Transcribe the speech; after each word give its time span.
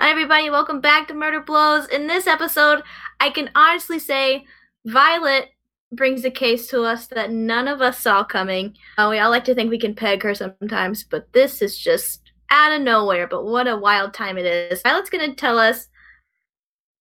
Hi, 0.00 0.08
everybody. 0.08 0.48
Welcome 0.48 0.80
back 0.80 1.08
to 1.08 1.14
Murder 1.14 1.42
Blows. 1.42 1.86
In 1.88 2.06
this 2.06 2.26
episode, 2.26 2.82
I 3.20 3.28
can 3.28 3.50
honestly 3.54 3.98
say 3.98 4.46
Violet 4.86 5.50
brings 5.92 6.24
a 6.24 6.30
case 6.30 6.68
to 6.68 6.84
us 6.84 7.06
that 7.08 7.30
none 7.30 7.68
of 7.68 7.82
us 7.82 7.98
saw 7.98 8.24
coming. 8.24 8.78
Uh, 8.96 9.08
we 9.10 9.18
all 9.18 9.28
like 9.28 9.44
to 9.44 9.54
think 9.54 9.68
we 9.68 9.78
can 9.78 9.94
peg 9.94 10.22
her 10.22 10.34
sometimes, 10.34 11.04
but 11.04 11.30
this 11.34 11.60
is 11.60 11.78
just 11.78 12.32
out 12.48 12.72
of 12.72 12.80
nowhere. 12.80 13.26
But 13.26 13.44
what 13.44 13.68
a 13.68 13.76
wild 13.76 14.14
time 14.14 14.38
it 14.38 14.46
is. 14.46 14.80
Violet's 14.80 15.10
going 15.10 15.28
to 15.28 15.36
tell 15.36 15.58
us 15.58 15.88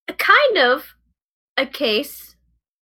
a 0.10 0.14
kind 0.14 0.58
of 0.58 0.98
a 1.56 1.66
case 1.66 2.36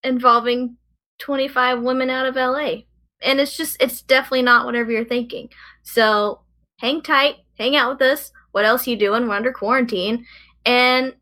involving 0.03 0.77
25 1.19 1.83
women 1.83 2.09
out 2.09 2.25
of 2.25 2.35
LA. 2.35 2.77
And 3.21 3.39
it's 3.39 3.55
just, 3.55 3.79
it's 3.79 4.01
definitely 4.01 4.41
not 4.41 4.65
whatever 4.65 4.91
you're 4.91 5.05
thinking. 5.05 5.49
So 5.83 6.41
hang 6.79 7.03
tight, 7.03 7.35
hang 7.59 7.75
out 7.75 7.91
with 7.91 8.01
us. 8.01 8.31
What 8.51 8.65
else 8.65 8.87
you 8.87 8.95
doing? 8.95 9.27
We're 9.27 9.35
under 9.35 9.51
quarantine. 9.51 10.25
And 10.65 11.13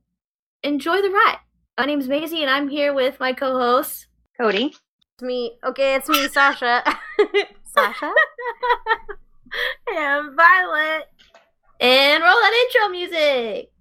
enjoy 0.63 1.01
the 1.01 1.09
ride. 1.09 1.39
My 1.77 1.85
name's 1.85 2.07
Maisie, 2.07 2.41
and 2.41 2.49
I'm 2.49 2.69
here 2.69 2.93
with 2.93 3.19
my 3.19 3.33
co 3.33 3.57
host, 3.59 4.07
Cody. 4.39 4.73
It's 5.15 5.23
me. 5.23 5.57
Okay, 5.63 5.95
it's 5.95 6.09
me, 6.09 6.27
Sasha. 6.27 6.83
Sasha? 7.65 8.11
and 9.95 10.35
Violet. 10.35 11.09
And 11.79 12.23
roll 12.23 12.33
that 12.33 12.67
intro 12.73 12.89
music. 12.89 13.71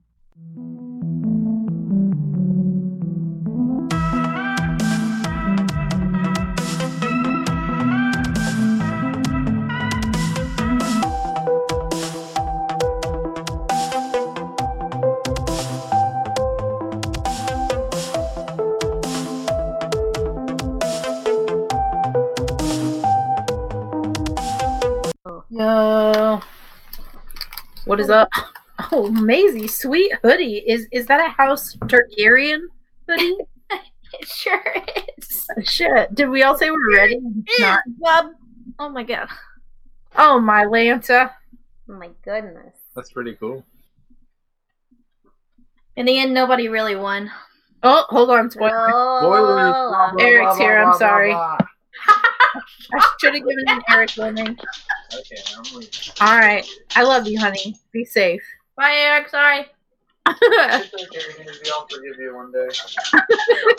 Yo. 25.57 26.41
What 27.85 28.01
is 28.01 28.11
up? 28.11 28.29
Oh, 28.91 29.09
Maisie, 29.09 29.69
sweet 29.69 30.13
hoodie. 30.21 30.65
Is 30.67 30.89
is 30.91 31.07
that 31.07 31.25
a 31.25 31.29
House 31.29 31.77
Targaryen 31.77 32.63
hoodie? 33.09 33.37
It 34.21 34.29
sure 34.29 34.63
is. 35.19 35.49
Oh, 35.57 35.63
shit. 35.63 36.15
Did 36.15 36.29
we 36.29 36.43
all 36.45 36.57
say 36.57 36.71
we're 36.71 36.97
ready? 36.97 37.21
Not. 37.61 37.83
Bub. 38.01 38.27
Oh 38.81 38.89
my 38.89 39.05
god. 39.05 39.29
Oh 40.17 40.41
my 40.41 40.65
Lanta. 40.65 41.31
Oh 41.89 41.93
my 41.93 42.11
goodness. 42.25 42.75
That's 42.97 43.13
pretty 43.13 43.35
cool. 43.35 43.65
In 45.97 46.07
the 46.07 46.19
end, 46.19 46.35
nobody 46.35 46.69
really 46.69 46.97
won. 46.97 47.31
Oh, 47.85 48.05
hold 48.09 48.31
on, 48.31 48.51
spoiler. 48.51 48.91
Oh, 48.93 50.17
Eric's 50.19 50.59
here, 50.59 50.79
I'm 50.79 50.97
sorry. 50.97 51.35
I 52.07 53.15
should 53.21 53.35
have 53.35 53.47
given 53.47 53.65
an 53.69 53.83
Eric 53.91 54.11
winning. 54.17 54.59
Okay, 55.15 55.37
I'm 55.57 55.65
leaving. 55.75 55.91
All 56.21 56.39
right. 56.39 56.67
I 56.97 57.03
love 57.03 57.27
you, 57.27 57.39
honey. 57.39 57.77
Be 57.93 58.05
safe. 58.05 58.43
Bye, 58.77 58.93
Eric. 58.95 59.29
Sorry. 59.29 59.67
It's 60.27 60.95
okay, 60.95 61.45
Maybe 61.45 61.71
I'll 61.73 61.87
forgive 61.87 62.17
you 62.19 62.35
one 62.35 62.51
day. 62.53 62.69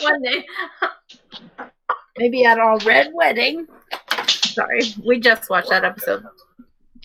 One 0.02 0.22
day. 0.22 0.46
Maybe 2.18 2.44
at 2.44 2.58
our 2.58 2.78
red 2.78 3.10
wedding. 3.14 3.66
Sorry, 4.28 4.80
we 5.04 5.18
just 5.20 5.50
watched 5.50 5.70
that 5.70 5.84
episode. 5.84 6.24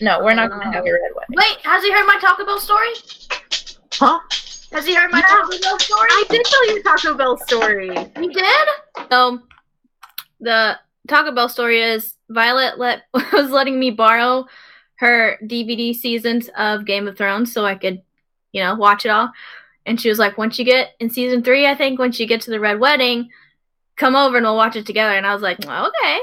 No, 0.00 0.22
we're 0.24 0.34
not 0.34 0.48
going 0.50 0.62
to 0.62 0.66
have 0.72 0.84
a 0.86 0.92
red 0.92 1.10
wedding. 1.14 1.36
Wait, 1.36 1.58
has 1.64 1.82
he 1.82 1.92
heard 1.92 2.06
my 2.06 2.18
Taco 2.20 2.46
Bell 2.46 2.60
story? 2.60 2.88
Huh? 3.94 4.20
Has 4.72 4.86
he 4.86 4.94
heard 4.94 5.10
my 5.10 5.18
Yeah. 5.18 5.26
Taco 5.26 5.58
Bell 5.60 5.78
story? 5.78 6.08
I 6.10 6.24
did 6.30 6.44
tell 6.44 6.68
you 6.68 6.82
Taco 6.82 7.14
Bell 7.14 7.36
story. 7.38 7.88
You 8.20 8.32
did? 8.32 8.68
So, 9.10 9.40
the 10.40 10.78
Taco 11.08 11.32
Bell 11.32 11.48
story 11.48 11.82
is 11.82 12.14
Violet 12.28 12.78
let 12.78 13.02
was 13.32 13.50
letting 13.50 13.78
me 13.78 13.90
borrow 13.90 14.46
her 14.96 15.38
DVD 15.42 15.94
seasons 15.94 16.48
of 16.56 16.84
Game 16.84 17.08
of 17.08 17.16
Thrones 17.16 17.52
so 17.52 17.64
I 17.64 17.74
could, 17.74 18.02
you 18.52 18.62
know, 18.62 18.76
watch 18.76 19.04
it 19.04 19.08
all. 19.10 19.32
And 19.84 20.00
she 20.00 20.08
was 20.08 20.18
like, 20.18 20.38
once 20.38 20.58
you 20.58 20.64
get 20.64 20.90
in 21.00 21.10
season 21.10 21.42
three, 21.42 21.66
I 21.66 21.74
think, 21.74 21.98
once 21.98 22.20
you 22.20 22.26
get 22.26 22.40
to 22.42 22.50
the 22.50 22.60
Red 22.60 22.78
Wedding, 22.78 23.30
come 23.96 24.14
over 24.14 24.36
and 24.36 24.46
we'll 24.46 24.56
watch 24.56 24.76
it 24.76 24.86
together. 24.86 25.16
And 25.16 25.26
I 25.26 25.34
was 25.34 25.42
like, 25.42 25.58
okay. 25.66 26.18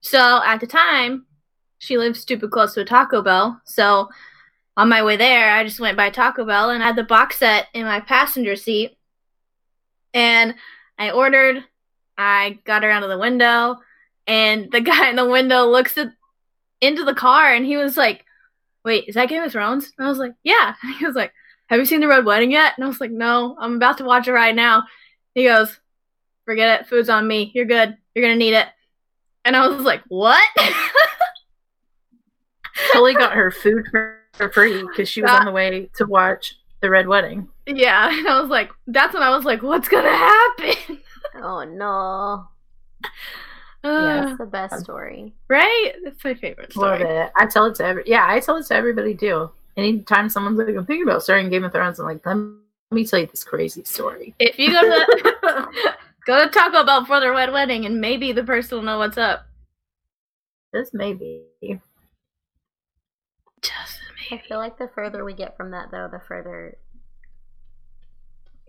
So 0.00 0.42
at 0.44 0.58
the 0.58 0.66
time, 0.66 1.26
she 1.78 1.98
lived 1.98 2.16
stupid 2.16 2.50
close 2.50 2.74
to 2.74 2.80
a 2.80 2.84
Taco 2.84 3.22
Bell. 3.22 3.60
So 3.64 4.08
on 4.76 4.88
my 4.88 5.02
way 5.02 5.16
there, 5.16 5.52
I 5.52 5.64
just 5.64 5.80
went 5.80 5.96
by 5.96 6.10
Taco 6.10 6.44
Bell 6.44 6.70
and 6.70 6.82
I 6.82 6.86
had 6.86 6.96
the 6.96 7.04
box 7.04 7.38
set 7.38 7.68
in 7.74 7.84
my 7.84 8.00
passenger 8.00 8.56
seat. 8.56 8.98
And 10.12 10.54
I 10.98 11.10
ordered, 11.10 11.62
I 12.18 12.58
got 12.64 12.82
her 12.82 12.90
out 12.90 13.02
of 13.02 13.10
the 13.10 13.18
window, 13.18 13.76
and 14.26 14.70
the 14.70 14.80
guy 14.82 15.08
in 15.08 15.16
the 15.16 15.28
window 15.28 15.64
looks 15.66 15.96
at 15.98 16.08
into 16.80 17.04
the 17.04 17.14
car 17.14 17.52
and 17.52 17.64
he 17.64 17.76
was 17.76 17.96
like, 17.96 18.24
Wait, 18.84 19.04
is 19.08 19.14
that 19.16 19.28
Game 19.28 19.42
of 19.42 19.50
Thrones? 19.52 19.92
And 19.98 20.06
I 20.06 20.10
was 20.10 20.18
like, 20.18 20.34
Yeah. 20.44 20.74
And 20.82 20.94
he 20.98 21.06
was 21.06 21.16
like, 21.16 21.32
Have 21.68 21.78
you 21.78 21.86
seen 21.86 22.00
the 22.00 22.08
Red 22.08 22.24
Wedding 22.24 22.52
yet? 22.52 22.74
And 22.76 22.84
I 22.84 22.88
was 22.88 23.00
like, 23.00 23.10
No, 23.10 23.56
I'm 23.58 23.76
about 23.76 23.98
to 23.98 24.04
watch 24.04 24.28
it 24.28 24.32
right 24.32 24.54
now. 24.54 24.84
He 25.34 25.44
goes, 25.44 25.78
Forget 26.44 26.80
it, 26.80 26.86
food's 26.86 27.08
on 27.08 27.26
me. 27.26 27.50
You're 27.54 27.64
good. 27.64 27.96
You're 28.14 28.24
gonna 28.24 28.36
need 28.36 28.54
it. 28.54 28.68
And 29.44 29.56
I 29.56 29.66
was 29.66 29.82
like, 29.82 30.02
What? 30.08 30.44
Tully 32.92 33.14
got 33.14 33.32
her 33.32 33.50
food 33.50 33.86
for, 33.90 34.20
for 34.34 34.50
free 34.50 34.82
because 34.82 35.08
she 35.08 35.22
was 35.22 35.30
on 35.30 35.46
the 35.46 35.52
way 35.52 35.88
to 35.96 36.04
watch 36.04 36.56
the 36.80 36.90
red 36.90 37.08
wedding. 37.08 37.48
yeah. 37.66 38.10
And 38.16 38.28
I 38.28 38.38
was 38.40 38.50
like, 38.50 38.70
that's 38.86 39.14
when 39.14 39.22
I 39.22 39.34
was 39.34 39.44
like, 39.44 39.62
What's 39.62 39.88
gonna 39.88 40.14
happen? 40.14 40.98
Oh 41.36 41.64
no. 41.64 42.48
Uh, 43.86 44.24
That's 44.26 44.38
the 44.38 44.46
best 44.46 44.80
story. 44.84 45.32
Right? 45.48 45.92
That's 46.04 46.22
my 46.24 46.34
favorite 46.34 46.74
Love 46.76 46.98
story. 47.00 47.10
it. 47.16 47.32
I 47.36 47.46
tell 47.46 47.66
it 47.66 47.74
to 47.76 47.84
every 47.84 48.02
yeah, 48.06 48.26
I 48.28 48.40
tell 48.40 48.56
it 48.56 48.66
to 48.66 48.74
everybody 48.74 49.14
too. 49.14 49.50
Anytime 49.76 50.28
someone's 50.28 50.58
like, 50.58 50.68
I'm 50.68 50.86
thinking 50.86 51.02
about 51.06 51.22
starting 51.22 51.50
Game 51.50 51.64
of 51.64 51.72
Thrones, 51.72 51.98
I'm 51.98 52.06
like, 52.06 52.24
let 52.24 52.36
me 52.90 53.04
tell 53.06 53.18
you 53.20 53.26
this 53.26 53.44
crazy 53.44 53.84
story. 53.84 54.34
If 54.38 54.58
you 54.58 54.70
go 54.72 54.80
to 54.80 55.68
go 56.26 56.44
to 56.44 56.50
Taco 56.50 56.84
Bell 56.84 57.04
for 57.04 57.20
the 57.20 57.30
red 57.30 57.52
wedding, 57.52 57.84
and 57.84 58.00
maybe 58.00 58.32
the 58.32 58.42
person 58.44 58.78
will 58.78 58.84
know 58.84 58.98
what's 58.98 59.18
up. 59.18 59.46
This 60.72 60.90
may 60.94 61.12
be. 61.14 61.42
Just 63.62 63.98
I 64.30 64.38
feel 64.48 64.58
like 64.58 64.78
the 64.78 64.88
further 64.94 65.24
we 65.24 65.34
get 65.34 65.56
from 65.56 65.70
that, 65.72 65.90
though, 65.90 66.08
the 66.10 66.20
further. 66.26 66.76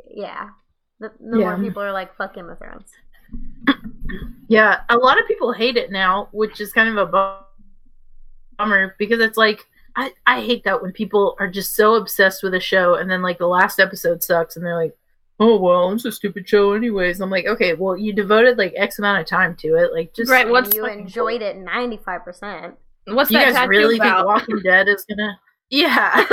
Yeah. 0.10 0.50
The, 1.00 1.12
the 1.20 1.40
Yeah. 1.40 1.56
more 1.56 1.58
people 1.58 1.82
are 1.84 1.92
like, 1.92 2.16
fuck 2.16 2.36
Game 2.36 2.50
of 2.50 2.58
Thrones. 2.60 2.92
Yeah, 4.48 4.82
a 4.90 4.98
lot 4.98 5.20
of 5.20 5.28
people 5.28 5.52
hate 5.52 5.78
it 5.78 5.92
now, 5.92 6.30
which 6.32 6.62
is 6.62 6.72
kind 6.72 6.90
of 6.90 6.98
a 6.98 7.42
bummer 8.58 8.96
because 8.98 9.20
it's 9.20 9.38
like 9.38 9.66
I, 9.96 10.12
I 10.26 10.42
hate 10.42 10.64
that 10.66 10.82
when 10.82 10.92
people 10.92 11.36
are 11.40 11.48
just 11.48 11.76
so 11.76 11.96
obsessed 11.96 12.44
with 12.44 12.54
a 12.54 12.60
show 12.60 12.96
and 12.96 13.10
then 13.10 13.22
like 13.22 13.40
the 13.40 13.48
last 13.48 13.80
episode 13.80 14.24
sucks 14.24 14.56
and 14.56 14.66
they're 14.66 14.76
like, 14.76 14.96
oh 15.40 15.58
well, 15.60 15.92
it's 15.92 16.06
a 16.06 16.12
stupid 16.12 16.48
show 16.48 16.74
anyways. 16.74 17.20
I'm 17.20 17.30
like, 17.30 17.46
okay, 17.48 17.74
well 17.74 17.98
you 17.98 18.14
devoted 18.14 18.58
like 18.58 18.74
X 18.76 19.00
amount 19.00 19.20
of 19.22 19.26
time 19.28 19.56
to 19.58 19.76
it, 19.76 19.92
like 19.94 20.14
just 20.14 20.30
Right, 20.32 20.44
And 20.44 20.52
what's 20.52 20.74
you 20.74 20.84
fucking 20.84 21.00
enjoyed 21.02 21.42
it 21.42 21.58
95%. 21.58 22.76
what's 23.08 23.32
you 23.32 23.40
that 23.40 23.54
guys 23.54 23.68
really 23.68 23.98
about? 23.98 24.18
think 24.18 24.28
Walking 24.28 24.60
Dead 24.64 24.88
is 24.88 25.06
gonna? 25.06 25.40
Yeah, 25.70 26.26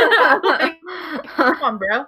Like, 0.44 0.76
come 1.26 1.62
on, 1.62 1.78
bro. 1.78 2.04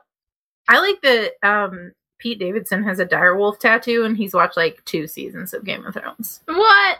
I 0.68 0.78
like 0.78 1.00
the 1.02 1.32
Um, 1.42 1.90
Pete 2.18 2.38
Davidson 2.38 2.82
has 2.84 2.98
a 2.98 3.06
direwolf 3.06 3.58
tattoo 3.58 4.04
and 4.04 4.16
he's 4.16 4.34
watched 4.34 4.56
like 4.56 4.84
two 4.84 5.06
seasons 5.06 5.52
of 5.54 5.64
Game 5.64 5.84
of 5.84 5.94
Thrones. 5.94 6.40
what? 6.46 6.98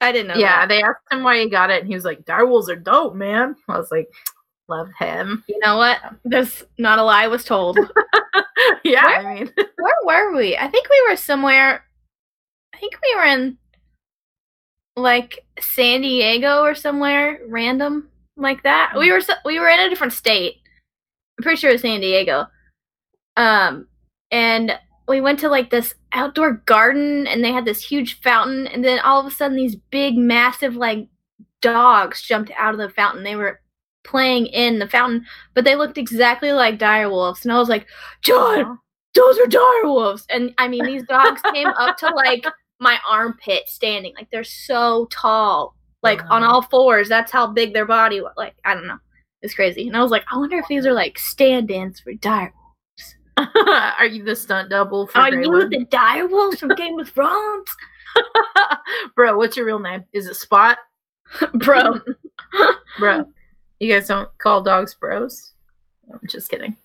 I 0.00 0.12
didn't 0.12 0.28
know. 0.28 0.34
yeah, 0.34 0.60
that. 0.60 0.68
they 0.68 0.82
asked 0.82 1.00
him 1.10 1.22
why 1.22 1.38
he 1.40 1.48
got 1.48 1.70
it, 1.70 1.80
and 1.80 1.88
he 1.88 1.94
was 1.94 2.04
like, 2.04 2.26
"Direwolves 2.26 2.68
are 2.68 2.76
dope, 2.76 3.14
man." 3.14 3.56
I 3.66 3.78
was 3.78 3.90
like, 3.90 4.10
"Love 4.68 4.90
him." 4.98 5.42
You 5.48 5.58
know 5.60 5.78
what? 5.78 5.98
This 6.22 6.62
not 6.76 6.98
a 6.98 7.02
lie. 7.02 7.26
Was 7.28 7.44
told. 7.44 7.78
yeah, 8.84 9.06
Where- 9.06 9.26
I 9.26 9.34
mean, 9.36 9.52
Where 9.78 9.94
were 10.32 10.36
we? 10.36 10.54
I 10.54 10.68
think 10.68 10.88
we 10.90 11.06
were 11.08 11.16
somewhere. 11.16 11.82
I 12.74 12.78
think 12.78 12.92
we 13.02 13.14
were 13.16 13.24
in 13.24 13.56
like 14.96 15.46
San 15.60 16.02
Diego 16.02 16.62
or 16.62 16.74
somewhere 16.74 17.40
random 17.48 18.08
like 18.36 18.62
that. 18.64 18.92
We 18.98 19.10
were 19.10 19.22
so- 19.22 19.32
we 19.46 19.58
were 19.58 19.68
in 19.68 19.80
a 19.80 19.88
different 19.88 20.12
state. 20.12 20.56
I'm 21.38 21.42
pretty 21.42 21.58
sure 21.58 21.70
it 21.70 21.74
was 21.74 21.82
San 21.82 22.00
Diego. 22.00 22.46
Um, 23.38 23.86
and 24.30 24.78
we 25.08 25.20
went 25.20 25.38
to 25.40 25.48
like 25.48 25.70
this 25.70 25.94
outdoor 26.12 26.54
garden, 26.66 27.26
and 27.26 27.44
they 27.44 27.52
had 27.52 27.64
this 27.64 27.82
huge 27.82 28.20
fountain, 28.20 28.66
and 28.66 28.84
then 28.84 28.98
all 29.00 29.20
of 29.20 29.26
a 29.26 29.30
sudden 29.30 29.56
these 29.56 29.76
big, 29.76 30.16
massive 30.16 30.76
like 30.76 31.08
dogs 31.62 32.22
jumped 32.22 32.50
out 32.56 32.74
of 32.74 32.78
the 32.78 32.90
fountain. 32.90 33.24
They 33.24 33.36
were 33.36 33.60
playing 34.04 34.46
in 34.46 34.78
the 34.78 34.88
fountain, 34.88 35.26
but 35.54 35.64
they 35.64 35.76
looked 35.76 35.98
exactly 35.98 36.52
like 36.52 36.78
dire 36.78 37.10
wolves, 37.10 37.44
and 37.44 37.52
I 37.52 37.58
was 37.58 37.68
like, 37.68 37.86
John, 38.22 38.78
those 39.16 39.38
are 39.38 39.46
dire 39.46 39.84
wolves. 39.84 40.26
And 40.30 40.54
I 40.58 40.68
mean, 40.68 40.84
these 40.84 41.02
dogs 41.08 41.40
came 41.52 41.68
up 41.68 41.96
to 41.98 42.08
like 42.14 42.46
my 42.78 42.98
armpit 43.08 43.68
standing. 43.68 44.14
Like 44.14 44.30
they're 44.30 44.44
so 44.44 45.06
tall, 45.10 45.74
like 46.02 46.22
on 46.30 46.44
all 46.44 46.62
fours. 46.62 47.08
That's 47.08 47.32
how 47.32 47.48
big 47.48 47.72
their 47.72 47.86
body 47.86 48.20
was. 48.20 48.34
Like, 48.36 48.54
I 48.64 48.74
don't 48.74 48.86
know. 48.86 48.98
It's 49.42 49.54
crazy. 49.54 49.86
And 49.86 49.96
I 49.96 50.02
was 50.02 50.10
like, 50.10 50.24
I 50.30 50.36
wonder 50.36 50.58
if 50.58 50.68
these 50.68 50.86
are 50.86 50.92
like 50.92 51.18
stand 51.18 51.70
ins 51.70 52.00
for 52.00 52.12
dire 52.14 52.52
wolves. 52.54 52.65
Are 53.98 54.06
you 54.06 54.24
the 54.24 54.34
stunt 54.34 54.70
double 54.70 55.06
for 55.06 55.18
Are 55.18 55.30
you 55.30 55.36
Grey 55.36 55.46
Wind? 55.46 55.72
the 55.72 55.84
direwolves 55.86 56.58
from 56.58 56.70
Game 56.70 56.98
of 56.98 57.08
Thrones? 57.10 57.68
Bro, 59.14 59.36
what's 59.36 59.56
your 59.56 59.66
real 59.66 59.78
name? 59.78 60.04
Is 60.12 60.26
it 60.26 60.34
Spot? 60.34 60.78
Bro. 61.54 62.00
Bro. 62.98 63.26
You 63.78 63.92
guys 63.92 64.08
don't 64.08 64.28
call 64.38 64.62
dogs 64.62 64.94
bros? 64.94 65.52
I'm 66.10 66.20
just 66.28 66.48
kidding. 66.48 66.76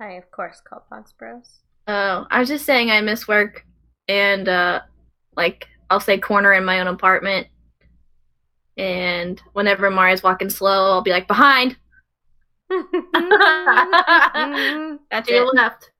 I 0.00 0.12
of 0.12 0.28
course 0.32 0.60
call 0.64 0.84
dogs 0.90 1.12
bros. 1.12 1.60
Oh, 1.86 2.26
I 2.30 2.40
was 2.40 2.48
just 2.48 2.64
saying 2.66 2.90
I 2.90 3.00
miss 3.00 3.28
work 3.28 3.64
and 4.08 4.48
uh 4.48 4.80
like 5.36 5.68
I'll 5.90 6.00
say 6.00 6.18
corner 6.18 6.54
in 6.54 6.64
my 6.64 6.80
own 6.80 6.88
apartment. 6.88 7.46
And 8.78 9.40
whenever 9.52 9.90
Maria's 9.90 10.22
walking 10.22 10.50
slow, 10.50 10.90
I'll 10.90 11.02
be 11.02 11.10
like 11.10 11.28
behind. 11.28 11.76
That's 15.10 15.28
To 15.28 15.34
your 15.34 15.44
it. 15.44 15.54
left. 15.54 15.90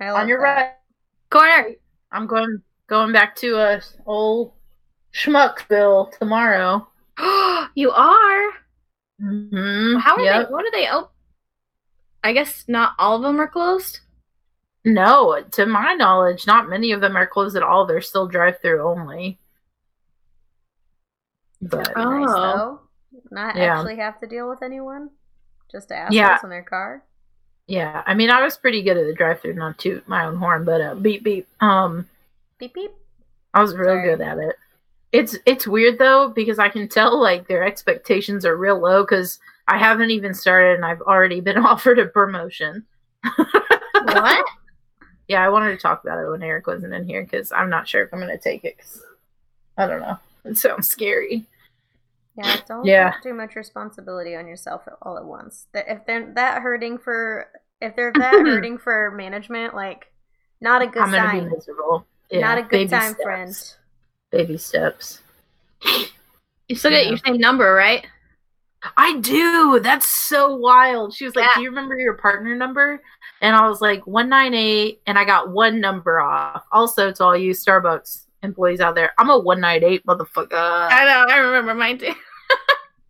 On 0.00 0.28
your 0.28 0.40
that. 0.40 0.44
right. 0.44 0.70
Corner. 1.30 1.74
I'm 2.10 2.26
going 2.26 2.60
going 2.88 3.12
back 3.12 3.36
to 3.36 3.56
a 3.56 3.80
old 4.06 4.52
Schmuckville 5.14 6.16
tomorrow. 6.18 6.86
you 7.74 7.90
are. 7.90 8.50
Mm-hmm. 9.20 9.98
How 10.00 10.16
are 10.16 10.20
yep. 10.20 10.48
they? 10.48 10.52
What 10.52 10.64
are 10.66 10.70
they? 10.72 10.88
Oh, 10.90 11.10
I 12.24 12.32
guess 12.32 12.64
not 12.68 12.92
all 12.98 13.16
of 13.16 13.22
them 13.22 13.40
are 13.40 13.48
closed. 13.48 14.00
No, 14.84 15.42
to 15.52 15.66
my 15.66 15.94
knowledge, 15.94 16.46
not 16.46 16.68
many 16.68 16.90
of 16.90 17.00
them 17.00 17.16
are 17.16 17.26
closed 17.26 17.56
at 17.56 17.62
all. 17.62 17.86
They're 17.86 18.00
still 18.00 18.26
drive 18.26 18.60
through 18.60 18.82
only. 18.82 19.38
But 21.60 21.92
Oh. 21.96 22.80
Nice. 22.80 22.81
Not 23.30 23.56
Yeah. 23.56 23.76
actually 23.78 23.96
have 23.96 24.18
to 24.20 24.26
deal 24.26 24.48
with 24.48 24.62
anyone. 24.62 25.10
Just 25.70 25.90
assholes 25.92 26.14
Yeah. 26.14 26.38
in 26.42 26.50
their 26.50 26.62
car. 26.62 27.02
yeah, 27.66 28.02
I 28.06 28.14
mean, 28.14 28.28
I 28.30 28.42
was 28.42 28.56
pretty 28.58 28.82
good 28.82 28.96
at 28.96 29.06
the 29.06 29.14
drive 29.14 29.40
through, 29.40 29.54
not 29.54 29.78
toot 29.78 30.06
my 30.08 30.24
own 30.26 30.36
horn, 30.36 30.64
but 30.64 30.80
uh, 30.80 30.94
beep 30.94 31.22
beep. 31.22 31.46
Um, 31.60 32.08
Beep 32.58 32.74
beep. 32.74 32.90
I 33.54 33.60
was 33.62 33.74
real 33.74 33.88
Sorry. 33.90 34.04
good 34.04 34.20
at 34.20 34.38
it. 34.38 34.56
It's 35.12 35.36
it's 35.46 35.66
weird 35.66 35.98
though 35.98 36.28
because 36.28 36.58
I 36.58 36.68
can 36.68 36.88
tell 36.88 37.20
like 37.20 37.46
their 37.46 37.62
expectations 37.64 38.44
are 38.46 38.56
real 38.56 38.78
low 38.78 39.02
because 39.02 39.38
I 39.68 39.78
haven't 39.78 40.10
even 40.10 40.32
started 40.34 40.74
and 40.76 40.84
I've 40.84 41.02
already 41.02 41.40
been 41.40 41.58
offered 41.64 41.98
a 41.98 42.06
promotion. 42.06 42.84
What? 44.04 44.46
Yeah, 45.28 45.42
I 45.46 45.48
wanted 45.48 45.70
to 45.70 45.78
talk 45.78 46.02
about 46.04 46.18
it 46.22 46.28
when 46.28 46.42
Eric 46.42 46.66
wasn't 46.66 46.92
in 46.92 47.06
here 47.06 47.22
because 47.22 47.52
I'm 47.52 47.70
not 47.70 47.88
sure 47.88 48.02
if 48.02 48.12
I'm 48.12 48.18
going 48.20 48.36
to 48.36 48.42
take 48.42 48.64
it. 48.64 48.76
'cause 48.76 49.02
I 49.78 49.86
don't 49.86 50.00
know. 50.00 50.18
It 50.44 50.58
sounds 50.58 50.88
scary. 50.88 51.46
Yeah, 52.36 52.56
don't 52.66 52.84
Yeah. 52.84 53.12
put 53.12 53.22
too 53.22 53.34
much 53.34 53.56
responsibility 53.56 54.34
on 54.36 54.46
yourself 54.46 54.82
all 55.02 55.18
at 55.18 55.24
once. 55.24 55.66
That 55.74 55.84
if 55.88 56.06
they're 56.06 56.32
that 56.34 56.62
hurting 56.62 56.98
for 56.98 57.48
if 57.80 57.94
they're 57.96 58.12
that 58.14 58.32
hurting 58.46 58.78
for 58.78 59.10
management, 59.10 59.74
like 59.74 60.10
not 60.60 60.80
a 60.82 60.86
good 60.86 61.02
I'm 61.02 61.10
going 61.10 61.22
to 61.22 61.28
sign. 61.28 61.48
be 61.48 61.54
miserable. 61.56 62.06
Yeah, 62.30 62.40
not 62.40 62.58
a 62.58 62.62
good 62.62 62.70
baby 62.70 62.88
time, 62.90 63.12
steps. 63.12 63.22
friend. 63.22 63.74
Baby 64.30 64.56
steps. 64.56 65.20
You 66.68 66.76
still 66.76 66.90
get 66.90 67.06
your 67.08 67.18
same 67.18 67.36
number, 67.38 67.74
right? 67.74 68.06
I 68.96 69.18
do. 69.20 69.78
That's 69.80 70.06
so 70.06 70.56
wild. 70.56 71.12
She 71.14 71.24
was 71.24 71.36
like, 71.36 71.44
Yeah. 71.46 71.52
"Do 71.56 71.62
you 71.62 71.68
remember 71.68 71.96
your 71.98 72.14
partner 72.14 72.54
number?" 72.56 73.02
And 73.40 73.54
I 73.54 73.68
was 73.68 73.80
like, 73.80 74.06
"198," 74.06 75.02
and 75.06 75.18
I 75.18 75.24
got 75.24 75.50
one 75.50 75.80
number 75.80 76.20
off. 76.20 76.64
Also, 76.72 77.12
to 77.12 77.24
all 77.24 77.36
you 77.36 77.52
Starbucks 77.52 78.26
employees 78.42 78.80
out 78.80 78.94
there, 78.94 79.12
I'm 79.18 79.30
a 79.30 79.38
198 79.38 80.04
motherfucker. 80.06 80.48
I 80.52 81.04
know. 81.04 81.26
I 81.32 81.38
remember 81.38 81.74
mine 81.74 81.98
too. 81.98 82.12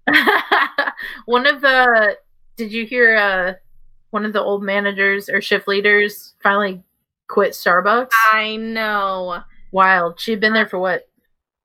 one 1.27 1.47
of 1.47 1.61
the 1.61 2.17
did 2.57 2.73
you 2.73 2.85
hear 2.85 3.17
uh 3.17 3.53
one 4.11 4.25
of 4.25 4.33
the 4.33 4.43
old 4.43 4.63
managers 4.63 5.29
or 5.29 5.41
shift 5.41 5.67
leaders 5.69 6.35
finally 6.43 6.83
quit 7.29 7.53
Starbucks? 7.53 8.11
I 8.33 8.57
know. 8.57 9.43
Wild. 9.71 10.21
She'd 10.21 10.41
been 10.41 10.53
there 10.53 10.69
for 10.69 10.79
what? 10.79 11.09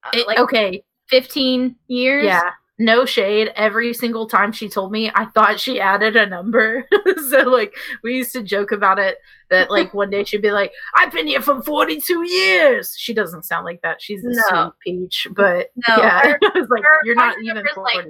Uh, 0.03 0.11
It- 0.13 0.27
like 0.27 0.39
okay, 0.39 0.83
15 1.09 1.75
years. 1.87 2.25
yeah. 2.25 2.51
No 2.79 3.05
shade. 3.05 3.51
Every 3.55 3.91
single 3.93 4.27
time 4.27 4.51
she 4.51 4.69
told 4.69 4.91
me, 4.91 5.09
I 5.15 5.25
thought 5.25 5.59
she 5.59 5.79
added 5.79 6.15
a 6.15 6.27
number. 6.27 6.85
so 7.29 7.39
like 7.49 7.73
we 8.03 8.15
used 8.15 8.33
to 8.33 8.43
joke 8.43 8.71
about 8.71 8.99
it 8.99 9.17
that 9.49 9.71
like 9.71 9.93
one 9.95 10.11
day 10.11 10.23
she'd 10.23 10.43
be 10.43 10.51
like, 10.51 10.71
"I've 10.95 11.11
been 11.11 11.25
here 11.25 11.41
for 11.41 11.61
42 11.63 12.23
years." 12.29 12.93
She 12.95 13.13
doesn't 13.15 13.45
sound 13.45 13.65
like 13.65 13.81
that. 13.81 13.99
She's 14.01 14.23
a 14.23 14.29
No. 14.29 14.71
sweet 14.83 14.99
peach, 15.09 15.27
but 15.35 15.71
No, 15.87 15.97
yeah, 15.97 16.21
her- 16.27 16.39
I 16.43 16.59
was 16.59 16.69
like, 16.69 16.83
"You're 17.03 17.15
not 17.15 17.35
even 17.41 17.55
number's, 17.55 17.77
like, 17.77 18.05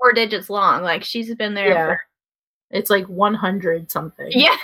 Four 0.00 0.12
digits 0.14 0.50
long. 0.50 0.82
Like 0.82 1.04
she's 1.04 1.32
been 1.36 1.54
there. 1.54 1.68
yeah, 1.68 1.86
For- 1.86 2.00
it's 2.70 2.90
like 2.90 3.06
100 3.06 3.90
something. 3.90 4.30
yeah. 4.32 4.56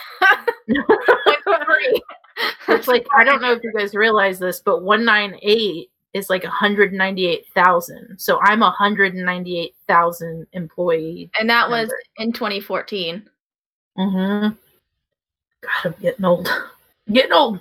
It's 2.68 2.88
like 2.88 3.06
I 3.14 3.22
don't 3.24 3.40
know 3.40 3.52
if 3.52 3.62
you 3.62 3.72
guys 3.72 3.94
realize 3.94 4.38
this, 4.38 4.60
but 4.60 4.82
198 4.82 5.88
is 6.14 6.30
like 6.30 6.44
198,000. 6.44 8.18
So 8.18 8.40
I'm 8.40 8.62
a 8.62 8.66
198,000 8.66 10.46
employee. 10.52 11.30
And 11.38 11.50
that 11.50 11.68
was 11.68 11.92
in 12.16 12.32
2014. 12.32 13.28
Mm-hmm. 13.98 14.48
God, 14.48 15.70
I'm 15.84 15.94
getting 16.00 16.24
old. 16.24 16.48
getting 17.12 17.32
old. 17.32 17.60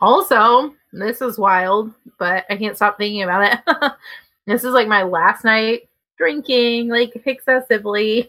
Also, 0.00 0.74
this 0.92 1.20
is 1.20 1.38
wild, 1.38 1.92
but 2.18 2.44
I 2.50 2.56
can't 2.56 2.76
stop 2.76 2.98
thinking 2.98 3.22
about 3.22 3.52
it. 3.52 3.92
this 4.46 4.64
is 4.64 4.72
like 4.72 4.88
my 4.88 5.02
last 5.02 5.44
night 5.44 5.88
drinking, 6.16 6.88
like 6.88 7.12
excessively. 7.26 8.28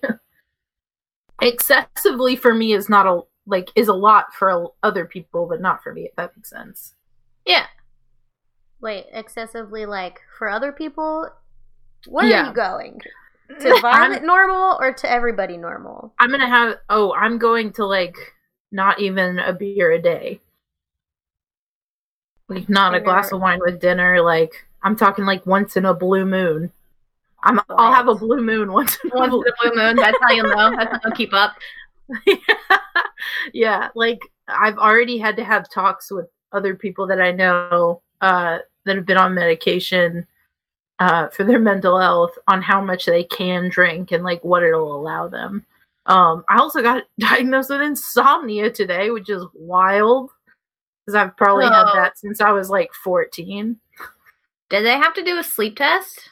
excessively 1.41 2.35
for 2.35 2.53
me 2.53 2.73
is 2.73 2.89
not 2.89 3.07
a 3.07 3.21
like 3.45 3.69
is 3.75 3.87
a 3.87 3.93
lot 3.93 4.33
for 4.33 4.71
other 4.83 5.05
people, 5.05 5.47
but 5.47 5.61
not 5.61 5.81
for 5.81 5.93
me. 5.93 6.03
If 6.03 6.15
that 6.15 6.35
makes 6.35 6.49
sense. 6.49 6.95
Yeah. 7.45 7.65
Wait, 8.83 9.05
excessively 9.13 9.85
like 9.85 10.19
for 10.37 10.49
other 10.49 10.73
people? 10.73 11.29
Where 12.07 12.27
Yeah. 12.27 12.43
are 12.43 12.47
you 12.49 12.53
going? 12.53 13.01
To 13.59 13.79
Violet 13.81 14.23
normal 14.23 14.77
or 14.79 14.93
to 14.93 15.09
everybody 15.11 15.57
normal? 15.57 16.13
I'm 16.17 16.31
gonna 16.31 16.47
have. 16.47 16.77
Oh, 16.89 17.13
I'm 17.13 17.37
going 17.37 17.71
to 17.73 17.85
like 17.85 18.15
not 18.71 18.99
even 18.99 19.37
a 19.37 19.53
beer 19.53 19.91
a 19.91 20.01
day. 20.01 20.39
Like 22.47 22.67
not 22.69 22.95
a 22.95 23.01
glass 23.01 23.31
of 23.31 23.41
wine 23.41 23.59
with 23.63 23.79
dinner. 23.79 24.21
Like 24.21 24.65
I'm 24.81 24.95
talking 24.95 25.25
like 25.25 25.45
once 25.45 25.77
in 25.77 25.85
a 25.85 25.93
blue 25.93 26.25
moon. 26.25 26.71
I'm. 27.43 27.59
I'll 27.69 27.93
have 27.93 28.07
a 28.07 28.15
blue 28.15 28.41
moon 28.41 28.71
once 28.79 28.97
in 29.03 29.11
a 29.11 29.15
Once 29.15 29.33
in 29.33 29.41
blue. 29.41 29.71
blue 29.71 29.83
moon. 29.83 29.95
That's 29.97 30.17
how 30.21 30.31
you'll 30.31 30.47
know. 30.49 30.75
That's 30.75 30.91
how 30.91 30.99
you'll 31.03 31.15
keep 31.15 31.33
up. 31.33 31.53
yeah, 33.53 33.89
like 33.93 34.19
I've 34.47 34.77
already 34.77 35.17
had 35.19 35.35
to 35.35 35.43
have 35.43 35.69
talks 35.69 36.11
with 36.11 36.27
other 36.53 36.75
people 36.75 37.05
that 37.07 37.21
I 37.21 37.31
know 37.31 38.01
uh, 38.21 38.59
that 38.85 38.95
have 38.95 39.05
been 39.05 39.17
on 39.17 39.33
medication 39.33 40.25
uh, 40.99 41.27
for 41.29 41.43
their 41.43 41.59
mental 41.59 41.99
health 41.99 42.31
on 42.47 42.61
how 42.61 42.81
much 42.81 43.05
they 43.05 43.23
can 43.23 43.69
drink 43.69 44.11
and 44.11 44.23
like 44.23 44.43
what 44.43 44.63
it'll 44.63 44.95
allow 44.95 45.27
them. 45.27 45.65
Um, 46.05 46.43
I 46.49 46.57
also 46.57 46.81
got 46.81 47.03
diagnosed 47.19 47.69
with 47.69 47.81
insomnia 47.81 48.69
today, 48.69 49.09
which 49.09 49.29
is 49.29 49.43
wild 49.55 50.31
because 51.05 51.15
I've 51.15 51.35
probably 51.37 51.65
had 51.65 51.85
Oh. 51.87 51.95
that 51.95 52.17
since 52.17 52.39
I 52.41 52.51
was 52.51 52.69
like 52.69 52.91
14. 53.03 53.77
Did 54.69 54.85
they 54.85 54.97
have 54.97 55.13
to 55.15 55.23
do 55.23 55.37
a 55.37 55.43
sleep 55.43 55.77
test? 55.77 56.29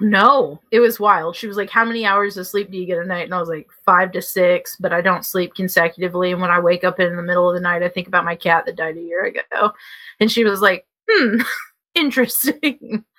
No, 0.00 0.60
it 0.72 0.80
was 0.80 0.98
wild. 0.98 1.36
She 1.36 1.46
was 1.46 1.56
like, 1.56 1.70
How 1.70 1.84
many 1.84 2.04
hours 2.04 2.36
of 2.36 2.46
sleep 2.46 2.70
do 2.70 2.76
you 2.78 2.86
get 2.86 2.98
a 2.98 3.04
night? 3.06 3.24
And 3.24 3.34
I 3.34 3.38
was 3.38 3.48
like, 3.48 3.68
Five 3.84 4.12
to 4.12 4.22
six, 4.22 4.76
but 4.80 4.92
I 4.92 5.00
don't 5.00 5.24
sleep 5.24 5.54
consecutively. 5.54 6.32
And 6.32 6.40
when 6.40 6.50
I 6.50 6.58
wake 6.60 6.82
up 6.84 6.98
in 6.98 7.16
the 7.16 7.22
middle 7.22 7.48
of 7.48 7.54
the 7.54 7.60
night, 7.60 7.82
I 7.82 7.88
think 7.88 8.08
about 8.08 8.24
my 8.24 8.34
cat 8.34 8.66
that 8.66 8.76
died 8.76 8.96
a 8.96 9.00
year 9.00 9.24
ago. 9.26 9.72
And 10.20 10.30
she 10.30 10.44
was 10.44 10.60
like, 10.60 10.86
Hmm, 11.08 11.40
interesting. 11.94 13.04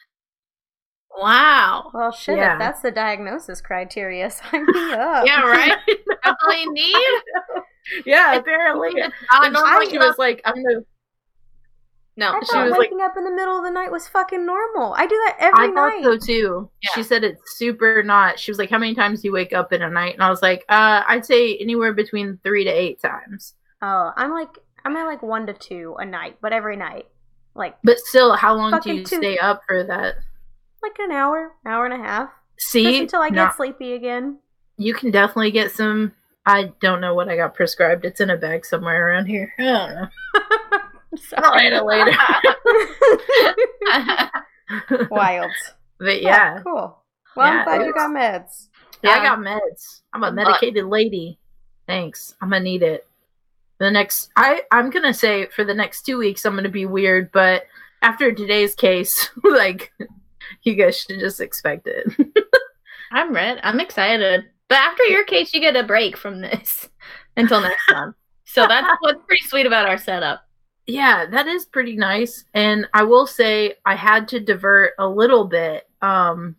Wow. 1.15 1.91
Well, 1.93 2.11
shit, 2.11 2.37
Yeah. 2.37 2.53
if 2.53 2.59
that's 2.59 2.81
the 2.81 2.89
diagnosis 2.89 3.61
criteria, 3.61 4.31
sign 4.31 4.65
me 4.65 4.73
up. 4.93 5.25
Yeah, 5.27 5.41
right? 5.43 5.77
That's 6.23 6.43
all 6.43 6.53
you 6.59 6.73
need? 6.73 6.95
yeah, 8.05 8.33
apparently. 8.33 8.89
It's 8.95 9.13
not 9.31 9.89
she 9.89 9.97
was 9.99 10.17
like, 10.17 10.41
I'm 10.43 10.55
gonna. 10.55 10.79
No. 12.17 12.31
I 12.31 12.39
She 12.41 12.45
thought 12.47 12.63
was 12.63 12.71
like- 12.71 12.79
waking 12.79 13.01
up 13.01 13.13
in 13.15 13.25
the 13.25 13.31
middle 13.31 13.57
of 13.57 13.63
the 13.63 13.69
night 13.69 13.91
was 13.91 14.07
fucking 14.07 14.43
normal. 14.45 14.93
I 14.95 15.05
do 15.05 15.15
that 15.27 15.37
every 15.39 15.65
I 15.65 15.71
thought 15.71 15.89
night. 15.89 16.03
so 16.03 16.17
too. 16.17 16.69
Yeah. 16.81 16.89
She 16.95 17.03
said 17.03 17.23
it's 17.23 17.57
super 17.57 18.01
not. 18.01 18.39
She 18.39 18.49
was 18.49 18.57
like, 18.57 18.69
How 18.71 18.79
many 18.79 18.95
times 18.95 19.21
do 19.21 19.27
you 19.27 19.33
wake 19.33 19.53
up 19.53 19.71
in 19.71 19.83
a 19.83 19.89
night? 19.91 20.15
And 20.15 20.23
I 20.23 20.29
was 20.31 20.41
like, 20.41 20.65
uh, 20.69 21.03
I'd 21.07 21.25
say 21.25 21.57
anywhere 21.57 21.93
between 21.93 22.39
three 22.43 22.63
to 22.63 22.71
eight 22.71 22.99
times. 23.01 23.53
Oh, 23.83 24.11
I'm 24.15 24.31
like 24.31 24.49
I'm 24.83 24.95
at 24.95 25.05
like 25.05 25.21
one 25.21 25.45
to 25.45 25.53
two 25.53 25.95
a 25.99 26.05
night, 26.05 26.37
but 26.41 26.53
every 26.53 26.75
night, 26.75 27.05
like 27.55 27.75
But 27.83 27.99
still, 27.99 28.35
how 28.35 28.53
long 28.55 28.79
do 28.79 28.93
you 28.93 29.03
two- 29.05 29.17
stay 29.17 29.37
up 29.37 29.61
for 29.67 29.83
that? 29.83 30.15
like 30.81 30.97
an 30.99 31.11
hour, 31.11 31.53
hour 31.65 31.85
and 31.85 31.93
a 31.93 31.97
half, 32.05 32.29
See, 32.57 32.83
just 32.83 32.99
until 33.01 33.21
I 33.21 33.29
get 33.29 33.35
Not- 33.35 33.55
sleepy 33.55 33.93
again. 33.93 34.39
you 34.77 34.93
can 34.93 35.11
definitely 35.11 35.51
get 35.51 35.71
some. 35.71 36.11
I 36.45 36.73
don't 36.81 36.99
know 36.99 37.13
what 37.15 37.29
I 37.29 37.37
got 37.37 37.53
prescribed. 37.55 38.03
It's 38.03 38.19
in 38.19 38.29
a 38.29 38.35
bag 38.35 38.65
somewhere 38.65 39.07
around 39.09 39.27
here. 39.27 39.53
I 39.57 39.63
don't 39.63 39.95
know. 39.95 40.07
I'll 41.37 41.51
write 41.53 41.71
it 41.71 41.83
later. 41.85 42.11
Wild. 45.09 45.51
but 45.99 46.21
yeah, 46.21 46.57
Oh, 46.59 46.63
cool. 46.63 46.97
Well, 47.35 47.47
Yeah, 47.53 47.59
I'm 47.59 47.65
glad 47.65 47.85
you 47.85 47.93
got 47.93 48.09
meds. 48.11 48.67
yeah, 49.03 49.11
I 49.11 49.23
got 49.23 49.39
meds. 49.39 50.01
I'm 50.13 50.23
a 50.23 50.27
But- 50.27 50.35
medicated 50.35 50.85
lady. 50.85 51.39
Thanks. 51.87 52.35
I'm 52.41 52.49
gonna 52.49 52.63
need 52.63 52.83
it. 52.83 53.07
The 53.83 53.91
next, 53.91 54.31
I 54.37 54.61
I'm 54.71 54.89
gonna 54.89 55.13
say 55.13 55.47
for 55.47 55.65
the 55.65 55.73
next 55.73 56.03
two 56.03 56.17
weeks, 56.17 56.45
I'm 56.45 56.55
gonna 56.55 56.69
be 56.69 56.85
weird, 56.85 57.33
but 57.33 57.63
after 58.01 58.31
today's 58.31 58.75
case, 58.75 59.29
like 59.43 59.91
you 60.61 60.75
guys 60.75 60.97
should 60.97 61.19
just 61.19 61.41
expect 61.41 61.85
it. 61.87 62.07
I'm 63.11 63.33
red. 63.33 63.59
I'm 63.61 63.81
excited. 63.81 64.45
But 64.69 64.77
after 64.77 65.03
your 65.03 65.25
case, 65.25 65.53
you 65.53 65.59
get 65.59 65.75
a 65.75 65.83
break 65.83 66.15
from 66.15 66.39
this 66.39 66.87
until 67.35 67.59
next 67.59 67.83
month. 67.91 68.15
So 68.45 68.65
that's 68.67 68.87
what's 69.01 69.25
pretty 69.27 69.43
sweet 69.47 69.65
about 69.65 69.89
our 69.89 69.97
setup. 69.97 70.47
yeah, 70.87 71.25
that 71.25 71.47
is 71.47 71.65
pretty 71.65 71.97
nice. 71.97 72.45
And 72.53 72.87
I 72.93 73.03
will 73.03 73.27
say 73.27 73.73
I 73.85 73.95
had 73.95 74.29
to 74.29 74.39
divert 74.39 74.93
a 74.97 75.09
little 75.09 75.43
bit. 75.43 75.89
Um 76.01 76.55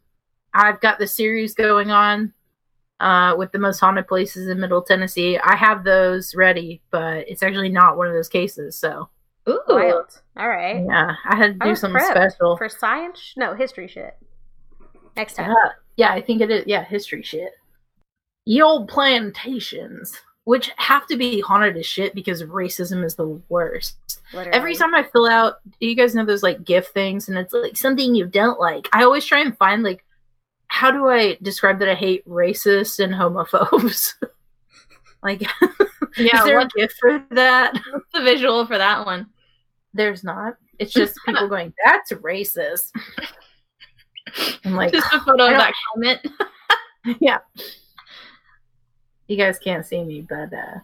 I've 0.52 0.82
got 0.82 0.98
the 0.98 1.06
series 1.06 1.54
going 1.54 1.90
on 1.90 2.34
uh 3.04 3.34
with 3.36 3.52
the 3.52 3.58
most 3.58 3.78
haunted 3.78 4.08
places 4.08 4.48
in 4.48 4.58
Middle 4.58 4.82
Tennessee. 4.82 5.38
I 5.38 5.54
have 5.56 5.84
those 5.84 6.34
ready, 6.34 6.80
but 6.90 7.28
it's 7.28 7.42
actually 7.42 7.68
not 7.68 7.96
one 7.96 8.08
of 8.08 8.14
those 8.14 8.28
cases. 8.28 8.76
So 8.76 9.08
Ooh. 9.48 9.60
Wild. 9.68 10.20
All 10.36 10.48
right. 10.48 10.82
yeah, 10.84 11.16
I 11.26 11.36
had 11.36 11.58
to 11.58 11.64
I 11.64 11.66
do 11.66 11.70
was 11.70 11.80
something 11.80 12.02
special. 12.02 12.56
for 12.56 12.68
science. 12.68 13.34
No, 13.36 13.54
history 13.54 13.88
shit. 13.88 14.16
Next 15.16 15.34
time. 15.34 15.50
Yeah, 15.50 15.70
yeah, 15.96 16.12
I 16.12 16.22
think 16.22 16.40
it 16.40 16.50
is. 16.50 16.64
Yeah, 16.66 16.84
history 16.84 17.22
shit. 17.22 17.52
Ye 18.46 18.62
old 18.62 18.88
plantations, 18.88 20.18
which 20.44 20.70
have 20.76 21.06
to 21.08 21.16
be 21.16 21.40
haunted 21.40 21.76
as 21.76 21.86
shit 21.86 22.14
because 22.14 22.42
racism 22.42 23.04
is 23.04 23.14
the 23.14 23.40
worst. 23.48 23.96
Literally. 24.32 24.56
Every 24.56 24.74
time 24.74 24.94
I 24.94 25.02
fill 25.02 25.26
out, 25.26 25.56
do 25.80 25.86
you 25.86 25.94
guys 25.94 26.14
know 26.14 26.24
those 26.24 26.42
like 26.42 26.64
gift 26.64 26.94
things, 26.94 27.28
and 27.28 27.38
it's 27.38 27.52
like 27.52 27.76
something 27.76 28.14
you 28.14 28.26
don't 28.26 28.58
like. 28.58 28.88
I 28.92 29.04
always 29.04 29.24
try 29.24 29.40
and 29.40 29.56
find 29.56 29.82
like, 29.82 30.04
how 30.74 30.90
do 30.90 31.08
I 31.08 31.38
describe 31.40 31.78
that 31.78 31.88
I 31.88 31.94
hate 31.94 32.28
racists 32.28 32.98
and 32.98 33.14
homophobes? 33.14 34.14
like, 35.22 35.40
Yeah, 36.16 36.38
is 36.38 36.44
there 36.44 36.58
a 36.58 36.68
gift 36.76 36.96
for 37.00 37.24
that? 37.30 37.80
the 38.12 38.22
visual 38.22 38.66
for 38.66 38.76
that 38.76 39.06
one? 39.06 39.28
There's 39.94 40.24
not. 40.24 40.56
It's 40.80 40.92
just 40.92 41.16
people 41.24 41.48
going, 41.48 41.72
"That's 41.84 42.10
racist." 42.10 42.90
I'm 44.64 44.74
like, 44.74 44.92
Just 44.92 45.12
a 45.12 45.20
photo 45.20 45.44
of 45.44 45.50
that 45.52 45.74
comment. 45.94 46.26
yeah. 47.20 47.38
You 49.28 49.36
guys 49.36 49.60
can't 49.60 49.86
see 49.86 50.02
me, 50.02 50.22
but 50.22 50.52
uh 50.52 50.80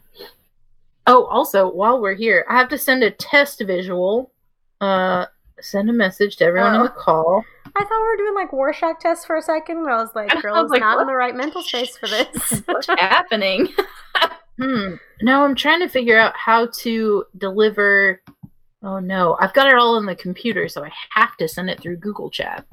Oh, 1.09 1.25
also, 1.25 1.69
while 1.69 2.01
we're 2.01 2.15
here, 2.15 2.47
I 2.49 2.57
have 2.59 2.69
to 2.69 2.79
send 2.79 3.03
a 3.03 3.11
test 3.11 3.61
visual. 3.67 4.31
Uh 4.81 5.27
send 5.65 5.89
a 5.91 5.93
message 5.93 6.37
to 6.37 6.45
everyone 6.45 6.75
on 6.75 6.85
the 6.85 6.93
Oh. 6.93 6.95
call. 6.97 7.45
I 7.77 7.85
thought 7.85 7.91
we 8.03 8.09
were 8.09 8.17
doing 8.17 8.35
like 8.35 8.53
Rorschach 8.53 8.99
tests 9.01 9.25
for 9.25 9.37
a 9.37 9.43
second, 9.43 9.85
but 9.85 9.93
I 9.93 9.97
was 9.97 10.11
like, 10.15 10.29
girl 10.43 10.65
is 10.65 10.71
like, 10.71 10.81
not 10.81 10.97
what? 10.97 11.03
in 11.03 11.07
the 11.07 11.15
right 11.15 11.35
mental 11.37 11.63
space 11.63 11.97
for 11.97 12.07
this. 12.09 12.63
What's 12.67 12.87
happening? 12.99 13.69
Hmm. 14.61 14.95
No, 15.23 15.45
I'm 15.45 15.55
trying 15.55 15.81
to 15.81 15.89
figure 15.89 16.19
out 16.19 16.35
how 16.37 16.67
to 16.81 17.25
deliver 17.39 18.23
Oh 18.83 18.99
no, 18.99 19.37
I've 19.39 19.53
got 19.53 19.67
it 19.69 19.75
all 19.75 19.99
in 19.99 20.07
the 20.07 20.17
computer, 20.17 20.67
so 20.67 20.83
I 20.83 20.91
have 21.15 21.37
to 21.37 21.47
send 21.47 21.69
it 21.69 21.81
through 21.81 21.99
Google 21.99 22.31
Chat. 22.31 22.65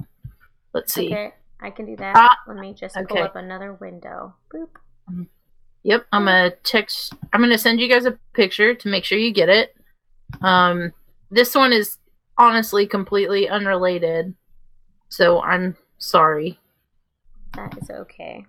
Let's 0.72 0.94
see. 0.94 1.08
okay, 1.08 1.34
I 1.60 1.68
can 1.70 1.84
do 1.84 1.96
that. 1.96 2.14
Ah, 2.16 2.34
Let 2.46 2.56
me 2.56 2.72
just 2.72 2.96
okay. 2.96 3.04
pull 3.06 3.22
up 3.22 3.36
another 3.36 3.74
window. 3.74 4.34
Boop. 4.52 4.68
Yep, 5.82 6.06
I'm 6.12 6.24
gonna 6.24 6.50
text. 6.64 7.12
I'm 7.34 7.40
gonna 7.42 7.58
send 7.58 7.78
you 7.78 7.88
guys 7.88 8.06
a 8.06 8.18
picture 8.32 8.74
to 8.74 8.88
make 8.88 9.04
sure 9.04 9.18
you 9.18 9.32
get 9.32 9.50
it. 9.50 9.76
Um, 10.40 10.92
this 11.30 11.54
one 11.54 11.74
is 11.74 11.97
honestly 12.38 12.86
completely 12.86 13.48
unrelated, 13.48 14.34
so 15.08 15.42
I'm 15.42 15.76
sorry. 15.98 16.58
That 17.54 17.76
is 17.78 17.90
okay. 17.90 18.46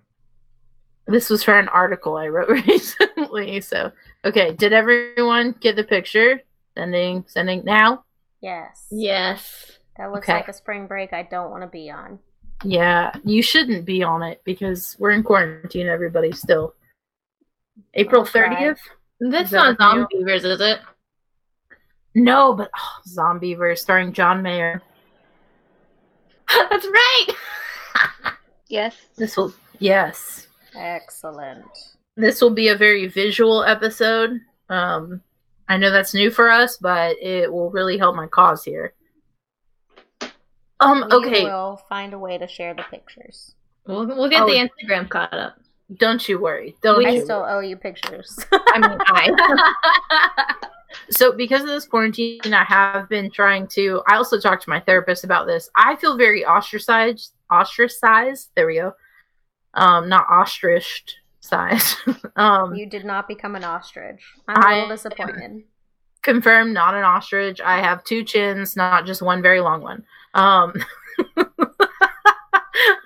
This 1.06 1.28
was 1.28 1.42
for 1.42 1.58
an 1.58 1.68
article 1.68 2.16
I 2.16 2.28
wrote 2.28 2.48
recently. 2.66 3.60
So, 3.60 3.90
okay, 4.24 4.52
did 4.54 4.72
everyone 4.72 5.54
get 5.60 5.76
the 5.76 5.84
picture? 5.84 6.40
Sending, 6.76 7.24
sending 7.26 7.64
now. 7.64 8.04
Yes. 8.40 8.86
yes. 8.90 9.78
That 9.96 10.12
looks 10.12 10.28
Okay. 10.28 10.34
like 10.34 10.48
a 10.48 10.52
spring 10.52 10.86
break 10.86 11.12
I 11.12 11.24
don't 11.24 11.50
want 11.50 11.62
to 11.62 11.66
be 11.66 11.90
on. 11.90 12.18
Yeah, 12.62 13.12
you 13.24 13.42
shouldn't 13.42 13.84
be 13.84 14.02
on 14.02 14.22
it 14.22 14.40
because 14.44 14.94
we're 14.98 15.10
in 15.10 15.22
quarantine. 15.22 15.88
Everybody 15.88 16.32
still. 16.32 16.74
April 17.94 18.24
thirtieth. 18.24 18.78
This 19.18 19.46
Is 19.46 19.50
that 19.50 19.78
not 19.78 19.96
you? 19.96 20.24
Zombeavers, 20.24 20.44
is 20.44 20.60
it? 20.60 20.80
No, 22.14 22.52
but 22.54 22.70
oh, 22.76 22.98
Zombeavers 23.08 23.78
starring 23.78 24.12
John 24.12 24.42
Mayer. 24.42 24.82
That's 26.70 26.86
right. 26.86 27.26
Yes. 28.68 28.94
This 29.16 29.36
will 29.36 29.52
yes. 29.80 30.46
Excellent. 30.76 31.64
this 32.16 32.40
will 32.40 32.50
be 32.54 32.68
a 32.68 32.76
very 32.76 33.08
visual 33.08 33.64
episode. 33.64 34.38
Um, 34.68 35.20
I 35.68 35.76
know 35.76 35.90
that's 35.90 36.14
new 36.14 36.30
for 36.30 36.48
us, 36.48 36.76
but 36.76 37.16
it 37.20 37.52
will 37.52 37.70
really 37.72 37.98
help 37.98 38.14
my 38.14 38.28
cause 38.28 38.62
here. 38.62 38.94
Um, 40.78 41.02
okay. 41.10 41.42
We'll 41.46 41.82
find 41.88 42.14
a 42.14 42.18
way 42.20 42.38
to 42.38 42.46
share 42.46 42.72
the 42.74 42.84
pictures. 42.84 43.56
We'll, 43.88 44.06
we'll 44.06 44.30
get 44.30 44.42
Oh. 44.42 44.46
the 44.46 44.52
Instagram 44.68 45.08
caught 45.08 45.34
up. 45.34 45.56
don't 45.96 46.28
you 46.28 46.40
worry. 46.40 46.76
Don't 46.80 47.04
I 47.04 47.10
you 47.10 47.24
still 47.24 47.40
worry. 47.40 47.52
owe 47.52 47.60
you 47.68 47.76
pictures. 47.76 48.38
I 48.52 48.78
mean, 48.78 48.98
I. 49.06 50.54
So, 51.10 51.32
because 51.32 51.62
of 51.62 51.68
this 51.68 51.86
quarantine, 51.86 52.40
I 52.52 52.64
have 52.64 53.08
been 53.08 53.30
trying 53.30 53.66
to. 53.68 54.02
I 54.06 54.16
also 54.16 54.40
talked 54.40 54.64
to 54.64 54.70
my 54.70 54.80
therapist 54.80 55.24
about 55.24 55.46
this. 55.46 55.68
I 55.76 55.96
feel 55.96 56.16
very 56.16 56.44
ostracized. 56.44 57.34
Ostracized. 57.50 58.50
There 58.54 58.66
we 58.66 58.76
go. 58.76 58.92
Um, 59.74 60.08
not 60.08 60.26
ostriched 60.28 61.16
size. 61.40 61.96
um, 62.36 62.74
you 62.74 62.86
did 62.86 63.04
not 63.04 63.28
become 63.28 63.56
an 63.56 63.64
ostrich. 63.64 64.22
I'm 64.48 64.62
a 64.62 64.74
little 64.74 64.88
disappointed. 64.88 65.64
confirmed 66.22 66.74
not 66.74 66.94
an 66.94 67.02
ostrich 67.02 67.62
i 67.62 67.80
have 67.80 68.04
two 68.04 68.22
chins 68.22 68.76
not 68.76 69.06
just 69.06 69.22
one 69.22 69.40
very 69.40 69.60
long 69.60 69.80
one 69.80 70.04
um 70.34 70.74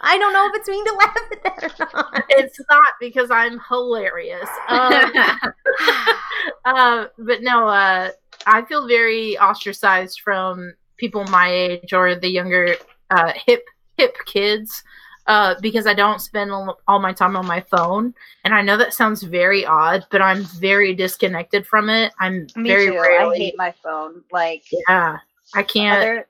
I 0.05 0.19
don't 0.19 0.33
know 0.33 0.47
if 0.47 0.53
it's 0.55 0.69
mean 0.69 0.85
to 0.85 0.93
laugh 0.93 1.17
at 1.33 1.43
that 1.43 1.65
or 1.65 1.87
not. 1.95 2.25
it's 2.29 2.61
not 2.71 2.93
because 3.01 3.31
i'm 3.31 3.61
hilarious 3.69 4.49
um, 4.69 5.13
uh, 6.65 7.07
but 7.19 7.43
no 7.43 7.67
uh 7.69 8.11
i 8.47 8.63
feel 8.63 8.87
very 8.87 9.39
ostracized 9.39 10.21
from 10.21 10.75
people 10.97 11.25
my 11.25 11.51
age 11.51 11.93
or 11.93 12.15
the 12.15 12.29
younger 12.29 12.75
uh 13.11 13.33
hip 13.47 13.65
hip 13.97 14.17
kids 14.27 14.83
uh, 15.27 15.55
because 15.61 15.87
I 15.87 15.95
don't 15.95 16.21
spend 16.21 16.51
all, 16.51 16.99
my 17.01 17.13
time 17.13 17.37
on 17.37 17.47
my 17.47 17.61
phone, 17.71 18.15
and 18.45 18.55
I 18.55 18.61
know 18.61 18.77
that 18.77 18.93
sounds 18.93 19.23
very 19.23 19.65
odd, 19.65 20.05
but 20.11 20.21
I'm 20.21 20.45
very 20.45 20.95
disconnected 20.95 21.67
from 21.67 21.89
it. 21.89 22.13
I'm 22.21 22.47
Me 22.57 22.69
very 22.69 22.91
too. 22.91 23.01
rarely, 23.01 23.37
I 23.37 23.39
hate 23.39 23.55
my 23.57 23.73
phone. 23.83 24.23
Like 24.31 24.65
yeah, 24.71 25.19
I 25.55 25.63
can't. 25.63 25.99
other 25.99 26.29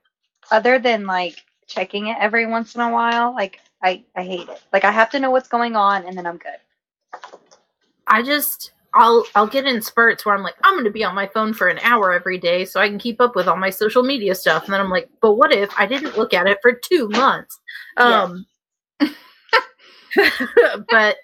other 0.52 0.78
than 0.78 1.06
like 1.06 1.42
checking 1.66 2.06
it 2.06 2.16
every 2.20 2.46
once 2.46 2.74
in 2.74 2.82
a 2.82 2.90
while, 2.90 3.34
like 3.34 3.60
I 3.82 4.04
I 4.16 4.22
hate 4.22 4.48
it. 4.48 4.62
Like 4.72 4.84
I 4.84 4.90
have 4.90 5.10
to 5.10 5.20
know 5.20 5.30
what's 5.30 5.48
going 5.48 5.76
on 5.76 6.04
and 6.06 6.16
then 6.16 6.26
I'm 6.26 6.38
good. 6.38 6.58
I 8.06 8.22
just 8.22 8.72
I'll 8.94 9.24
I'll 9.34 9.46
get 9.46 9.66
in 9.66 9.82
spurts 9.82 10.24
where 10.24 10.34
I'm 10.34 10.42
like 10.42 10.54
I'm 10.62 10.74
going 10.74 10.84
to 10.84 10.90
be 10.90 11.04
on 11.04 11.14
my 11.14 11.26
phone 11.26 11.52
for 11.52 11.68
an 11.68 11.78
hour 11.80 12.12
every 12.12 12.38
day 12.38 12.64
so 12.64 12.80
I 12.80 12.88
can 12.88 12.98
keep 12.98 13.20
up 13.20 13.34
with 13.34 13.48
all 13.48 13.56
my 13.56 13.70
social 13.70 14.02
media 14.02 14.34
stuff 14.34 14.64
and 14.64 14.72
then 14.72 14.80
I'm 14.80 14.90
like 14.90 15.08
but 15.20 15.34
what 15.34 15.52
if 15.52 15.70
I 15.78 15.86
didn't 15.86 16.16
look 16.16 16.32
at 16.32 16.46
it 16.46 16.58
for 16.62 16.72
2 16.72 17.08
months 17.08 17.60
um 17.96 18.46
but 20.90 21.16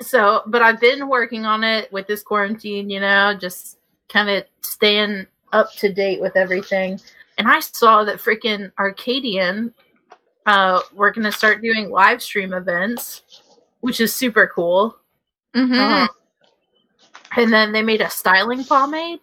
so 0.00 0.42
but 0.46 0.62
I've 0.62 0.80
been 0.80 1.08
working 1.08 1.44
on 1.44 1.64
it 1.64 1.92
with 1.92 2.06
this 2.06 2.22
quarantine 2.22 2.88
you 2.88 3.00
know 3.00 3.34
just 3.34 3.78
kind 4.08 4.30
of 4.30 4.44
staying 4.62 5.26
up 5.52 5.72
to 5.78 5.92
date 5.92 6.20
with 6.20 6.36
everything 6.36 7.00
and 7.38 7.48
I 7.48 7.60
saw 7.60 8.04
that 8.04 8.18
freaking 8.18 8.70
Arcadian 8.78 9.74
uh 10.48 10.80
we're 10.94 11.12
going 11.12 11.24
to 11.24 11.32
start 11.32 11.62
doing 11.62 11.90
live 11.90 12.22
stream 12.22 12.52
events 12.52 13.22
which 13.80 14.00
is 14.00 14.12
super 14.14 14.50
cool 14.54 14.96
hmm 15.54 15.80
um, 15.80 16.08
and 17.36 17.52
then 17.52 17.72
they 17.72 17.82
made 17.82 18.00
a 18.00 18.10
styling 18.10 18.64
pomade. 18.64 19.20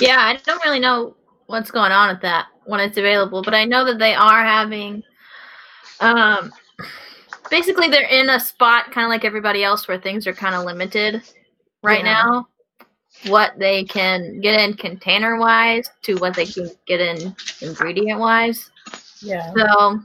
Yeah, 0.00 0.18
I 0.18 0.36
don't 0.44 0.64
really 0.64 0.80
know 0.80 1.14
what's 1.46 1.70
going 1.70 1.92
on 1.92 2.08
with 2.10 2.22
that 2.22 2.46
when 2.64 2.80
it's 2.80 2.98
available, 2.98 3.42
but 3.42 3.54
I 3.54 3.64
know 3.64 3.84
that 3.84 3.98
they 3.98 4.14
are 4.14 4.42
having. 4.44 5.02
Um, 6.00 6.52
basically, 7.50 7.88
they're 7.88 8.08
in 8.08 8.30
a 8.30 8.40
spot 8.40 8.92
kind 8.92 9.04
of 9.04 9.10
like 9.10 9.24
everybody 9.24 9.64
else 9.64 9.88
where 9.88 9.98
things 9.98 10.26
are 10.26 10.32
kind 10.32 10.54
of 10.54 10.64
limited 10.64 11.22
right 11.82 12.04
Yeah. 12.04 12.22
now. 12.22 12.48
What 13.26 13.58
they 13.58 13.84
can 13.84 14.40
get 14.40 14.60
in 14.60 14.74
container 14.74 15.38
wise 15.38 15.90
to 16.02 16.16
what 16.16 16.34
they 16.34 16.46
can 16.46 16.70
get 16.86 17.00
in 17.00 17.34
ingredient 17.60 18.20
wise. 18.20 18.70
Yeah. 19.20 19.52
So, 19.56 20.00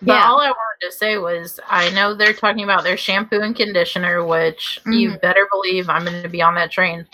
But 0.00 0.12
yeah. 0.12 0.28
all 0.28 0.40
I 0.40 0.48
wanted 0.48 0.86
to 0.86 0.92
say 0.92 1.18
was 1.18 1.58
I 1.68 1.90
know 1.90 2.14
they're 2.14 2.32
talking 2.32 2.62
about 2.62 2.84
their 2.84 2.96
shampoo 2.96 3.40
and 3.40 3.56
conditioner, 3.56 4.24
which 4.24 4.80
you 4.86 5.10
Mhm. 5.10 5.20
better 5.20 5.48
believe 5.50 5.88
I'm 5.88 6.04
going 6.04 6.22
to 6.22 6.28
be 6.28 6.40
on 6.40 6.54
that 6.54 6.70
train 6.70 7.06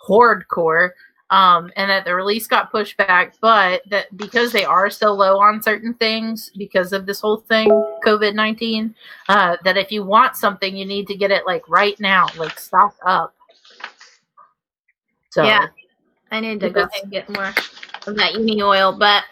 hardcore. 0.00 0.90
um, 1.32 1.70
and 1.76 1.88
that 1.88 2.04
the 2.04 2.12
release 2.12 2.48
got 2.48 2.72
pushed 2.72 2.96
back, 2.96 3.34
but 3.40 3.82
that 3.88 4.16
because 4.16 4.50
they 4.50 4.64
are 4.64 4.90
so 4.90 5.12
low 5.12 5.38
on 5.38 5.62
certain 5.62 5.94
things 5.94 6.50
because 6.56 6.92
of 6.92 7.06
this 7.06 7.20
whole 7.20 7.36
thing, 7.36 7.68
COVID 8.04 8.34
nineteen, 8.34 8.96
uh, 9.28 9.56
that 9.62 9.76
if 9.76 9.92
you 9.92 10.02
want 10.02 10.34
something, 10.34 10.76
you 10.76 10.84
need 10.84 11.06
to 11.06 11.14
get 11.14 11.30
it 11.30 11.46
like 11.46 11.62
right 11.68 11.98
now, 12.00 12.26
like 12.36 12.58
stock 12.58 12.96
up. 13.06 13.32
So 15.30 15.44
Yeah. 15.44 15.68
I 16.32 16.40
need 16.40 16.58
to 16.60 16.70
go 16.70 16.80
ahead 16.80 17.02
and 17.04 17.12
get 17.12 17.28
more 17.28 17.54
of 18.08 18.16
that 18.16 18.34
uni 18.34 18.60
oil, 18.60 18.90
but 18.92 19.22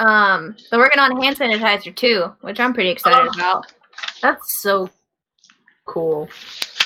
um, 0.00 0.56
they're 0.70 0.78
working 0.80 0.98
on 1.00 1.20
hand 1.20 1.36
sanitizer 1.36 1.94
too, 1.94 2.32
which 2.40 2.58
I'm 2.60 2.72
pretty 2.74 2.90
excited 2.90 3.28
Oh. 3.34 3.38
about. 3.40 3.72
that's 4.20 4.60
so 4.60 4.88
cool. 5.86 6.28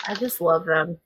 I 0.09 0.15
just 0.15 0.41
love 0.41 0.65
them. 0.67 0.99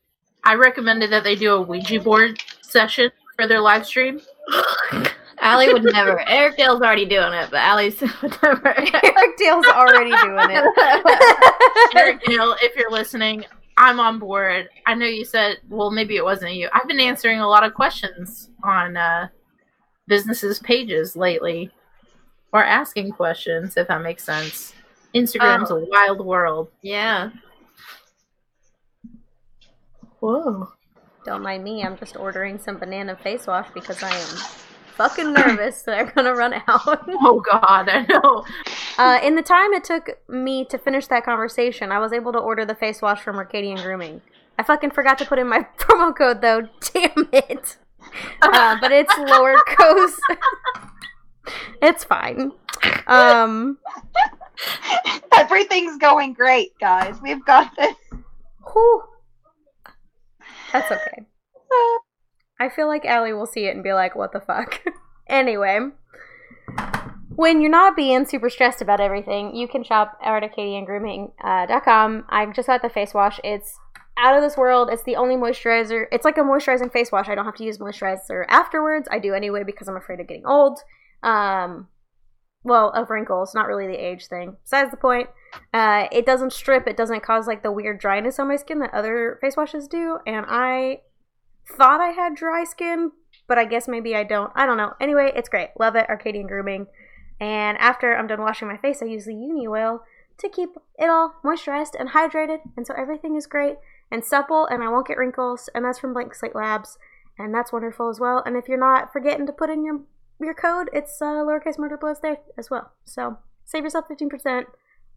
I 0.44 0.54
recommended 0.54 1.10
that 1.12 1.24
they 1.24 1.36
do 1.36 1.54
a 1.54 1.60
Ouija 1.62 2.00
board 2.00 2.40
session 2.62 3.10
for 3.36 3.46
their 3.46 3.60
live 3.60 3.86
stream. 3.86 4.20
Allie 5.42 5.72
would 5.72 5.84
never. 5.84 6.20
Eric 6.28 6.58
Dale's 6.58 6.82
already 6.82 7.06
doing 7.06 7.32
it, 7.32 7.50
but 7.50 7.60
Allie's 7.60 7.98
would 8.22 8.36
never. 8.42 8.68
Eric 8.78 9.36
Dale's 9.38 9.66
already 9.66 10.10
doing 10.10 10.48
it. 10.50 11.94
Eric 11.96 12.20
Hill, 12.26 12.56
if 12.62 12.76
you're 12.76 12.90
listening, 12.90 13.44
I'm 13.78 13.98
on 14.00 14.18
board. 14.18 14.68
I 14.86 14.94
know 14.94 15.06
you 15.06 15.24
said, 15.24 15.58
well, 15.70 15.90
maybe 15.90 16.16
it 16.16 16.24
wasn't 16.24 16.54
you. 16.54 16.68
I've 16.74 16.86
been 16.88 17.00
answering 17.00 17.40
a 17.40 17.48
lot 17.48 17.64
of 17.64 17.72
questions 17.72 18.50
on 18.62 18.98
uh, 18.98 19.28
businesses' 20.06 20.58
pages 20.58 21.16
lately, 21.16 21.70
or 22.52 22.64
asking 22.64 23.12
questions, 23.12 23.76
if 23.76 23.88
that 23.88 24.02
makes 24.02 24.24
sense. 24.24 24.74
Instagram's 25.14 25.70
a 25.70 25.76
wild 25.76 26.24
world. 26.24 26.68
yeah. 26.82 27.30
Whoa. 30.20 30.68
Don't 31.24 31.42
mind 31.42 31.64
me. 31.64 31.82
I'm 31.82 31.96
just 31.96 32.16
ordering 32.16 32.58
some 32.58 32.78
banana 32.78 33.16
face 33.16 33.46
wash 33.46 33.68
because 33.74 34.02
I 34.02 34.10
am 34.14 34.36
fucking 34.96 35.32
nervous 35.32 35.82
they're 35.82 36.04
gonna 36.14 36.34
run 36.34 36.54
out. 36.68 37.08
Oh 37.22 37.42
God, 37.50 37.88
I 37.88 38.04
know. 38.08 38.44
uh, 38.98 39.18
in 39.22 39.34
the 39.34 39.42
time 39.42 39.72
it 39.72 39.82
took 39.84 40.10
me 40.28 40.64
to 40.66 40.76
finish 40.78 41.06
that 41.08 41.24
conversation, 41.24 41.90
I 41.90 41.98
was 41.98 42.12
able 42.12 42.32
to 42.32 42.38
order 42.38 42.64
the 42.66 42.74
face 42.74 43.00
wash 43.00 43.20
from 43.22 43.36
Arcadian 43.36 43.78
Grooming. 43.78 44.20
I 44.58 44.62
fucking 44.62 44.90
forgot 44.90 45.16
to 45.18 45.24
put 45.24 45.38
in 45.38 45.48
my 45.48 45.66
promo 45.78 46.14
code 46.16 46.42
though. 46.42 46.68
Damn 46.92 47.28
it. 47.32 47.78
Uh, 48.42 48.76
but 48.80 48.92
it's 48.92 49.16
lower 49.18 49.56
cost. 49.66 50.20
It's 51.82 52.04
fine. 52.04 52.52
Um, 53.06 53.78
Everything's 55.32 55.98
going 55.98 56.32
great, 56.34 56.72
guys. 56.80 57.16
We've 57.22 57.44
got 57.44 57.74
this. 57.76 57.94
whew. 58.72 59.02
That's 60.72 60.90
okay. 60.90 61.26
I 62.60 62.68
feel 62.68 62.86
like 62.88 63.04
Allie 63.04 63.32
will 63.32 63.46
see 63.46 63.66
it 63.66 63.74
and 63.74 63.82
be 63.82 63.92
like, 63.92 64.14
what 64.14 64.32
the 64.32 64.40
fuck? 64.40 64.80
anyway, 65.28 65.80
when 67.34 67.60
you're 67.60 67.70
not 67.70 67.96
being 67.96 68.26
super 68.26 68.50
stressed 68.50 68.82
about 68.82 69.00
everything, 69.00 69.56
you 69.56 69.66
can 69.66 69.82
shop 69.82 70.18
at 70.22 70.42
ArcadianGrooming.com. 70.42 72.24
I 72.28 72.46
just 72.46 72.66
got 72.68 72.82
the 72.82 72.90
face 72.90 73.14
wash. 73.14 73.40
It's 73.42 73.78
out 74.18 74.36
of 74.36 74.42
this 74.42 74.56
world. 74.56 74.90
It's 74.92 75.04
the 75.04 75.16
only 75.16 75.36
moisturizer. 75.36 76.04
It's 76.12 76.24
like 76.24 76.36
a 76.36 76.42
moisturizing 76.42 76.92
face 76.92 77.10
wash. 77.10 77.28
I 77.28 77.34
don't 77.34 77.46
have 77.46 77.56
to 77.56 77.64
use 77.64 77.78
moisturizer 77.78 78.44
afterwards. 78.48 79.08
I 79.10 79.18
do 79.18 79.32
anyway 79.32 79.64
because 79.64 79.88
I'm 79.88 79.96
afraid 79.96 80.20
of 80.20 80.28
getting 80.28 80.46
old. 80.46 80.80
Um, 81.22 81.88
well, 82.62 82.90
of 82.90 83.08
wrinkles, 83.10 83.54
not 83.54 83.66
really 83.66 83.86
the 83.86 84.04
age 84.04 84.26
thing. 84.26 84.56
Besides 84.62 84.90
the 84.90 84.96
point, 84.96 85.28
uh, 85.72 86.08
it 86.12 86.26
doesn't 86.26 86.52
strip. 86.52 86.86
It 86.86 86.96
doesn't 86.96 87.22
cause 87.22 87.46
like 87.46 87.62
the 87.62 87.72
weird 87.72 88.00
dryness 88.00 88.38
on 88.38 88.48
my 88.48 88.56
skin 88.56 88.80
that 88.80 88.92
other 88.92 89.38
face 89.40 89.56
washes 89.56 89.88
do. 89.88 90.18
And 90.26 90.44
I 90.48 91.00
thought 91.76 92.00
I 92.00 92.10
had 92.10 92.34
dry 92.34 92.64
skin, 92.64 93.12
but 93.46 93.58
I 93.58 93.64
guess 93.64 93.88
maybe 93.88 94.14
I 94.14 94.24
don't. 94.24 94.52
I 94.54 94.66
don't 94.66 94.76
know. 94.76 94.92
Anyway, 95.00 95.32
it's 95.34 95.48
great. 95.48 95.70
Love 95.78 95.96
it. 95.96 96.08
Arcadian 96.08 96.46
Grooming. 96.46 96.86
And 97.40 97.78
after 97.78 98.14
I'm 98.14 98.26
done 98.26 98.42
washing 98.42 98.68
my 98.68 98.76
face, 98.76 99.02
I 99.02 99.06
use 99.06 99.24
the 99.24 99.34
Uni 99.34 99.66
Oil 99.66 100.02
to 100.38 100.48
keep 100.48 100.70
it 100.98 101.08
all 101.08 101.34
moisturized 101.42 101.94
and 101.98 102.10
hydrated. 102.10 102.58
And 102.76 102.86
so 102.86 102.94
everything 102.94 103.36
is 103.36 103.46
great 103.46 103.76
and 104.10 104.24
supple, 104.24 104.66
and 104.66 104.82
I 104.82 104.88
won't 104.88 105.06
get 105.06 105.16
wrinkles. 105.16 105.70
And 105.74 105.84
that's 105.84 105.98
from 105.98 106.12
Blank 106.12 106.34
Slate 106.34 106.54
Labs, 106.54 106.98
and 107.38 107.54
that's 107.54 107.72
wonderful 107.72 108.10
as 108.10 108.20
well. 108.20 108.42
And 108.44 108.56
if 108.56 108.68
you're 108.68 108.78
not 108.78 109.12
forgetting 109.12 109.46
to 109.46 109.52
put 109.52 109.70
in 109.70 109.84
your 109.84 110.00
your 110.44 110.54
code, 110.54 110.88
it's 110.92 111.20
uh, 111.20 111.26
lowercase 111.26 111.78
murder 111.78 111.96
blows 111.96 112.20
there 112.20 112.38
as 112.58 112.70
well. 112.70 112.92
So 113.04 113.38
save 113.64 113.84
yourself 113.84 114.06
15% 114.08 114.64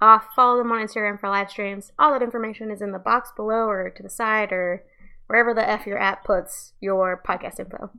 off. 0.02 0.26
Follow 0.36 0.58
them 0.58 0.72
on 0.72 0.86
Instagram 0.86 1.20
for 1.20 1.30
live 1.30 1.50
streams. 1.50 1.92
All 1.98 2.12
that 2.12 2.22
information 2.24 2.72
is 2.72 2.82
in 2.82 2.92
the 2.92 3.00
box 3.00 3.32
below 3.36 3.68
or 3.70 3.90
to 3.90 4.04
the 4.04 4.10
side 4.10 4.52
or 4.52 4.84
wherever 5.28 5.54
the 5.54 5.68
F 5.68 5.86
your 5.88 5.98
app 6.00 6.24
puts 6.26 6.74
your 6.82 7.22
podcast 7.28 7.60
info. 7.60 7.90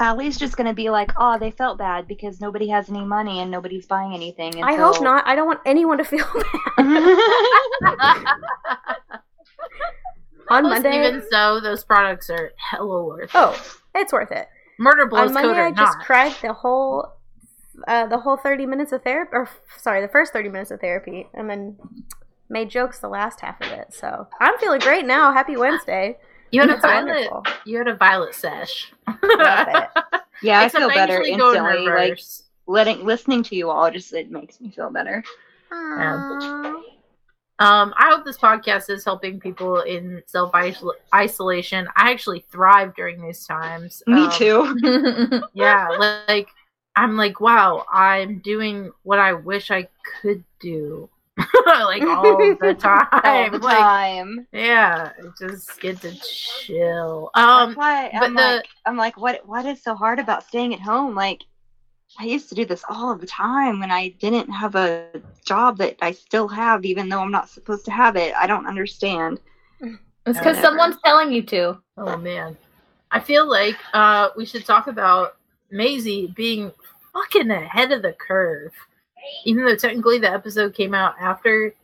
Ali's 0.00 0.38
just 0.38 0.56
gonna 0.56 0.74
be 0.74 0.90
like, 0.90 1.10
oh, 1.18 1.38
they 1.38 1.50
felt 1.50 1.76
bad 1.78 2.06
because 2.06 2.40
nobody 2.40 2.68
has 2.68 2.88
any 2.88 3.04
money 3.04 3.40
and 3.40 3.50
nobody's 3.50 3.86
buying 3.86 4.14
anything. 4.14 4.62
I 4.62 4.72
until- 4.72 4.92
hope 4.94 5.02
not. 5.02 5.26
I 5.26 5.34
don't 5.34 5.46
want 5.46 5.60
anyone 5.66 5.98
to 5.98 6.04
feel 6.04 6.24
bad. 6.76 8.24
on 10.50 10.62
Monday. 10.64 11.06
Even 11.08 11.22
so, 11.30 11.60
those 11.60 11.84
products 11.84 12.30
are 12.30 12.52
hella 12.56 13.04
worth. 13.04 13.24
it. 13.24 13.30
oh, 13.34 13.60
it's 13.94 14.12
worth 14.12 14.30
it. 14.30 14.48
Murder 14.78 15.06
blows 15.06 15.28
on 15.28 15.34
Monday, 15.34 15.48
code 15.48 15.56
or 15.58 15.66
I 15.66 15.72
just 15.72 15.98
cried 15.98 16.34
the 16.40 16.52
whole, 16.52 17.12
uh, 17.86 18.06
the 18.06 18.18
whole 18.18 18.36
thirty 18.36 18.64
minutes 18.66 18.92
of 18.92 19.02
therapy, 19.02 19.30
or 19.32 19.48
sorry, 19.76 20.00
the 20.00 20.08
first 20.08 20.32
thirty 20.32 20.48
minutes 20.48 20.70
of 20.70 20.80
therapy, 20.80 21.26
and 21.34 21.50
then 21.50 21.76
made 22.48 22.70
jokes 22.70 22.98
the 23.00 23.08
last 23.08 23.40
half 23.40 23.60
of 23.60 23.70
it. 23.72 23.92
So 23.92 24.26
I'm 24.40 24.56
feeling 24.58 24.80
great 24.80 25.04
now. 25.04 25.32
Happy 25.32 25.56
Wednesday. 25.56 26.16
you 26.50 26.60
had 26.60 26.70
a 26.70 26.76
violet. 26.80 27.30
wonderful. 27.30 27.42
You 27.66 27.78
had 27.78 27.88
a 27.88 27.96
violet 27.96 28.34
sesh. 28.34 28.92
Love 29.06 29.68
it. 29.68 29.88
Yeah, 30.40 30.60
I 30.60 30.66
Except 30.66 30.82
feel 30.82 30.88
better 30.90 31.18
usually 31.18 31.32
in 31.32 31.40
instantly. 31.40 31.86
Like 31.88 32.20
letting 32.68 33.04
listening 33.04 33.42
to 33.42 33.56
you 33.56 33.70
all 33.70 33.90
just 33.90 34.12
it 34.12 34.30
makes 34.30 34.60
me 34.60 34.70
feel 34.70 34.88
better. 34.88 35.24
Aw. 35.72 36.00
Um, 36.00 36.84
I 37.60 38.10
hope 38.12 38.24
this 38.24 38.36
podcast 38.38 38.88
is 38.90 39.04
helping 39.04 39.40
people 39.40 39.80
in 39.80 40.22
self 40.26 40.52
isolation. 41.14 41.88
I 41.96 42.10
actually 42.10 42.44
thrive 42.50 42.94
during 42.94 43.20
these 43.20 43.46
times. 43.46 44.02
Me 44.06 44.24
Um, 44.26 44.30
too. 44.32 45.42
Yeah, 45.54 45.88
like 46.28 46.48
I'm 46.96 47.16
like, 47.16 47.40
wow, 47.40 47.84
I'm 47.92 48.38
doing 48.40 48.90
what 49.04 49.18
I 49.20 49.32
wish 49.32 49.70
I 49.70 49.86
could 50.20 50.42
do, 50.60 51.08
like 51.66 52.02
all 52.02 52.36
the 52.60 52.74
time. 52.78 53.06
All 53.12 53.50
the 53.50 53.58
Like, 53.58 53.78
time. 53.78 54.46
yeah, 54.52 55.12
just 55.38 55.80
get 55.80 56.00
to 56.00 56.12
chill. 56.14 57.30
Um, 57.34 57.68
That's 57.70 57.76
why 57.76 58.10
I'm 58.14 58.34
the- 58.34 58.40
like, 58.42 58.66
I'm 58.84 58.96
like, 58.96 59.16
what? 59.16 59.46
What 59.46 59.64
is 59.66 59.80
so 59.82 59.94
hard 59.94 60.18
about 60.18 60.42
staying 60.48 60.74
at 60.74 60.80
home? 60.80 61.14
Like, 61.14 61.42
I 62.16 62.24
used 62.24 62.48
to 62.48 62.54
do 62.54 62.64
this 62.64 62.84
all 62.88 63.14
the 63.14 63.26
time 63.26 63.80
when 63.80 63.90
I 63.90 64.08
didn't 64.20 64.50
have 64.50 64.74
a 64.74 65.08
job 65.44 65.78
that 65.78 65.96
I 66.00 66.12
still 66.12 66.48
have, 66.48 66.84
even 66.84 67.08
though 67.08 67.20
I'm 67.20 67.30
not 67.30 67.50
supposed 67.50 67.84
to 67.84 67.90
have 67.90 68.16
it. 68.16 68.34
I 68.34 68.46
don't 68.46 68.66
understand. 68.66 69.40
It's 69.80 70.38
because 70.38 70.58
someone's 70.58 70.96
telling 71.04 71.32
you 71.32 71.42
to. 71.42 71.78
Oh 71.96 72.16
man, 72.16 72.56
I 73.10 73.20
feel 73.20 73.48
like 73.48 73.76
uh, 73.92 74.28
we 74.36 74.44
should 74.46 74.64
talk 74.64 74.86
about 74.86 75.36
Maisie 75.70 76.32
being 76.34 76.72
fucking 77.12 77.50
ahead 77.50 77.92
of 77.92 78.02
the 78.02 78.14
curve, 78.14 78.72
even 79.44 79.64
though 79.64 79.76
technically 79.76 80.18
the 80.18 80.30
episode 80.30 80.74
came 80.74 80.94
out 80.94 81.14
after. 81.20 81.74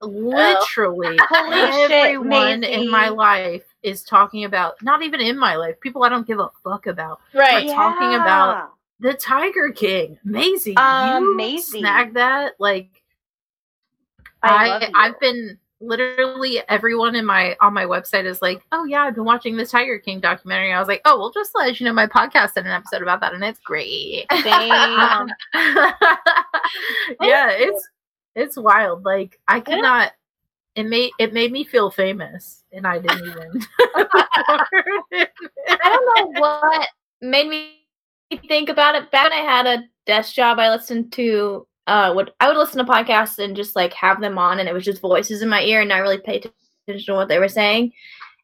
Literally, 0.00 1.18
Holy 1.28 1.72
shit, 1.72 1.90
everyone 1.90 2.60
Maisie. 2.60 2.72
in 2.72 2.90
my 2.90 3.08
life 3.08 3.64
is 3.82 4.04
talking 4.04 4.44
about. 4.44 4.80
Not 4.80 5.02
even 5.02 5.20
in 5.20 5.36
my 5.36 5.56
life, 5.56 5.80
people 5.80 6.04
I 6.04 6.08
don't 6.08 6.26
give 6.26 6.38
a 6.38 6.50
fuck 6.62 6.86
about. 6.86 7.20
Right. 7.34 7.66
We're 7.66 7.74
talking 7.74 8.14
about 8.14 8.77
the 9.00 9.14
Tiger 9.14 9.70
King, 9.70 10.18
Maisie. 10.24 10.76
Um, 10.76 11.24
you 11.24 11.36
Maisie. 11.36 11.80
snag 11.80 12.14
that 12.14 12.54
like. 12.58 13.02
I, 14.42 14.88
I 14.94 15.06
I've 15.06 15.20
been 15.20 15.58
literally 15.80 16.60
everyone 16.68 17.14
in 17.14 17.24
my 17.24 17.56
on 17.60 17.72
my 17.72 17.84
website 17.84 18.24
is 18.24 18.42
like, 18.42 18.62
oh 18.72 18.84
yeah, 18.84 19.02
I've 19.02 19.14
been 19.14 19.24
watching 19.24 19.56
the 19.56 19.66
Tiger 19.66 19.98
King 19.98 20.20
documentary. 20.20 20.72
I 20.72 20.78
was 20.78 20.88
like, 20.88 21.02
oh, 21.04 21.18
well, 21.18 21.30
just 21.30 21.52
let 21.54 21.78
you 21.78 21.86
know, 21.86 21.92
my 21.92 22.06
podcast 22.06 22.54
did 22.54 22.66
an 22.66 22.72
episode 22.72 23.02
about 23.02 23.20
that, 23.20 23.34
and 23.34 23.44
it's 23.44 23.60
great. 23.60 24.26
Um, 24.48 25.28
yeah, 27.20 27.50
it's 27.50 27.88
it's 28.34 28.56
wild. 28.56 29.04
Like 29.04 29.38
I 29.48 29.60
could 29.60 29.80
not. 29.80 30.12
It 30.74 30.84
made 30.84 31.10
it 31.18 31.32
made 31.32 31.50
me 31.52 31.64
feel 31.64 31.90
famous, 31.90 32.62
and 32.72 32.86
I 32.86 32.98
didn't 32.98 33.26
even. 33.26 33.62
I 33.96 35.78
don't 35.82 36.34
know 36.34 36.40
what 36.40 36.88
made 37.20 37.48
me 37.48 37.78
think 38.36 38.68
about 38.68 38.94
it. 38.94 39.10
Back 39.10 39.30
when 39.30 39.32
I 39.32 39.42
had 39.42 39.66
a 39.66 39.84
desk 40.06 40.34
job, 40.34 40.58
I 40.58 40.70
listened 40.70 41.12
to 41.12 41.66
uh 41.86 42.12
would 42.14 42.30
I 42.40 42.48
would 42.48 42.56
listen 42.56 42.84
to 42.84 42.90
podcasts 42.90 43.38
and 43.38 43.56
just 43.56 43.74
like 43.74 43.92
have 43.94 44.20
them 44.20 44.36
on 44.36 44.60
and 44.60 44.68
it 44.68 44.74
was 44.74 44.84
just 44.84 45.00
voices 45.00 45.40
in 45.40 45.48
my 45.48 45.62
ear 45.62 45.80
and 45.80 45.88
not 45.88 46.02
really 46.02 46.18
pay 46.18 46.36
attention 46.36 47.06
to 47.06 47.14
what 47.14 47.28
they 47.28 47.38
were 47.38 47.48
saying. 47.48 47.92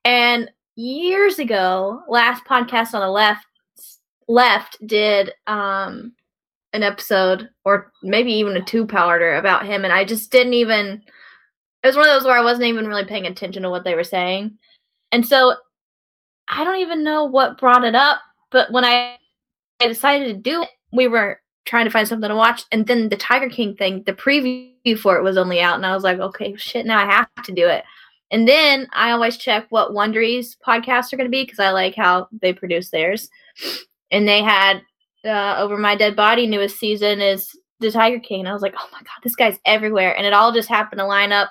And 0.04 0.50
years 0.76 1.38
ago, 1.38 2.02
last 2.08 2.44
podcast 2.44 2.94
on 2.94 3.00
the 3.00 3.10
left 3.10 3.46
left 4.26 4.78
did 4.86 5.32
um 5.46 6.12
an 6.72 6.82
episode 6.82 7.48
or 7.64 7.92
maybe 8.02 8.32
even 8.32 8.56
a 8.56 8.64
two 8.64 8.86
parter 8.86 9.38
about 9.38 9.66
him 9.66 9.84
and 9.84 9.92
I 9.92 10.04
just 10.04 10.32
didn't 10.32 10.54
even 10.54 11.02
it 11.84 11.88
was 11.88 11.96
one 11.96 12.08
of 12.08 12.14
those 12.14 12.24
where 12.24 12.38
I 12.38 12.42
wasn't 12.42 12.68
even 12.68 12.88
really 12.88 13.04
paying 13.04 13.26
attention 13.26 13.62
to 13.62 13.70
what 13.70 13.84
they 13.84 13.94
were 13.94 14.04
saying. 14.04 14.56
And 15.12 15.24
so 15.24 15.54
I 16.48 16.64
don't 16.64 16.78
even 16.78 17.04
know 17.04 17.24
what 17.24 17.58
brought 17.58 17.84
it 17.84 17.94
up, 17.94 18.20
but 18.50 18.72
when 18.72 18.86
I, 18.86 19.18
I 19.84 19.88
decided 19.88 20.28
to 20.28 20.34
do 20.34 20.62
it, 20.62 20.68
we 20.92 21.08
were 21.08 21.40
trying 21.66 21.84
to 21.84 21.90
find 21.90 22.06
something 22.06 22.28
to 22.28 22.36
watch, 22.36 22.64
and 22.72 22.86
then 22.86 23.08
the 23.08 23.16
Tiger 23.16 23.48
King 23.48 23.74
thing, 23.74 24.02
the 24.04 24.12
preview 24.12 24.98
for 24.98 25.16
it 25.16 25.22
was 25.22 25.36
only 25.36 25.60
out, 25.60 25.76
and 25.76 25.86
I 25.86 25.94
was 25.94 26.04
like, 26.04 26.18
okay, 26.18 26.54
shit, 26.56 26.86
now 26.86 26.98
I 26.98 27.10
have 27.10 27.28
to 27.44 27.52
do 27.52 27.66
it. 27.68 27.84
And 28.30 28.48
then 28.48 28.88
I 28.92 29.10
always 29.10 29.36
check 29.36 29.66
what 29.68 29.92
Wondery's 29.92 30.56
podcasts 30.66 31.12
are 31.12 31.16
going 31.16 31.30
to 31.30 31.36
be 31.36 31.44
because 31.44 31.60
I 31.60 31.70
like 31.70 31.94
how 31.94 32.28
they 32.40 32.52
produce 32.52 32.90
theirs. 32.90 33.28
And 34.10 34.26
they 34.26 34.42
had 34.42 34.82
uh, 35.24 35.56
Over 35.58 35.76
My 35.76 35.94
Dead 35.94 36.16
Body 36.16 36.46
newest 36.46 36.78
season 36.78 37.20
is 37.20 37.50
the 37.80 37.92
Tiger 37.92 38.18
King. 38.18 38.40
And 38.40 38.48
I 38.48 38.52
was 38.52 38.62
like, 38.62 38.74
oh 38.76 38.88
my 38.92 38.98
God, 38.98 39.22
this 39.22 39.36
guy's 39.36 39.58
everywhere. 39.64 40.16
And 40.16 40.26
it 40.26 40.32
all 40.32 40.52
just 40.52 40.68
happened 40.68 40.98
to 40.98 41.06
line 41.06 41.32
up 41.32 41.50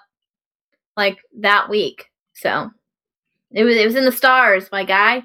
like 0.98 1.20
that 1.40 1.70
week. 1.70 2.10
So 2.34 2.70
it 3.52 3.64
was 3.64 3.76
it 3.76 3.86
was 3.86 3.96
in 3.96 4.06
the 4.06 4.12
stars, 4.12 4.70
my 4.72 4.84
guy. 4.84 5.24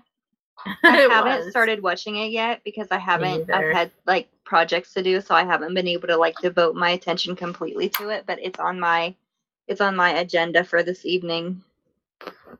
I 0.85 0.97
haven't 1.11 1.45
was. 1.45 1.51
started 1.51 1.83
watching 1.83 2.17
it 2.17 2.31
yet 2.31 2.63
because 2.65 2.89
I 2.91 2.99
haven't. 2.99 3.51
I've 3.51 3.73
had 3.75 3.91
like 4.07 4.29
projects 4.45 4.93
to 4.95 5.03
do, 5.03 5.21
so 5.21 5.35
I 5.35 5.45
haven't 5.45 5.75
been 5.75 5.89
able 5.89 6.09
to 6.09 6.17
like 6.17 6.37
devote 6.41 6.75
my 6.75 6.91
attention 6.91 7.37
completely 7.37 7.89
to 7.91 8.09
it. 8.11 8.25
But 8.27 8.39
it's 8.43 8.59
on 8.59 8.79
my, 8.81 9.15
it's 9.67 9.81
on 9.81 9.95
my 9.97 10.11
agenda 10.19 10.65
for 10.65 10.83
this 10.83 11.05
evening. 11.07 11.63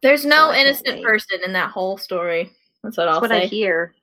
There's 0.03 0.25
no 0.25 0.53
So 0.53 0.59
innocent 0.59 1.03
person 1.05 1.41
in 1.45 1.53
that 1.55 1.71
whole 1.71 1.97
story. 1.99 2.53
That's 2.83 2.97
what 2.97 3.09
I'll 3.09 3.21
what 3.21 3.31
say. 3.31 3.43
I 3.43 3.47
hear. 3.47 3.95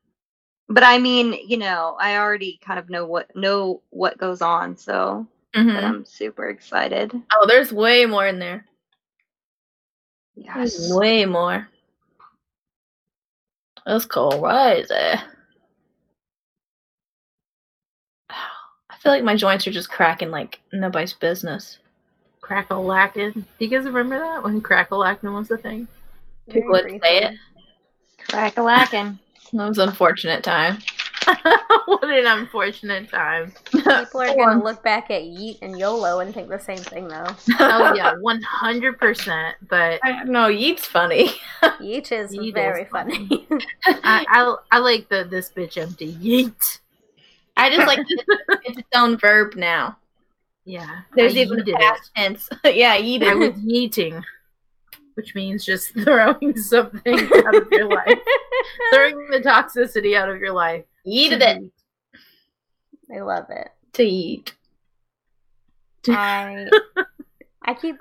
But 0.67 0.83
I 0.83 0.97
mean, 0.97 1.33
you 1.47 1.57
know, 1.57 1.95
I 1.99 2.17
already 2.17 2.59
kind 2.65 2.79
of 2.79 2.89
know 2.89 3.05
what 3.05 3.33
know 3.35 3.81
what 3.91 4.17
goes 4.17 4.41
on, 4.41 4.75
so 4.75 5.25
Mhm. 5.55 5.73
but 5.75 5.83
I'm 5.83 6.03
super 6.03 6.49
excited. 6.49 7.13
Oh, 7.33 7.45
there's 7.47 7.71
way 7.71 8.05
more 8.05 8.27
in 8.27 8.39
there. 8.39 8.65
Yes. 10.35 10.55
There's 10.75 10.93
way 10.93 11.25
more. 11.25 11.69
That's 13.85 14.05
crazy. 14.05 14.93
I 18.89 18.97
feel 18.99 19.11
like 19.11 19.23
my 19.23 19.35
joints 19.35 19.67
are 19.67 19.71
just 19.71 19.89
cracking 19.89 20.31
like 20.31 20.59
nobody's 20.73 21.13
business. 21.13 21.77
Crackle 22.41 22.83
lacking. 22.83 23.31
Do 23.31 23.45
you 23.59 23.67
guys 23.67 23.85
remember 23.85 24.19
that 24.19 24.43
when 24.43 24.61
crackle 24.61 24.99
lacking 24.99 25.33
was 25.33 25.47
the 25.47 25.57
thing? 25.57 25.87
People 26.49 26.71
would 26.71 27.01
say 27.01 27.23
it. 27.23 27.35
Crack 28.29 28.57
a 28.57 28.61
lacking. 28.61 29.19
That 29.53 29.69
was 29.69 29.77
an 29.77 29.89
unfortunate 29.89 30.43
time. 30.43 30.79
what 32.01 32.03
an 32.03 32.25
unfortunate 32.25 33.09
time. 33.09 33.53
People 33.71 34.21
are 34.21 34.35
gonna 34.35 34.63
look 34.63 34.81
back 34.83 35.11
at 35.11 35.21
Yeet 35.23 35.59
and 35.61 35.77
YOLO 35.77 36.19
and 36.19 36.33
think 36.33 36.49
the 36.49 36.59
same 36.59 36.77
thing 36.77 37.07
though. 37.07 37.27
Oh 37.59 37.93
yeah, 37.95 38.15
one 38.19 38.41
hundred 38.41 38.99
percent. 38.99 39.55
But 39.69 39.99
I 40.03 40.23
know 40.23 40.47
Yeet's 40.49 40.85
funny. 40.85 41.29
Yeet 41.63 42.11
is 42.11 42.31
Yeet 42.31 42.47
is 42.49 42.53
very 42.53 42.85
funny. 42.85 43.27
funny. 43.47 43.65
I, 43.85 44.25
I 44.29 44.55
I 44.71 44.79
like 44.79 45.09
the 45.09 45.27
this 45.29 45.51
bitch 45.51 45.77
empty 45.77 46.13
yeet. 46.13 46.79
I 47.57 47.69
just 47.69 47.87
like 47.87 47.99
it's, 47.99 48.23
it's 48.65 48.77
its 48.79 48.89
own 48.95 49.17
verb 49.17 49.55
now. 49.55 49.97
Yeah, 50.65 51.01
There's 51.15 51.35
I 51.35 51.39
even 51.39 51.59
a 51.61 51.77
past 51.77 52.11
tense. 52.15 52.49
yeah, 52.65 52.97
yeet 52.97 53.21
it. 53.21 53.27
I 53.27 53.35
was 53.35 53.51
yeeting, 53.51 54.21
which 55.13 55.35
means 55.35 55.63
just 55.63 55.93
throwing 55.93 56.57
something 56.57 57.19
out 57.45 57.55
of 57.55 57.67
your 57.71 57.87
life, 57.87 58.19
throwing 58.93 59.27
the 59.29 59.39
toxicity 59.39 60.17
out 60.17 60.27
of 60.29 60.39
your 60.39 60.53
life. 60.53 60.83
Yeeted 61.05 61.41
it 61.41 61.71
I 63.13 63.19
love 63.21 63.45
it. 63.49 63.69
to 63.93 64.03
eat. 64.03 64.53
I 66.07 66.67
I 67.63 67.73
keep 67.73 67.95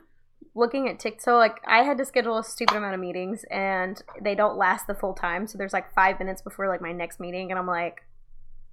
looking 0.54 0.88
at 0.88 0.98
TikTok. 0.98 1.26
Like 1.38 1.60
I 1.66 1.82
had 1.82 1.98
to 1.98 2.04
schedule 2.04 2.38
a 2.38 2.44
stupid 2.44 2.76
amount 2.76 2.94
of 2.94 3.00
meetings, 3.00 3.44
and 3.50 4.00
they 4.22 4.34
don't 4.34 4.56
last 4.56 4.86
the 4.86 4.94
full 4.94 5.14
time. 5.14 5.46
So 5.46 5.58
there's 5.58 5.72
like 5.72 5.94
five 5.94 6.18
minutes 6.18 6.42
before 6.42 6.68
like 6.68 6.82
my 6.82 6.92
next 6.92 7.18
meeting, 7.20 7.50
and 7.50 7.58
I'm 7.58 7.66
like, 7.66 8.02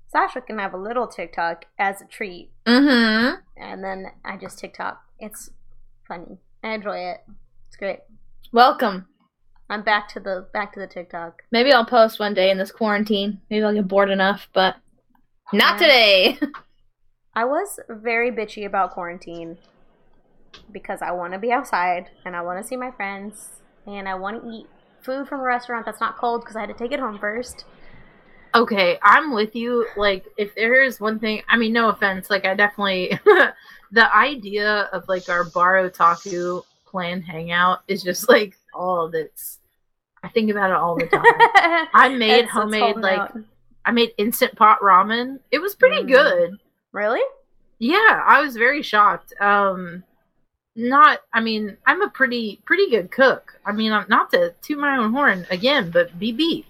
Sasha 0.10 0.41
can 0.41 0.60
have 0.60 0.74
a 0.74 0.78
little 0.78 1.08
TikTok 1.08 1.65
as 1.80 2.02
a 2.02 2.06
treat, 2.06 2.52
Mm-hmm. 2.65 3.36
and 3.58 3.84
then 3.84 4.08
I 4.26 4.38
just 4.38 4.60
TikTok. 4.60 5.02
It's 5.20 5.50
funny. 6.08 6.38
I 6.63 6.74
enjoy 6.74 6.98
it. 6.98 7.24
It's 7.67 7.78
great. 7.78 8.00
Welcome. 8.52 9.08
I'm 9.70 9.84
back 9.84 10.10
to 10.10 10.20
the 10.20 10.48
back 10.54 10.74
to 10.74 10.80
the 10.82 10.88
TikTok. 10.88 11.44
Maybe 11.52 11.72
I'll 11.72 11.86
post 11.86 12.20
one 12.20 12.34
day 12.34 12.52
in 12.52 12.58
this 12.58 12.72
quarantine. 12.72 13.39
Maybe 13.50 13.63
I'll 13.63 13.74
get 13.74 13.88
bored 13.88 14.10
enough, 14.10 14.50
but 14.54 14.76
not 15.54 15.80
today. 15.80 16.40
I 17.34 17.46
was 17.46 17.80
very 17.90 18.32
bitchy 18.32 18.66
about 18.66 18.92
quarantine 18.92 19.58
because 20.72 21.02
I 21.02 21.12
want 21.12 21.34
to 21.34 21.40
be 21.40 21.52
outside 21.52 22.10
and 22.26 22.36
I 22.36 22.42
want 22.42 22.62
to 22.62 22.68
see 22.68 22.76
my 22.76 22.92
friends 22.92 23.62
and 23.88 24.08
I 24.08 24.16
want 24.16 24.42
to 24.42 24.50
eat 24.50 24.68
food 25.02 25.28
from 25.28 25.40
a 25.40 25.44
restaurant 25.44 25.86
that's 25.86 26.00
not 26.00 26.18
cold 26.18 26.42
because 26.42 26.56
I 26.56 26.62
had 26.62 26.70
to 26.70 26.76
take 26.76 26.92
it 26.92 27.00
home 27.00 27.20
first. 27.20 27.66
Okay, 28.54 29.00
I'm 29.02 29.34
with 29.34 29.56
you. 29.56 29.88
Like, 29.96 30.26
if 30.38 30.54
there 30.56 30.84
is 30.84 31.00
one 31.00 31.20
thing, 31.20 31.42
I 31.48 31.58
mean, 31.58 31.72
no 31.72 31.90
offense, 31.90 32.30
like, 32.30 32.46
I 32.46 32.54
definitely, 32.54 33.18
the 33.92 34.16
idea 34.16 34.90
of 34.92 35.08
like 35.08 35.30
our 35.30 35.46
bar 35.46 35.76
otaku 35.76 36.64
plan 36.86 37.22
hangout 37.22 37.84
is 37.88 38.04
just 38.04 38.30
like 38.30 38.58
all 38.74 39.10
it's. 39.14 39.60
I 40.24 40.30
think 40.30 40.52
about 40.52 40.70
it 40.70 40.76
all 40.76 40.98
the 40.98 41.08
time. 41.08 41.24
I 41.94 42.14
made 42.16 42.46
homemade 42.46 42.98
like 42.98 43.18
out. 43.18 43.38
I 43.86 43.91
made 43.91 44.13
instant 44.17 44.56
pot 44.56 44.80
ramen. 44.82 45.39
It 45.52 45.60
was 45.60 45.76
pretty 45.76 46.04
Mm. 46.04 46.08
good. 46.08 46.60
really? 46.91 47.22
Yeah, 47.80 48.22
I 48.26 48.41
was 48.41 48.56
very 48.56 48.82
shocked. 48.82 49.34
Um 49.41 50.04
not 50.76 51.20
I 51.34 51.41
mean, 51.41 51.78
I'm 51.86 52.02
a 52.02 52.10
pretty 52.10 52.62
pretty 52.65 52.89
good 52.89 53.12
cook. 53.12 53.54
I 53.65 53.72
mean, 53.72 53.91
I'm 53.91 54.06
not 54.08 54.30
to 54.32 54.54
toot 54.62 54.78
my 54.80 54.98
own 54.98 55.12
horn 55.12 55.46
again, 55.50 55.89
but 55.91 56.17
be 56.20 56.32
beep. 56.32 56.65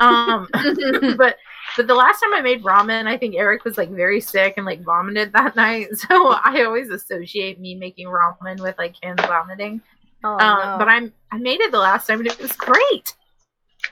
Um 0.00 0.48
but 1.16 1.36
but 1.76 1.86
the 1.86 1.94
last 1.94 2.20
time 2.20 2.34
I 2.34 2.40
made 2.42 2.62
ramen, 2.62 3.06
I 3.06 3.16
think 3.16 3.34
Eric 3.34 3.64
was 3.64 3.78
like 3.78 3.90
very 3.90 4.20
sick 4.20 4.54
and 4.56 4.66
like 4.66 4.82
vomited 4.82 5.32
that 5.32 5.56
night. 5.64 5.88
So 5.96 6.32
I 6.44 6.62
always 6.64 6.90
associate 6.90 7.58
me 7.60 7.74
making 7.74 8.06
ramen 8.08 8.60
with 8.60 8.76
like 8.78 9.02
him 9.02 9.16
vomiting. 9.16 9.80
Oh 10.22 10.38
um, 10.38 10.58
no! 10.58 10.76
But 10.78 10.88
I'm 10.88 11.12
I 11.32 11.38
made 11.38 11.60
it 11.60 11.72
the 11.72 11.78
last 11.78 12.06
time 12.06 12.20
and 12.20 12.28
it 12.28 12.38
was 12.40 12.52
great. 12.52 13.14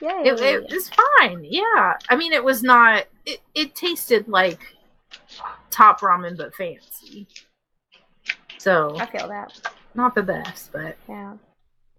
Yay. 0.01 0.23
It, 0.25 0.39
it 0.39 0.71
was 0.71 0.89
fine. 1.19 1.43
Yeah. 1.43 1.93
I 2.09 2.15
mean, 2.15 2.33
it 2.33 2.43
was 2.43 2.63
not. 2.63 3.05
It, 3.25 3.39
it 3.55 3.75
tasted 3.75 4.27
like 4.27 4.59
top 5.69 6.01
ramen, 6.01 6.37
but 6.37 6.53
fancy. 6.55 7.27
So 8.57 8.95
I 8.97 9.05
feel 9.05 9.27
that. 9.27 9.59
not 9.93 10.15
the 10.15 10.23
best, 10.23 10.71
but 10.71 10.95
Yeah. 11.07 11.33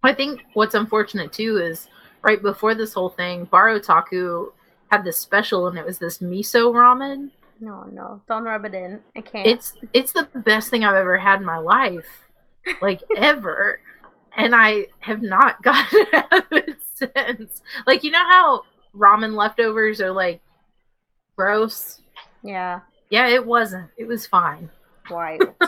I 0.02 0.12
think 0.12 0.42
what's 0.52 0.74
unfortunate 0.74 1.32
too 1.32 1.56
is 1.58 1.88
right 2.22 2.40
before 2.42 2.74
this 2.74 2.92
whole 2.92 3.08
thing, 3.08 3.44
Bar 3.44 3.68
Otaku 3.78 4.52
had 4.90 5.04
this 5.04 5.18
special, 5.18 5.66
and 5.66 5.78
it 5.78 5.84
was 5.84 5.98
this 5.98 6.18
miso 6.18 6.72
ramen. 6.72 7.30
No, 7.60 7.84
no, 7.92 8.20
don't 8.28 8.44
rub 8.44 8.64
it 8.64 8.74
in. 8.74 9.00
I 9.16 9.20
can't. 9.20 9.46
It's 9.46 9.74
it's 9.92 10.12
the 10.12 10.28
best 10.34 10.68
thing 10.70 10.84
I've 10.84 10.94
ever 10.96 11.16
had 11.16 11.40
in 11.40 11.46
my 11.46 11.58
life, 11.58 12.06
like 12.82 13.02
ever, 13.16 13.80
and 14.36 14.54
I 14.54 14.86
have 15.00 15.22
not 15.22 15.62
gotten 15.62 16.06
out 16.12 16.32
of 16.32 16.44
it 16.52 16.76
since. 16.94 17.62
Like 17.86 18.04
you 18.04 18.10
know 18.10 18.24
how 18.24 18.62
ramen 18.96 19.34
leftovers 19.34 20.00
are 20.00 20.12
like 20.12 20.40
gross. 21.36 22.00
yeah. 22.42 22.80
Yeah, 23.10 23.28
it 23.28 23.44
wasn't. 23.46 23.90
It 23.96 24.06
was 24.08 24.26
fine. 24.26 24.70
Wild. 25.10 25.42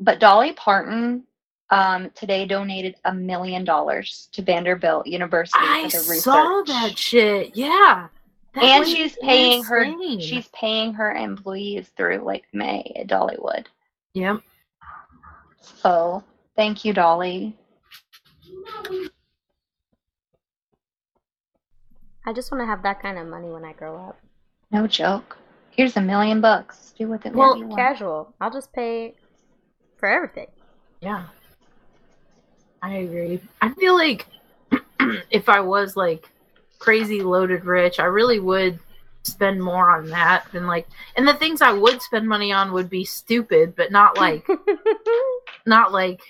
But 0.00 0.18
Dolly 0.18 0.52
Parton 0.54 1.24
um, 1.70 2.10
today 2.14 2.46
donated 2.46 2.96
a 3.04 3.14
million 3.14 3.64
dollars 3.64 4.28
to 4.32 4.42
Vanderbilt 4.42 5.06
University 5.06 5.58
I 5.62 5.84
for 5.88 5.98
the 5.98 6.10
research. 6.10 6.22
saw 6.24 6.62
that 6.66 6.98
shit. 6.98 7.56
Yeah, 7.56 8.08
That 8.54 8.64
and 8.64 8.86
she's 8.86 9.16
paying 9.22 9.58
insane. 9.60 10.18
her 10.18 10.20
she's 10.20 10.48
paying 10.48 10.94
her 10.94 11.12
employees 11.14 11.88
through 11.96 12.18
like 12.24 12.44
May 12.52 12.92
at 12.98 13.06
Dollywood. 13.06 13.66
Yep. 14.14 14.40
So 15.60 16.24
thank 16.56 16.84
you, 16.84 16.92
Dolly. 16.92 17.56
I 22.24 22.32
just 22.32 22.50
want 22.50 22.62
to 22.62 22.66
have 22.66 22.82
that 22.82 23.00
kind 23.00 23.18
of 23.18 23.26
money 23.26 23.48
when 23.48 23.64
I 23.64 23.72
grow 23.72 23.96
up. 23.96 24.18
No 24.70 24.86
joke. 24.86 25.36
Here's 25.70 25.96
a 25.96 26.00
million 26.00 26.40
bucks. 26.40 26.94
Do 26.96 27.08
with 27.08 27.26
it 27.26 27.34
Well, 27.34 27.48
whatever 27.50 27.58
you 27.58 27.66
want. 27.68 27.78
Casual. 27.80 28.34
I'll 28.40 28.50
just 28.50 28.72
pay 28.72 29.14
for 29.98 30.08
everything. 30.08 30.46
Yeah. 31.00 31.26
I 32.82 32.96
agree. 32.96 33.40
I 33.60 33.70
feel 33.70 33.94
like 33.94 34.26
if 35.30 35.48
I 35.48 35.60
was 35.60 35.96
like 35.96 36.30
crazy 36.78 37.22
loaded 37.22 37.64
rich, 37.64 37.98
I 37.98 38.04
really 38.04 38.40
would 38.40 38.78
spend 39.22 39.62
more 39.62 39.90
on 39.90 40.06
that 40.10 40.44
than 40.52 40.66
like 40.66 40.86
and 41.16 41.26
the 41.26 41.32
things 41.32 41.62
I 41.62 41.72
would 41.72 42.02
spend 42.02 42.28
money 42.28 42.52
on 42.52 42.72
would 42.72 42.90
be 42.90 43.04
stupid, 43.04 43.74
but 43.74 43.90
not 43.90 44.18
like 44.18 44.46
not 45.66 45.92
like 45.92 46.20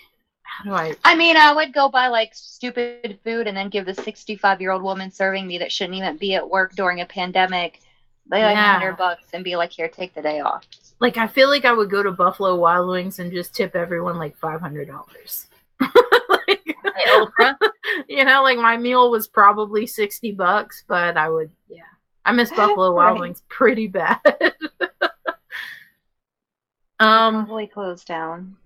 how 0.59 0.65
do 0.65 0.73
I 0.73 0.95
I 1.05 1.15
mean, 1.17 1.37
I 1.37 1.53
would 1.53 1.73
go 1.73 1.89
buy 1.89 2.07
like 2.09 2.31
stupid 2.35 3.19
food 3.25 3.47
and 3.47 3.57
then 3.57 3.69
give 3.71 3.87
the 3.87 3.95
65 3.95 4.61
year 4.61 4.71
old 4.71 4.83
woman 4.83 5.11
serving 5.11 5.47
me 5.47 5.59
that 5.59 5.73
shouldn't 5.73 5.97
even 5.99 6.17
be 6.17 6.35
at 6.35 6.49
work 6.49 6.75
during 6.77 7.01
a 7.01 7.07
pandemic 7.07 7.81
like 8.31 8.41
Yeah. 8.41 8.79
hundred 8.79 8.97
bucks 8.97 9.25
and 9.33 9.43
be 9.45 9.57
like, 9.57 9.71
here, 9.73 9.89
take 9.89 10.15
the 10.15 10.23
day 10.23 10.41
off. 10.41 10.65
like 11.01 11.17
I 11.19 11.27
feel 11.27 11.49
like 11.49 11.65
I 11.65 11.73
would 11.73 11.91
go 11.91 12.03
to 12.03 12.11
Buffalo 12.13 12.57
Wild 12.57 12.89
Wings 12.89 13.19
and 13.19 13.31
just 13.33 13.55
tip 13.55 13.75
everyone 13.77 14.17
like 14.17 14.37
five 14.39 14.61
hundred 14.61 14.89
dollars. 14.89 15.47
like, 15.81 16.61
Hey, 16.67 17.11
Oprah. 17.11 17.57
yeah, 17.61 17.69
you 18.09 18.25
know, 18.25 18.43
like 18.43 18.57
my 18.59 18.77
meal 18.77 19.11
was 19.11 19.27
probably 19.27 19.87
sixty 19.87 20.31
bucks, 20.33 20.85
but 20.87 21.17
I 21.17 21.29
would, 21.29 21.51
yeah, 21.69 21.83
I 22.25 22.33
miss 22.33 22.51
Buffalo 22.51 22.95
Wild 22.95 23.19
Wings 23.21 23.43
pretty 23.49 23.89
bad. 23.89 24.21
um, 27.01 27.45
Probably 27.47 27.67
closed 27.67 28.07
down. 28.07 28.57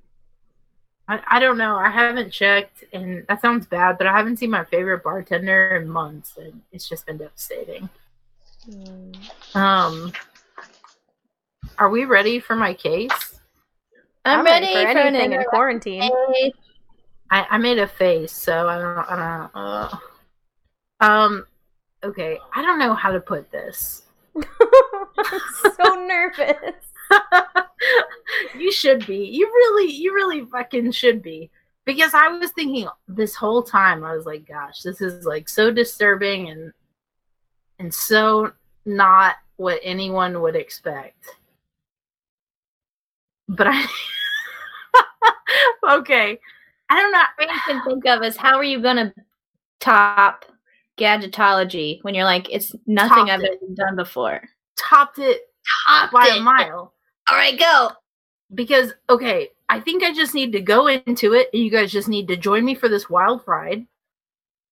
I, 1.09 1.21
I 1.27 1.38
don't 1.40 1.57
know. 1.57 1.77
I 1.77 1.88
haven't 1.88 2.31
checked, 2.31 2.85
and 2.92 3.27
that 3.29 3.40
sounds 3.40 3.66
bad, 3.66 3.97
but 3.97 4.07
I 4.07 4.16
haven't 4.16 4.37
seen 4.37 4.51
my 4.51 4.64
favorite 4.64 5.03
bartender 5.03 5.77
in 5.77 5.88
months, 5.88 6.37
and 6.37 6.61
it's 6.71 6.88
just 6.88 7.07
been 7.07 7.16
devastating. 7.16 7.88
Um, 9.55 10.12
are 11.79 11.88
we 11.88 12.05
ready 12.05 12.38
for 12.40 12.55
my 12.55 12.75
case? 12.75 13.40
I'm, 14.25 14.44
ready, 14.44 14.66
for, 14.66 14.92
for 14.92 14.99
anything 14.99 15.33
in 15.33 15.44
quarantine. 15.44 16.01
day. 16.03 16.53
I, 17.31 17.47
I 17.51 17.59
made 17.59 17.79
a 17.79 17.87
face, 17.87 18.33
so 18.33 18.68
I 18.68 18.79
don't. 18.79 18.99
I 19.11 19.38
don't. 19.38 19.51
Uh, 19.55 19.97
um. 21.01 21.47
Okay, 22.05 22.38
I 22.55 22.62
don't 22.62 22.79
know 22.79 22.94
how 22.94 23.11
to 23.11 23.21
put 23.21 23.51
this. 23.51 24.03
I'm 24.37 25.40
so 25.77 26.07
nervous. 26.07 26.88
you 28.59 28.73
should 28.73 29.07
be. 29.07 29.16
You 29.27 29.47
really, 29.47 29.92
you 29.92 30.14
really 30.14 30.44
fucking 30.47 30.92
should 30.92 31.23
be. 31.23 31.51
Because 31.85 32.12
I 32.12 32.29
was 32.29 32.51
thinking 32.51 32.87
this 33.07 33.35
whole 33.35 33.62
time, 33.62 34.05
I 34.05 34.14
was 34.14 34.27
like, 34.27 34.47
gosh, 34.47 34.83
this 34.83 35.01
is 35.01 35.25
like 35.25 35.49
so 35.49 35.71
disturbing 35.71 36.51
and 36.51 36.73
and 37.79 37.94
so 37.94 38.53
not 38.85 39.37
what 39.57 39.81
anyone 39.83 40.40
would 40.42 40.57
expect. 40.57 41.25
But 43.49 43.68
I 43.71 43.87
Okay. 45.90 46.38
I 46.90 47.01
don't 47.01 47.12
know. 47.12 47.23
I 47.38 47.61
can 47.66 47.83
think 47.85 48.07
of 48.07 48.23
is 48.23 48.37
how 48.37 48.57
are 48.57 48.64
you 48.64 48.81
gonna 48.83 49.14
top 49.81 50.44
gadgetology 50.99 52.01
when 52.03 52.14
you're 52.14 52.25
like 52.25 52.49
it's 52.51 52.75
nothing 52.87 53.27
Topped 53.27 53.31
I've 53.31 53.40
it. 53.40 53.59
ever 53.62 53.73
done 53.75 53.97
before. 53.97 54.42
Topped 54.77 55.18
it 55.18 55.40
Topped 55.87 56.12
by 56.12 56.27
it. 56.27 56.38
a 56.38 56.40
mile. 56.42 56.92
All 57.31 57.37
right, 57.37 57.59
go. 57.59 57.91
because 58.55 58.93
okay, 59.11 59.51
I 59.69 59.81
think 59.81 60.03
I 60.03 60.12
just 60.14 60.35
need 60.35 60.53
to 60.53 60.61
go 60.61 60.88
into 60.88 61.35
it, 61.35 61.51
and 61.53 61.62
you 61.62 61.71
guys 61.71 61.93
just 61.93 62.09
need 62.09 62.29
to 62.29 62.37
join 62.37 62.64
me 62.64 62.75
for 62.75 62.88
this 62.88 63.11
wild 63.11 63.43
ride, 63.47 63.87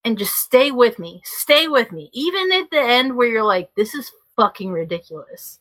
and 0.04 0.18
just 0.18 0.36
stay 0.36 0.70
with 0.70 0.98
me. 0.98 1.20
Stay 1.24 1.68
with 1.68 1.92
me, 1.92 2.10
even 2.12 2.52
at 2.52 2.70
the 2.70 2.80
end 2.80 3.16
where 3.16 3.28
you're 3.28 3.44
like, 3.44 3.74
"This 3.76 3.94
is 3.94 4.12
fucking 4.36 4.70
ridiculous," 4.72 5.60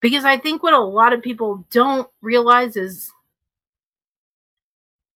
because 0.00 0.24
I 0.24 0.38
think 0.38 0.62
what 0.62 0.74
a 0.74 0.78
lot 0.80 1.12
of 1.12 1.22
people 1.22 1.66
don't 1.70 2.08
realize 2.22 2.76
is 2.76 3.12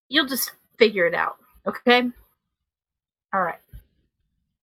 you'll 0.09 0.27
just 0.27 0.53
figure 0.79 1.07
it 1.07 1.15
out. 1.15 1.39
Okay. 1.67 2.11
All 3.35 3.43
right. 3.43 3.61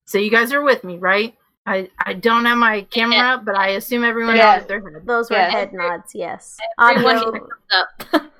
So 0.05 0.17
you 0.19 0.29
guys 0.31 0.53
are 0.53 0.61
with 0.61 0.83
me, 0.83 0.97
right? 0.97 1.35
I 1.65 1.89
I 2.05 2.13
don't 2.13 2.45
have 2.45 2.57
my 2.57 2.81
camera 2.83 3.19
up, 3.19 3.45
but 3.45 3.55
I 3.55 3.69
assume 3.69 4.03
everyone 4.03 4.35
Yeah. 4.35 4.53
has 4.55 4.65
their 4.65 4.81
head. 4.81 5.05
Those 5.05 5.29
were 5.29 5.37
Yes. 5.37 5.51
head 5.51 5.73
nods, 5.73 6.15
yes. 6.15 6.57
Everyone 6.81 7.17
Audio, 7.17 7.31
comes 7.31 7.53
up. 7.71 8.23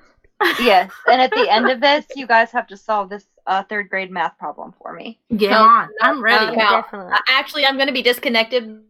Yes, 0.58 0.90
and 1.10 1.20
at 1.20 1.34
the 1.34 1.48
end 1.50 1.68
of 1.68 1.80
this, 1.82 2.06
you 2.16 2.26
guys 2.26 2.50
have 2.50 2.66
to 2.68 2.76
solve 2.76 3.10
this 3.10 3.26
uh, 3.46 3.62
third 3.64 3.90
grade 3.90 4.10
math 4.10 4.38
problem 4.38 4.72
for 4.82 4.94
me. 4.94 5.18
Get 5.36 5.50
No, 5.50 5.64
on. 5.64 5.90
I'm 6.00 6.22
ready. 6.22 6.46
okay. 6.46 6.56
Cal. 6.56 6.82
definitely. 6.82 7.12
Actually, 7.28 7.66
I'm 7.66 7.76
gonna 7.76 7.92
be 7.92 8.00
disconnected 8.02 8.80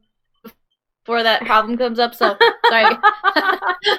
before 1.05 1.25
that 1.25 1.43
problem 1.45 1.77
comes 1.77 1.99
up. 1.99 2.14
So 2.14 2.37
sorry. 2.69 2.88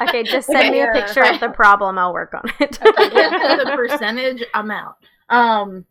Okay, 0.02 0.24
just 0.24 0.48
send 0.48 0.72
me 0.72 0.82
a 0.82 0.88
Okay. 0.88 1.02
picture 1.02 1.22
of 1.24 1.40
the 1.40 1.50
problem. 1.50 1.98
I'll 2.00 2.14
work 2.14 2.34
on 2.34 2.42
it. 2.60 2.72
the 2.82 3.72
percentage, 3.76 4.44
I'm 4.54 4.72
out. 4.72 4.96
Um. 5.30 5.86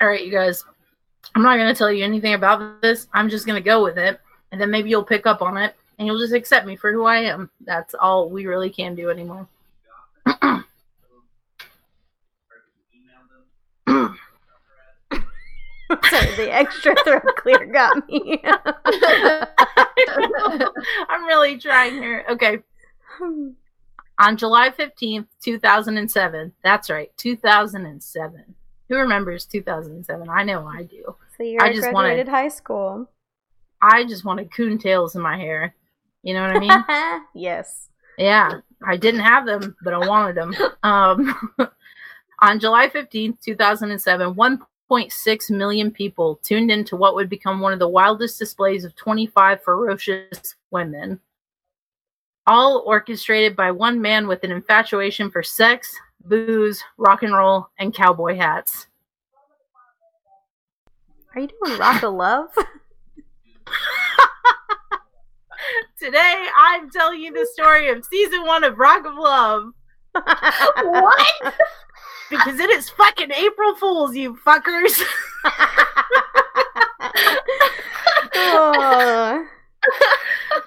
All 0.00 0.08
right, 0.08 0.24
you 0.24 0.30
guys. 0.32 0.64
I'm 1.34 1.42
not 1.42 1.56
gonna 1.56 1.74
tell 1.74 1.92
you 1.92 2.04
anything 2.04 2.34
about 2.34 2.80
this. 2.80 3.08
I'm 3.12 3.28
just 3.28 3.46
gonna 3.46 3.60
go 3.60 3.82
with 3.82 3.98
it, 3.98 4.20
and 4.52 4.60
then 4.60 4.70
maybe 4.70 4.90
you'll 4.90 5.04
pick 5.04 5.26
up 5.26 5.42
on 5.42 5.56
it, 5.56 5.74
and 5.98 6.06
you'll 6.06 6.18
just 6.18 6.34
accept 6.34 6.66
me 6.66 6.76
for 6.76 6.92
who 6.92 7.04
I 7.04 7.18
am. 7.18 7.50
That's 7.60 7.94
all 7.94 8.30
we 8.30 8.46
really 8.46 8.70
can 8.70 8.94
do 8.94 9.10
anymore. 9.10 9.48
Sorry, 16.08 16.34
the 16.36 16.48
extra 16.52 16.96
throat 17.04 17.22
clear 17.36 17.66
got 17.66 18.08
me. 18.08 18.42
I'm 21.08 21.24
really 21.26 21.58
trying 21.58 21.94
here. 21.94 22.24
Okay. 22.28 22.58
On 24.18 24.36
July 24.36 24.70
15th, 24.70 25.26
2007. 25.42 26.52
That's 26.62 26.90
right, 26.90 27.12
2007. 27.16 28.54
Who 28.88 28.96
remembers 28.96 29.44
2007? 29.46 30.28
I 30.28 30.44
know 30.44 30.66
I 30.66 30.84
do. 30.84 31.16
so 31.36 31.42
you 31.42 31.58
I 31.60 31.72
just 31.72 31.92
wanted- 31.92 32.08
graduated 32.08 32.28
high 32.28 32.48
school. 32.48 33.08
I 33.82 34.04
just 34.04 34.24
wanted 34.24 34.52
coontails 34.52 35.14
in 35.16 35.22
my 35.22 35.36
hair. 35.36 35.74
You 36.22 36.34
know 36.34 36.42
what 36.46 36.56
I 36.56 36.58
mean? 36.58 37.22
yes. 37.34 37.88
yeah, 38.18 38.50
I 38.84 38.96
didn't 38.96 39.20
have 39.20 39.44
them, 39.46 39.76
but 39.82 39.92
I 39.94 39.98
wanted 39.98 40.34
them. 40.36 40.54
Um, 40.82 41.54
on 42.40 42.58
July 42.58 42.88
15th, 42.88 43.40
2007, 43.42 44.34
1.6 44.34 45.50
million 45.50 45.90
people 45.90 46.36
tuned 46.42 46.70
into 46.70 46.96
what 46.96 47.14
would 47.14 47.28
become 47.28 47.60
one 47.60 47.72
of 47.72 47.78
the 47.78 47.88
wildest 47.88 48.38
displays 48.38 48.84
of 48.84 48.96
25 48.96 49.62
ferocious 49.62 50.54
women. 50.70 51.20
All 52.46 52.82
orchestrated 52.86 53.54
by 53.54 53.70
one 53.70 54.00
man 54.00 54.26
with 54.26 54.42
an 54.44 54.52
infatuation 54.52 55.30
for 55.30 55.42
sex, 55.42 55.94
booze, 56.28 56.82
rock 56.96 57.22
and 57.22 57.34
roll, 57.34 57.68
and 57.78 57.94
cowboy 57.94 58.36
hats. 58.36 58.86
Are 61.34 61.40
you 61.40 61.48
doing 61.48 61.78
Rock 61.78 62.02
of 62.02 62.14
Love? 62.14 62.48
Today, 65.98 66.46
I'm 66.56 66.90
telling 66.90 67.20
you 67.20 67.32
the 67.32 67.46
story 67.52 67.88
of 67.90 68.04
season 68.04 68.44
one 68.46 68.64
of 68.64 68.78
Rock 68.78 69.04
of 69.06 69.14
Love. 69.14 69.72
what? 70.12 71.54
Because 72.28 72.58
it 72.58 72.70
is 72.70 72.90
fucking 72.90 73.30
April 73.30 73.76
Fools, 73.76 74.16
you 74.16 74.36
fuckers. 74.44 75.00
oh. 78.34 79.46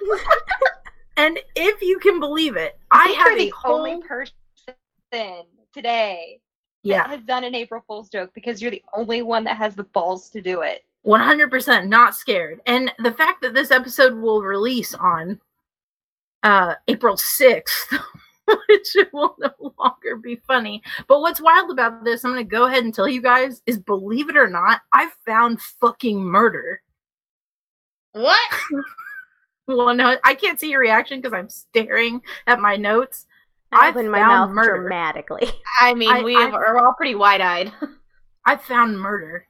and 1.18 1.38
if 1.54 1.82
you 1.82 1.98
can 1.98 2.18
believe 2.18 2.56
it, 2.56 2.78
I 2.90 3.08
have 3.08 3.32
a 3.32 3.36
the 3.36 3.50
whole 3.50 3.80
only 3.80 4.00
person 4.00 4.32
today 5.72 6.40
yeah, 6.82 7.06
that 7.06 7.10
has 7.10 7.22
done 7.24 7.44
an 7.44 7.54
April 7.54 7.82
Fool's 7.86 8.08
joke 8.08 8.30
because 8.34 8.62
you're 8.62 8.70
the 8.70 8.82
only 8.94 9.22
one 9.22 9.44
that 9.44 9.56
has 9.56 9.74
the 9.74 9.84
balls 9.84 10.30
to 10.30 10.40
do 10.40 10.62
it. 10.62 10.84
100% 11.06 11.88
not 11.88 12.14
scared. 12.14 12.60
And 12.66 12.92
the 12.98 13.12
fact 13.12 13.42
that 13.42 13.54
this 13.54 13.70
episode 13.70 14.14
will 14.14 14.42
release 14.42 14.94
on 14.94 15.40
uh 16.42 16.74
April 16.88 17.16
6th, 17.16 17.98
which 18.68 18.96
will 19.12 19.36
no 19.38 19.74
longer 19.78 20.16
be 20.16 20.36
funny. 20.46 20.82
But 21.06 21.20
what's 21.20 21.40
wild 21.40 21.70
about 21.70 22.02
this, 22.04 22.24
I'm 22.24 22.32
going 22.32 22.44
to 22.44 22.50
go 22.50 22.66
ahead 22.66 22.84
and 22.84 22.94
tell 22.94 23.08
you 23.08 23.20
guys, 23.20 23.62
is 23.66 23.78
believe 23.78 24.30
it 24.30 24.36
or 24.36 24.48
not, 24.48 24.80
I 24.92 25.10
found 25.26 25.60
fucking 25.60 26.18
murder. 26.18 26.82
What? 28.12 28.40
Well, 29.76 29.94
no, 29.94 30.16
I 30.24 30.34
can't 30.34 30.58
see 30.58 30.70
your 30.70 30.80
reaction 30.80 31.20
because 31.20 31.32
I'm 31.32 31.48
staring 31.48 32.22
at 32.48 32.58
my 32.58 32.74
notes. 32.74 33.26
I 33.72 33.86
I 33.86 33.88
opened 33.90 34.10
my 34.10 34.18
found 34.18 34.54
mouth 34.54 34.54
murder. 34.66 34.80
dramatically. 34.82 35.48
I 35.80 35.94
mean, 35.94 36.10
I- 36.10 36.22
we 36.22 36.36
I- 36.36 36.50
are 36.50 36.78
all 36.78 36.94
pretty 36.94 37.14
wide 37.14 37.40
eyed. 37.40 37.72
I 38.46 38.56
found 38.56 38.98
murder 38.98 39.46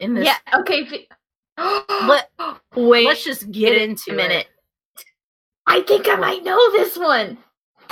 in 0.00 0.14
this. 0.14 0.24
Yeah. 0.26 0.36
Okay. 0.60 0.86
fi- 0.86 1.08
Let, 2.06 2.30
Wait. 2.74 3.06
let's 3.06 3.22
just 3.24 3.50
get 3.50 3.76
into 3.80 4.12
a 4.12 4.14
minute. 4.14 4.46
it. 4.96 5.04
I 5.66 5.82
think 5.82 6.08
I 6.08 6.16
might 6.16 6.42
know 6.42 6.58
this 6.72 6.96
one. 6.96 7.38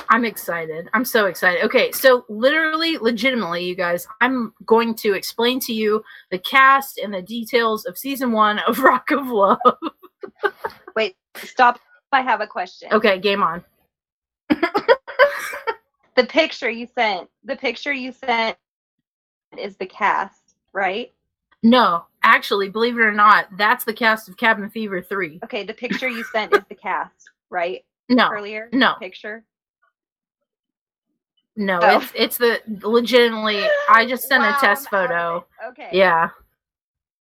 I'm 0.08 0.24
excited. 0.24 0.88
I'm 0.94 1.04
so 1.04 1.26
excited. 1.26 1.64
Okay, 1.64 1.90
so 1.92 2.24
literally, 2.28 2.96
legitimately, 2.98 3.64
you 3.64 3.74
guys, 3.74 4.06
I'm 4.20 4.54
going 4.64 4.94
to 4.96 5.12
explain 5.14 5.58
to 5.60 5.72
you 5.74 6.02
the 6.30 6.38
cast 6.38 6.98
and 6.98 7.12
the 7.12 7.20
details 7.20 7.84
of 7.84 7.98
season 7.98 8.30
one 8.32 8.60
of 8.60 8.78
Rock 8.82 9.10
of 9.10 9.26
Love. 9.26 9.58
Wait, 10.96 11.16
stop. 11.36 11.78
I 12.12 12.22
have 12.22 12.40
a 12.40 12.46
question. 12.46 12.88
Okay, 12.92 13.18
game 13.18 13.42
on. 13.42 13.64
The 16.18 16.24
picture 16.24 16.68
you 16.68 16.88
sent, 16.96 17.30
the 17.44 17.54
picture 17.54 17.92
you 17.92 18.10
sent 18.10 18.56
is 19.56 19.76
the 19.76 19.86
cast, 19.86 20.56
right? 20.72 21.12
No, 21.62 22.06
actually, 22.24 22.70
believe 22.70 22.98
it 22.98 23.02
or 23.02 23.12
not, 23.12 23.46
that's 23.56 23.84
the 23.84 23.92
cast 23.92 24.28
of 24.28 24.36
Cabin 24.36 24.68
Fever 24.68 25.00
3. 25.00 25.38
Okay, 25.44 25.62
the 25.62 25.74
picture 25.74 26.08
you 26.08 26.24
sent 26.24 26.52
is 26.54 26.64
the 26.68 26.74
cast, 26.74 27.30
right? 27.50 27.84
No, 28.08 28.30
Earlier? 28.32 28.68
no, 28.72 28.94
Picture? 28.98 29.44
no, 31.54 31.78
Oh. 31.80 31.98
it's 32.00 32.12
it's 32.16 32.36
the 32.36 32.60
legitimately. 32.82 33.62
I 33.88 34.04
just 34.04 34.24
sent 34.26 34.42
Wow, 34.42 34.56
a 34.56 34.60
test 34.60 34.88
I'm 34.90 34.98
out 34.98 35.04
of 35.04 35.10
photo. 35.10 35.46
Okay. 35.68 35.90
Yeah. 35.92 36.30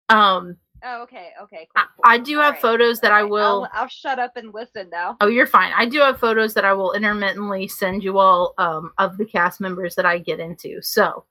Um, 0.09 0.57
Oh, 0.85 1.03
okay, 1.03 1.33
okay. 1.43 1.69
I, 1.75 1.81
cool, 1.81 1.89
cool. 1.97 2.03
I 2.05 2.19
do 2.19 2.37
All 2.37 2.45
have 2.45 2.55
right, 2.55 2.63
photos 2.63 3.01
that 3.01 3.11
I 3.13 3.17
all 3.19 3.23
right. 3.23 3.31
will. 3.31 3.69
I'll, 3.73 3.83
I'll 3.83 3.89
shut 3.89 4.19
up 4.19 4.37
and 4.37 4.55
listen 4.55 4.89
now. 4.91 5.17
Oh, 5.21 5.27
you're 5.27 5.47
fine. 5.47 5.73
I 5.77 5.87
do 5.87 5.99
have 6.01 6.21
photos 6.21 6.55
that 6.55 6.65
I 6.65 6.73
will 6.73 6.93
intermittently 6.93 7.67
send 7.69 8.05
you 8.05 8.19
all 8.19 8.55
um, 8.59 8.93
of 8.99 9.17
the 9.19 9.25
cast 9.25 9.61
members 9.61 9.95
that 9.97 10.07
I 10.07 10.19
get 10.19 10.41
into. 10.41 10.81
So, 10.83 11.25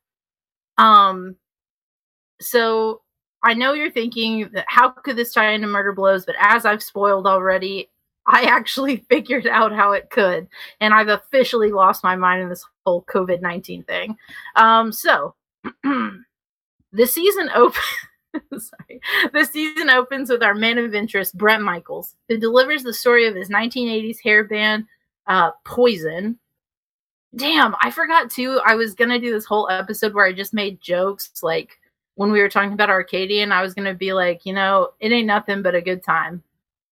Um, 0.78 1.36
so 2.40 3.02
I 3.44 3.54
know 3.54 3.74
you're 3.74 3.92
thinking 3.92 4.50
that 4.54 4.66
how 4.68 4.90
could 4.90 5.16
this 5.16 5.34
tie 5.34 5.52
into 5.52 5.68
Murder 5.68 5.94
Blows, 5.94 6.26
but 6.26 6.36
as 6.40 6.66
I've 6.66 6.84
spoiled 6.84 7.26
already, 7.28 7.90
I 8.26 8.44
actually 8.48 8.98
figured 9.10 9.48
out 9.48 9.72
how 9.74 9.94
it 9.94 10.10
could, 10.10 10.48
and 10.82 10.94
I've 10.94 11.08
officially 11.08 11.72
lost 11.72 12.04
my 12.04 12.16
mind 12.16 12.42
in 12.42 12.50
this 12.50 12.66
whole 12.86 13.04
COVID 13.04 13.42
nineteen 13.42 13.84
thing. 13.84 14.18
Um, 14.56 14.92
so 14.92 15.36
the 15.84 17.06
season 17.06 17.50
opens. 17.56 17.84
Sorry. 18.58 19.02
The 19.34 19.46
season 19.46 19.90
opens 19.90 20.30
with 20.30 20.44
our 20.44 20.56
man 20.56 20.78
of 20.78 20.94
interest, 20.94 21.38
Bret 21.38 21.62
Michaels, 21.62 22.16
who 22.28 22.38
delivers 22.38 22.84
the 22.84 22.94
story 22.94 23.28
of 23.28 23.36
his 23.36 23.50
1980s 23.50 24.18
hair 24.24 24.44
band, 24.44 24.86
uh, 25.28 25.52
Poison. 25.64 26.38
Damn, 27.36 27.76
I 27.82 27.92
forgot 27.92 28.32
too. 28.32 28.60
I 28.66 28.76
was 28.76 28.96
gonna 28.96 29.20
do 29.20 29.32
this 29.32 29.46
whole 29.46 29.70
episode 29.70 30.14
where 30.14 30.26
I 30.26 30.34
just 30.34 30.54
made 30.54 30.82
jokes, 30.82 31.44
like 31.44 31.80
when 32.16 32.32
we 32.32 32.42
were 32.42 32.50
talking 32.50 32.74
about 32.74 32.90
Arcadian. 32.90 33.52
I 33.52 33.62
was 33.62 33.74
gonna 33.74 33.94
be 33.94 34.14
like, 34.14 34.46
you 34.46 34.54
know, 34.54 34.90
it 35.00 35.12
ain't 35.12 35.28
nothing 35.28 35.62
but 35.62 35.76
a 35.76 35.82
good 35.82 36.04
time, 36.04 36.42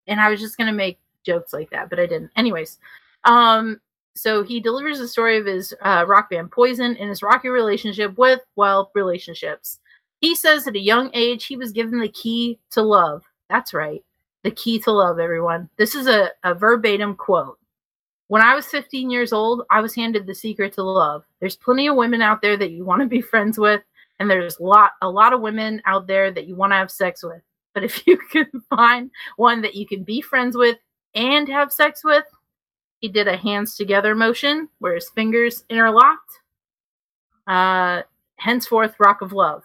and 0.06 0.20
I 0.20 0.30
was 0.30 0.40
just 0.40 0.58
gonna 0.58 0.72
make 0.72 0.98
jokes 1.24 1.52
like 1.52 1.70
that, 1.70 1.90
but 1.90 1.98
I 1.98 2.06
didn't. 2.06 2.30
Anyways, 2.36 2.78
um, 3.24 3.80
so 4.14 4.42
he 4.42 4.60
delivers 4.60 4.98
the 4.98 5.08
story 5.08 5.38
of 5.38 5.46
his 5.46 5.74
uh, 5.82 6.04
rock 6.06 6.30
band 6.30 6.50
Poison 6.50 6.96
and 6.96 7.08
his 7.08 7.22
rocky 7.22 7.48
relationship 7.48 8.18
with, 8.18 8.40
well, 8.56 8.90
relationships. 8.94 9.78
He 10.20 10.34
says 10.34 10.66
at 10.66 10.76
a 10.76 10.80
young 10.80 11.10
age 11.14 11.46
he 11.46 11.56
was 11.56 11.72
given 11.72 12.00
the 12.00 12.08
key 12.08 12.58
to 12.72 12.82
love. 12.82 13.24
That's 13.48 13.72
right. 13.72 14.04
The 14.42 14.50
key 14.50 14.78
to 14.80 14.92
love, 14.92 15.18
everyone. 15.18 15.68
This 15.76 15.94
is 15.94 16.06
a, 16.06 16.30
a 16.44 16.54
verbatim 16.54 17.14
quote. 17.14 17.58
When 18.28 18.42
I 18.42 18.54
was 18.54 18.66
15 18.66 19.10
years 19.10 19.32
old, 19.32 19.62
I 19.70 19.80
was 19.80 19.94
handed 19.94 20.26
the 20.26 20.34
secret 20.34 20.74
to 20.74 20.82
love. 20.82 21.24
There's 21.40 21.56
plenty 21.56 21.88
of 21.88 21.96
women 21.96 22.20
out 22.20 22.42
there 22.42 22.56
that 22.56 22.72
you 22.72 22.84
want 22.84 23.00
to 23.00 23.08
be 23.08 23.20
friends 23.22 23.58
with, 23.58 23.82
and 24.18 24.30
there's 24.30 24.58
a 24.58 24.62
lot 24.62 24.92
a 25.02 25.08
lot 25.08 25.32
of 25.32 25.40
women 25.40 25.80
out 25.86 26.06
there 26.06 26.30
that 26.30 26.46
you 26.46 26.54
want 26.54 26.72
to 26.72 26.76
have 26.76 26.90
sex 26.90 27.22
with. 27.22 27.42
But 27.74 27.84
if 27.84 28.06
you 28.06 28.18
can 28.18 28.46
find 28.70 29.10
one 29.36 29.62
that 29.62 29.74
you 29.74 29.86
can 29.86 30.02
be 30.02 30.20
friends 30.20 30.56
with 30.56 30.76
and 31.14 31.48
have 31.48 31.72
sex 31.72 32.04
with, 32.04 32.24
he 33.00 33.08
did 33.08 33.28
a 33.28 33.36
hands 33.36 33.76
together 33.76 34.14
motion 34.14 34.68
where 34.78 34.94
his 34.94 35.08
fingers 35.10 35.64
interlocked. 35.70 36.40
Uh, 37.46 38.02
henceforth, 38.36 38.94
rock 38.98 39.22
of 39.22 39.32
love. 39.32 39.62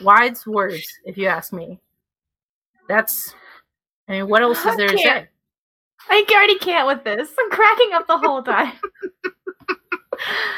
Wise 0.00 0.46
words, 0.46 0.86
if 1.04 1.16
you 1.16 1.28
ask 1.28 1.52
me. 1.52 1.80
That's, 2.88 3.34
I 4.08 4.12
mean, 4.12 4.28
what 4.28 4.42
else 4.42 4.64
is 4.64 4.76
there 4.76 4.88
to 4.88 4.98
say? 4.98 5.28
I 6.08 6.24
already 6.32 6.58
can't 6.58 6.86
with 6.86 7.04
this. 7.04 7.30
I'm 7.38 7.50
cracking 7.50 7.90
up 7.94 8.06
the 8.06 8.18
whole 8.18 8.42
time. 8.42 8.72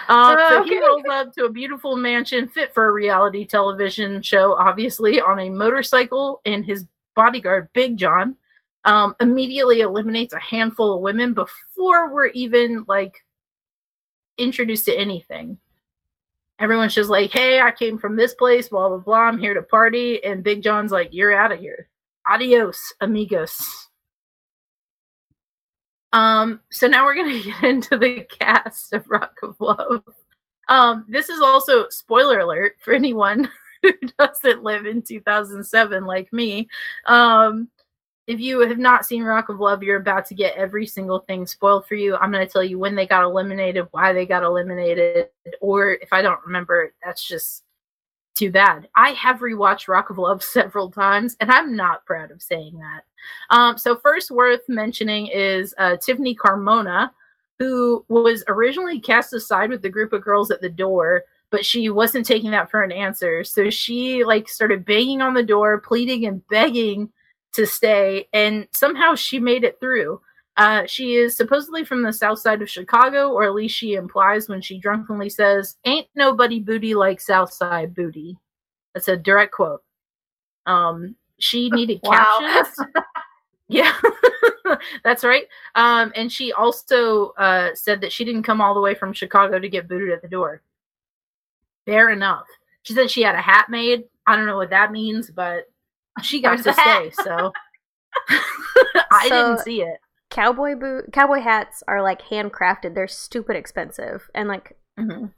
Um, 0.09 0.38
so 0.49 0.62
he 0.64 0.81
rolls 0.81 1.05
up 1.11 1.33
to 1.35 1.44
a 1.44 1.51
beautiful 1.51 1.97
mansion 1.97 2.49
fit 2.49 2.73
for 2.75 2.87
a 2.87 2.92
reality 2.92 3.44
television 3.44 4.23
show, 4.23 4.55
obviously, 4.55 5.20
on 5.20 5.38
a 5.38 5.51
motorcycle, 5.51 6.40
and 6.44 6.64
his 6.64 6.87
bodyguard, 7.14 7.68
Big 7.73 7.97
John, 7.97 8.37
um, 8.85 9.14
immediately 9.20 9.81
eliminates 9.81 10.35
a 10.35 10.40
handful 10.40 10.94
of 10.94 11.01
women 11.01 11.35
before 11.35 12.12
we're 12.12 12.29
even 12.29 12.85
like 12.88 13.25
introduced 14.38 14.87
to 14.87 14.94
anything. 14.94 15.59
Everyone's 16.61 16.95
just 16.95 17.11
like, 17.11 17.33
hey, 17.33 17.61
I 17.61 17.73
came 17.73 17.99
from 17.99 18.17
this 18.17 18.35
place, 18.35 18.69
blah, 18.69 18.88
blah, 18.88 18.99
blah. 18.99 19.23
I'm 19.23 19.38
here 19.38 19.55
to 19.55 19.62
party. 19.62 20.23
And 20.25 20.45
Big 20.45 20.62
John's 20.62 20.93
like, 20.93 21.09
you're 21.12 21.37
out 21.37 21.53
of 21.53 21.59
here. 21.59 21.88
Adios, 22.29 22.93
amigos. 23.01 23.59
Um, 26.12 26.61
so 26.71 26.87
now 26.87 27.05
we're 27.05 27.17
gonna 27.17 27.43
get 27.43 27.64
into 27.64 27.99
the 27.99 28.25
cast 28.31 28.93
of 28.93 29.09
Rock 29.09 29.37
of 29.43 29.57
Love. 29.59 30.05
Um, 30.69 31.05
this 31.09 31.29
is 31.29 31.40
also 31.40 31.88
spoiler 31.90 32.38
alert 32.38 32.77
for 32.81 32.95
anyone 32.95 33.51
who 33.83 33.93
doesn't 34.19 34.62
live 34.62 34.87
in 34.87 35.03
2007 35.03 36.05
like 36.07 36.33
me. 36.33 36.69
Um, 37.07 37.69
if 38.27 38.41
you 38.41 38.61
have 38.61 38.79
not 38.79 39.05
seen 39.05 39.23
Rock 39.23 39.49
of 39.51 39.61
Love, 39.61 39.83
you're 39.83 40.01
about 40.01 40.27
to 40.27 40.35
get 40.35 40.57
every 40.57 40.87
single 40.87 41.21
thing 41.21 41.47
spoiled 41.47 41.87
for 41.87 41.95
you. 41.95 42.17
I'm 42.17 42.33
going 42.33 42.47
to 42.47 42.51
tell 42.51 42.65
you 42.65 42.79
when 42.79 42.95
they 42.95 43.07
got 43.07 43.25
eliminated, 43.25 43.87
why 43.91 44.13
they 44.13 44.25
got 44.25 44.43
eliminated, 44.43 45.29
or 45.61 45.93
if 45.93 46.13
I 46.13 46.23
don't 46.23 46.41
remember, 46.45 46.95
that's 47.05 47.27
just 47.27 47.65
too 48.35 48.51
bad. 48.51 48.89
I 48.97 49.11
have 49.11 49.41
rewatched 49.41 49.89
Rock 49.89 50.11
of 50.11 50.19
Love 50.19 50.43
several 50.43 50.91
times, 50.91 51.37
and 51.41 51.51
I'm 51.51 51.77
not 51.77 52.07
proud 52.07 52.31
of 52.31 52.43
saying 52.43 52.79
that. 52.79 53.05
Um, 53.51 53.77
so, 53.77 53.97
first 53.97 54.31
worth 54.31 54.63
mentioning 54.69 55.27
is 55.27 55.75
uh, 55.79 55.97
Tiffany 55.97 56.35
Carmona, 56.35 57.11
who 57.59 58.05
was 58.09 58.43
originally 58.49 59.01
cast 59.01 59.33
aside 59.33 59.71
with 59.71 59.83
the 59.83 59.89
group 59.89 60.13
of 60.13 60.25
girls 60.25 60.51
at 60.51 60.61
the 60.61 60.69
door, 60.69 61.25
but 61.51 61.65
she 61.65 61.89
wasn't 61.89 62.27
taking 62.27 62.51
that 62.51 62.71
for 62.71 62.83
an 62.83 62.91
answer. 62.91 63.45
So 63.45 63.71
she 63.71 64.25
like 64.25 64.49
started 64.49 64.85
banging 64.85 65.21
on 65.21 65.35
the 65.35 65.43
door, 65.43 65.81
pleading 65.81 66.27
and 66.27 66.47
begging 66.49 67.11
to 67.55 67.67
stay, 67.67 68.29
and 68.33 68.67
somehow 68.73 69.14
she 69.14 69.38
made 69.38 69.64
it 69.64 69.79
through. 69.81 70.21
Uh, 70.57 70.85
she 70.87 71.14
is 71.14 71.37
supposedly 71.37 71.85
from 71.85 72.03
the 72.03 72.12
south 72.12 72.38
side 72.38 72.62
of 72.62 72.71
Chicago, 72.71 73.31
or 73.33 73.45
at 73.45 73.55
least 73.55 73.77
she 73.77 73.95
implies 73.95 74.49
when 74.49 74.61
she 74.61 74.79
drunkenly 74.79 75.29
says, 75.29 75.77
"Ain't 75.85 76.07
nobody 76.14 76.61
booty 76.61 76.95
like 76.95 77.21
South 77.21 77.53
Side 77.53 77.95
booty." 77.95 78.38
That's 78.95 79.09
a 79.09 79.17
direct 79.17 79.53
quote. 79.53 79.83
Um, 80.67 81.17
she 81.38 81.71
needed 81.73 82.01
Wow. 82.05 82.38
captions. 82.40 82.88
yeah, 83.69 83.93
that's 85.05 85.25
right. 85.25 85.47
Um, 85.75 86.12
and 86.14 86.31
she 86.31 86.53
also 86.53 87.31
uh, 87.31 87.71
said 87.75 88.01
that 88.03 88.12
she 88.12 88.25
didn't 88.25 88.45
come 88.45 88.61
all 88.61 88.75
the 88.75 88.81
way 88.81 88.95
from 88.95 89.12
Chicago 89.12 89.59
to 89.59 89.69
get 89.69 89.88
booted 89.88 90.11
at 90.11 90.23
the 90.23 90.29
door. 90.29 90.62
Fair 91.87 92.11
enough. 92.11 92.47
She 92.83 92.95
said 92.95 93.11
she 93.11 93.23
had 93.23 93.35
a 93.35 93.40
hat 93.40 93.67
made. 93.71 94.05
I 94.27 94.37
don't 94.37 94.47
know 94.47 94.57
what 94.57 94.71
that 94.71 94.93
means, 94.93 95.31
but 95.31 95.71
she 96.22 96.40
got 96.40 96.57
to 96.59 96.62
the 96.62 96.72
hat. 96.72 97.12
stay. 97.12 97.22
So 97.24 97.53
I 99.11 99.27
So- 99.29 99.48
didn't 99.50 99.64
see 99.64 99.83
it. 99.83 99.98
Cowboy 100.31 100.74
boot 100.74 101.12
cowboy 101.12 101.40
hats 101.40 101.83
are 101.87 102.03
like 102.03 102.22
handcrafted. 102.22 102.94
They're 102.94 103.07
stupid 103.07 103.55
expensive 103.55 104.29
and 104.35 104.48
like 104.48 104.77
Mhm. 104.98 105.31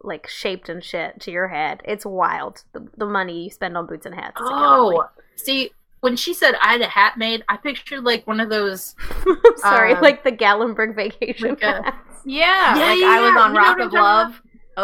like 0.00 0.28
shaped 0.28 0.68
and 0.68 0.82
shit 0.84 1.18
to 1.22 1.32
your 1.32 1.48
head. 1.48 1.80
It's 1.84 2.06
wild. 2.06 2.62
The, 2.72 2.86
the 2.96 3.06
money 3.06 3.44
you 3.44 3.50
spend 3.50 3.76
on 3.76 3.86
boots 3.86 4.06
and 4.06 4.14
hats. 4.14 4.36
It's 4.38 4.48
cowboy. 4.48 4.94
Oh, 4.98 5.08
see, 5.34 5.70
when 6.00 6.14
she 6.14 6.34
said 6.34 6.54
I 6.62 6.72
had 6.72 6.82
a 6.82 6.86
hat 6.86 7.16
made, 7.18 7.42
I 7.48 7.56
pictured 7.56 8.04
like 8.04 8.26
one 8.28 8.38
of 8.38 8.48
those. 8.48 8.94
sorry, 9.56 9.94
um, 9.94 10.02
like 10.02 10.22
the 10.22 10.30
Gatlinburg 10.30 10.94
vacation 10.94 11.48
like 11.50 11.62
a- 11.62 11.82
hats. 11.82 11.96
Yeah, 12.24 12.76
Yeah, 12.76 12.86
like 12.90 12.98
yeah, 13.00 13.06
I 13.08 13.20
was 13.22 13.36
on 13.42 13.54
Rock 13.54 13.78
of 13.80 13.92
Love 13.92 14.40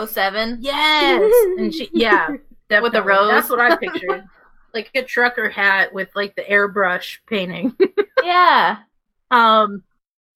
07. 0.08 0.58
Yes, 0.62 1.32
and 1.58 1.72
she 1.72 1.88
yeah, 1.92 2.28
With 2.82 2.92
the 2.92 3.02
rose. 3.04 3.30
That's 3.30 3.50
what 3.50 3.60
I 3.60 3.76
pictured. 3.76 4.24
Like 4.74 4.90
a 4.94 5.02
trucker 5.02 5.48
hat 5.48 5.92
with 5.92 6.08
like 6.14 6.34
the 6.36 6.42
airbrush 6.42 7.18
painting. 7.26 7.76
Yeah. 8.22 8.78
Um, 9.30 9.82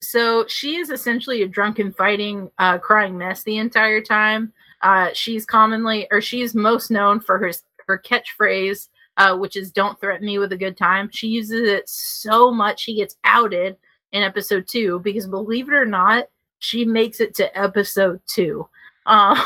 so 0.01 0.45
she 0.47 0.77
is 0.77 0.89
essentially 0.89 1.41
a 1.43 1.47
drunken, 1.47 1.91
fighting, 1.93 2.49
uh, 2.57 2.77
crying 2.77 3.17
mess 3.17 3.43
the 3.43 3.57
entire 3.57 4.01
time. 4.01 4.53
Uh, 4.81 5.09
she's 5.13 5.45
commonly, 5.45 6.07
or 6.11 6.21
she's 6.21 6.53
most 6.53 6.91
known 6.91 7.19
for 7.19 7.37
her 7.37 7.51
her 7.87 8.01
catchphrase, 8.03 8.89
uh, 9.17 9.37
which 9.37 9.55
is 9.55 9.71
"Don't 9.71 9.99
threaten 9.99 10.25
me 10.25 10.37
with 10.37 10.51
a 10.51 10.57
good 10.57 10.77
time." 10.77 11.09
She 11.11 11.27
uses 11.27 11.67
it 11.67 11.87
so 11.89 12.51
much 12.51 12.81
she 12.81 12.95
gets 12.95 13.17
outed 13.23 13.77
in 14.11 14.23
episode 14.23 14.67
two 14.67 14.99
because, 14.99 15.27
believe 15.27 15.67
it 15.69 15.73
or 15.73 15.85
not, 15.85 16.25
she 16.59 16.85
makes 16.85 17.19
it 17.19 17.35
to 17.35 17.57
episode 17.57 18.21
two. 18.27 18.67
Um, 19.05 19.37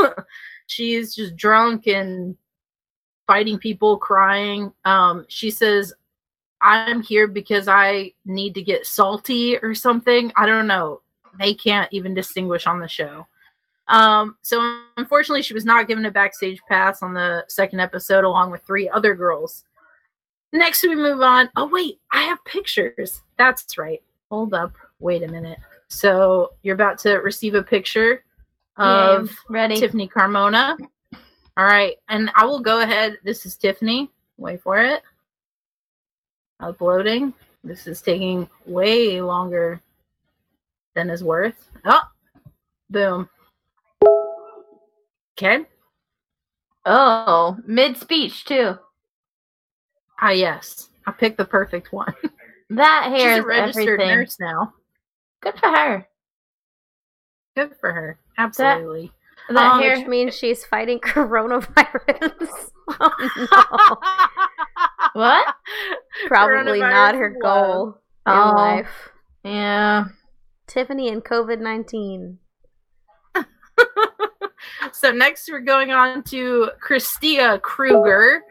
she's 0.66 1.14
just 1.14 1.36
drunk 1.36 1.86
and 1.86 2.36
fighting 3.26 3.58
people, 3.58 3.96
crying. 3.96 4.72
Um, 4.84 5.24
she 5.28 5.50
says, 5.50 5.92
I'm 6.60 7.02
here 7.02 7.26
because 7.26 7.68
I 7.68 8.12
need 8.24 8.54
to 8.54 8.62
get 8.62 8.86
salty 8.86 9.58
or 9.58 9.74
something. 9.74 10.32
I 10.36 10.46
don't 10.46 10.66
know. 10.66 11.02
They 11.38 11.54
can't 11.54 11.92
even 11.92 12.14
distinguish 12.14 12.66
on 12.66 12.80
the 12.80 12.88
show. 12.88 13.26
Um, 13.88 14.36
so 14.42 14.80
unfortunately, 14.96 15.42
she 15.42 15.54
was 15.54 15.64
not 15.64 15.86
given 15.86 16.06
a 16.06 16.10
backstage 16.10 16.60
pass 16.68 17.02
on 17.02 17.14
the 17.14 17.44
second 17.48 17.80
episode, 17.80 18.24
along 18.24 18.50
with 18.50 18.62
three 18.62 18.88
other 18.88 19.14
girls. 19.14 19.64
Next, 20.52 20.82
we 20.82 20.96
move 20.96 21.20
on. 21.20 21.50
Oh 21.56 21.68
wait, 21.68 22.00
I 22.12 22.22
have 22.22 22.44
pictures. 22.44 23.22
That's 23.36 23.76
right. 23.78 24.02
Hold 24.30 24.54
up. 24.54 24.72
Wait 24.98 25.22
a 25.22 25.28
minute. 25.28 25.58
So 25.88 26.54
you're 26.62 26.74
about 26.74 26.98
to 27.00 27.16
receive 27.16 27.54
a 27.54 27.62
picture 27.62 28.24
of 28.76 29.30
ready. 29.48 29.76
Tiffany 29.76 30.08
Carmona. 30.08 30.76
All 31.56 31.64
right, 31.64 31.96
and 32.08 32.30
I 32.34 32.44
will 32.44 32.60
go 32.60 32.80
ahead. 32.80 33.18
This 33.24 33.46
is 33.46 33.56
Tiffany. 33.56 34.10
Wait 34.36 34.60
for 34.62 34.78
it. 34.80 35.02
Uploading. 36.60 37.32
This 37.64 37.86
is 37.86 38.00
taking 38.02 38.48
way 38.66 39.20
longer 39.20 39.80
than 40.94 41.10
is 41.10 41.24
worth. 41.24 41.68
Oh, 41.84 42.02
boom. 42.90 43.28
Okay. 45.38 45.64
Oh, 46.84 47.56
mid 47.66 47.96
speech 47.96 48.44
too. 48.44 48.78
Ah, 50.20 50.30
yes. 50.30 50.88
I 51.06 51.12
picked 51.12 51.38
the 51.38 51.44
perfect 51.44 51.92
one. 51.92 52.14
That 52.68 53.12
She's 53.12 53.22
hair 53.22 53.36
a 53.36 53.38
is 53.38 53.44
registered 53.44 54.00
everything. 54.00 54.08
nurse 54.08 54.40
now. 54.40 54.74
Good 55.40 55.54
for 55.60 55.68
her. 55.68 56.08
Good 57.54 57.76
for 57.80 57.92
her. 57.92 58.18
Absolutely. 58.38 59.12
That 59.50 59.72
Um, 59.72 59.80
hair. 59.80 60.08
Means 60.08 60.34
she's 60.36 60.64
fighting 60.64 60.98
coronavirus. 61.04 62.70
oh 63.00 63.96
no. 65.12 65.20
What? 65.20 65.54
Probably 66.26 66.80
not 66.80 67.14
her 67.14 67.36
love. 67.40 67.42
goal 67.42 67.86
in 68.26 68.32
Oh. 68.32 68.52
life. 68.56 69.10
Yeah. 69.44 70.04
Tiffany 70.66 71.08
and 71.10 71.24
COVID 71.24 71.60
19. 71.60 72.38
so 74.92 75.12
next 75.12 75.48
we're 75.50 75.60
going 75.60 75.90
on 75.92 76.22
to 76.24 76.70
Kristia 76.84 77.60
Krueger, 77.62 78.42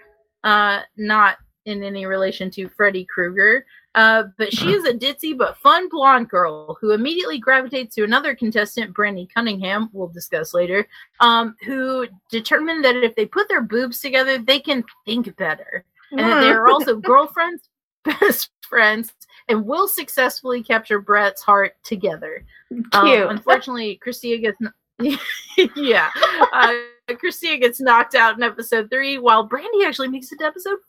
uh, 0.43 0.79
not 0.97 1.37
in 1.65 1.83
any 1.83 2.05
relation 2.05 2.49
to 2.51 2.69
Freddy 2.69 3.05
Krueger, 3.05 3.65
uh, 3.95 4.23
but 4.37 4.53
she 4.53 4.71
is 4.73 4.85
a 4.85 4.93
ditzy 4.93 5.35
but 5.35 5.57
fun 5.57 5.89
blonde 5.89 6.29
girl 6.29 6.77
who 6.79 6.91
immediately 6.91 7.39
gravitates 7.39 7.95
to 7.95 8.03
another 8.03 8.35
contestant, 8.35 8.93
Brandi 8.93 9.27
Cunningham, 9.33 9.89
we'll 9.93 10.07
discuss 10.07 10.53
later, 10.53 10.87
um, 11.21 11.55
who 11.65 12.05
determined 12.29 12.83
that 12.85 12.95
if 12.97 13.15
they 13.15 13.25
put 13.25 13.47
their 13.47 13.61
boobs 13.61 13.99
together, 13.99 14.37
they 14.37 14.59
can 14.59 14.83
think 15.05 15.35
better, 15.37 15.83
and 16.11 16.19
that 16.19 16.41
they 16.41 16.49
are 16.49 16.67
also 16.67 16.97
girlfriends, 16.97 17.69
best 18.03 18.49
friends, 18.61 19.13
and 19.47 19.65
will 19.65 19.87
successfully 19.87 20.61
capture 20.61 20.99
Bret's 20.99 21.41
heart 21.41 21.75
together. 21.83 22.45
Um, 22.91 23.29
unfortunately, 23.29 23.99
Kristia 24.05 24.41
gets 24.41 24.57
kn- 24.59 25.19
yeah, 25.75 26.09
uh, 26.53 26.73
Kristia 27.09 27.59
gets 27.59 27.79
knocked 27.79 28.15
out 28.15 28.37
in 28.37 28.43
episode 28.43 28.89
three, 28.89 29.17
while 29.17 29.43
Brandy 29.43 29.85
actually 29.85 30.09
makes 30.09 30.31
it 30.31 30.39
to 30.39 30.45
episode 30.45 30.79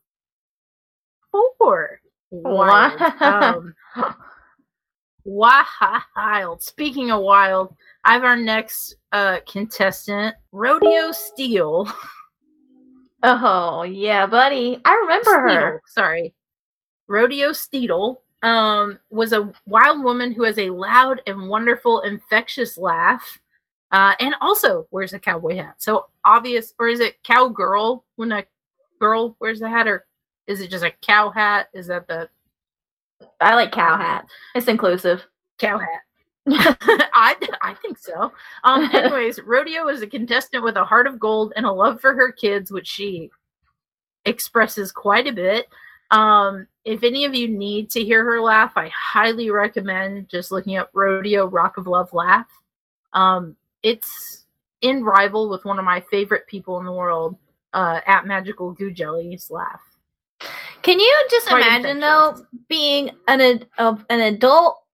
four. 1.58 2.00
Wild. 2.30 3.00
Wow. 3.00 3.54
Um, 3.56 3.74
wild. 5.24 6.62
Speaking 6.62 7.10
of 7.10 7.22
wild, 7.22 7.74
I 8.04 8.14
have 8.14 8.24
our 8.24 8.36
next 8.36 8.96
uh, 9.12 9.38
contestant, 9.48 10.34
Rodeo 10.52 11.12
Steele. 11.12 11.88
Oh 13.22 13.82
yeah, 13.82 14.26
buddy. 14.26 14.80
I 14.84 14.94
remember 14.94 15.48
her. 15.48 15.82
Sorry. 15.86 16.34
Rodeo 17.08 17.50
Steedle 17.50 18.18
um, 18.42 18.98
was 19.10 19.32
a 19.32 19.52
wild 19.66 20.02
woman 20.02 20.32
who 20.32 20.44
has 20.44 20.58
a 20.58 20.70
loud 20.70 21.22
and 21.26 21.48
wonderful, 21.48 22.00
infectious 22.02 22.76
laugh, 22.76 23.40
uh, 23.92 24.14
and 24.20 24.34
also 24.40 24.86
wears 24.90 25.12
a 25.12 25.18
cowboy 25.18 25.56
hat. 25.56 25.76
So 25.78 26.06
obvious, 26.24 26.74
or 26.78 26.88
is 26.88 27.00
it 27.00 27.22
cowgirl 27.24 28.04
when 28.16 28.32
a 28.32 28.44
girl 29.00 29.36
wears 29.40 29.60
the 29.60 29.68
hat, 29.68 29.88
or 29.88 30.06
is 30.46 30.60
it 30.60 30.70
just 30.70 30.84
a 30.84 30.92
cow 31.02 31.30
hat? 31.30 31.68
Is 31.74 31.86
that 31.88 32.06
the 32.06 32.28
I 33.40 33.54
like 33.54 33.72
cow 33.72 33.96
hat. 33.96 34.26
It's 34.54 34.68
inclusive. 34.68 35.24
cow 35.58 35.78
hat? 35.78 36.02
I 36.48 37.34
I 37.62 37.74
think 37.74 37.98
so. 37.98 38.32
Um. 38.64 38.88
Anyways, 38.94 39.40
Rodeo 39.42 39.88
is 39.88 40.02
a 40.02 40.06
contestant 40.06 40.62
with 40.62 40.76
a 40.76 40.84
heart 40.84 41.06
of 41.06 41.18
gold 41.18 41.52
and 41.56 41.66
a 41.66 41.72
love 41.72 42.00
for 42.00 42.14
her 42.14 42.30
kids, 42.30 42.70
which 42.70 42.86
she 42.86 43.30
expresses 44.24 44.92
quite 44.92 45.26
a 45.26 45.32
bit. 45.32 45.66
Um. 46.10 46.66
If 46.84 47.02
any 47.02 47.24
of 47.24 47.34
you 47.34 47.48
need 47.48 47.90
to 47.90 48.04
hear 48.04 48.22
her 48.24 48.40
laugh, 48.40 48.74
I 48.76 48.88
highly 48.94 49.50
recommend 49.50 50.28
just 50.28 50.52
looking 50.52 50.76
up 50.76 50.90
Rodeo 50.92 51.46
Rock 51.46 51.78
of 51.78 51.86
Love 51.86 52.12
laugh. 52.12 52.46
Um. 53.12 53.56
It's 53.82 54.46
in 54.82 55.02
rival 55.04 55.48
with 55.48 55.64
one 55.64 55.78
of 55.78 55.84
my 55.84 56.00
favorite 56.10 56.46
people 56.46 56.78
in 56.78 56.84
the 56.84 56.92
world, 56.92 57.36
uh, 57.72 58.00
at 58.06 58.26
Magical 58.26 58.72
Goo 58.72 58.90
Jelly's 58.90 59.50
laugh. 59.50 59.80
Can 60.86 61.00
you 61.00 61.26
just 61.28 61.48
Quite 61.48 61.66
imagine 61.66 61.98
though 61.98 62.46
being 62.68 63.10
an 63.26 63.40
ad- 63.40 63.66
an 64.08 64.20
adult 64.20 64.84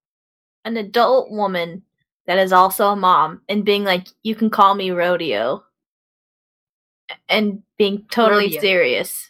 an 0.64 0.78
adult 0.78 1.30
woman 1.30 1.82
that 2.26 2.38
is 2.38 2.51
also 2.51 2.86
a 2.88 2.97
mom 2.97 3.43
and 3.51 3.62
being 3.62 3.84
like 3.84 4.09
you 4.22 4.34
can 4.34 4.49
call 4.49 4.74
me 4.74 4.90
rodeo 4.90 5.62
and 7.28 7.62
being 7.76 8.07
totally 8.11 8.45
Rodeo. 8.45 8.61
serious. 8.62 9.28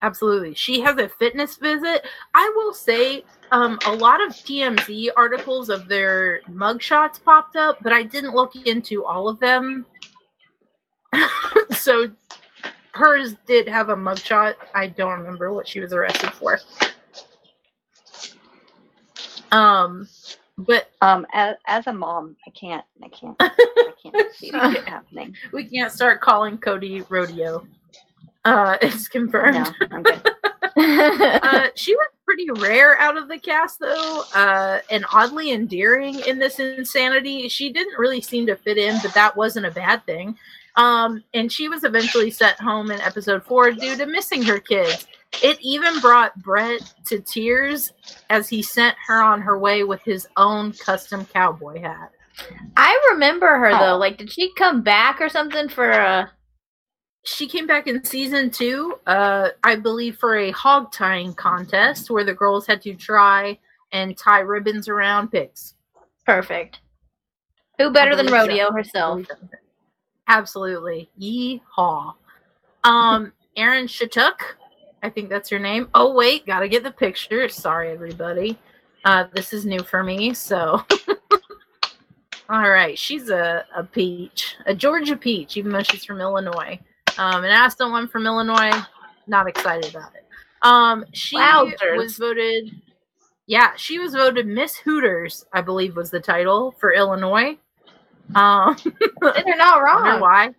Absolutely. 0.00 0.54
She 0.54 0.80
has 0.80 0.96
a 0.96 1.06
fitness 1.06 1.56
visit. 1.56 2.06
I 2.32 2.50
will 2.56 2.72
say 2.72 3.22
um, 3.50 3.78
a 3.84 3.92
lot 3.92 4.22
of 4.22 4.32
TMZ 4.32 5.08
articles 5.18 5.68
of 5.68 5.86
their 5.86 6.40
mugshots 6.50 7.22
popped 7.22 7.56
up, 7.56 7.76
but 7.82 7.92
I 7.92 8.04
didn't 8.04 8.34
look 8.34 8.56
into 8.66 9.04
all 9.04 9.28
of 9.28 9.38
them. 9.40 9.84
so 11.72 12.08
hers 12.96 13.34
did 13.46 13.68
have 13.68 13.90
a 13.90 13.96
mugshot. 13.96 14.54
I 14.74 14.88
don't 14.88 15.18
remember 15.18 15.52
what 15.52 15.68
she 15.68 15.80
was 15.80 15.92
arrested 15.92 16.32
for. 16.32 16.58
Um, 19.52 20.08
but 20.58 20.90
Um, 21.02 21.26
as, 21.32 21.56
as 21.66 21.86
a 21.86 21.92
mom, 21.92 22.36
I 22.46 22.50
can't, 22.50 22.84
I 23.02 23.08
can't, 23.08 23.36
I 23.40 23.92
can't 24.02 24.32
see 24.34 24.50
that 24.50 24.88
happening. 24.88 25.34
we 25.52 25.64
can't 25.64 25.92
start 25.92 26.20
calling 26.20 26.58
Cody 26.58 27.02
rodeo. 27.08 27.66
Uh, 28.44 28.76
it's 28.80 29.08
confirmed. 29.08 29.54
No, 29.56 29.86
I'm 29.90 30.02
good. 30.02 30.30
uh, 30.76 31.68
she 31.74 31.94
was 31.94 32.08
pretty 32.24 32.48
rare 32.50 32.96
out 32.98 33.16
of 33.16 33.28
the 33.28 33.38
cast, 33.38 33.80
though, 33.80 34.24
uh, 34.34 34.80
and 34.90 35.04
oddly 35.12 35.50
endearing 35.52 36.18
in 36.20 36.38
this 36.38 36.58
insanity. 36.58 37.48
She 37.48 37.72
didn't 37.72 37.98
really 37.98 38.20
seem 38.20 38.46
to 38.46 38.56
fit 38.56 38.78
in, 38.78 38.98
but 39.02 39.12
that 39.14 39.36
wasn't 39.36 39.66
a 39.66 39.70
bad 39.70 40.04
thing. 40.06 40.36
Um, 40.76 41.24
and 41.34 41.50
she 41.50 41.68
was 41.68 41.84
eventually 41.84 42.30
sent 42.30 42.58
home 42.60 42.90
in 42.90 43.00
episode 43.00 43.42
four 43.44 43.70
due 43.72 43.96
to 43.96 44.06
missing 44.06 44.42
her 44.42 44.58
kids. 44.58 45.06
It 45.42 45.58
even 45.62 46.00
brought 46.00 46.36
Bret 46.42 46.82
to 47.06 47.20
tears 47.20 47.92
as 48.30 48.48
he 48.48 48.62
sent 48.62 48.94
her 49.06 49.22
on 49.22 49.40
her 49.40 49.58
way 49.58 49.84
with 49.84 50.02
his 50.02 50.28
own 50.36 50.72
custom 50.72 51.24
cowboy 51.26 51.80
hat. 51.80 52.10
I 52.76 52.98
remember 53.12 53.46
her 53.58 53.70
Oh. 53.74 53.78
though. 53.78 53.96
Like, 53.96 54.18
did 54.18 54.30
she 54.30 54.52
come 54.54 54.82
back 54.82 55.20
or 55.20 55.28
something 55.28 55.68
for 55.68 55.90
a? 55.90 56.30
she 57.24 57.48
came 57.48 57.66
back 57.66 57.88
in 57.88 58.04
season 58.04 58.50
two, 58.50 58.98
uh, 59.06 59.48
I 59.64 59.74
believe, 59.76 60.16
for 60.16 60.36
a 60.36 60.52
hog 60.52 60.92
tying 60.92 61.34
contest 61.34 62.08
where 62.08 62.22
the 62.22 62.34
girls 62.34 62.66
had 62.68 62.80
to 62.82 62.94
try 62.94 63.58
and 63.92 64.16
tie 64.16 64.40
ribbons 64.40 64.88
around 64.88 65.32
pigs. 65.32 65.74
Perfect. 66.24 66.80
Who 67.78 67.90
better 67.90 68.14
than 68.14 68.26
believe 68.26 68.40
so. 68.42 68.46
rodeo 68.48 68.72
herself? 68.72 69.26
Absolutely. 70.28 71.08
Yeehaw. 71.20 72.14
Um, 72.84 73.32
Aaron 73.56 73.86
Shatuk, 73.86 74.40
I 75.02 75.10
think 75.10 75.28
that's 75.28 75.48
her 75.50 75.58
name. 75.58 75.88
Oh, 75.94 76.14
wait, 76.14 76.46
gotta 76.46 76.68
get 76.68 76.82
the 76.82 76.90
picture. 76.90 77.48
Sorry, 77.48 77.90
everybody. 77.90 78.58
Uh, 79.04 79.24
this 79.34 79.52
is 79.52 79.64
new 79.64 79.80
for 79.80 80.02
me, 80.02 80.34
so. 80.34 80.84
All 82.48 82.70
right, 82.70 82.96
she's 82.96 83.28
a, 83.28 83.64
a 83.76 83.82
peach, 83.82 84.56
a 84.66 84.74
Georgia 84.74 85.16
peach, 85.16 85.56
even 85.56 85.72
though 85.72 85.82
she's 85.82 86.04
from 86.04 86.20
Illinois. 86.20 86.78
Um, 87.18 87.44
and 87.44 87.52
asked 87.52 87.78
someone 87.78 88.06
from 88.06 88.26
Illinois, 88.26 88.70
not 89.26 89.48
excited 89.48 89.90
about 89.90 90.14
it. 90.14 90.24
Um, 90.62 91.04
she 91.12 91.36
was 91.36 92.16
voted, 92.18 92.70
yeah, 93.46 93.72
she 93.76 93.98
was 93.98 94.14
voted 94.14 94.46
Miss 94.46 94.76
Hooters, 94.76 95.44
I 95.52 95.60
believe 95.60 95.96
was 95.96 96.10
the 96.10 96.20
title 96.20 96.72
for 96.78 96.92
Illinois. 96.92 97.58
Um, 98.34 98.76
They're 99.20 99.56
not 99.56 99.76
wrong. 99.82 100.20
why. 100.20 100.54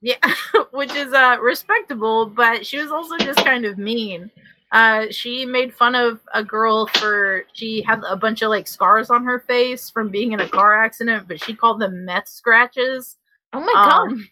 Yeah, 0.00 0.16
which 0.72 0.94
is 0.94 1.12
uh 1.12 1.36
respectable, 1.40 2.26
but 2.26 2.66
she 2.66 2.78
was 2.78 2.90
also 2.90 3.16
just 3.18 3.44
kind 3.44 3.64
of 3.64 3.78
mean. 3.78 4.30
Uh, 4.72 5.06
she 5.10 5.44
made 5.44 5.74
fun 5.74 5.94
of 5.94 6.18
a 6.32 6.42
girl 6.42 6.86
for 6.86 7.44
she 7.52 7.82
had 7.82 8.02
a 8.08 8.16
bunch 8.16 8.40
of 8.40 8.48
like 8.48 8.66
scars 8.66 9.10
on 9.10 9.22
her 9.22 9.40
face 9.40 9.90
from 9.90 10.08
being 10.08 10.32
in 10.32 10.40
a 10.40 10.48
car 10.48 10.82
accident, 10.82 11.28
but 11.28 11.42
she 11.42 11.54
called 11.54 11.78
them 11.78 12.04
meth 12.06 12.26
scratches. 12.28 13.16
Oh 13.52 13.60
my 13.60 13.72
god! 13.74 14.12
Um, 14.12 14.28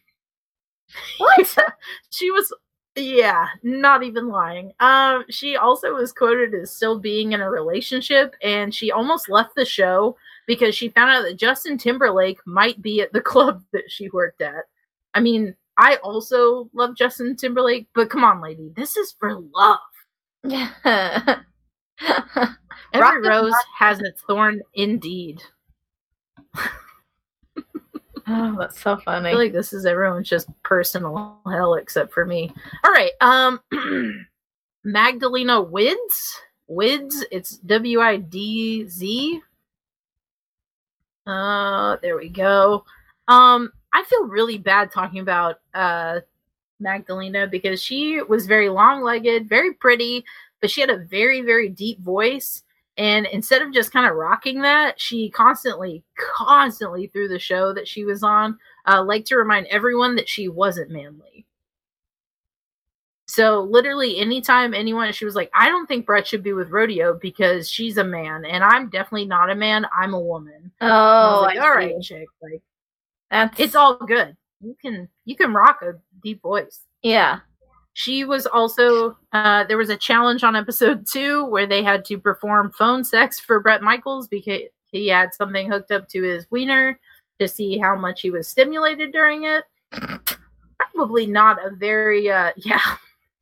what? 1.18 1.56
she 2.10 2.30
was 2.30 2.52
yeah 2.96 3.46
not 3.62 4.02
even 4.02 4.28
lying 4.28 4.72
um 4.80 5.24
she 5.30 5.56
also 5.56 5.94
was 5.94 6.12
quoted 6.12 6.52
as 6.54 6.72
still 6.72 6.98
being 6.98 7.32
in 7.32 7.40
a 7.40 7.48
relationship 7.48 8.34
and 8.42 8.74
she 8.74 8.90
almost 8.90 9.28
left 9.28 9.54
the 9.54 9.64
show 9.64 10.16
because 10.50 10.74
she 10.74 10.88
found 10.88 11.10
out 11.10 11.22
that 11.22 11.36
justin 11.36 11.78
timberlake 11.78 12.40
might 12.44 12.82
be 12.82 13.00
at 13.00 13.12
the 13.12 13.20
club 13.32 13.62
that 13.72 13.88
she 13.88 14.10
worked 14.10 14.40
at 14.40 14.64
i 15.14 15.20
mean 15.20 15.54
i 15.78 15.94
also 15.96 16.68
love 16.74 16.96
justin 16.96 17.36
timberlake 17.36 17.86
but 17.94 18.10
come 18.10 18.24
on 18.24 18.42
lady 18.42 18.72
this 18.74 18.96
is 18.96 19.14
for 19.18 19.40
love 19.54 19.78
Rock 20.84 21.44
every 22.92 23.28
rose 23.28 23.52
has 23.78 24.00
its 24.00 24.22
thorn 24.22 24.60
indeed 24.74 25.40
oh, 28.30 28.56
that's 28.58 28.80
so 28.80 28.96
funny. 28.96 29.28
I 29.28 29.32
feel 29.32 29.38
like 29.38 29.52
this 29.52 29.72
is 29.72 29.86
everyone's 29.86 30.28
just 30.28 30.48
personal 30.62 31.38
hell 31.46 31.74
except 31.74 32.12
for 32.12 32.24
me. 32.24 32.52
All 32.84 32.92
right. 32.92 33.12
Um 33.20 33.60
Magdalena 34.84 35.60
Widz. 35.60 36.40
Widz. 36.66 37.24
It's 37.30 37.58
W 37.58 38.00
I 38.00 38.16
D 38.16 38.88
Z. 38.88 39.42
Uh 41.26 41.96
there 42.02 42.16
we 42.16 42.28
go. 42.28 42.84
Um 43.28 43.72
I 43.92 44.04
feel 44.04 44.26
really 44.26 44.58
bad 44.58 44.90
talking 44.90 45.20
about 45.20 45.60
uh 45.74 46.20
Magdalena 46.80 47.46
because 47.46 47.82
she 47.82 48.22
was 48.22 48.46
very 48.46 48.68
long-legged, 48.70 49.48
very 49.48 49.74
pretty, 49.74 50.24
but 50.60 50.70
she 50.70 50.80
had 50.80 50.90
a 50.90 50.98
very 50.98 51.42
very 51.42 51.68
deep 51.68 52.00
voice 52.00 52.62
and 52.98 53.26
instead 53.26 53.62
of 53.62 53.72
just 53.72 53.92
kind 53.92 54.06
of 54.06 54.16
rocking 54.16 54.60
that, 54.62 55.00
she 55.00 55.30
constantly, 55.30 56.02
constantly 56.16 57.06
through 57.06 57.28
the 57.28 57.38
show 57.38 57.72
that 57.72 57.88
she 57.88 58.04
was 58.04 58.22
on 58.22 58.58
uh, 58.86 59.02
liked 59.02 59.28
to 59.28 59.36
remind 59.36 59.66
everyone 59.68 60.16
that 60.16 60.28
she 60.28 60.48
wasn't 60.48 60.90
manly. 60.90 61.46
So 63.30 63.60
literally 63.60 64.18
anytime 64.18 64.74
anyone 64.74 65.12
she 65.12 65.24
was 65.24 65.36
like, 65.36 65.52
I 65.54 65.68
don't 65.68 65.86
think 65.86 66.04
Bret 66.04 66.26
should 66.26 66.42
be 66.42 66.52
with 66.52 66.70
Rodeo 66.70 67.14
because 67.14 67.70
she's 67.70 67.96
a 67.96 68.02
man 68.02 68.44
and 68.44 68.64
I'm 68.64 68.90
definitely 68.90 69.26
not 69.26 69.50
a 69.50 69.54
man, 69.54 69.86
I'm 69.96 70.14
a 70.14 70.20
woman. 70.20 70.72
Oh, 70.80 71.42
like, 71.44 71.56
I 71.56 71.62
all 71.62 71.70
right, 71.70 72.00
chick, 72.02 72.26
like 72.42 72.60
That's 73.30 73.60
it's 73.60 73.76
all 73.76 73.94
good. 73.98 74.36
You 74.60 74.76
can 74.82 75.08
you 75.26 75.36
can 75.36 75.54
rock 75.54 75.80
a 75.82 75.92
deep 76.20 76.42
voice. 76.42 76.80
yeah. 77.02 77.40
She 77.92 78.24
was 78.24 78.46
also 78.46 79.16
uh, 79.32 79.62
there 79.64 79.78
was 79.78 79.90
a 79.90 79.96
challenge 79.96 80.42
on 80.42 80.56
episode 80.56 81.06
two 81.06 81.44
where 81.46 81.66
they 81.66 81.84
had 81.84 82.04
to 82.06 82.18
perform 82.18 82.72
phone 82.76 83.04
sex 83.04 83.38
for 83.38 83.60
Bret 83.60 83.80
Michaels 83.80 84.26
because 84.26 84.62
he 84.90 85.06
had 85.06 85.32
something 85.34 85.70
hooked 85.70 85.92
up 85.92 86.08
to 86.08 86.22
his 86.22 86.50
wiener 86.50 86.98
to 87.38 87.46
see 87.46 87.78
how 87.78 87.94
much 87.94 88.22
he 88.22 88.30
was 88.30 88.48
stimulated 88.48 89.12
during 89.12 89.44
it. 89.44 89.64
Probably 90.78 91.26
not 91.26 91.64
a 91.64 91.70
very 91.70 92.28
uh, 92.28 92.50
yeah, 92.56 92.80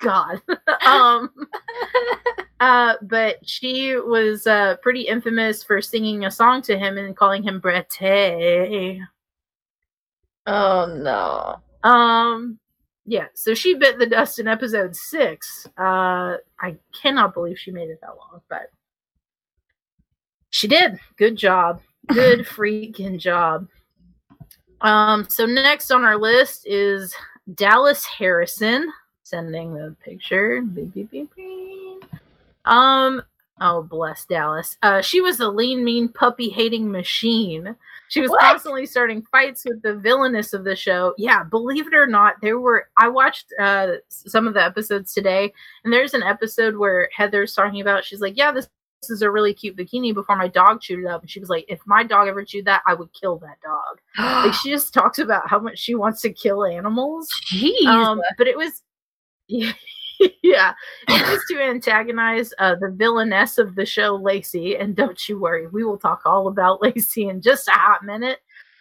God. 0.00 0.40
um, 0.86 1.30
uh, 2.60 2.94
but 3.02 3.36
she 3.46 3.96
was 3.96 4.46
uh, 4.46 4.76
pretty 4.82 5.02
infamous 5.02 5.62
for 5.62 5.80
singing 5.80 6.24
a 6.24 6.30
song 6.30 6.62
to 6.62 6.78
him 6.78 6.98
and 6.98 7.16
calling 7.16 7.42
him 7.42 7.60
Brette. 7.60 9.06
Oh 10.46 10.86
no. 10.86 11.60
Um, 11.88 12.58
yeah, 13.04 13.26
so 13.34 13.54
she 13.54 13.74
bit 13.74 13.98
the 13.98 14.06
dust 14.06 14.38
in 14.38 14.48
episode 14.48 14.94
six. 14.94 15.66
Uh, 15.78 16.36
I 16.60 16.76
cannot 16.92 17.34
believe 17.34 17.58
she 17.58 17.70
made 17.70 17.90
it 17.90 18.00
that 18.02 18.16
long, 18.16 18.40
but 18.48 18.70
she 20.50 20.68
did. 20.68 20.98
Good 21.16 21.36
job. 21.36 21.80
Good 22.08 22.40
freaking 22.46 23.18
job. 23.18 23.68
Um, 24.80 25.26
so 25.28 25.46
next 25.46 25.90
on 25.90 26.04
our 26.04 26.16
list 26.16 26.66
is 26.66 27.14
Dallas 27.54 28.04
Harrison. 28.04 28.92
Sending 29.28 29.74
the 29.74 29.94
picture. 30.02 30.62
Beep, 30.62 30.94
beep, 30.94 31.10
beep, 31.10 31.34
beep. 31.36 32.04
Um, 32.64 33.22
oh 33.60 33.82
bless 33.82 34.24
Dallas. 34.24 34.78
Uh, 34.82 35.02
she 35.02 35.20
was 35.20 35.38
a 35.38 35.48
lean, 35.48 35.84
mean, 35.84 36.08
puppy 36.08 36.48
hating 36.48 36.90
machine. 36.90 37.76
She 38.08 38.22
was 38.22 38.30
What? 38.30 38.40
constantly 38.40 38.86
starting 38.86 39.20
fights 39.30 39.66
with 39.66 39.82
the 39.82 39.94
villainess 39.96 40.54
of 40.54 40.64
the 40.64 40.74
show. 40.74 41.12
Yeah, 41.18 41.44
believe 41.44 41.86
it 41.86 41.94
or 41.94 42.06
not, 42.06 42.36
there 42.40 42.58
were. 42.58 42.88
I 42.96 43.08
watched 43.08 43.52
uh, 43.60 43.96
some 44.08 44.46
of 44.48 44.54
the 44.54 44.64
episodes 44.64 45.12
today, 45.12 45.52
and 45.84 45.92
there's 45.92 46.14
an 46.14 46.22
episode 46.22 46.76
where 46.76 47.10
Heather's 47.14 47.54
talking 47.54 47.82
about. 47.82 48.06
She's 48.06 48.22
like, 48.22 48.34
"Yeah, 48.34 48.50
this, 48.50 48.66
this 49.02 49.10
is 49.10 49.20
a 49.20 49.30
really 49.30 49.52
cute 49.52 49.76
bikini." 49.76 50.14
Before 50.14 50.36
my 50.36 50.48
dog 50.48 50.80
chewed 50.80 51.04
it 51.04 51.06
up, 51.06 51.20
and 51.20 51.30
she 51.30 51.38
was 51.38 51.50
like, 51.50 51.66
"If 51.68 51.80
my 51.84 52.02
dog 52.02 52.28
ever 52.28 52.46
chewed 52.46 52.64
that, 52.64 52.80
I 52.86 52.94
would 52.94 53.12
kill 53.12 53.36
that 53.40 53.58
dog." 53.62 54.46
Like 54.46 54.54
she 54.62 54.70
just 54.70 54.94
talks 54.94 55.18
about 55.18 55.50
how 55.50 55.58
much 55.58 55.78
she 55.78 55.94
wants 55.94 56.22
to 56.22 56.32
kill 56.32 56.64
animals. 56.64 57.28
Jeez. 57.52 57.84
Um, 57.86 58.22
but 58.38 58.46
it 58.46 58.56
was, 58.56 58.82
yeah, 59.48 60.74
was 61.08 61.44
to 61.50 61.60
antagonize 61.60 62.52
uh, 62.58 62.74
the 62.76 62.90
villainess 62.90 63.58
of 63.58 63.74
the 63.74 63.86
show, 63.86 64.16
Lacey. 64.16 64.76
And 64.76 64.94
don't 64.94 65.28
you 65.28 65.38
worry, 65.38 65.66
we 65.66 65.84
will 65.84 65.98
talk 65.98 66.22
all 66.24 66.48
about 66.48 66.82
Lacey 66.82 67.28
in 67.28 67.40
just 67.40 67.68
a 67.68 67.72
hot 67.72 68.04
minute. 68.04 68.40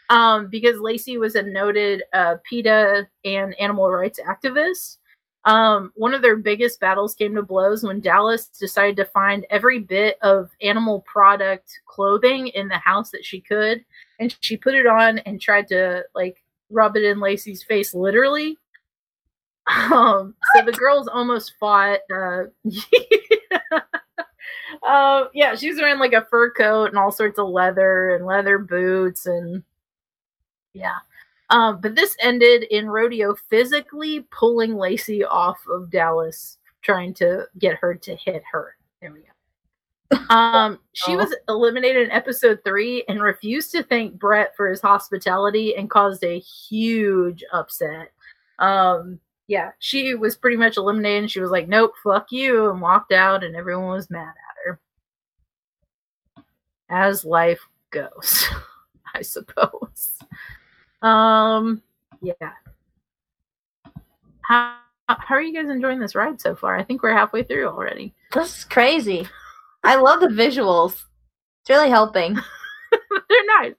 Um, 0.10 0.48
because 0.48 0.80
Lacey 0.80 1.18
was 1.18 1.36
a 1.36 1.44
noted 1.44 2.04
uh, 2.14 2.36
PETA 2.50 3.08
and 3.26 3.60
animal 3.60 3.92
rights 3.92 4.22
activist. 4.26 4.98
Um, 5.44 5.92
one 5.96 6.14
of 6.14 6.22
their 6.22 6.38
biggest 6.38 6.80
battles 6.80 7.14
came 7.14 7.36
to 7.36 7.42
blows 7.42 7.84
when 7.84 8.00
Dallas 8.00 8.48
decided 8.48 8.96
to 8.98 9.06
find 9.06 9.46
every 9.50 9.80
bit 9.80 10.18
of 10.22 10.50
animal 10.62 11.02
product 11.02 11.80
clothing 11.86 12.48
in 12.50 12.68
the 12.68 12.78
house 12.78 13.12
that 13.12 13.26
she 13.26 13.42
could, 13.42 13.84
and 14.20 14.36
she 14.42 14.58
put 14.58 14.76
it 14.76 14.88
on 14.88 15.20
and 15.20 15.42
tried 15.42 15.68
to 15.70 16.04
like 16.16 16.44
rub 16.70 16.98
it 16.98 17.04
in 17.04 17.20
Lacey's 17.20 17.64
face, 17.64 17.94
literally. 17.94 18.58
Um, 19.68 20.36
so 20.56 20.64
the 20.66 20.72
girls 20.72 21.08
almost 21.08 21.54
fought. 21.60 22.00
Uh, 22.14 22.44
uh, 24.88 25.26
yeah, 25.34 25.56
she 25.56 25.70
was 25.70 25.78
wearing 25.78 26.00
like 26.00 26.14
a 26.14 26.26
fur 26.30 26.52
coat 26.52 26.86
and 26.86 26.98
all 26.98 27.12
sorts 27.12 27.40
of 27.40 27.50
leather 27.50 28.16
and 28.16 28.26
leather 28.26 28.58
boots 28.58 29.26
and 29.26 29.64
yeah. 30.74 30.98
Um, 31.50 31.80
but 31.82 31.96
this 31.96 32.16
ended 32.22 32.64
in 32.64 32.90
Rodeo 32.90 33.36
physically 33.50 34.26
pulling 34.32 34.76
Lacey 34.76 35.24
off 35.24 35.60
of 35.70 35.90
Dallas, 35.90 36.58
trying 36.82 37.14
to 37.16 37.46
get 37.58 37.76
her 37.76 37.96
to 37.96 38.16
hit 38.16 38.44
her. 38.52 38.76
There 39.02 39.14
we 39.14 39.22
go. 39.22 40.34
Um, 40.34 40.80
she 40.94 41.14
Oh. 41.14 41.18
was 41.18 41.36
eliminated 41.50 42.04
in 42.04 42.12
episode 42.12 42.60
three 42.66 43.04
and 43.08 43.22
refused 43.22 43.72
to 43.72 43.84
thank 43.84 44.20
Bret 44.20 44.56
for 44.56 44.68
his 44.70 44.82
hospitality 44.82 45.76
and 45.76 45.90
caused 45.90 46.24
a 46.24 46.40
huge 46.40 47.44
upset. 47.54 48.12
Um, 48.60 49.20
yeah, 49.48 49.72
she 49.80 50.14
was 50.16 50.36
pretty 50.36 50.58
much 50.58 50.78
eliminated. 50.78 51.24
And 51.24 51.32
she 51.32 51.40
was 51.40 51.52
like, 51.52 51.68
"Nope, 51.68 51.94
fuck 52.04 52.32
you," 52.32 52.70
and 52.70 52.82
walked 52.82 53.12
out, 53.12 53.44
and 53.44 53.56
everyone 53.56 53.88
was 53.90 54.10
mad 54.10 54.28
at 54.28 54.56
her. 54.66 54.80
As 56.90 57.26
life 57.26 57.62
goes, 57.92 58.46
I 59.14 59.22
suppose. 59.22 60.18
Um, 61.02 61.82
yeah. 62.22 62.34
How 64.42 64.78
how 65.08 65.36
are 65.36 65.42
you 65.42 65.54
guys 65.54 65.70
enjoying 65.70 66.00
this 66.00 66.16
ride 66.16 66.42
so 66.42 66.56
far? 66.56 66.78
I 66.78 66.84
think 66.84 67.02
we're 67.02 67.16
halfway 67.16 67.44
through 67.44 67.68
already. 67.68 68.14
this 68.34 68.60
is 68.60 68.64
crazy. 68.66 69.28
I 69.84 69.96
love 69.96 70.20
the 70.20 70.28
visuals. 70.28 71.06
It's 71.62 71.70
really 71.70 71.90
helping. 71.90 72.34
They're 73.30 73.46
nice. 73.62 73.74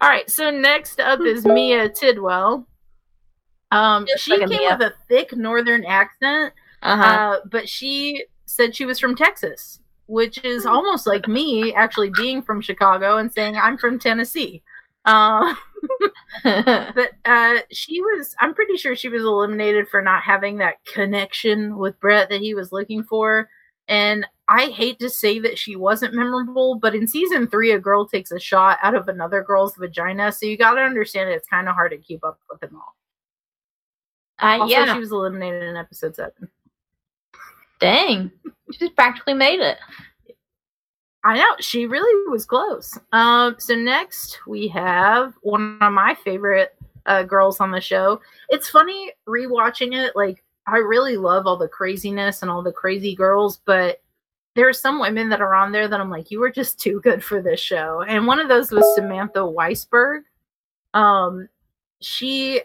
All 0.00 0.08
right, 0.08 0.28
so 0.28 0.50
next 0.50 1.00
up 1.00 1.20
is 1.20 1.44
Mia 1.44 1.88
Tidwell. 1.88 2.66
Um, 3.74 4.06
she 4.16 4.36
like 4.36 4.48
came 4.50 4.78
with 4.78 4.80
a 4.80 4.94
thick 5.08 5.34
northern 5.36 5.84
accent, 5.84 6.52
Uh-huh. 6.82 7.02
uh, 7.02 7.38
but 7.50 7.68
she 7.68 8.24
said 8.46 8.74
she 8.74 8.86
was 8.86 8.98
from 9.00 9.16
Texas, 9.16 9.80
which 10.06 10.44
is 10.44 10.66
almost 10.66 11.06
like 11.06 11.26
me 11.26 11.74
actually 11.74 12.10
being 12.10 12.42
from 12.42 12.60
Chicago 12.60 13.16
and 13.18 13.32
saying 13.32 13.56
I'm 13.56 13.76
from 13.78 13.98
Tennessee. 13.98 14.62
Uh, 15.04 15.54
but 16.44 17.12
uh, 17.24 17.56
she 17.70 18.00
was, 18.00 18.34
I'm 18.40 18.54
pretty 18.54 18.76
sure 18.76 18.94
she 18.94 19.08
was 19.08 19.22
eliminated 19.22 19.88
for 19.88 20.00
not 20.00 20.22
having 20.22 20.58
that 20.58 20.84
connection 20.84 21.76
with 21.76 21.98
Bret 22.00 22.28
that 22.30 22.40
he 22.40 22.54
was 22.54 22.72
looking 22.72 23.02
for. 23.02 23.48
And 23.88 24.26
I 24.48 24.66
hate 24.66 24.98
to 25.00 25.10
say 25.10 25.38
that 25.40 25.58
she 25.58 25.76
wasn't 25.76 26.14
memorable, 26.14 26.76
but 26.76 26.94
in 26.94 27.06
season 27.06 27.48
three, 27.48 27.72
a 27.72 27.78
girl 27.78 28.06
takes 28.06 28.30
a 28.30 28.38
shot 28.38 28.78
out 28.82 28.94
of 28.94 29.08
another 29.08 29.42
girl's 29.42 29.74
vagina. 29.76 30.32
So 30.32 30.46
you 30.46 30.56
got 30.56 30.74
to 30.74 30.80
understand 30.80 31.28
it's 31.30 31.48
kind 31.48 31.68
of 31.68 31.74
hard 31.74 31.90
to 31.92 31.98
keep 31.98 32.24
up 32.24 32.38
with 32.50 32.60
them 32.60 32.76
all. 32.76 32.94
I, 34.38 34.58
Also, 34.58 34.74
yeah. 34.74 34.94
she 34.94 35.00
was 35.00 35.12
eliminated 35.12 35.62
in 35.62 35.76
episode 35.76 36.16
seven. 36.16 36.48
Dang. 37.80 38.30
She's 38.72 38.90
practically 38.90 39.34
made 39.34 39.60
it. 39.60 39.78
I 41.24 41.36
know 41.36 41.56
she 41.60 41.86
really 41.86 42.30
was 42.30 42.44
close. 42.44 42.98
Um, 43.12 43.56
so 43.58 43.74
next 43.74 44.38
we 44.46 44.68
have 44.68 45.34
one 45.40 45.78
of 45.80 45.92
my 45.92 46.14
favorite 46.22 46.76
uh, 47.06 47.22
girls 47.22 47.60
on 47.60 47.70
the 47.70 47.80
show. 47.80 48.20
It's 48.50 48.68
funny 48.68 49.12
rewatching 49.26 49.94
it. 49.94 50.14
Like 50.14 50.44
I 50.66 50.78
really 50.78 51.16
love 51.16 51.46
all 51.46 51.56
the 51.56 51.68
craziness 51.68 52.42
and 52.42 52.50
all 52.50 52.62
the 52.62 52.72
crazy 52.72 53.14
girls, 53.14 53.60
but 53.64 54.02
there 54.54 54.68
are 54.68 54.74
some 54.74 55.00
women 55.00 55.28
that 55.30 55.40
are 55.40 55.54
on 55.54 55.72
there 55.72 55.88
that 55.88 56.00
I'm 56.00 56.10
like, 56.10 56.30
you 56.30 56.40
were 56.40 56.50
just 56.50 56.78
too 56.78 57.00
good 57.00 57.24
for 57.24 57.42
this 57.42 57.60
show. 57.60 58.04
And 58.06 58.26
one 58.26 58.38
of 58.38 58.48
those 58.48 58.70
was 58.70 58.94
Samantha 58.94 59.40
Weisberg. 59.40 60.22
Um, 60.92 61.48
she, 62.00 62.60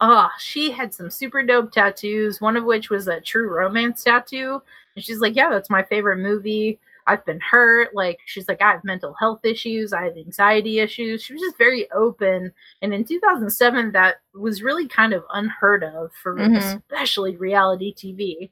oh, 0.00 0.28
she 0.38 0.70
had 0.70 0.92
some 0.94 1.10
super 1.10 1.42
dope 1.42 1.72
tattoos. 1.72 2.40
One 2.40 2.56
of 2.56 2.64
which 2.64 2.90
was 2.90 3.08
a 3.08 3.20
True 3.20 3.48
Romance 3.48 4.04
tattoo, 4.04 4.62
and 4.94 5.04
she's 5.04 5.20
like, 5.20 5.36
yeah, 5.36 5.50
that's 5.50 5.70
my 5.70 5.82
favorite 5.82 6.18
movie. 6.18 6.78
I've 7.08 7.24
been 7.24 7.38
hurt. 7.40 7.94
Like, 7.94 8.18
she's 8.26 8.48
like, 8.48 8.60
I 8.60 8.72
have 8.72 8.82
mental 8.82 9.14
health 9.14 9.44
issues. 9.44 9.92
I 9.92 10.02
have 10.04 10.16
anxiety 10.16 10.80
issues. 10.80 11.22
She 11.22 11.34
was 11.34 11.42
just 11.42 11.56
very 11.56 11.88
open. 11.92 12.52
And 12.82 12.92
in 12.92 13.04
2007, 13.04 13.92
that 13.92 14.16
was 14.34 14.60
really 14.62 14.88
kind 14.88 15.12
of 15.12 15.22
unheard 15.32 15.84
of 15.84 16.10
for 16.20 16.34
Mhm. 16.34 16.56
especially 16.58 17.36
reality 17.36 17.94
TV. 17.94 18.50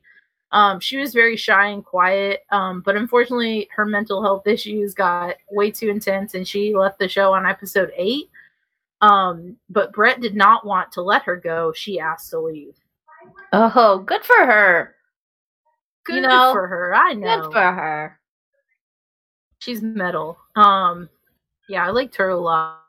Um, 0.53 0.79
she 0.79 0.99
was 0.99 1.13
very 1.13 1.37
shy 1.37 1.67
and 1.67 1.85
quiet. 1.85 2.45
Um, 2.53 2.81
but 2.83 2.95
unfortunately, 2.95 3.69
her 3.75 3.85
mental 3.85 4.23
health 4.23 4.47
issues 4.47 4.95
got 4.95 5.35
way 5.51 5.73
too 5.73 5.89
intense 5.91 6.35
and 6.35 6.47
she 6.47 6.73
left 6.77 7.01
the 7.01 7.09
show 7.09 7.33
on 7.35 7.45
episode 7.47 7.91
eight. 7.97 8.31
Um, 9.05 9.57
but 9.69 9.93
Bret 9.93 10.21
did 10.21 10.35
not 10.35 10.65
want 10.65 10.93
to 10.93 11.03
let 11.03 11.23
her 11.25 11.37
go. 11.37 11.73
She 11.75 12.01
asked 12.01 12.31
to 12.31 12.39
leave. 12.39 12.75
Oh, 13.53 13.99
good 13.99 14.25
for 14.25 14.47
her. 14.47 14.95
Good 16.05 16.17
You 16.17 16.23
know, 16.23 16.53
for 16.53 16.67
her. 16.67 16.95
I 16.95 17.13
know. 17.13 17.43
Good 17.43 17.53
for 17.53 17.73
her. 17.73 18.19
She's 19.59 19.83
metal. 19.83 20.39
Um, 20.57 21.09
yeah, 21.69 21.87
I 21.87 21.91
liked 21.91 22.17
her 22.17 22.31
a 22.31 22.39
lot. 22.39 22.81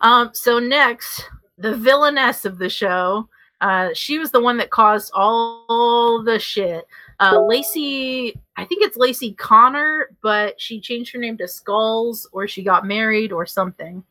Um, 0.00 0.30
so 0.32 0.58
next, 0.58 1.28
the 1.58 1.76
villainess 1.76 2.44
of 2.44 2.58
the 2.58 2.68
show. 2.68 3.28
Uh, 3.60 3.90
she 3.94 4.18
was 4.18 4.32
the 4.32 4.40
one 4.40 4.56
that 4.56 4.70
caused 4.70 5.12
all 5.14 6.22
the 6.24 6.38
shit. 6.38 6.84
Uh, 7.20 7.40
Lacey, 7.46 8.34
I 8.56 8.64
think 8.64 8.82
it's 8.82 8.96
Lacey 8.96 9.34
Connor, 9.34 10.16
but 10.20 10.60
she 10.60 10.80
changed 10.80 11.12
her 11.12 11.20
name 11.20 11.36
to 11.38 11.46
Skulls, 11.46 12.28
or 12.32 12.48
she 12.48 12.64
got 12.64 12.86
married, 12.86 13.30
or 13.30 13.46
something. 13.46 14.02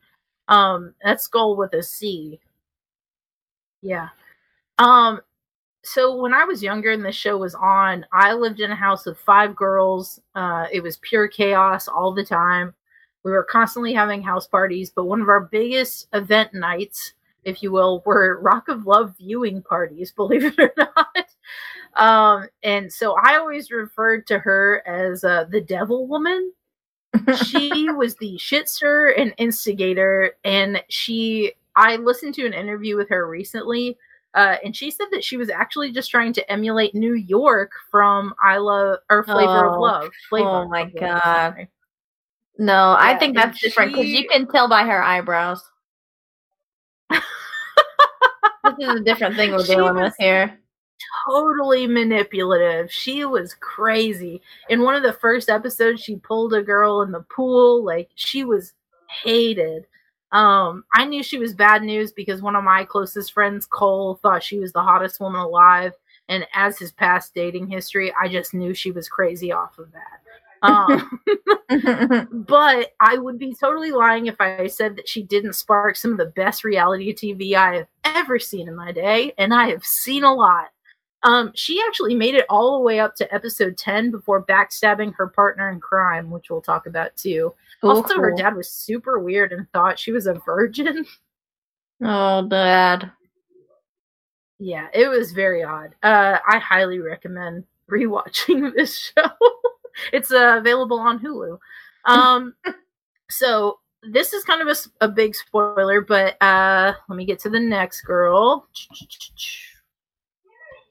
Um, 0.48 0.94
that's 1.02 1.24
Skull 1.24 1.56
with 1.56 1.72
a 1.74 1.82
C. 1.82 2.40
Yeah. 3.82 4.08
Um 4.78 5.20
so 5.84 6.20
when 6.22 6.32
I 6.32 6.44
was 6.44 6.62
younger 6.62 6.92
and 6.92 7.04
the 7.04 7.10
show 7.12 7.36
was 7.38 7.56
on, 7.56 8.06
I 8.12 8.32
lived 8.34 8.60
in 8.60 8.70
a 8.70 8.76
house 8.76 9.04
with 9.06 9.18
five 9.18 9.56
girls. 9.56 10.20
Uh 10.34 10.66
it 10.72 10.82
was 10.82 10.98
pure 10.98 11.28
chaos 11.28 11.88
all 11.88 12.14
the 12.14 12.24
time. 12.24 12.74
We 13.24 13.32
were 13.32 13.44
constantly 13.44 13.92
having 13.92 14.22
house 14.22 14.46
parties, 14.46 14.90
but 14.90 15.04
one 15.04 15.20
of 15.20 15.28
our 15.28 15.40
biggest 15.40 16.08
event 16.12 16.54
nights, 16.54 17.14
if 17.44 17.62
you 17.62 17.72
will, 17.72 18.02
were 18.06 18.40
Rock 18.42 18.68
of 18.68 18.86
Love 18.86 19.14
viewing 19.18 19.62
parties, 19.62 20.12
believe 20.16 20.44
it 20.44 20.58
or 20.58 20.72
not. 20.76 21.26
Um 21.96 22.48
and 22.62 22.92
so 22.92 23.16
I 23.22 23.36
always 23.36 23.70
referred 23.70 24.26
to 24.28 24.38
her 24.38 24.82
as 24.86 25.24
uh, 25.24 25.44
the 25.50 25.60
devil 25.60 26.06
woman 26.06 26.52
she 27.44 27.90
was 27.92 28.16
the 28.16 28.36
shitster 28.38 29.12
and 29.20 29.34
instigator 29.38 30.32
and 30.44 30.82
she 30.88 31.52
i 31.76 31.96
listened 31.96 32.34
to 32.34 32.46
an 32.46 32.52
interview 32.54 32.96
with 32.96 33.08
her 33.08 33.28
recently 33.28 33.96
uh, 34.34 34.56
and 34.64 34.74
she 34.74 34.90
said 34.90 35.06
that 35.12 35.22
she 35.22 35.36
was 35.36 35.50
actually 35.50 35.92
just 35.92 36.10
trying 36.10 36.32
to 36.32 36.50
emulate 36.50 36.94
new 36.94 37.14
york 37.14 37.70
from 37.90 38.32
i 38.42 38.56
love 38.56 38.98
or 39.10 39.22
flavor 39.24 39.66
Oh. 39.68 39.74
of 39.74 39.80
love 39.80 40.10
flavor 40.28 40.48
Oh 40.48 40.68
my 40.68 40.82
Love, 40.84 40.92
God. 40.98 41.22
sorry. 41.22 41.68
No, 42.58 42.94
I 42.98 43.16
think 43.18 43.34
that's 43.34 43.60
different 43.60 43.92
because 43.92 44.06
you 44.08 44.28
can 44.28 44.46
tell 44.46 44.68
by 44.68 44.82
her 44.84 45.02
eyebrows. 45.02 45.62
this 47.10 47.22
is 48.78 48.88
a 48.88 49.00
different 49.00 49.36
thing 49.36 49.52
we're 49.52 49.64
dealing 49.64 49.94
was- 49.94 50.04
with 50.10 50.14
here. 50.18 50.58
Totally 51.26 51.86
manipulative. 51.86 52.90
She 52.92 53.24
was 53.24 53.54
crazy. 53.54 54.42
In 54.68 54.82
one 54.82 54.94
of 54.94 55.02
the 55.02 55.12
first 55.12 55.48
episodes, 55.48 56.02
she 56.02 56.16
pulled 56.16 56.54
a 56.54 56.62
girl 56.62 57.02
in 57.02 57.12
the 57.12 57.22
pool. 57.22 57.84
Like 57.84 58.10
she 58.14 58.44
was 58.44 58.72
hated. 59.22 59.86
Um, 60.32 60.84
I 60.94 61.04
knew 61.04 61.22
she 61.22 61.38
was 61.38 61.54
bad 61.54 61.82
news 61.82 62.12
because 62.12 62.40
one 62.40 62.56
of 62.56 62.64
my 62.64 62.84
closest 62.84 63.32
friends, 63.32 63.66
Cole, 63.66 64.18
thought 64.22 64.42
she 64.42 64.58
was 64.58 64.72
the 64.72 64.82
hottest 64.82 65.20
woman 65.20 65.40
alive. 65.40 65.92
And 66.28 66.46
as 66.54 66.78
his 66.78 66.92
past 66.92 67.34
dating 67.34 67.66
history, 67.66 68.12
I 68.20 68.28
just 68.28 68.54
knew 68.54 68.72
she 68.72 68.90
was 68.90 69.08
crazy 69.08 69.52
off 69.52 69.78
of 69.78 69.92
that. 69.92 70.22
Um, 70.62 71.20
but 72.32 72.92
I 73.00 73.18
would 73.18 73.38
be 73.38 73.54
totally 73.54 73.90
lying 73.90 74.26
if 74.26 74.40
I 74.40 74.66
said 74.68 74.96
that 74.96 75.08
she 75.08 75.22
didn't 75.22 75.54
spark 75.54 75.96
some 75.96 76.12
of 76.12 76.18
the 76.18 76.26
best 76.26 76.64
reality 76.64 77.12
TV 77.14 77.54
I 77.54 77.76
have 77.76 77.86
ever 78.04 78.38
seen 78.38 78.68
in 78.68 78.76
my 78.76 78.92
day, 78.92 79.32
and 79.38 79.52
I 79.52 79.68
have 79.68 79.84
seen 79.84 80.24
a 80.24 80.34
lot. 80.34 80.70
Um, 81.24 81.52
she 81.54 81.80
actually 81.86 82.14
made 82.14 82.34
it 82.34 82.46
all 82.48 82.78
the 82.78 82.84
way 82.84 82.98
up 82.98 83.14
to 83.16 83.34
episode 83.34 83.76
10 83.76 84.10
before 84.10 84.44
backstabbing 84.44 85.14
her 85.14 85.28
partner 85.28 85.70
in 85.70 85.80
crime, 85.80 86.30
which 86.30 86.50
we'll 86.50 86.60
talk 86.60 86.86
about 86.86 87.16
too. 87.16 87.54
also, 87.82 88.18
her 88.18 88.34
dad 88.34 88.56
was 88.56 88.68
super 88.70 89.18
weird 89.18 89.52
and 89.52 89.70
thought 89.72 89.98
she 89.98 90.12
was 90.12 90.26
a 90.26 90.34
virgin. 90.34 91.04
Oh, 92.04 92.48
dad. 92.48 93.12
yeah, 94.58 94.88
it 94.92 95.06
was 95.06 95.30
very 95.30 95.62
odd. 95.62 95.94
Uh, 96.02 96.38
I 96.44 96.58
highly 96.58 96.98
recommend 96.98 97.62
rewatching 97.88 98.74
this 98.76 98.98
show. 98.98 99.30
it's 100.12 100.32
uh, 100.32 100.56
available 100.58 100.98
on 100.98 101.20
Hulu. 101.20 101.58
Um, 102.06 102.54
so 103.30 103.78
this 104.02 104.32
is 104.32 104.42
kind 104.42 104.68
of 104.68 104.76
a 105.00 105.08
big 105.08 105.36
spoiler, 105.36 106.00
but 106.00 106.42
uh, 106.42 106.94
let 107.08 107.16
me 107.16 107.24
get 107.24 107.38
to 107.40 107.50
the 107.50 107.60
next 107.60 108.00
girl. 108.00 108.66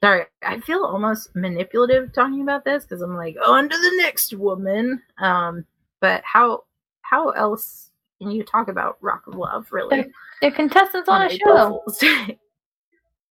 Sorry, 0.03 0.25
I 0.41 0.59
feel 0.61 0.83
almost 0.83 1.35
manipulative 1.35 2.11
talking 2.11 2.41
about 2.41 2.65
this 2.65 2.83
because 2.83 3.01
I'm 3.01 3.15
like, 3.15 3.35
on 3.45 3.69
to 3.69 3.77
the 3.77 3.97
next 3.97 4.33
woman. 4.33 5.01
Um, 5.19 5.65
but 5.99 6.23
how 6.23 6.63
how 7.01 7.29
else 7.29 7.91
can 8.19 8.31
you 8.31 8.43
talk 8.43 8.67
about 8.67 8.97
Rock 9.01 9.27
of 9.27 9.35
Love, 9.35 9.67
really? 9.71 10.05
They're 10.41 10.51
contestants 10.51 11.07
on 11.07 11.23
a 11.23 11.29
show. 11.29 11.83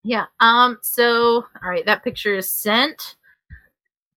Yeah. 0.06 0.26
Um. 0.42 0.80
So, 0.82 1.46
all 1.64 1.70
right, 1.70 1.86
that 1.86 2.04
picture 2.04 2.36
is 2.36 2.52
sent. 2.52 3.16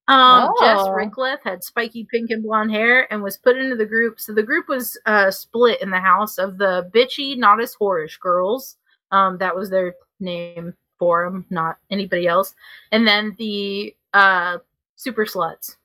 Um, 0.08 0.52
Jess 0.60 0.78
Oh. 0.80 0.88
Rickleff 0.90 1.38
had 1.44 1.64
spiky 1.64 2.06
pink 2.10 2.30
and 2.30 2.42
blonde 2.42 2.70
hair 2.72 3.12
and 3.12 3.22
was 3.22 3.38
put 3.38 3.56
into 3.56 3.76
the 3.76 3.86
group. 3.86 4.20
So 4.20 4.32
the 4.32 4.42
group 4.42 4.68
was 4.68 4.98
uh, 5.06 5.30
split 5.30 5.80
in 5.82 5.90
the 5.90 6.00
house 6.00 6.38
of 6.38 6.58
the 6.58 6.90
bitchy, 6.92 7.36
not 7.36 7.60
as 7.60 7.76
whorish 7.76 8.18
girls. 8.18 8.76
Um, 9.12 9.38
that 9.38 9.54
was 9.54 9.70
their 9.70 9.94
name 10.20 10.74
for 10.98 11.24
them, 11.24 11.44
not 11.50 11.78
anybody 11.90 12.26
else. 12.26 12.54
And 12.92 13.06
then 13.06 13.34
the 13.38 13.94
uh, 14.14 14.58
super 14.96 15.26
sluts. 15.26 15.76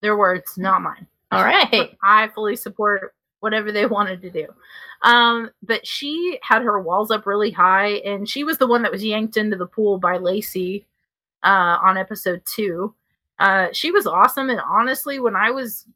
Their 0.00 0.16
words, 0.16 0.58
not 0.58 0.82
mine. 0.82 1.06
All 1.30 1.44
right. 1.44 1.96
I 2.02 2.28
fully 2.28 2.56
support 2.56 3.14
whatever 3.40 3.72
they 3.72 3.86
wanted 3.86 4.20
to 4.22 4.30
do. 4.30 4.46
Um, 5.02 5.50
but 5.62 5.86
she 5.86 6.38
had 6.42 6.62
her 6.62 6.80
walls 6.80 7.10
up 7.10 7.26
really 7.26 7.50
high, 7.50 7.94
and 8.04 8.28
she 8.28 8.44
was 8.44 8.58
the 8.58 8.66
one 8.66 8.82
that 8.82 8.92
was 8.92 9.04
yanked 9.04 9.36
into 9.36 9.56
the 9.56 9.66
pool 9.66 9.98
by 9.98 10.16
Lacey 10.16 10.86
uh, 11.42 11.78
on 11.82 11.98
episode 11.98 12.42
two. 12.44 12.94
Uh, 13.38 13.68
she 13.72 13.90
was 13.90 14.06
awesome, 14.06 14.50
and 14.50 14.60
honestly, 14.60 15.18
when 15.18 15.34
I 15.34 15.50
was 15.50 15.86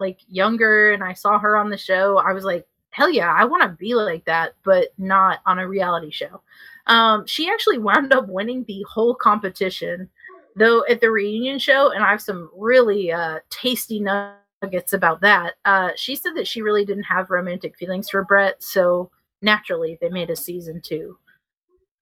like 0.00 0.18
younger 0.28 0.92
and 0.92 1.04
I 1.04 1.12
saw 1.12 1.38
her 1.38 1.56
on 1.56 1.70
the 1.70 1.76
show, 1.76 2.18
I 2.18 2.32
was 2.32 2.44
like, 2.44 2.66
hell 2.90 3.10
yeah, 3.10 3.32
I 3.32 3.44
want 3.44 3.62
to 3.62 3.68
be 3.68 3.94
like 3.94 4.24
that, 4.24 4.54
but 4.64 4.88
not 4.98 5.40
on 5.46 5.58
a 5.58 5.68
reality 5.68 6.10
show. 6.10 6.42
Um, 6.86 7.26
she 7.26 7.48
actually 7.48 7.78
wound 7.78 8.12
up 8.12 8.28
winning 8.28 8.64
the 8.64 8.84
whole 8.88 9.14
competition, 9.14 10.08
though 10.54 10.84
at 10.88 11.00
the 11.00 11.10
reunion 11.10 11.58
show, 11.58 11.90
and 11.90 12.04
I 12.04 12.10
have 12.10 12.22
some 12.22 12.50
really 12.56 13.12
uh, 13.12 13.40
tasty 13.50 14.00
nuggets 14.00 14.92
about 14.92 15.20
that. 15.22 15.54
Uh, 15.64 15.90
she 15.96 16.14
said 16.14 16.34
that 16.36 16.46
she 16.46 16.62
really 16.62 16.84
didn't 16.84 17.04
have 17.04 17.30
romantic 17.30 17.76
feelings 17.76 18.08
for 18.08 18.24
Bret, 18.24 18.62
so 18.62 19.10
naturally 19.42 19.98
they 20.00 20.08
made 20.08 20.30
a 20.30 20.36
season 20.36 20.80
two. 20.80 21.18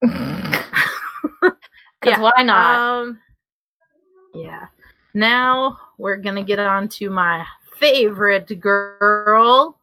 Because 0.00 1.52
Yeah. 2.04 2.20
why 2.20 2.42
not? 2.42 2.78
Um, 2.78 3.18
yeah. 4.34 4.66
Now 5.14 5.78
we're 5.96 6.16
gonna 6.16 6.42
get 6.42 6.58
on 6.58 6.88
to 6.88 7.08
my 7.08 7.46
favorite 7.78 8.60
girl. 8.60 9.78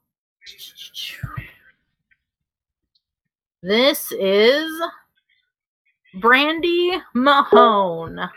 This 3.63 4.11
is 4.11 4.71
Brandy 6.19 6.93
Mahone. 7.13 8.27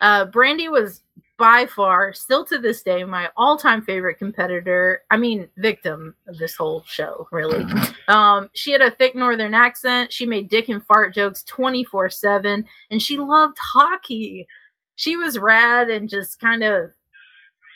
Uh, 0.00 0.24
Brandy 0.24 0.68
was 0.68 1.02
by 1.38 1.66
far, 1.66 2.12
still 2.12 2.44
to 2.46 2.58
this 2.58 2.82
day, 2.82 3.04
my 3.04 3.30
all-time 3.36 3.82
favorite 3.82 4.18
competitor. 4.18 5.02
I 5.12 5.16
mean, 5.16 5.48
victim 5.58 6.16
of 6.26 6.38
this 6.38 6.56
whole 6.56 6.82
show, 6.86 7.28
really. 7.30 7.64
Um, 8.08 8.48
she 8.54 8.72
had 8.72 8.80
a 8.80 8.90
thick 8.90 9.14
northern 9.14 9.52
accent. 9.52 10.10
She 10.10 10.24
made 10.24 10.48
dick 10.48 10.70
and 10.70 10.82
fart 10.86 11.12
jokes 11.12 11.42
24 11.42 12.08
7, 12.08 12.64
and 12.90 13.02
she 13.02 13.18
loved 13.18 13.58
hockey. 13.60 14.46
She 14.96 15.18
was 15.18 15.38
rad 15.38 15.90
and 15.90 16.08
just 16.08 16.40
kind 16.40 16.62
of 16.62 16.90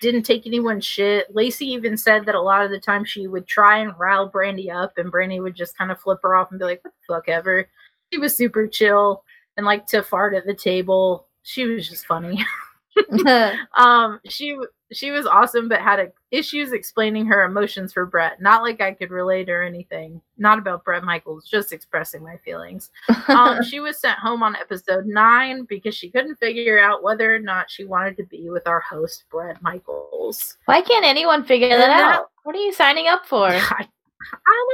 didn't 0.03 0.25
take 0.25 0.47
anyone's 0.47 0.85
shit. 0.85 1.35
Lacey 1.35 1.67
even 1.67 1.97
said 1.97 2.27
that 2.27 2.35
a 2.35 2.41
lot 2.41 2.65
of 2.65 2.71
the 2.71 2.81
time 2.81 3.05
she 3.05 3.29
would 3.29 3.47
try 3.47 3.79
and 3.79 3.99
rile 3.99 4.29
Brandy 4.29 4.71
up, 4.71 4.99
and 4.99 5.11
Brandy 5.11 5.41
would 5.41 5.55
just 5.55 5.79
kind 5.79 5.93
of 5.93 6.01
flip 6.01 6.19
her 6.25 6.35
off 6.35 6.51
and 6.51 6.59
be 6.59 6.67
like, 6.67 6.85
what 6.85 6.93
the 6.93 7.15
fuck 7.15 7.29
ever. 7.29 7.69
She 8.13 8.19
was 8.19 8.37
super 8.37 8.67
chill 8.67 9.25
and 9.57 9.65
liked 9.65 9.89
to 9.91 10.03
fart 10.03 10.35
at 10.35 10.45
the 10.45 10.55
table. 10.55 11.29
She 11.45 11.65
was 11.65 11.89
just 11.89 12.05
funny. 12.05 12.45
um 13.79 14.21
she 14.29 14.55
she 14.93 15.13
was 15.13 15.25
awesome 15.25 15.67
but 15.67 15.81
had 15.81 15.99
a, 15.99 16.13
issues 16.33 16.73
explaining 16.73 17.25
her 17.27 17.45
emotions 17.45 17.93
for 17.93 18.05
bret 18.05 18.41
not 18.43 18.63
like 18.63 18.81
i 18.81 18.93
could 18.93 19.11
relate 19.11 19.49
or 19.49 19.63
anything 19.63 20.21
not 20.39 20.59
about 20.59 20.85
bret 20.85 21.05
michaels 21.05 21.47
just 21.49 21.73
expressing 21.73 22.23
my 22.23 22.37
feelings 22.45 22.91
um 23.29 23.63
she 23.71 23.79
was 23.79 23.99
sent 23.99 24.19
home 24.19 24.43
on 24.43 24.57
episode 24.57 25.07
nine 25.07 25.65
because 25.65 25.95
she 25.95 26.11
couldn't 26.11 26.37
figure 26.37 26.81
out 26.81 27.03
whether 27.03 27.35
or 27.35 27.39
not 27.39 27.71
she 27.71 27.85
wanted 27.85 28.17
to 28.17 28.25
be 28.25 28.51
with 28.51 28.67
our 28.67 28.81
host 28.81 29.25
bret 29.31 29.63
michaels 29.63 30.57
why 30.65 30.81
can't 30.81 31.05
anyone 31.05 31.45
figure 31.45 31.69
that 31.69 31.87
that- 31.87 32.15
out? 32.15 32.33
What 32.45 32.57
are 32.57 32.61
you 32.61 32.73
signing 32.73 33.07
up 33.07 33.27
for? 33.27 33.47
I, 33.51 33.89
I 34.33 34.67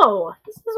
don't 0.00 0.08
know. 0.08 0.34
This 0.46 0.56
is 0.56 0.76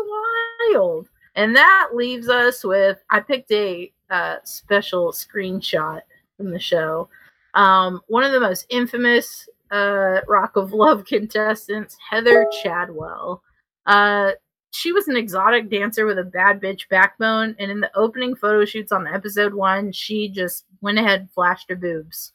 wild. 0.75 1.09
And 1.35 1.55
that 1.55 1.91
leaves 1.95 2.29
us 2.29 2.65
with 2.65 2.99
I 3.11 3.21
picked 3.21 3.51
a 3.53 3.93
uh, 4.11 4.37
special 4.45 5.13
screenshot 5.13 6.01
from 6.37 6.51
the 6.51 6.59
show. 6.59 7.09
Um, 7.55 8.01
one 8.09 8.25
of 8.25 8.33
the 8.33 8.41
most 8.41 8.67
infamous 8.69 9.49
uh, 9.71 10.21
Rock 10.29 10.57
of 10.57 10.73
Love 10.73 11.05
contestants, 11.05 11.97
Heather 12.11 12.47
Chadwell. 12.63 13.43
Uh, 13.87 14.33
she 14.71 14.93
was 14.93 15.09
an 15.09 15.17
exotic 15.17 15.71
dancer 15.71 16.07
with 16.07 16.19
a 16.19 16.25
bad 16.25 16.61
bitch 16.61 16.89
backbone, 16.89 17.57
and 17.59 17.71
in 17.71 17.81
the 17.81 17.91
opening 17.97 18.35
photo 18.35 18.65
shoots 18.65 18.93
on 18.93 19.07
episode 19.07 19.55
one, 19.55 19.93
she 19.93 20.29
just 20.29 20.65
went 20.81 20.99
ahead 20.99 21.21
and 21.21 21.31
flashed 21.31 21.71
her 21.71 21.77
boobs. 21.77 22.33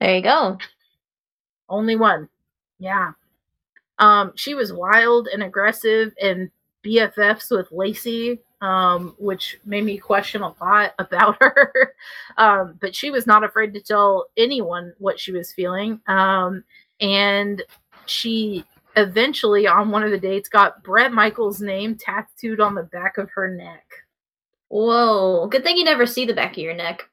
There 0.00 0.16
you 0.16 0.22
go. 0.22 0.58
Only 1.68 1.96
one. 1.96 2.28
Yeah. 2.78 3.12
Um, 3.98 4.32
she 4.36 4.54
was 4.54 4.72
wild 4.72 5.28
and 5.28 5.42
aggressive 5.42 6.12
and 6.22 6.50
BFFs 6.84 7.50
with 7.50 7.72
Lacey, 7.72 8.40
um, 8.60 9.14
which 9.18 9.58
made 9.64 9.84
me 9.84 9.98
question 9.98 10.42
a 10.42 10.54
lot 10.60 10.94
about 10.98 11.36
her. 11.40 11.94
um, 12.36 12.78
but 12.80 12.94
she 12.94 13.10
was 13.10 13.26
not 13.26 13.44
afraid 13.44 13.72
to 13.74 13.80
tell 13.80 14.26
anyone 14.36 14.92
what 14.98 15.20
she 15.20 15.32
was 15.32 15.52
feeling. 15.52 16.00
Um, 16.06 16.64
and 17.00 17.62
she 18.06 18.64
eventually, 18.96 19.66
on 19.66 19.90
one 19.90 20.02
of 20.02 20.10
the 20.10 20.18
dates, 20.18 20.48
got 20.48 20.82
Bret 20.82 21.12
Michaels' 21.12 21.60
name 21.60 21.96
tattooed 21.96 22.60
on 22.60 22.74
the 22.74 22.82
back 22.82 23.18
of 23.18 23.30
her 23.30 23.48
neck. 23.48 23.84
Whoa. 24.68 25.46
Good 25.46 25.62
thing 25.62 25.76
you 25.76 25.84
never 25.84 26.06
see 26.06 26.26
the 26.26 26.34
back 26.34 26.52
of 26.52 26.58
your 26.58 26.74
neck. 26.74 27.08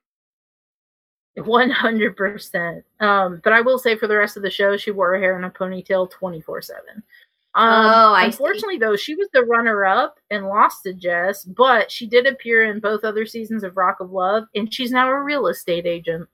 One 1.38 1.70
hundred 1.70 2.16
percent. 2.16 2.86
Um, 3.02 3.42
but 3.44 3.52
I 3.52 3.60
will 3.60 3.78
say 3.78 3.98
for 3.98 4.08
the 4.08 4.16
rest 4.16 4.38
of 4.38 4.44
the 4.44 4.50
show, 4.50 4.78
she 4.78 4.92
wore 4.92 5.10
her 5.10 5.20
hair 5.20 5.38
in 5.38 5.44
a 5.44 5.50
ponytail 5.50 6.10
twenty 6.10 6.40
four 6.40 6.62
seven. 6.62 7.04
Um, 7.56 7.86
Oh, 7.86 8.14
I 8.14 8.24
see. 8.30 8.34
unfortunately, 8.34 8.78
though, 8.78 8.96
she 8.98 9.16
was 9.16 9.30
the 9.34 9.44
runner 9.46 9.86
up 9.86 10.20
and 10.30 10.48
lost 10.48 10.84
to 10.84 10.94
Jess, 10.94 11.46
but 11.46 11.90
she 11.90 12.06
did 12.06 12.28
appear 12.28 12.66
in 12.66 12.80
both 12.82 13.04
other 13.06 13.26
seasons 13.26 13.64
of 13.64 13.78
Rock 13.78 14.02
of 14.02 14.12
Love, 14.12 14.44
and 14.56 14.74
she's 14.74 14.92
now 14.92 15.10
a 15.10 15.22
real 15.24 15.48
estate 15.48 15.86
agent. 15.86 16.28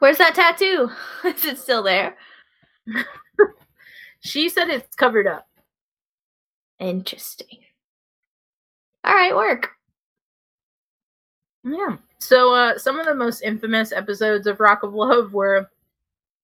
Where's 0.00 0.18
that 0.18 0.34
tattoo? 0.34 0.90
Is 1.24 1.44
it 1.44 1.58
still 1.58 1.82
there? 1.82 2.16
She 4.24 4.48
said 4.48 4.68
it's 4.70 4.94
covered 4.94 5.26
up. 5.26 5.48
Interesting. 6.78 7.58
All 9.02 9.12
right, 9.12 9.34
work. 9.34 9.70
Yeah. 11.64 11.96
So 12.20 12.54
uh 12.54 12.78
some 12.78 13.00
of 13.00 13.06
the 13.06 13.16
most 13.16 13.42
infamous 13.42 13.90
episodes 13.90 14.46
of 14.46 14.60
Rock 14.60 14.84
of 14.84 14.94
Love 14.94 15.32
were 15.32 15.68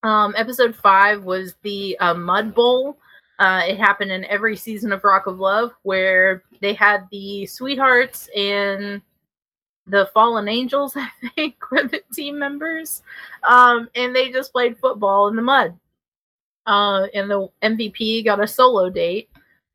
um 0.02 0.34
episode 0.36 0.74
5 0.76 1.24
was 1.24 1.54
the 1.62 1.98
uh, 1.98 2.14
Mud 2.14 2.54
Bowl. 2.54 2.98
Uh 3.38 3.62
it 3.66 3.78
happened 3.78 4.10
in 4.10 4.24
every 4.24 4.56
season 4.56 4.92
of 4.92 5.04
Rock 5.04 5.26
of 5.26 5.38
Love 5.38 5.72
where 5.82 6.42
they 6.60 6.72
had 6.72 7.06
the 7.10 7.46
sweethearts 7.46 8.28
and 8.36 9.00
the 9.86 10.10
fallen 10.12 10.48
angels 10.48 10.94
I 10.96 11.08
think 11.34 11.56
were 11.70 11.84
the 11.84 12.02
team 12.12 12.38
members. 12.38 13.02
Um 13.48 13.88
and 13.94 14.14
they 14.14 14.30
just 14.30 14.52
played 14.52 14.78
football 14.78 15.28
in 15.28 15.36
the 15.36 15.42
mud. 15.42 15.78
Uh 16.66 17.06
and 17.14 17.30
the 17.30 17.48
MVP 17.62 18.24
got 18.24 18.42
a 18.42 18.46
solo 18.46 18.90
date 18.90 19.28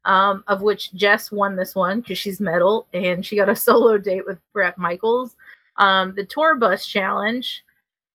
um, 0.06 0.44
of 0.48 0.62
which 0.62 0.94
Jess 0.94 1.32
won 1.32 1.56
this 1.56 1.76
one 1.76 2.02
because 2.02 2.18
she's 2.18 2.40
metal 2.40 2.88
and 2.94 3.26
she 3.26 3.36
got 3.36 3.50
a 3.50 3.56
solo 3.68 3.98
date 3.98 4.26
with 4.26 4.40
Bret 4.52 4.78
Michaels. 4.78 5.36
Um, 5.78 6.14
the 6.16 6.26
tour 6.26 6.56
bus 6.56 6.86
challenge, 6.86 7.64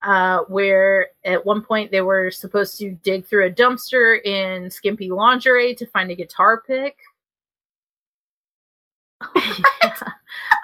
uh, 0.02 0.40
where 0.48 1.08
at 1.24 1.44
one 1.44 1.62
point 1.62 1.90
they 1.90 2.00
were 2.00 2.30
supposed 2.30 2.78
to 2.78 2.92
dig 3.02 3.26
through 3.26 3.46
a 3.46 3.50
dumpster 3.50 4.24
in 4.24 4.70
skimpy 4.70 5.10
lingerie 5.10 5.74
to 5.74 5.86
find 5.86 6.10
a 6.10 6.14
guitar 6.14 6.62
pick. 6.66 6.96
Yeah. 9.34 9.94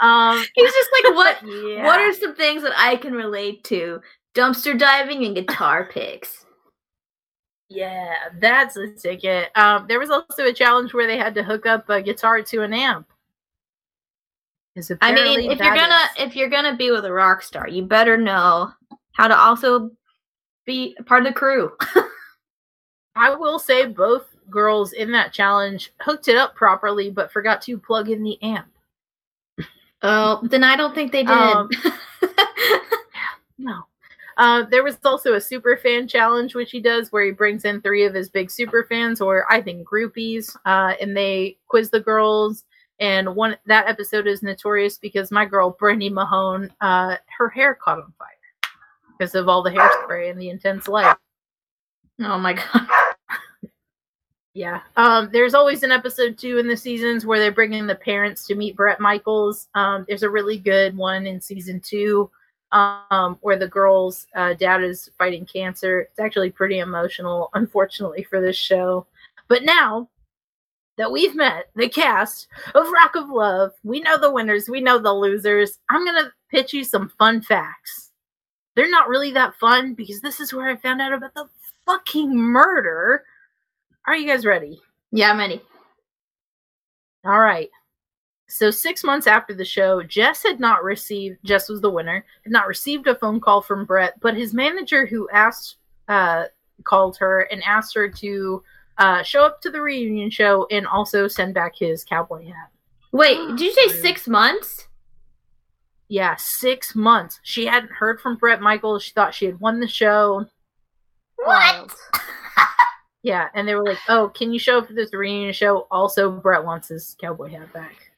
Um, 0.01 0.45
He's 0.55 0.72
just 0.72 0.91
like, 0.93 1.14
what? 1.14 1.39
yeah. 1.47 1.85
What 1.85 2.01
are 2.01 2.12
some 2.12 2.35
things 2.35 2.62
that 2.62 2.72
I 2.76 2.97
can 2.97 3.14
relate 3.14 3.64
to? 3.64 4.01
Dumpster 4.35 4.78
diving 4.78 5.24
and 5.24 5.35
guitar 5.35 5.85
picks. 5.93 6.45
Yeah, 7.70 8.12
that's 8.39 8.76
a 8.76 8.93
ticket. 8.93 9.51
Um, 9.57 9.87
there 9.89 9.99
was 9.99 10.11
also 10.11 10.45
a 10.47 10.53
challenge 10.53 10.93
where 10.93 11.07
they 11.07 11.16
had 11.16 11.35
to 11.37 11.43
hook 11.43 11.64
up 11.64 11.89
a 11.89 12.03
guitar 12.03 12.43
to 12.43 12.62
an 12.62 12.74
amp. 12.74 13.07
I 15.01 15.12
mean, 15.12 15.51
if 15.51 15.59
you're 15.61 15.74
gonna 15.74 15.95
is- 16.18 16.26
if 16.28 16.37
you're 16.37 16.51
gonna 16.51 16.76
be 16.76 16.91
with 16.91 17.05
a 17.05 17.12
rock 17.12 17.43
star, 17.43 17.68
you 17.68 17.82
better 17.85 18.16
know 18.16 18.72
how 19.15 19.29
to 19.29 19.37
also 19.37 19.91
be 20.67 20.97
part 21.07 21.27
of 21.27 21.33
the 21.33 21.39
crew. 21.39 21.73
I 23.17 23.35
will 23.35 23.59
say 23.59 23.87
both 23.87 24.27
girls 24.51 24.93
in 24.93 25.11
that 25.12 25.33
challenge 25.33 25.93
hooked 26.01 26.29
it 26.29 26.37
up 26.37 26.55
properly, 26.55 27.11
but 27.11 27.33
forgot 27.33 27.62
to 27.62 27.79
plug 27.79 28.11
in 28.11 28.23
the 28.23 28.41
amp. 28.43 28.69
Oh, 30.03 30.41
then 30.43 30.62
I 30.62 30.77
don't 30.77 30.95
think 30.95 31.12
they 31.12 31.23
did. 31.23 31.33
Um, 31.33 31.71
No. 33.59 33.87
Uh, 34.37 34.65
there 34.65 34.83
was 34.83 34.99
also 35.05 35.35
a 35.35 35.41
super 35.41 35.77
fan 35.77 36.09
challenge, 36.09 36.55
which 36.55 36.73
he 36.73 36.81
does, 36.81 37.12
where 37.12 37.25
he 37.25 37.31
brings 37.31 37.65
in 37.65 37.81
three 37.81 38.05
of 38.05 38.15
his 38.15 38.29
big 38.29 38.51
super 38.51 38.85
fans, 38.89 39.21
or 39.21 39.51
I 39.51 39.62
think 39.62 39.89
groupies, 39.89 40.57
uh, 40.67 40.95
and 41.01 41.17
they 41.17 41.57
quiz 41.69 41.91
the 41.91 42.01
girls. 42.01 42.65
And 43.01 43.35
one 43.37 43.57
that 43.67 43.87
episode 43.89 44.27
is 44.27 44.43
notorious 44.43 44.99
because 44.99 45.31
my 45.31 45.45
girl 45.45 45.77
Brandy 45.79 46.11
Mahone, 46.11 46.73
uh, 46.81 47.17
her 47.39 47.49
hair 47.49 47.75
caught 47.75 47.99
on 47.99 48.12
fire 48.19 48.29
because 49.25 49.35
of 49.35 49.49
all 49.49 49.62
the 49.62 49.70
hairspray 49.70 50.31
and 50.31 50.39
the 50.39 50.51
intense 50.51 50.87
light. 50.87 51.16
oh 52.20 52.39
my 52.39 52.53
god. 52.75 52.87
Yeah. 54.53 54.83
Um, 54.97 55.31
there's 55.33 55.55
always 55.55 55.83
an 55.83 55.91
episode 55.91 56.37
two 56.37 56.59
in 56.59 56.68
the 56.68 56.77
seasons 56.77 57.25
where 57.25 57.41
they're 57.41 57.51
bringing 57.51 57.87
the 57.87 57.95
parents 57.95 58.47
to 58.47 58.55
meet 58.55 58.77
Bret 58.77 59.01
Michaels. 59.01 59.68
Um, 59.75 60.05
there's 60.07 60.22
a 60.22 60.31
really 60.31 60.59
good 60.59 60.95
one 60.97 61.27
in 61.27 61.41
season 61.41 61.81
two 61.81 62.31
um, 62.70 63.39
where 63.41 63.59
the 63.59 63.66
girl's 63.66 64.27
uh, 64.37 64.53
dad 64.53 64.85
is 64.85 65.11
fighting 65.16 65.47
cancer. 65.47 66.03
It's 66.03 66.20
actually 66.20 66.51
pretty 66.51 66.81
emotional, 66.81 67.49
unfortunately, 67.55 68.25
for 68.25 68.43
this 68.43 68.57
show. 68.57 69.07
But 69.49 69.64
now 69.64 70.09
that 70.99 71.11
we've 71.11 71.35
met 71.35 71.70
the 71.75 71.89
cast 71.89 72.47
of 72.75 72.87
Rock 72.93 73.16
of 73.16 73.31
Love, 73.31 73.72
we 73.83 74.01
know 74.01 74.18
the 74.18 74.31
winners, 74.31 74.68
we 74.68 74.83
know 74.83 74.99
the 74.99 75.12
losers. 75.12 75.79
I'm 75.89 76.05
going 76.05 76.22
to 76.22 76.33
pitch 76.51 76.75
you 76.75 76.85
some 76.85 77.11
fun 77.18 77.41
facts. 77.41 78.04
They're 78.75 78.91
not 78.91 79.09
really 79.09 79.33
that 79.33 79.55
fun 79.55 79.95
because 79.95 80.20
this 80.20 80.41
is 80.41 80.53
where 80.53 80.68
I 80.68 80.77
found 80.77 81.01
out 81.01 81.12
about 81.12 81.35
the 81.35 81.49
fucking 81.87 82.35
murder. 82.35 83.25
Are 84.07 84.16
you 84.16 84.27
guys 84.27 84.45
ready? 84.45 84.81
Yeah, 85.12 85.33
many. 85.33 85.62
All 87.25 87.41
right. 87.41 87.70
So 88.49 88.70
six 88.70 89.03
months 89.03 89.27
after 89.27 89.55
the 89.55 89.64
show, 89.64 90.03
Jess 90.03 90.43
had 90.43 90.61
not 90.61 90.85
received. 90.85 91.39
Jess 91.45 91.68
was 91.68 91.81
the 91.81 91.91
winner. 91.91 92.25
Had 92.43 92.53
not 92.53 92.66
received 92.66 93.07
a 93.07 93.14
phone 93.14 93.41
call 93.41 93.62
from 93.62 93.85
Bret, 93.85 94.20
but 94.20 94.37
his 94.37 94.53
manager, 94.53 95.07
who 95.07 95.29
asked, 95.31 95.77
uh, 96.09 96.45
called 96.83 97.16
her 97.16 97.43
and 97.51 97.62
asked 97.64 97.95
her 97.95 98.09
to 98.09 98.62
uh, 98.99 99.22
show 99.22 99.45
up 99.45 99.61
to 99.62 99.70
the 99.70 99.81
reunion 99.81 100.31
show 100.31 100.66
and 100.70 100.87
also 100.87 101.27
send 101.27 101.55
back 101.55 101.75
his 101.77 102.05
cowboy 102.05 102.47
hat. 102.47 102.70
Wait, 103.12 103.39
did 103.49 103.61
you 103.61 103.72
say 103.72 103.89
six 103.89 104.29
months? 104.29 104.89
Yeah, 106.09 106.37
six 106.37 106.95
months. 106.95 107.41
She 107.43 107.67
hadn't 107.67 107.93
heard 107.93 108.21
from 108.21 108.37
Bret 108.37 108.61
Michaels. 108.61 109.03
She 109.03 109.13
thought 109.13 109.35
she 109.35 109.47
had 109.47 109.61
won 109.61 109.81
the 109.81 109.89
show. 109.89 110.47
Wild. 111.39 111.93
Yeah, 113.25 113.49
and 113.55 113.67
they 113.67 113.75
were 113.75 113.85
like, 113.85 113.99
"Oh, 114.07 114.29
can 114.29 114.53
you 114.53 114.59
show 114.59 114.79
up 114.79 114.87
for 114.87 114.93
this 114.93 115.15
reunion 115.15 115.55
show?" 115.55 115.87
Also, 115.91 116.31
Bret 116.31 116.63
wants 116.63 116.89
his 116.89 117.17
cowboy 117.19 117.49
hat 117.49 117.73
back. 117.73 118.13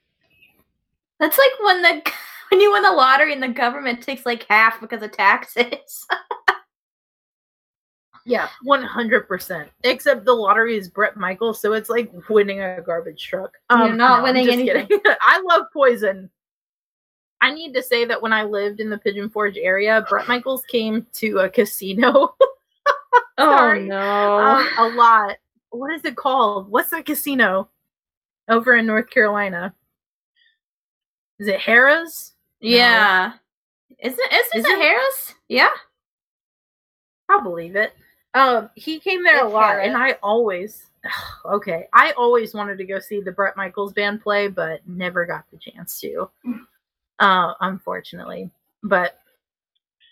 That's 1.20 1.38
like 1.38 1.52
when 1.60 1.80
the 1.80 2.12
when 2.50 2.60
you 2.60 2.72
win 2.72 2.82
the 2.82 2.90
lottery 2.90 3.32
and 3.32 3.42
the 3.42 3.48
government 3.48 4.02
takes 4.02 4.26
like 4.26 4.44
half 4.50 4.80
because 4.80 5.02
of 5.02 5.12
taxes. 5.12 6.06
Yeah, 8.28 8.48
one 8.64 8.82
hundred 8.82 9.28
percent. 9.28 9.70
Except 9.84 10.24
the 10.24 10.32
lottery 10.32 10.76
is 10.76 10.88
Bret 10.88 11.16
Michaels, 11.16 11.60
so 11.60 11.74
it's 11.74 11.88
like 11.88 12.12
winning 12.28 12.60
a 12.60 12.82
garbage 12.82 13.24
truck. 13.24 13.52
You're 13.70 13.82
um, 13.82 13.96
not 13.96 14.18
I'm 14.18 14.22
winning 14.24 14.46
just 14.46 14.58
anything. 14.58 15.00
I 15.20 15.40
love 15.48 15.66
Poison. 15.72 16.28
I 17.46 17.54
need 17.54 17.72
to 17.74 17.82
say 17.82 18.04
that 18.04 18.20
when 18.20 18.32
I 18.32 18.42
lived 18.42 18.80
in 18.80 18.90
the 18.90 18.98
Pigeon 18.98 19.30
Forge 19.30 19.56
area, 19.56 20.04
Bret 20.08 20.26
Michaels 20.26 20.64
came 20.64 21.06
to 21.12 21.38
a 21.38 21.48
casino 21.48 22.34
Sorry. 23.38 23.86
no. 23.86 23.96
um, 24.38 24.68
a 24.78 24.88
lot. 24.96 25.36
What 25.70 25.92
is 25.94 26.04
it 26.04 26.16
called? 26.16 26.68
What's 26.68 26.90
that 26.90 27.06
casino 27.06 27.68
over 28.48 28.74
in 28.74 28.84
North 28.86 29.08
Carolina? 29.10 29.72
Is 31.38 31.46
it 31.46 31.60
Harrah's? 31.60 32.32
yeah. 32.60 33.34
Isn't 34.00 34.18
is 34.32 34.46
Is 34.46 34.64
this 34.64 34.66
it? 34.66 34.78
Harris? 34.80 35.34
Yeah. 35.48 35.68
I'll 37.28 37.42
believe 37.42 37.76
it. 37.76 37.92
Um, 38.34 38.70
he 38.74 38.98
came 38.98 39.22
there 39.22 39.44
a 39.44 39.48
lot, 39.48 39.74
Harris. 39.74 39.86
and 39.86 39.96
I 39.96 40.12
always 40.20 40.86
okay. 41.44 41.86
I 41.92 42.10
always 42.16 42.54
wanted 42.54 42.78
to 42.78 42.84
go 42.84 42.98
see 42.98 43.20
the 43.20 43.30
Bret 43.30 43.56
Michaels 43.56 43.92
band 43.92 44.20
play, 44.20 44.48
but 44.48 44.80
never 44.88 45.24
got 45.26 45.44
the 45.52 45.58
chance 45.58 46.00
to. 46.00 46.28
Uh, 47.18 47.54
unfortunately, 47.60 48.50
but 48.82 49.20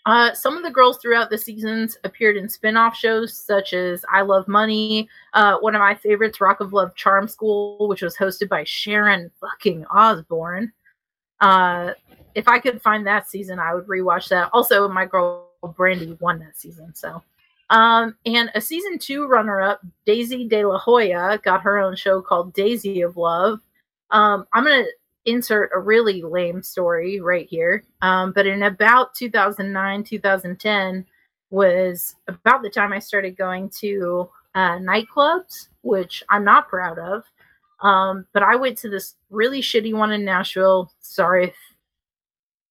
uh, 0.05 0.33
some 0.33 0.55
of 0.55 0.63
the 0.63 0.69
girls 0.69 0.97
throughout 0.97 1.29
the 1.29 1.37
seasons 1.37 1.97
appeared 2.03 2.37
in 2.37 2.47
spin-off 2.47 2.95
shows 2.95 3.35
such 3.35 3.73
as 3.73 4.05
I 4.11 4.21
Love 4.21 4.47
Money. 4.47 5.09
Uh, 5.33 5.57
one 5.57 5.73
of 5.75 5.79
my 5.79 5.95
favorites, 5.95 6.39
Rock 6.39 6.59
of 6.59 6.73
Love 6.73 6.95
Charm 6.95 7.27
School, 7.27 7.87
which 7.87 8.03
was 8.03 8.15
hosted 8.15 8.49
by 8.49 8.63
Sharon 8.63 9.31
fucking 9.41 9.85
Osbourne. 9.89 10.71
Uh, 11.41 11.93
if 12.35 12.47
I 12.47 12.59
could 12.59 12.81
find 12.81 13.05
that 13.07 13.27
season, 13.27 13.57
I 13.57 13.73
would 13.73 13.87
rewatch 13.87 14.29
that. 14.29 14.49
Also, 14.53 14.87
my 14.87 15.05
girl 15.05 15.49
Brandy 15.75 16.15
won 16.19 16.39
that 16.39 16.55
season, 16.55 16.93
so. 16.93 17.23
Um, 17.71 18.15
and 18.27 18.51
a 18.53 18.61
season 18.61 18.99
two 18.99 19.25
runner-up, 19.25 19.81
Daisy 20.05 20.47
De 20.47 20.63
La 20.65 20.77
Hoya, 20.77 21.39
got 21.43 21.61
her 21.61 21.79
own 21.79 21.95
show 21.95 22.21
called 22.21 22.53
Daisy 22.53 23.01
of 23.01 23.17
Love. 23.17 23.59
Um, 24.11 24.45
I'm 24.53 24.63
gonna 24.65 24.85
insert 25.25 25.71
a 25.73 25.79
really 25.79 26.21
lame 26.21 26.61
story 26.61 27.19
right 27.19 27.47
here. 27.49 27.83
Um, 28.01 28.31
but 28.31 28.45
in 28.45 28.63
about 28.63 29.13
2009, 29.15 30.03
2010 30.03 31.05
was 31.49 32.15
about 32.27 32.61
the 32.61 32.69
time 32.69 32.93
I 32.93 32.99
started 32.99 33.37
going 33.37 33.69
to 33.81 34.29
uh, 34.55 34.77
nightclubs, 34.77 35.69
which 35.81 36.23
I'm 36.29 36.43
not 36.43 36.69
proud 36.69 36.99
of. 36.99 37.23
Um, 37.81 38.25
but 38.33 38.43
I 38.43 38.55
went 38.55 38.77
to 38.79 38.89
this 38.89 39.15
really 39.29 39.61
shitty 39.61 39.93
one 39.93 40.11
in 40.11 40.23
Nashville. 40.23 40.91
Sorry 40.99 41.49
if 41.49 41.55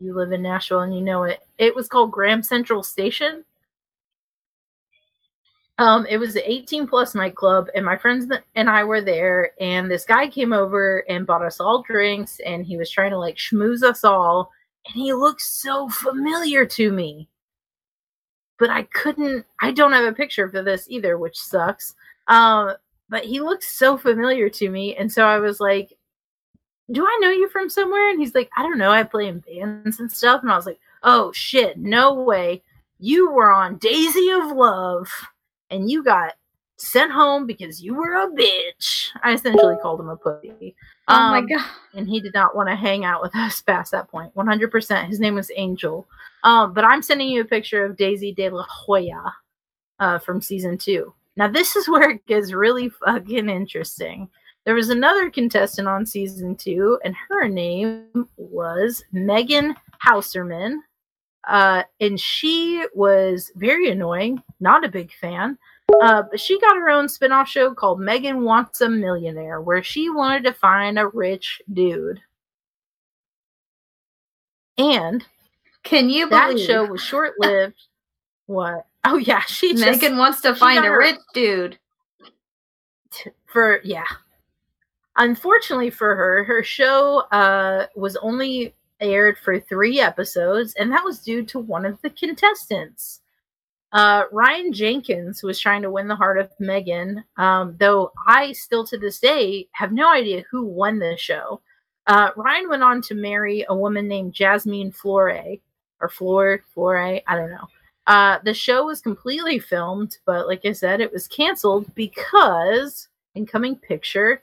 you 0.01 0.15
live 0.15 0.33
in 0.33 0.43
Nashville 0.43 0.81
and 0.81 0.95
you 0.95 1.03
know 1.03 1.25
it. 1.25 1.41
It 1.59 1.75
was 1.75 1.89
called 1.89 2.11
Graham 2.11 2.43
Central 2.43 2.83
Station. 2.83 3.45
Um, 5.79 6.07
it 6.07 6.19
was 6.19 6.35
the 6.35 6.51
18 6.51 6.87
plus 6.87 7.15
nightclub, 7.15 7.69
and 7.75 7.85
my 7.85 7.97
friends 7.97 8.33
and 8.55 8.71
I 8.71 8.85
were 8.85 9.01
there. 9.01 9.51
And 9.61 9.91
this 9.91 10.05
guy 10.05 10.29
came 10.29 10.53
over 10.53 10.99
and 11.09 11.27
bought 11.27 11.45
us 11.45 11.61
all 11.61 11.83
drinks, 11.83 12.41
and 12.47 12.65
he 12.65 12.77
was 12.77 12.91
trying 12.91 13.11
to 13.11 13.19
like 13.19 13.37
schmooze 13.37 13.83
us 13.83 14.05
all. 14.05 14.53
And 14.87 14.95
he 14.95 15.13
looked 15.13 15.43
so 15.43 15.89
familiar 15.89 16.65
to 16.67 16.93
me, 16.93 17.29
but 18.59 18.71
I 18.71 18.83
couldn't. 18.85 19.47
I 19.61 19.73
don't 19.73 19.93
have 19.93 20.05
a 20.05 20.13
picture 20.13 20.49
for 20.49 20.63
this 20.63 20.87
either, 20.89 21.19
which 21.19 21.39
sucks. 21.39 21.95
Um, 22.29 22.75
but 23.09 23.25
he 23.25 23.41
looked 23.41 23.65
so 23.65 23.97
familiar 23.99 24.49
to 24.51 24.71
me, 24.71 24.97
and 24.97 25.11
so 25.13 25.25
I 25.27 25.39
was 25.39 25.61
like, 25.61 25.97
"Do 26.93 27.05
I 27.07 27.19
know 27.21 27.31
you 27.31 27.49
from 27.49 27.69
somewhere?" 27.69 28.11
And 28.11 28.21
he's 28.21 28.35
like, 28.35 28.51
"I 28.57 28.63
don't 28.63 28.79
know. 28.79 28.93
I 28.93 29.03
play 29.03 29.27
in 29.29 29.41
bands 29.41 30.01
and 30.01 30.11
stuff." 30.13 30.43
And 30.43 30.53
I 30.53 30.57
was 30.57 30.67
like, 30.67 30.81
"Oh 31.03 31.33
shit, 31.33 31.79
no 31.79 32.15
way! 32.15 32.63
You 32.99 33.31
were 33.33 33.53
on 33.53 33.79
Daisy 33.79 34.31
of 34.31 34.53
Love." 34.53 35.11
And 35.75 35.91
you 35.91 36.03
got 36.03 36.35
sent 36.77 37.13
home 37.13 37.47
because 37.47 37.83
you 37.83 37.95
were 37.95 38.15
a 38.15 38.29
bitch. 38.29 39.09
I 39.23 39.33
essentially 39.33 39.77
called 39.81 40.01
him 40.01 40.09
a 40.09 40.17
pussy. 40.17 40.75
Oh 41.09 41.31
my 41.31 41.39
Um, 41.39 41.47
god. 41.47 41.65
And 41.95 42.09
he 42.09 42.21
did 42.21 42.35
not 42.35 42.57
want 42.57 42.69
to 42.69 42.75
hang 42.75 43.05
out 43.05 43.23
with 43.23 43.35
us 43.37 43.61
past 43.61 43.93
that 43.93 44.09
point. 44.09 44.35
100%. 44.35 45.07
His 45.09 45.21
name 45.21 45.35
was 45.35 45.51
Angel. 45.57 46.07
Um, 46.43 46.73
but 46.73 46.85
I'm 46.85 47.03
sending 47.03 47.29
you 47.29 47.41
a 47.43 47.45
picture 47.47 47.85
of 47.85 47.97
Daisy 47.97 48.33
de 48.33 48.51
la 48.51 48.65
Hoya 48.69 49.33
uh, 50.01 50.19
from 50.19 50.41
season 50.43 50.77
two. 50.77 51.15
Now, 51.37 51.49
this 51.49 51.77
is 51.77 51.89
where 51.89 52.11
it 52.11 52.27
gets 52.27 52.53
really 52.53 52.89
fucking 52.89 53.49
interesting. 53.49 54.29
There 54.65 54.75
was 54.75 54.89
another 54.89 55.31
contestant 55.31 55.87
on 55.89 56.07
season 56.07 56.57
two, 56.57 56.99
and 57.05 57.15
her 57.29 57.49
name 57.49 58.29
was 58.37 59.05
Megan 59.13 59.75
Hauserman. 60.05 60.79
Uh, 61.49 61.83
and 62.01 62.19
she 62.19 62.85
was 62.95 63.51
very 63.57 63.91
annoying, 63.91 64.43
not 64.61 64.85
a 64.85 64.89
big 64.89 65.13
fan. 65.13 65.59
Uh, 66.01 66.23
but 66.31 66.41
she 66.41 66.59
got 66.61 66.77
her 66.77 66.89
own 66.89 67.09
spin-off 67.09 67.49
show 67.49 67.75
called 67.75 68.01
Megan 68.01 68.43
Wants 68.43 68.81
a 68.81 68.89
Millionaire, 68.89 69.61
where 69.61 69.83
she 69.83 70.09
wanted 70.09 70.45
to 70.45 70.53
find 70.53 70.99
a 70.99 71.09
rich 71.09 71.61
dude. 71.73 72.21
And 74.79 75.25
Can 75.83 76.09
you 76.09 76.29
that 76.31 76.59
show 76.59 76.87
was 76.87 77.03
short-lived. 77.03 77.75
what? 78.47 78.87
Oh 79.05 79.19
yeah, 79.19 79.43
she 79.43 79.73
just 79.73 79.85
Megan 79.85 80.17
wants 80.17 80.41
to 80.41 80.55
find 80.55 80.85
a 80.85 80.91
rich 80.91 81.19
dude? 81.33 81.79
for 83.47 83.81
yeah. 83.85 84.07
Unfortunately 85.17 85.91
for 85.91 86.17
her, 86.17 86.45
her 86.45 86.63
show 86.63 87.21
uh 87.31 87.87
was 87.95 88.17
only 88.17 88.75
aired 89.01 89.39
for 89.39 89.61
three 89.61 90.01
episodes, 90.01 90.75
and 90.79 90.91
that 90.93 91.05
was 91.05 91.21
due 91.21 91.45
to 91.47 91.59
one 91.59 91.85
of 91.85 92.01
the 92.03 92.11
contestants. 92.11 93.21
Uh, 93.93 94.25
Ryan 94.33 94.73
Jenkins 94.73 95.43
was 95.43 95.61
trying 95.61 95.83
to 95.83 95.91
win 95.91 96.09
the 96.09 96.17
heart 96.17 96.39
of 96.39 96.51
Megan, 96.59 97.23
um, 97.37 97.77
though 97.79 98.13
I 98.27 98.53
still 98.53 98.85
to 98.87 98.99
this 98.99 99.21
day 99.21 99.69
have 99.73 99.93
no 99.93 100.13
idea 100.13 100.45
who 100.51 100.65
won 100.65 100.99
this 100.99 101.21
show. 101.21 101.61
Uh, 102.07 102.31
Ryan 102.37 102.69
went 102.69 102.83
on 102.83 103.01
to 103.03 103.15
marry 103.15 103.65
a 103.69 103.75
woman 103.75 104.09
named 104.09 104.35
Jasmine 104.35 104.91
Flore, 104.91 105.59
or 106.01 106.09
Flore, 106.09 106.65
Flore, 106.75 107.21
I 107.27 107.37
don't 107.37 107.51
know. 107.51 107.69
Uh, 108.07 108.39
the 108.45 108.53
show 108.53 108.85
was 108.85 109.01
completely 109.01 109.59
filmed, 109.59 110.19
but 110.27 110.47
like 110.47 110.65
I 110.65 110.73
said, 110.73 111.01
it 111.01 111.13
was 111.13 111.29
canceled 111.29 111.95
because, 111.95 113.09
incoming 113.35 113.77
picture, 113.77 114.43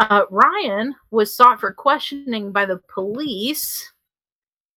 uh, 0.00 0.24
Ryan 0.30 0.94
was 1.10 1.34
sought 1.34 1.60
for 1.60 1.72
questioning 1.74 2.52
by 2.52 2.64
the 2.64 2.80
police 2.92 3.92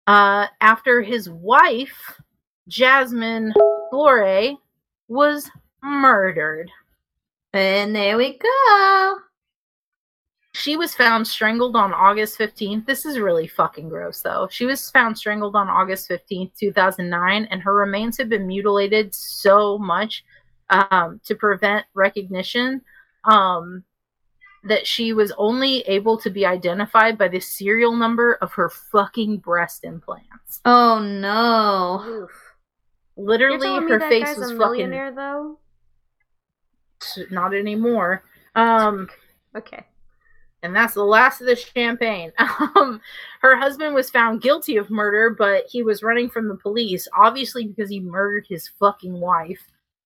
uh, 0.09 0.49
after 0.61 1.01
his 1.01 1.31
wife, 1.31 2.21
Jasmine 2.67 3.55
Flore, 3.91 4.57
was 5.07 5.49
murdered. 5.81 6.69
And 7.53 7.95
there 7.95 8.17
we 8.17 8.37
go. 8.37 9.17
She 10.55 10.77
was 10.77 10.93
found 10.93 11.27
strangled 11.27 11.77
on 11.77 11.95
August 11.95 12.37
15th. 12.39 12.85
This 12.85 13.07
is 13.07 13.21
really 13.21 13.47
fucking 13.47 13.89
gross, 13.89 14.23
though. 14.23 14.49
She 14.51 14.67
was 14.67 14.91
found 14.91 15.17
strangled 15.17 15.55
on 15.55 15.69
August 15.69 16.11
15th, 16.11 16.51
2009, 16.59 17.45
and 17.49 17.63
her 17.63 17.75
remains 17.75 18.19
have 18.19 18.29
been 18.29 18.49
mutilated 18.49 19.15
so 19.15 19.79
much 19.79 20.25
um, 20.69 21.21
to 21.25 21.37
prevent 21.37 21.87
recognition 21.95 22.83
um, 23.25 23.85
that 24.65 24.87
she 24.87 25.13
was 25.13 25.33
only 25.39 25.81
able 25.83 26.17
to 26.19 26.31
be 26.31 26.47
identified 26.47 27.19
by 27.19 27.29
the 27.29 27.41
serial 27.41 27.97
number 27.97 28.35
of 28.35 28.53
her 28.53 28.69
fucking 28.69 29.39
breast 29.39 29.85
implants. 29.85 30.61
Oh 30.65 30.99
no. 31.01 32.03
Oof. 32.07 32.31
You're 33.17 33.27
Literally, 33.27 33.81
me 33.81 33.91
her 33.91 33.99
that 33.99 34.09
face 34.09 34.25
guy's 34.25 34.37
was 34.39 34.51
a 34.53 34.57
fucking 34.57 34.61
millionaire, 34.61 35.13
though? 35.15 35.59
not 37.31 37.55
anymore. 37.55 38.23
Um, 38.55 39.09
Okay. 39.57 39.85
and 40.63 40.75
that's 40.75 40.95
the 40.95 41.05
last 41.05 41.41
of 41.41 41.47
the 41.47 41.57
champagne. 41.57 42.33
Um, 42.77 43.01
her 43.41 43.57
husband 43.57 43.95
was 43.95 44.09
found 44.11 44.41
guilty 44.41 44.77
of 44.77 44.89
murder, 44.91 45.31
but 45.37 45.65
he 45.69 45.83
was 45.83 46.03
running 46.03 46.31
from 46.31 46.49
the 46.49 46.55
police, 46.57 47.07
obviously 47.17 47.67
because 47.67 47.91
he 47.91 48.01
murdered 48.01 48.47
his 48.49 48.69
fucking 48.79 49.19
wife. 49.21 49.61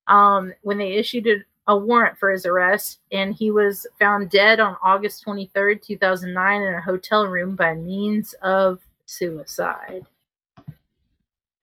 Um, 0.09 0.52
when 0.62 0.78
they 0.78 0.92
issued 0.92 1.26
a, 1.68 1.76
warrant 1.76 2.16
for 2.18 2.30
his 2.30 2.46
arrest, 2.46 3.00
and 3.12 3.34
he 3.34 3.50
was 3.50 3.86
found 3.98 4.30
dead 4.30 4.60
on 4.60 4.76
August 4.82 5.22
twenty 5.22 5.50
third, 5.54 5.82
two 5.82 5.96
thousand 5.98 6.32
nine, 6.32 6.62
in 6.62 6.74
a 6.74 6.80
hotel 6.80 7.26
room 7.26 7.56
by 7.56 7.74
means 7.74 8.34
of 8.42 8.80
suicide. 9.06 10.04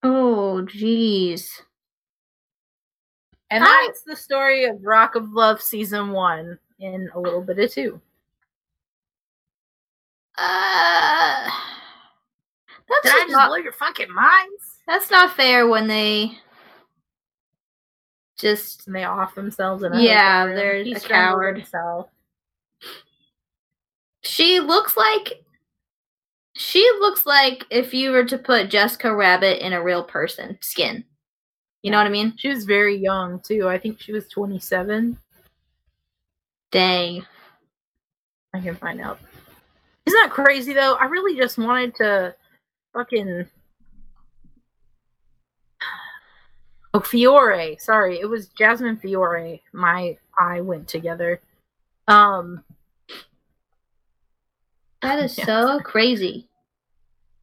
Oh 0.03 0.65
jeez. 0.65 1.47
And 3.51 3.63
I- 3.63 3.83
that's 3.87 4.01
the 4.01 4.15
story 4.15 4.65
of 4.65 4.83
Rock 4.83 5.15
of 5.15 5.31
Love 5.33 5.61
season 5.61 6.11
one 6.11 6.57
in 6.79 7.09
a 7.13 7.19
little 7.19 7.41
bit 7.41 7.59
of 7.59 7.71
two. 7.71 8.01
Uh, 10.37 11.49
that's 12.89 13.03
Did 13.03 13.11
I 13.11 13.19
just 13.21 13.31
not, 13.31 13.47
blow 13.49 13.57
your 13.57 13.71
fucking 13.71 14.11
minds? 14.11 14.79
that's 14.87 15.11
not 15.11 15.35
fair 15.35 15.67
when 15.67 15.87
they 15.87 16.37
just 18.43 18.85
And 18.85 18.95
they 18.95 19.03
off 19.05 19.33
themselves 19.33 19.81
and 19.83 19.99
Yeah, 19.99 20.45
they're 20.45 20.83
He 20.83 20.93
a 20.93 20.99
coward. 20.99 21.57
himself. 21.57 22.09
she 24.21 24.59
looks 24.59 24.95
like 24.95 25.43
she 26.55 26.87
looks 26.99 27.25
like 27.25 27.65
if 27.71 27.93
you 27.95 28.11
were 28.11 28.25
to 28.25 28.37
put 28.37 28.69
Jessica 28.69 29.13
Rabbit 29.15 29.65
in 29.65 29.73
a 29.73 29.81
real 29.81 30.03
person 30.03 30.57
skin. 30.61 31.03
You 31.81 31.89
know 31.91 31.97
what 31.97 32.05
I 32.05 32.11
mean? 32.11 32.35
She 32.37 32.47
was 32.49 32.63
very 32.65 32.95
young 32.95 33.39
too. 33.39 33.67
I 33.67 33.77
think 33.79 33.99
she 33.99 34.11
was 34.13 34.27
27. 34.27 35.17
Dang. 36.71 37.25
I 38.53 38.59
can 38.59 38.75
find 38.75 39.01
out. 39.01 39.19
Isn't 40.05 40.19
that 40.21 40.29
crazy 40.31 40.73
though? 40.73 40.93
I 40.95 41.05
really 41.05 41.35
just 41.35 41.57
wanted 41.57 41.95
to 41.95 42.35
fucking 42.93 43.47
Oh 46.93 46.99
Fiore. 46.99 47.77
Sorry, 47.79 48.19
it 48.19 48.25
was 48.29 48.47
Jasmine 48.49 48.97
Fiore. 48.97 49.61
My 49.73 50.17
I 50.39 50.61
went 50.61 50.87
together. 50.87 51.39
Um 52.07 52.63
That 55.01 55.19
is 55.19 55.37
Yeah. 55.37 55.45
so 55.77 55.79
crazy. 55.79 56.47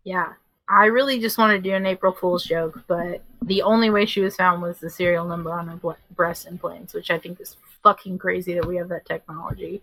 yeah. 0.04 0.32
I 0.68 0.84
really 0.84 1.18
just 1.18 1.36
wanted 1.36 1.64
to 1.64 1.68
do 1.70 1.74
an 1.74 1.84
April 1.84 2.12
Fool's 2.12 2.44
joke, 2.44 2.84
but 2.86 3.24
the 3.42 3.60
only 3.62 3.90
way 3.90 4.06
she 4.06 4.20
was 4.20 4.36
found 4.36 4.62
was 4.62 4.78
the 4.78 4.88
serial 4.88 5.24
number 5.26 5.50
on 5.50 5.66
her 5.66 5.74
ble- 5.76 5.96
breast 6.14 6.46
implants, 6.46 6.94
which 6.94 7.10
I 7.10 7.18
think 7.18 7.40
is 7.40 7.56
fucking 7.82 8.18
crazy 8.18 8.54
that 8.54 8.64
we 8.64 8.76
have 8.76 8.88
that 8.90 9.04
technology. 9.04 9.82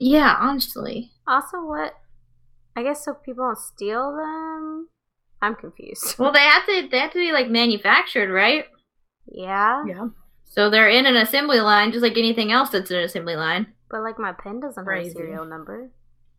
Yeah, 0.00 0.36
honestly. 0.40 1.12
Also, 1.28 1.64
what? 1.64 1.96
I 2.74 2.82
guess 2.82 3.04
so 3.04 3.14
people 3.14 3.44
don't 3.46 3.56
steal 3.58 4.16
them? 4.16 4.88
I'm 5.40 5.54
confused. 5.54 6.18
Well, 6.18 6.32
they 6.32 6.40
have 6.40 6.66
to 6.66 6.88
they 6.90 6.98
have 6.98 7.12
to 7.12 7.18
be 7.18 7.32
like 7.32 7.48
manufactured, 7.48 8.32
right? 8.32 8.64
Yeah, 9.26 9.84
Yeah. 9.86 10.08
So 10.44 10.70
they're 10.70 10.88
in 10.88 11.04
an 11.06 11.16
assembly 11.16 11.60
line, 11.60 11.92
just 11.92 12.02
like 12.02 12.16
anything 12.16 12.50
else 12.50 12.70
that's 12.70 12.90
in 12.90 12.96
an 12.98 13.04
assembly 13.04 13.36
line. 13.36 13.66
but 13.90 14.02
like 14.02 14.18
my 14.18 14.32
pen 14.32 14.60
doesn't 14.60 14.84
Crazy. 14.84 15.08
have 15.10 15.16
a 15.16 15.18
serial 15.18 15.44
number. 15.44 15.90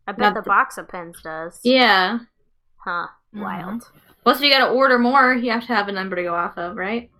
I 0.06 0.12
bet 0.12 0.18
Not 0.20 0.34
the 0.34 0.40
the- 0.42 0.48
box 0.48 0.76
of 0.78 0.88
pens 0.88 1.20
does. 1.22 1.60
Yeah. 1.62 2.18
Huh. 2.84 3.06
Mhm. 3.34 3.42
Wild. 3.42 3.90
Plus, 4.24 4.38
if 4.38 4.42
you 4.44 4.50
got 4.52 4.66
to 4.66 4.72
order 4.72 4.98
more, 4.98 5.32
you 5.32 5.50
have 5.52 5.66
to 5.66 5.74
have 5.74 5.88
a 5.88 5.92
number 5.92 6.16
to 6.16 6.22
go 6.22 6.34
off 6.34 6.58
of, 6.58 6.76
right? 6.76 7.10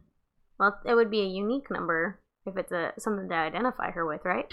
Well, 0.59 0.79
it 0.85 0.95
would 0.95 1.11
be 1.11 1.21
a 1.23 1.27
unique 1.27 1.71
number 1.71 2.19
if 2.47 2.57
it's 2.57 2.73
a 2.73 2.93
something 2.99 3.29
to 3.29 3.35
identify 3.35 3.91
her 3.93 4.05
with, 4.05 4.21
right? 4.25 4.53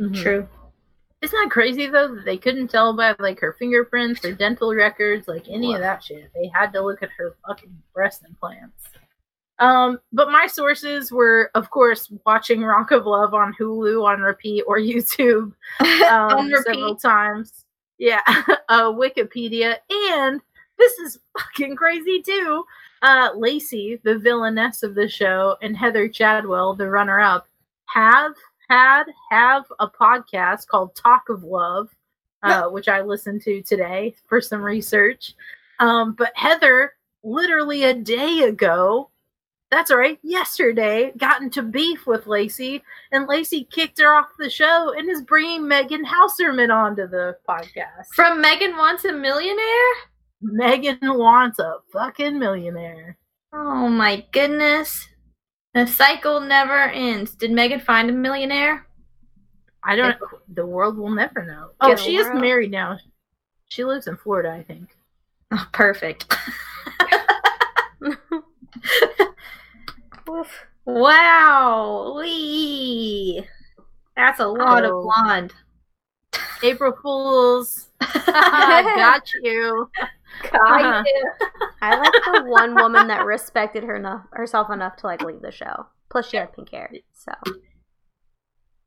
Mhm. 0.00 0.22
True. 0.22 0.48
Isn't 1.20 1.38
that 1.42 1.50
crazy 1.50 1.86
though 1.86 2.14
that 2.14 2.24
they 2.24 2.36
couldn't 2.36 2.68
tell 2.68 2.96
by 2.96 3.14
like 3.18 3.40
her 3.40 3.56
fingerprints 3.58 4.24
or 4.24 4.32
dental 4.32 4.74
records, 4.74 5.26
like 5.26 5.48
any 5.48 5.74
of 5.74 5.80
that 5.80 6.02
shit. 6.04 6.30
They 6.34 6.48
had 6.54 6.72
to 6.74 6.80
look 6.80 7.02
at 7.02 7.10
her 7.18 7.34
fucking 7.46 7.76
breast 7.92 8.22
implants. 8.28 8.84
Um, 9.58 9.98
but 10.12 10.30
my 10.30 10.46
sources 10.46 11.10
were, 11.10 11.50
of 11.56 11.70
course, 11.70 12.12
watching 12.24 12.62
Rock 12.62 12.92
of 12.92 13.06
Love 13.06 13.34
on 13.34 13.52
Hulu 13.58 14.04
on 14.06 14.20
repeat 14.20 14.62
or 14.68 14.78
YouTube 14.78 15.52
um, 15.80 16.38
On 16.38 16.46
repeat. 16.46 16.64
several 16.64 16.94
times. 16.94 17.64
Yeah, 17.98 18.20
uh, 18.68 18.92
Wikipedia, 18.92 19.74
and 19.90 20.40
this 20.78 20.92
is 21.00 21.18
fucking 21.36 21.74
crazy 21.74 22.22
too. 22.22 22.64
uh, 23.02 23.30
Lacey, 23.34 23.98
the 24.04 24.16
villainess 24.16 24.84
of 24.84 24.94
the 24.94 25.08
show, 25.08 25.56
and 25.62 25.76
Heather 25.76 26.08
Chadwell, 26.08 26.74
the 26.74 26.88
runner 26.88 27.18
up, 27.18 27.48
have 27.86 28.34
had 28.68 29.04
have 29.30 29.64
a 29.78 29.88
podcast 29.88 30.66
called 30.66 30.94
Talk 30.94 31.28
of 31.28 31.42
Love, 31.42 31.88
uh, 32.42 32.64
which 32.68 32.88
I 32.88 33.00
listened 33.02 33.42
to 33.42 33.62
today 33.62 34.14
for 34.26 34.40
some 34.40 34.62
research. 34.62 35.34
Um, 35.78 36.12
but 36.12 36.32
Heather, 36.34 36.92
literally 37.22 37.84
a 37.84 37.94
day 37.94 38.40
ago, 38.40 39.10
that's 39.70 39.92
right, 39.92 40.18
yesterday, 40.22 41.12
got 41.18 41.42
into 41.42 41.62
beef 41.62 42.06
with 42.06 42.26
Lacey, 42.26 42.82
and 43.12 43.26
Lacey 43.28 43.64
kicked 43.70 44.00
her 44.00 44.14
off 44.14 44.28
the 44.38 44.48
show 44.48 44.94
and 44.96 45.10
is 45.10 45.22
bringing 45.22 45.68
Megan 45.68 46.04
Hauserman 46.04 46.74
onto 46.74 47.06
the 47.06 47.36
podcast. 47.46 48.06
From 48.14 48.40
Megan 48.40 48.76
Wants 48.76 49.04
a 49.04 49.12
Millionaire? 49.12 49.94
Megan 50.40 50.98
wants 51.02 51.58
a 51.58 51.78
fucking 51.92 52.38
millionaire. 52.38 53.18
Oh 53.52 53.88
my 53.88 54.24
goodness. 54.32 55.07
The 55.78 55.86
cycle 55.86 56.40
never 56.40 56.88
ends. 56.88 57.36
Did 57.36 57.52
Megan 57.52 57.78
find 57.78 58.10
a 58.10 58.12
millionaire? 58.12 58.84
I 59.84 59.94
don't. 59.94 60.16
The 60.52 60.66
world 60.66 60.96
will 60.98 61.08
never 61.12 61.44
know. 61.44 61.70
Oh, 61.80 61.90
Get 61.90 62.00
she 62.00 62.16
is 62.16 62.26
married 62.34 62.72
now. 62.72 62.98
She 63.68 63.84
lives 63.84 64.08
in 64.08 64.16
Florida, 64.16 64.50
I 64.50 64.64
think. 64.64 64.88
Oh, 65.52 65.64
perfect. 65.72 66.34
Woof. 70.26 70.48
wow. 70.84 72.14
Wee. 72.18 73.46
That's 74.16 74.40
a 74.40 74.48
lot 74.48 74.84
Oh. 74.84 74.98
of 74.98 75.04
blonde. 75.04 75.54
April 76.64 76.92
Fools. 77.00 77.88
Got 78.26 79.32
you. 79.44 79.88
I 80.54 81.02
I 81.82 81.94
like 81.96 82.14
the 82.24 82.34
one 82.44 82.76
woman 82.76 83.06
that 83.08 83.24
respected 83.24 83.84
her 83.84 83.96
enough, 83.96 84.24
herself 84.32 84.70
enough 84.70 84.96
to 84.96 85.06
like 85.06 85.22
leave 85.22 85.42
the 85.42 85.52
show. 85.52 85.86
Plus, 86.10 86.28
she 86.28 86.36
had 86.36 86.52
pink 86.52 86.70
hair. 86.70 86.90
So 87.14 87.32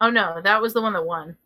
Oh 0.02 0.10
no, 0.10 0.42
that 0.42 0.62
was 0.62 0.74
the 0.74 0.82
one 0.82 0.94
that 0.94 1.06
won. 1.06 1.38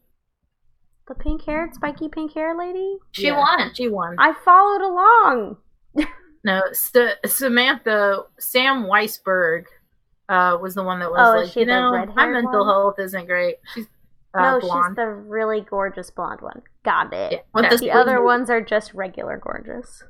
the 1.08 1.16
pink 1.16 1.44
haired, 1.44 1.74
spiky 1.76 2.10
pink 2.10 2.34
hair 2.34 2.56
lady. 2.58 2.98
She 3.12 3.28
Yeah, 3.28 3.38
won. 3.38 3.74
She 3.74 3.88
won. 3.88 4.16
I 4.20 4.34
followed 4.34 4.82
along. 4.82 5.58
No, 6.44 6.62
Sa- 6.74 7.16
Samantha 7.26 8.24
Sam 8.40 8.84
Weisberg 8.86 9.66
uh, 10.30 10.58
was 10.62 10.76
the 10.76 10.84
one 10.84 11.00
that 11.00 11.10
was 11.12 11.20
Oh, 11.20 11.40
like, 11.42 11.52
she 11.52 11.62
you 11.62 11.66
know, 11.66 12.06
my 12.16 12.28
mental 12.28 12.60
one? 12.60 12.68
health 12.68 13.00
isn't 13.00 13.26
great. 13.26 13.56
She's 13.74 13.88
uh, 14.38 14.52
no, 14.54 14.60
blonde. 14.60 14.92
she's 14.92 14.96
the 14.98 15.08
really 15.08 15.62
gorgeous 15.62 16.10
blonde 16.10 16.42
one. 16.42 16.62
Got 16.84 17.14
it. 17.14 17.46
Yeah, 17.56 17.70
the 17.70 17.78
The 17.78 17.92
other 17.92 18.22
ones 18.24 18.50
are 18.50 18.62
just 18.62 18.94
regular 18.94 19.38
gorgeous. 19.38 20.04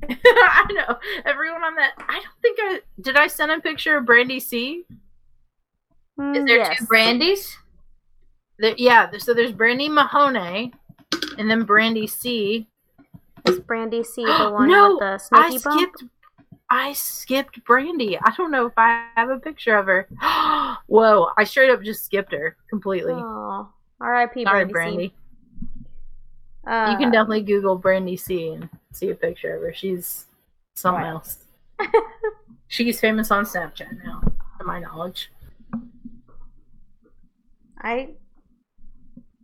I 0.08 0.66
know 0.72 0.96
everyone 1.24 1.64
on 1.64 1.74
that. 1.74 1.92
I 1.98 2.14
don't 2.14 2.40
think 2.42 2.58
I 2.60 2.80
did. 3.00 3.16
I 3.16 3.26
send 3.26 3.50
a 3.50 3.60
picture 3.60 3.96
of 3.96 4.04
Brandi 4.04 4.40
C. 4.40 4.84
Mm, 6.18 6.36
Is 6.36 6.44
there 6.44 6.58
yes. 6.58 6.78
two 6.78 6.86
Brandis? 6.86 7.56
There, 8.58 8.74
yeah, 8.76 9.10
so 9.18 9.34
there's 9.34 9.52
Brandi 9.52 9.88
Mahoney, 9.90 10.72
and 11.38 11.50
then 11.50 11.64
Brandi 11.66 12.08
C. 12.08 12.68
Is 13.46 13.60
Brandi 13.60 14.04
C 14.04 14.24
the 14.24 14.50
one 14.52 14.68
No, 14.68 14.90
with 14.90 15.00
the 15.00 15.36
I 15.36 15.50
Snooki 15.50 15.64
bump? 15.64 15.96
skipped. 15.96 16.12
I 16.70 16.92
skipped 16.92 17.64
Brandi. 17.64 18.18
I 18.22 18.32
don't 18.36 18.50
know 18.50 18.66
if 18.66 18.74
I 18.76 19.06
have 19.16 19.30
a 19.30 19.38
picture 19.38 19.76
of 19.76 19.86
her. 19.86 20.08
Whoa! 20.86 21.28
I 21.36 21.44
straight 21.44 21.70
up 21.70 21.82
just 21.82 22.04
skipped 22.04 22.32
her 22.32 22.56
completely. 22.68 23.14
Oh, 23.14 23.68
R.I.P. 24.00 24.44
Sorry, 24.44 24.64
Brandi. 24.66 24.72
Brandi. 24.74 25.12
Uh, 26.66 26.90
you 26.92 26.98
can 26.98 27.10
definitely 27.10 27.42
Google 27.42 27.78
Brandi 27.78 28.20
C 28.20 28.48
and 28.52 28.68
see 28.92 29.10
a 29.10 29.14
picture 29.14 29.56
of 29.56 29.62
her. 29.62 29.72
She's 29.72 30.26
something 30.74 31.04
else. 31.04 31.44
She's 32.68 33.00
famous 33.00 33.30
on 33.30 33.44
Snapchat 33.44 34.04
now, 34.04 34.20
to 34.58 34.64
my 34.64 34.78
knowledge. 34.78 35.30
I 37.80 38.10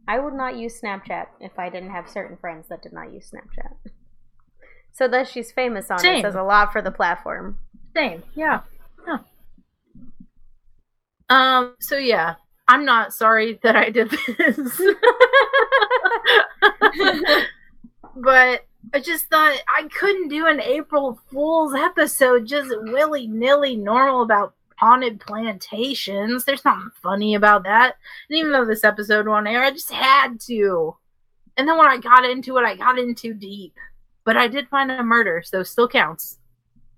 I 0.07 0.19
would 0.19 0.35
not 0.35 0.57
use 0.57 0.79
Snapchat 0.81 1.27
if 1.41 1.59
I 1.59 1.71
didn't 1.71 1.91
have 1.91 2.09
certain 2.09 2.37
friends 2.37 2.69
that 2.69 2.83
did 2.83 2.93
not 2.93 3.13
use 3.13 3.31
Snapchat. 3.31 3.91
So 4.95 5.09
that 5.09 5.29
she's 5.29 5.51
famous 5.51 5.91
on 5.91 5.99
Same. 5.99 6.21
it 6.21 6.23
says 6.23 6.37
a 6.37 6.43
lot 6.43 6.73
for 6.73 6.81
the 6.81 6.91
platform. 6.91 7.59
Same, 7.95 8.23
yeah, 8.35 8.61
yeah. 9.07 9.19
Um. 11.29 11.75
So 11.81 11.97
yeah, 11.97 12.37
I'm 12.69 12.85
not 12.85 13.13
sorry 13.13 13.59
that 13.63 13.77
I 13.77 13.91
did 13.91 14.11
this, 14.11 14.59
but 18.17 18.67
I 18.93 19.01
just 19.01 19.27
thought 19.27 19.57
I 19.69 19.89
couldn't 19.89 20.29
do 20.29 20.47
an 20.47 20.61
April 20.61 21.19
Fool's 21.31 21.75
episode 21.75 22.47
just 22.47 22.71
willy 22.83 23.27
nilly 23.27 23.77
normal 23.77 24.23
about 24.23 24.55
haunted 24.77 25.21
plantations. 25.21 26.45
There's 26.45 26.65
nothing 26.65 26.91
funny 27.03 27.35
about 27.35 27.65
that. 27.65 27.97
And 28.29 28.39
even 28.39 28.53
though 28.53 28.65
this 28.65 28.85
episode 28.85 29.27
won't 29.27 29.49
air, 29.49 29.63
I 29.63 29.71
just 29.71 29.91
had 29.91 30.41
to. 30.43 30.97
And 31.57 31.69
then 31.69 31.79
when 31.79 31.89
I 31.89 31.99
got 31.99 32.25
into 32.25 32.57
it, 32.59 32.65
I 32.65 32.77
got 32.77 32.99
into 32.99 33.35
deep. 33.35 33.75
But 34.25 34.37
I 34.37 34.49
did 34.49 34.69
find 34.69 34.91
a 34.91 35.03
murder, 35.03 35.43
so 35.45 35.63
still 35.63 35.89
counts. 35.89 36.39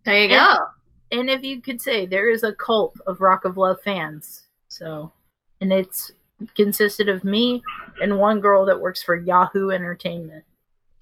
There 0.04 0.22
you 0.22 0.28
Yeah. 0.28 0.56
go. 0.58 1.18
And 1.18 1.30
if 1.30 1.42
you 1.42 1.60
could 1.60 1.80
say 1.80 2.06
there 2.06 2.30
is 2.30 2.42
a 2.42 2.54
cult 2.54 2.96
of 3.06 3.20
Rock 3.20 3.44
of 3.44 3.56
Love 3.56 3.80
fans. 3.82 4.46
So, 4.68 5.12
and 5.60 5.72
it's 5.72 6.12
consisted 6.54 7.08
of 7.08 7.24
me 7.24 7.62
and 8.00 8.18
one 8.18 8.40
girl 8.40 8.64
that 8.66 8.80
works 8.80 9.02
for 9.02 9.16
Yahoo 9.16 9.70
Entertainment. 9.70 10.44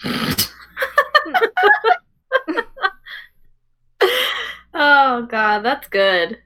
Oh 4.76 5.22
god, 5.30 5.60
that's 5.60 5.86
good. 5.88 6.38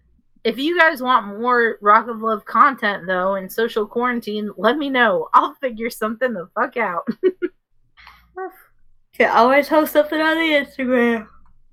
If 0.45 0.59
you 0.59 0.79
guys 0.79 1.01
want 1.03 1.39
more 1.41 1.79
Rock 1.81 2.09
of 2.09 2.21
Love 2.21 2.45
content 2.45 3.07
though 3.07 3.37
in 3.37 3.49
social 3.49 3.87
quarantine, 3.87 4.51
let 4.59 4.77
me 4.77 4.91
know. 4.91 5.29
I'll 5.33 5.55
figure 5.55 5.89
something 5.91 6.35
the 6.35 6.49
fuck 6.55 6.77
out. 6.77 7.09
Yeah, 9.19 9.35
always 9.37 9.69
host 9.69 9.93
something 9.93 10.21
on 10.21 10.37
the 10.37 10.55
Instagram. 10.55 11.27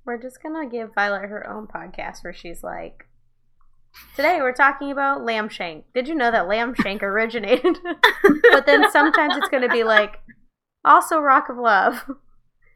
We're 0.04 0.18
just 0.20 0.42
gonna 0.42 0.68
give 0.68 0.94
Violet 0.94 1.28
her 1.28 1.48
own 1.48 1.68
podcast 1.68 2.24
where 2.24 2.32
she's 2.32 2.64
like, 2.64 3.06
"Today 4.16 4.38
we're 4.40 4.52
talking 4.52 4.90
about 4.90 5.24
lamb 5.24 5.48
shank. 5.48 5.84
Did 5.94 6.08
you 6.08 6.14
know 6.14 6.30
that 6.30 6.48
lamb 6.48 6.74
shank 6.74 7.02
originated?" 7.04 7.78
but 8.50 8.66
then 8.66 8.90
sometimes 8.90 9.36
it's 9.36 9.48
gonna 9.48 9.68
be 9.68 9.84
like, 9.84 10.20
"Also 10.84 11.20
Rock 11.20 11.48
of 11.48 11.56
Love." 11.56 12.10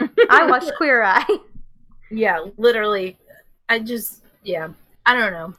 I 0.31 0.47
watched 0.47 0.73
Queer 0.77 1.03
Eye. 1.03 1.39
yeah, 2.11 2.45
literally. 2.57 3.19
I 3.69 3.81
just 3.81 4.23
yeah. 4.45 4.69
I 5.05 5.15
don't 5.15 5.33
know. 5.33 5.55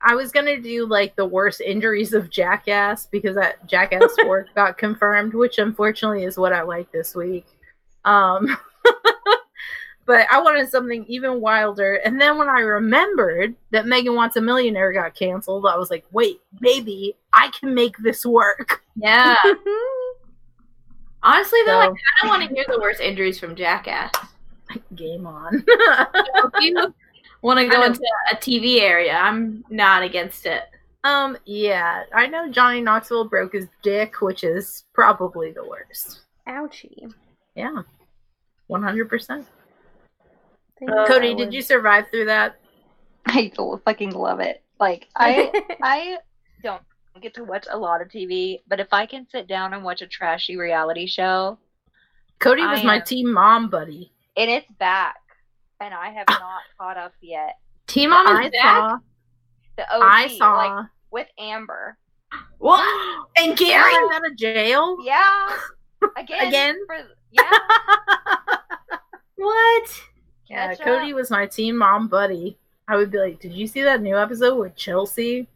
I 0.00 0.14
was 0.14 0.32
gonna 0.32 0.60
do 0.60 0.86
like 0.86 1.14
the 1.16 1.26
worst 1.26 1.60
injuries 1.60 2.14
of 2.14 2.30
Jackass 2.30 3.06
because 3.06 3.34
that 3.36 3.66
Jackass 3.66 4.16
work 4.26 4.46
got 4.54 4.78
confirmed, 4.78 5.34
which 5.34 5.58
unfortunately 5.58 6.24
is 6.24 6.38
what 6.38 6.52
I 6.54 6.62
like 6.62 6.90
this 6.90 7.14
week. 7.14 7.46
Um 8.06 8.56
but 10.06 10.26
I 10.30 10.40
wanted 10.40 10.70
something 10.70 11.04
even 11.08 11.40
wilder. 11.40 11.94
And 11.96 12.20
then 12.20 12.38
when 12.38 12.48
I 12.48 12.60
remembered 12.60 13.54
that 13.72 13.86
Megan 13.86 14.14
Wants 14.14 14.36
a 14.36 14.40
Millionaire 14.40 14.92
got 14.92 15.16
canceled, 15.16 15.66
I 15.66 15.76
was 15.76 15.90
like, 15.90 16.04
wait, 16.12 16.40
maybe 16.60 17.16
I 17.34 17.50
can 17.58 17.74
make 17.74 17.98
this 17.98 18.24
work. 18.24 18.84
Yeah. 18.94 19.34
Honestly 21.22 21.58
though, 21.66 21.80
I 21.80 21.86
kind 21.86 21.96
of 22.22 22.28
want 22.28 22.48
to 22.48 22.54
hear 22.54 22.64
the 22.68 22.78
worst 22.80 23.00
injuries 23.00 23.38
from 23.38 23.56
Jackass. 23.56 24.12
Game 24.94 25.26
on. 25.26 25.64
if 25.66 26.52
you 26.60 26.94
want 27.42 27.58
to 27.58 27.66
I 27.66 27.68
go 27.68 27.82
into 27.82 28.00
a 28.30 28.36
TV 28.36 28.80
area, 28.80 29.14
I'm 29.14 29.64
not 29.68 30.04
against 30.04 30.46
it. 30.46 30.62
um, 31.02 31.36
yeah. 31.46 32.04
I 32.14 32.28
know 32.28 32.48
Johnny 32.48 32.80
Knoxville 32.80 33.28
broke 33.28 33.54
his 33.54 33.66
dick, 33.82 34.20
which 34.20 34.44
is 34.44 34.84
probably 34.92 35.50
the 35.50 35.66
worst. 35.66 36.20
Ouchie. 36.46 37.12
Yeah. 37.56 37.82
One 38.68 38.82
hundred 38.82 39.08
percent. 39.08 39.46
Uh, 40.86 41.06
Cody, 41.06 41.34
did 41.34 41.52
you 41.54 41.62
survive 41.62 42.06
through 42.10 42.26
that? 42.26 42.56
I 43.26 43.50
fucking 43.84 44.10
love 44.10 44.40
it. 44.40 44.62
Like 44.78 45.08
I 45.16 45.50
I 45.82 46.18
don't 46.62 46.82
get 47.22 47.34
to 47.34 47.44
watch 47.44 47.66
a 47.70 47.78
lot 47.78 48.02
of 48.02 48.08
TV, 48.08 48.60
but 48.68 48.78
if 48.80 48.88
I 48.92 49.06
can 49.06 49.26
sit 49.30 49.46
down 49.48 49.72
and 49.72 49.82
watch 49.82 50.02
a 50.02 50.06
trashy 50.06 50.56
reality 50.56 51.06
show 51.06 51.58
Cody 52.40 52.62
was 52.66 52.80
I 52.80 52.84
my 52.84 52.96
am- 52.96 53.02
teen 53.06 53.32
mom 53.32 53.70
buddy. 53.70 54.12
and 54.36 54.50
it's 54.50 54.70
back 54.78 55.16
and 55.80 55.94
I 55.94 56.10
have 56.10 56.26
not 56.28 56.62
caught 56.78 56.96
up 56.98 57.12
yet. 57.22 57.56
Teen 57.86 58.10
Mom 58.10 58.26
I 58.26 58.44
is 58.46 58.50
back. 58.50 58.62
saw. 58.62 58.98
The 59.76 59.94
OG, 59.94 60.02
I 60.02 60.28
saw. 60.38 60.56
like 60.56 60.86
with 61.10 61.28
Amber. 61.38 61.96
What? 62.58 63.26
And 63.38 63.56
Gary? 63.56 63.92
Gary 63.92 64.08
out 64.14 64.26
of 64.26 64.36
jail 64.36 64.96
Yeah. 65.04 65.48
Again. 66.16 66.46
again. 66.48 66.78
For, 66.86 66.96
yeah. 67.32 67.50
What? 69.36 70.02
Yeah, 70.48 70.68
Catch 70.74 70.80
Cody 70.84 71.10
up. 71.12 71.16
was 71.16 71.30
my 71.30 71.46
teen 71.46 71.76
mom 71.76 72.08
buddy. 72.08 72.56
I 72.88 72.96
would 72.96 73.10
be 73.10 73.18
like, 73.18 73.40
"Did 73.40 73.52
you 73.52 73.66
see 73.66 73.82
that 73.82 74.00
new 74.00 74.16
episode 74.16 74.56
with 74.58 74.76
Chelsea 74.76 75.46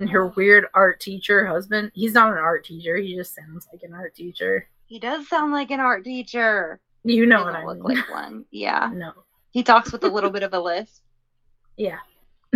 and 0.00 0.10
her 0.10 0.28
weird 0.28 0.66
art 0.74 1.00
teacher 1.00 1.46
husband? 1.46 1.92
He's 1.94 2.14
not 2.14 2.32
an 2.32 2.38
art 2.38 2.64
teacher. 2.64 2.96
He 2.96 3.14
just 3.14 3.34
sounds 3.34 3.68
like 3.72 3.82
an 3.82 3.92
art 3.94 4.14
teacher. 4.14 4.68
He 4.86 4.98
does 4.98 5.28
sound 5.28 5.52
like 5.52 5.70
an 5.70 5.80
art 5.80 6.04
teacher. 6.04 6.80
You 7.04 7.26
know 7.26 7.44
what 7.44 7.54
I 7.54 7.64
look 7.64 7.78
mean? 7.86 7.96
like 7.98 8.10
one. 8.10 8.44
Yeah. 8.50 8.90
no, 8.94 9.12
He 9.50 9.62
talks 9.62 9.92
with 9.92 10.02
a 10.04 10.08
little 10.08 10.30
bit 10.30 10.42
of 10.42 10.52
a 10.54 10.60
lisp. 10.60 11.02
Yeah. 11.78 11.98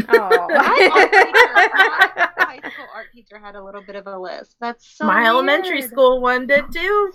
Oh. 0.09 0.47
My 0.49 0.91
art 0.95 1.13
teacher, 1.13 2.33
my 2.39 2.45
high 2.45 2.57
school 2.71 2.87
art 2.95 3.07
teacher 3.15 3.39
had 3.39 3.55
a 3.55 3.63
little 3.63 3.83
bit 3.83 3.97
of 3.97 4.07
a 4.07 4.19
lisp. 4.19 4.57
That's 4.61 4.87
so 4.87 5.05
My 5.07 5.27
elementary 5.27 5.83
school 5.83 6.21
one 6.21 6.47
did 6.47 6.65
too. 6.73 7.13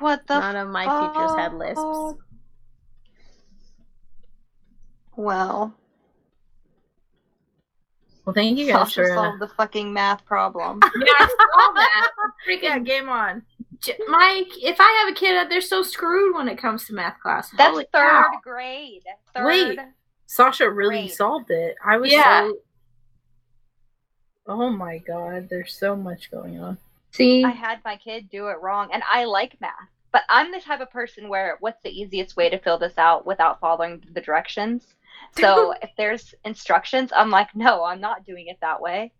What 0.00 0.26
the? 0.26 0.40
None 0.40 0.56
of 0.56 0.68
my 0.68 0.84
teachers 0.84 1.36
had 1.36 1.54
lisps. 1.54 2.20
Well, 5.16 5.74
Well, 8.24 8.34
thank 8.34 8.58
you 8.58 8.66
guys 8.66 8.92
Sasha 8.92 9.04
for. 9.04 9.12
Uh, 9.12 9.14
solved 9.14 9.40
the 9.40 9.48
fucking 9.48 9.92
math 9.92 10.24
problem. 10.24 10.80
Yeah, 10.96 11.12
I 11.18 11.26
saw 11.28 11.72
that. 11.74 12.10
yeah, 12.18 12.70
Freaking 12.76 12.84
game 12.84 13.08
on. 13.08 13.42
Mike, 14.08 14.48
if 14.62 14.76
I 14.80 15.04
have 15.04 15.12
a 15.14 15.18
kid, 15.18 15.48
they're 15.50 15.60
so 15.60 15.82
screwed 15.82 16.34
when 16.34 16.48
it 16.48 16.56
comes 16.58 16.86
to 16.86 16.94
math 16.94 17.20
class. 17.20 17.50
That's 17.56 17.70
Holy 17.70 17.84
third 17.92 18.08
cow. 18.24 18.24
grade. 18.42 19.02
Third. 19.34 19.46
Wait. 19.46 19.78
Sasha 20.26 20.70
really 20.70 21.02
Great. 21.02 21.14
solved 21.14 21.50
it. 21.50 21.76
I 21.84 21.98
was 21.98 22.12
Yeah. 22.12 22.48
so. 22.48 22.58
Oh 24.46 24.70
my 24.70 24.98
god, 24.98 25.48
there's 25.50 25.74
so 25.74 25.96
much 25.96 26.30
going 26.30 26.60
on. 26.60 26.78
See, 27.12 27.44
I 27.44 27.50
had 27.50 27.80
my 27.84 27.96
kid 27.96 28.28
do 28.30 28.48
it 28.48 28.60
wrong, 28.60 28.90
and 28.92 29.02
I 29.10 29.24
like 29.24 29.60
math. 29.60 29.72
But 30.12 30.22
I'm 30.28 30.52
the 30.52 30.60
type 30.60 30.80
of 30.80 30.90
person 30.90 31.28
where 31.28 31.56
what's 31.60 31.80
the 31.82 31.90
easiest 31.90 32.36
way 32.36 32.48
to 32.48 32.58
fill 32.58 32.78
this 32.78 32.96
out 32.96 33.26
without 33.26 33.60
following 33.60 34.02
the 34.12 34.20
directions? 34.20 34.94
So 35.36 35.72
if 35.82 35.90
there's 35.96 36.34
instructions, 36.44 37.12
I'm 37.14 37.30
like, 37.30 37.54
no, 37.54 37.84
I'm 37.84 38.00
not 38.00 38.24
doing 38.24 38.46
it 38.46 38.58
that 38.60 38.80
way. 38.80 39.12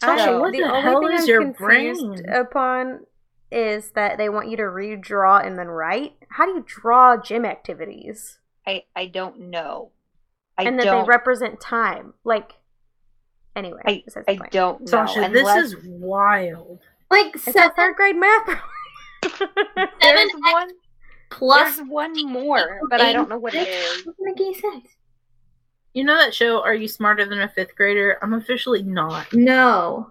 Sasha, 0.00 0.30
I- 0.30 0.38
what 0.38 0.52
the 0.52 0.58
the 0.58 0.64
only 0.64 0.82
hell 0.82 1.00
thing 1.00 1.12
is 1.12 1.22
I'm 1.22 1.28
your 1.28 1.42
confused 1.42 2.24
brain? 2.24 2.34
upon 2.34 3.06
is 3.50 3.90
that 3.92 4.18
they 4.18 4.28
want 4.28 4.48
you 4.48 4.56
to 4.56 4.62
redraw 4.64 5.44
and 5.46 5.58
then 5.58 5.68
write. 5.68 6.14
How 6.30 6.46
do 6.46 6.52
you 6.52 6.64
draw 6.66 7.16
gym 7.16 7.44
activities? 7.44 8.38
I 8.66 8.84
I 8.94 9.06
don't 9.06 9.50
know. 9.50 9.90
I 10.58 10.64
and 10.64 10.78
that 10.78 10.84
don't. 10.84 11.04
they 11.04 11.08
represent 11.08 11.60
time. 11.60 12.14
Like, 12.24 12.52
anyway, 13.56 13.80
I, 13.86 14.02
besides 14.04 14.26
I 14.28 14.36
don't 14.50 14.80
know. 14.82 14.86
Sasha, 14.86 15.22
unless 15.22 15.72
this 15.72 15.72
is 15.72 15.86
wild. 15.86 16.80
like 17.10 17.34
It's 17.34 17.46
a 17.48 17.52
seven, 17.52 17.70
third 17.76 17.96
grade 17.96 18.16
math. 18.16 18.60
seven 19.38 19.88
there's 20.00 20.30
one. 20.52 20.70
plus. 21.30 21.76
There's 21.76 21.88
one 21.88 22.12
more, 22.30 22.80
but 22.90 23.00
I 23.00 23.12
don't 23.12 23.28
know 23.28 23.38
what 23.38 23.54
it 23.54 23.66
is. 23.68 23.96
Doesn't 24.04 24.16
make 24.20 24.40
any 24.40 24.54
sense. 24.54 24.88
You 25.94 26.04
know 26.04 26.16
that 26.16 26.34
show, 26.34 26.62
Are 26.62 26.74
You 26.74 26.88
Smarter 26.88 27.26
Than 27.26 27.40
a 27.42 27.48
Fifth 27.48 27.74
Grader? 27.76 28.18
I'm 28.22 28.32
officially 28.34 28.82
not. 28.82 29.32
No. 29.34 30.10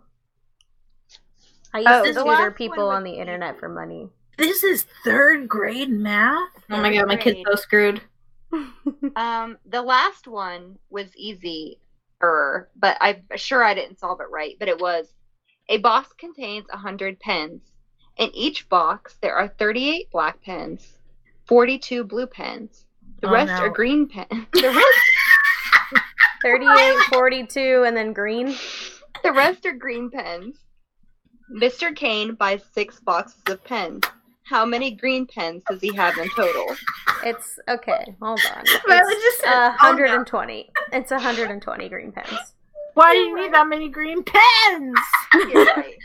I 1.73 1.79
used 1.79 1.89
Oh, 1.89 2.05
to 2.05 2.13
the 2.13 2.19
tutor 2.19 2.29
last 2.31 2.55
people 2.55 2.89
on 2.89 3.03
the 3.03 3.13
internet 3.13 3.59
for 3.59 3.67
money. 3.69 4.09
This 4.37 4.63
is 4.63 4.85
third 5.03 5.47
grade 5.47 5.89
math? 5.89 6.49
Oh 6.69 6.77
my 6.81 6.93
god, 6.93 7.07
my 7.07 7.15
kid's 7.15 7.35
Grade. 7.35 7.45
so 7.49 7.55
screwed. 7.55 8.01
Um, 9.15 9.57
the 9.65 9.81
last 9.81 10.27
one 10.27 10.77
was 10.89 11.15
easy, 11.15 11.79
er, 12.23 12.69
but 12.75 12.97
I'm 13.01 13.23
sure 13.35 13.63
I 13.63 13.73
didn't 13.73 13.99
solve 13.99 14.19
it 14.21 14.29
right. 14.31 14.55
But 14.59 14.67
it 14.69 14.79
was 14.79 15.07
a 15.69 15.77
box 15.77 16.13
contains 16.17 16.65
hundred 16.71 17.19
pens. 17.19 17.61
In 18.17 18.29
each 18.33 18.67
box, 18.69 19.15
there 19.21 19.35
are 19.35 19.47
38 19.47 20.11
black 20.11 20.41
pens, 20.43 20.97
42 21.47 22.03
blue 22.03 22.25
pens. 22.27 22.85
The 23.21 23.27
Oh, 23.29 23.31
rest 23.33 23.49
no. 23.53 23.59
are 23.65 23.69
green 23.69 24.07
pens. 24.07 24.27
The 24.53 24.69
rest, 24.69 26.03
38, 26.43 26.97
42, 27.09 27.83
and 27.85 27.95
then 27.95 28.13
green. 28.13 28.55
the 29.23 29.31
rest 29.31 29.65
are 29.65 29.73
green 29.73 30.09
pens. 30.09 30.57
Mr. 31.53 31.95
Kane 31.95 32.35
buys 32.35 32.63
six 32.73 32.99
boxes 32.99 33.41
of 33.47 33.63
pens. 33.63 34.03
How 34.51 34.65
many 34.65 34.91
green 34.91 35.25
pens 35.25 35.63
does 35.69 35.79
he 35.79 35.95
have 35.95 36.17
in 36.17 36.27
total? 36.35 36.75
It's 37.23 37.57
okay. 37.69 38.13
Hold 38.21 38.41
on. 38.53 38.63
It's 38.67 39.23
just 39.23 39.39
said, 39.39 39.47
uh, 39.53 39.77
"Oh, 39.81 39.93
no." 39.93 40.01
120. 40.01 40.69
It's 40.91 41.09
120 41.09 41.87
green 41.87 42.11
pens. 42.11 42.53
Why 42.95 43.13
do 43.13 43.19
you 43.19 43.33
need 43.41 43.53
that 43.53 43.67
many 43.69 43.87
green 43.87 44.23
pens? 44.23 44.97
Right. 45.33 45.95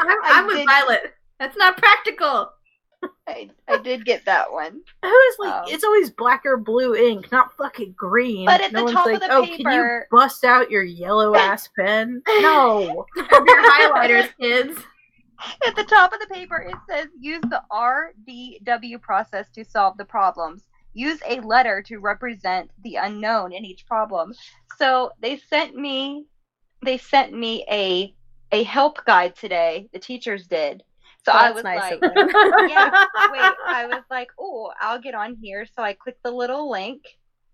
I'm, 0.00 0.08
I 0.08 0.20
I'm 0.24 0.46
with 0.46 0.56
did- 0.56 0.66
Violet. 0.66 1.14
That's 1.38 1.56
not 1.58 1.76
practical. 1.76 2.50
I, 3.28 3.50
I 3.68 3.76
did 3.78 4.06
get 4.06 4.24
that 4.24 4.50
one. 4.50 4.80
Who 5.02 5.08
is 5.28 5.36
like, 5.38 5.52
Oh. 5.52 5.62
it's 5.66 5.84
always 5.84 6.08
black 6.08 6.46
or 6.46 6.56
blue 6.56 6.94
ink, 6.94 7.30
not 7.30 7.54
fucking 7.58 7.94
green. 7.98 8.46
But 8.46 8.62
at 8.62 8.72
no 8.72 8.78
the 8.78 8.84
one's 8.84 8.94
top 8.94 9.06
of 9.06 9.12
like, 9.12 9.20
the 9.20 9.30
oh, 9.32 9.42
can 9.44 9.58
you 9.72 10.00
bust 10.10 10.44
out 10.44 10.70
your 10.70 10.82
yellow 10.84 11.34
ass 11.36 11.68
pen? 11.78 12.22
No. 12.40 13.04
Your 13.16 13.26
highlighters, 13.26 14.30
kids. 14.40 14.78
At 15.66 15.76
the 15.76 15.84
top 15.84 16.12
of 16.12 16.20
the 16.20 16.26
paper, 16.26 16.56
it 16.56 16.76
says 16.88 17.08
use 17.18 17.42
the 17.42 17.62
RDW 17.70 19.00
process 19.00 19.50
to 19.50 19.64
solve 19.64 19.96
the 19.96 20.04
problems. 20.04 20.64
Use 20.92 21.20
a 21.28 21.40
letter 21.40 21.82
to 21.82 21.98
represent 21.98 22.70
the 22.82 22.96
unknown 22.96 23.52
in 23.52 23.64
each 23.64 23.86
problem. 23.86 24.32
So 24.78 25.10
they 25.20 25.38
sent 25.38 25.74
me, 25.74 26.26
they 26.82 26.98
sent 26.98 27.32
me 27.32 27.64
a 27.70 28.14
a 28.52 28.62
help 28.62 29.04
guide 29.04 29.34
today. 29.34 29.88
The 29.92 29.98
teachers 29.98 30.46
did. 30.46 30.82
So 31.24 31.32
I 31.32 31.50
was 31.50 31.64
nice 31.64 31.90
like, 31.90 32.00
yeah, 32.68 32.90
wait. 33.32 33.52
I 33.66 33.86
was 33.86 34.04
like, 34.10 34.28
oh, 34.38 34.72
I'll 34.80 35.00
get 35.00 35.14
on 35.14 35.36
here. 35.42 35.66
So 35.66 35.82
I 35.82 35.94
click 35.94 36.16
the 36.22 36.30
little 36.30 36.70
link, 36.70 37.02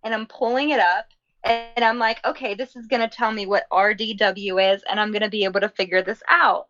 and 0.05 0.13
I'm 0.13 0.27
pulling 0.27 0.71
it 0.71 0.81
up. 0.81 1.07
And 1.45 1.83
I'm 1.83 1.99
like, 1.99 2.23
okay, 2.27 2.55
this 2.55 2.77
is 2.77 2.87
going 2.87 3.01
to 3.01 3.09
tell 3.09 3.33
me 3.33 3.47
what 3.47 3.65
RDW 3.73 4.75
is, 4.75 4.83
and 4.91 5.01
I'm 5.01 5.11
going 5.11 5.23
to 5.23 5.31
be 5.31 5.45
able 5.45 5.61
to 5.61 5.71
figure 5.71 6.03
this 6.03 6.23
out. 6.29 6.67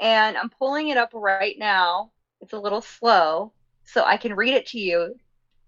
And 0.00 0.36
I'm 0.36 0.50
pulling 0.50 0.88
it 0.88 0.96
up 0.96 1.10
right 1.12 1.56
now. 1.58 2.12
It's 2.40 2.52
a 2.52 2.58
little 2.58 2.80
slow, 2.80 3.52
so 3.84 4.04
I 4.04 4.16
can 4.16 4.34
read 4.34 4.54
it 4.54 4.66
to 4.68 4.78
you. 4.78 5.14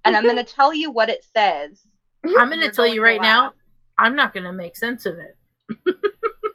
And 0.05 0.17
I'm 0.17 0.25
going 0.25 0.37
to 0.45 0.45
tell 0.45 0.73
you 0.73 0.91
what 0.91 1.09
it 1.09 1.25
says. 1.35 1.83
I'm 2.25 2.49
going 2.49 2.61
to 2.61 2.67
You're 2.67 2.73
tell 2.73 2.87
you 2.87 3.03
right 3.03 3.21
now. 3.21 3.53
I'm 3.99 4.15
not 4.15 4.33
going 4.33 4.45
to 4.45 4.53
make 4.53 4.77
sense 4.77 5.07
of 5.07 5.19
it. 5.19 5.37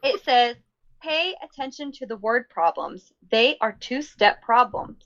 It 0.06 0.24
says, 0.24 0.56
pay 1.02 1.34
attention 1.44 1.92
to 1.94 2.06
the 2.06 2.18
word 2.18 2.48
problems. 2.48 3.12
They 3.32 3.58
are 3.60 3.72
two 3.72 4.04
step 4.04 4.40
problems. 4.44 5.04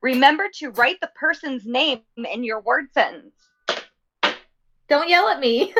Remember 0.00 0.48
to 0.54 0.70
write 0.70 1.02
the 1.02 1.10
person's 1.14 1.66
name 1.66 2.00
in 2.16 2.42
your 2.42 2.60
word 2.60 2.86
sentence. 2.94 3.34
Don't 4.88 5.10
yell 5.10 5.28
at 5.28 5.38
me. 5.38 5.74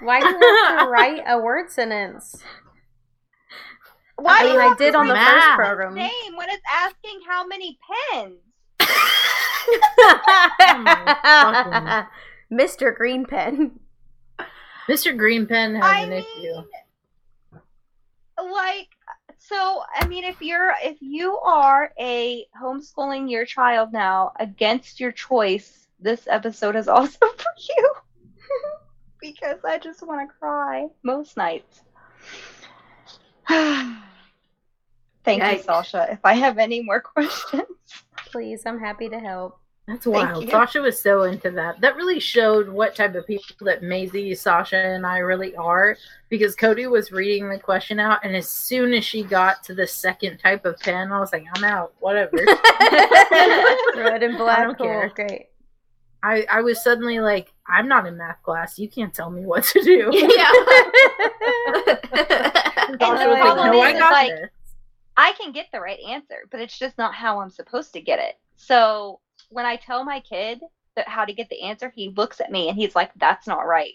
Why 0.00 0.20
do 0.20 0.26
you 0.26 0.64
have 0.64 0.86
to 0.86 0.86
write 0.90 1.22
a 1.26 1.38
word 1.38 1.70
sentence? 1.70 2.42
Why 4.20 4.38
I 4.40 4.42
do 4.42 4.48
mean, 4.50 4.60
I 4.60 4.74
did 4.76 4.94
on 4.96 5.06
the 5.06 5.14
write 5.14 5.30
first 5.30 5.46
program. 5.56 5.94
Name 5.94 6.36
when 6.36 6.48
it's 6.50 6.62
asking 6.68 7.20
how 7.26 7.46
many 7.46 7.78
pens. 8.12 8.34
fucking- 11.22 12.06
Mr. 12.52 12.94
Green 12.96 13.24
Pen. 13.26 13.78
Mr. 14.88 15.16
Green 15.16 15.46
Pen 15.46 15.76
has 15.76 15.84
I 15.84 16.00
an 16.00 16.10
mean, 16.10 16.24
issue. 16.36 16.62
like, 18.50 18.88
so 19.38 19.82
I 19.94 20.08
mean, 20.08 20.24
if 20.24 20.40
you're 20.42 20.74
if 20.82 20.96
you 21.00 21.38
are 21.38 21.92
a 22.00 22.44
homeschooling 22.60 23.30
your 23.30 23.44
child 23.44 23.92
now 23.92 24.32
against 24.40 24.98
your 24.98 25.12
choice, 25.12 25.86
this 26.00 26.26
episode 26.28 26.74
is 26.74 26.88
also 26.88 27.18
for 27.20 27.54
you. 27.68 27.92
because 29.20 29.58
I 29.64 29.78
just 29.78 30.04
want 30.04 30.28
to 30.28 30.34
cry 30.40 30.88
most 31.04 31.36
nights. 31.36 31.82
Thank 35.28 35.58
you, 35.58 35.62
Sasha. 35.62 36.08
If 36.10 36.20
I 36.24 36.34
have 36.34 36.58
any 36.58 36.82
more 36.82 37.00
questions. 37.14 37.64
Please, 38.30 38.64
I'm 38.66 38.78
happy 38.78 39.08
to 39.08 39.18
help. 39.18 39.58
That's 39.86 40.06
wild. 40.06 40.48
Sasha 40.50 40.82
was 40.82 41.00
so 41.00 41.22
into 41.22 41.50
that. 41.52 41.80
That 41.80 41.96
really 41.96 42.20
showed 42.20 42.68
what 42.68 42.94
type 42.94 43.14
of 43.14 43.26
people 43.26 43.64
that 43.64 43.82
Maisie, 43.82 44.34
Sasha, 44.34 44.76
and 44.76 45.06
I 45.06 45.18
really 45.18 45.56
are. 45.56 45.96
Because 46.28 46.54
Cody 46.54 46.86
was 46.86 47.10
reading 47.10 47.48
the 47.48 47.58
question 47.58 47.98
out, 47.98 48.22
and 48.22 48.36
as 48.36 48.50
soon 48.50 48.92
as 48.92 49.06
she 49.06 49.22
got 49.22 49.64
to 49.64 49.74
the 49.74 49.86
second 49.86 50.36
type 50.38 50.66
of 50.66 50.78
pen, 50.78 51.10
I 51.10 51.18
was 51.18 51.32
like, 51.32 51.46
I'm 51.54 51.64
out. 51.64 51.94
Whatever. 52.00 52.36
Red 53.96 54.22
and 54.22 54.36
black. 54.36 54.58
I 54.58 54.64
don't 54.64 54.76
cool. 54.76 54.86
care. 54.86 55.12
Great. 55.14 55.46
I, 56.22 56.44
I 56.50 56.60
was 56.60 56.82
suddenly 56.84 57.20
like, 57.20 57.54
I'm 57.66 57.88
not 57.88 58.04
in 58.04 58.18
math 58.18 58.42
class. 58.42 58.78
You 58.78 58.90
can't 58.90 59.14
tell 59.14 59.30
me 59.30 59.46
what 59.46 59.64
to 59.64 59.82
do. 59.82 60.10
yeah. 60.12 60.52
And 62.88 62.98
Sasha 62.98 63.24
the 63.24 63.28
was 63.28 63.38
like, 63.38 63.56
no, 63.56 63.82
is, 63.82 63.84
I 63.84 63.92
got 63.98 64.12
like, 64.12 64.30
this. 64.30 64.50
I 65.18 65.32
can 65.32 65.50
get 65.50 65.66
the 65.72 65.80
right 65.80 65.98
answer, 65.98 66.46
but 66.48 66.60
it's 66.60 66.78
just 66.78 66.96
not 66.96 67.12
how 67.12 67.40
I'm 67.40 67.50
supposed 67.50 67.92
to 67.94 68.00
get 68.00 68.20
it. 68.20 68.38
So 68.54 69.18
when 69.50 69.66
I 69.66 69.74
tell 69.74 70.04
my 70.04 70.20
kid 70.20 70.60
that 70.94 71.08
how 71.08 71.24
to 71.24 71.32
get 71.32 71.50
the 71.50 71.60
answer, 71.60 71.92
he 71.94 72.10
looks 72.10 72.40
at 72.40 72.52
me 72.52 72.68
and 72.68 72.78
he's 72.78 72.94
like, 72.94 73.10
"That's 73.16 73.48
not 73.48 73.66
right. 73.66 73.94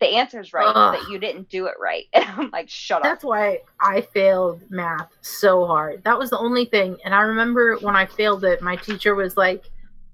The 0.00 0.06
answer's 0.06 0.54
right, 0.54 0.66
Ugh. 0.74 0.96
but 0.98 1.10
you 1.10 1.18
didn't 1.18 1.50
do 1.50 1.66
it 1.66 1.74
right." 1.78 2.06
And 2.14 2.24
I'm 2.24 2.50
like, 2.50 2.70
"Shut 2.70 3.02
That's 3.02 3.10
up." 3.10 3.16
That's 3.16 3.24
why 3.24 3.60
I 3.78 4.00
failed 4.00 4.62
math 4.70 5.10
so 5.20 5.66
hard. 5.66 6.02
That 6.04 6.18
was 6.18 6.30
the 6.30 6.38
only 6.38 6.64
thing. 6.64 6.96
And 7.04 7.14
I 7.14 7.20
remember 7.20 7.76
when 7.82 7.94
I 7.94 8.06
failed 8.06 8.42
it, 8.44 8.62
my 8.62 8.76
teacher 8.76 9.14
was 9.14 9.36
like, 9.36 9.64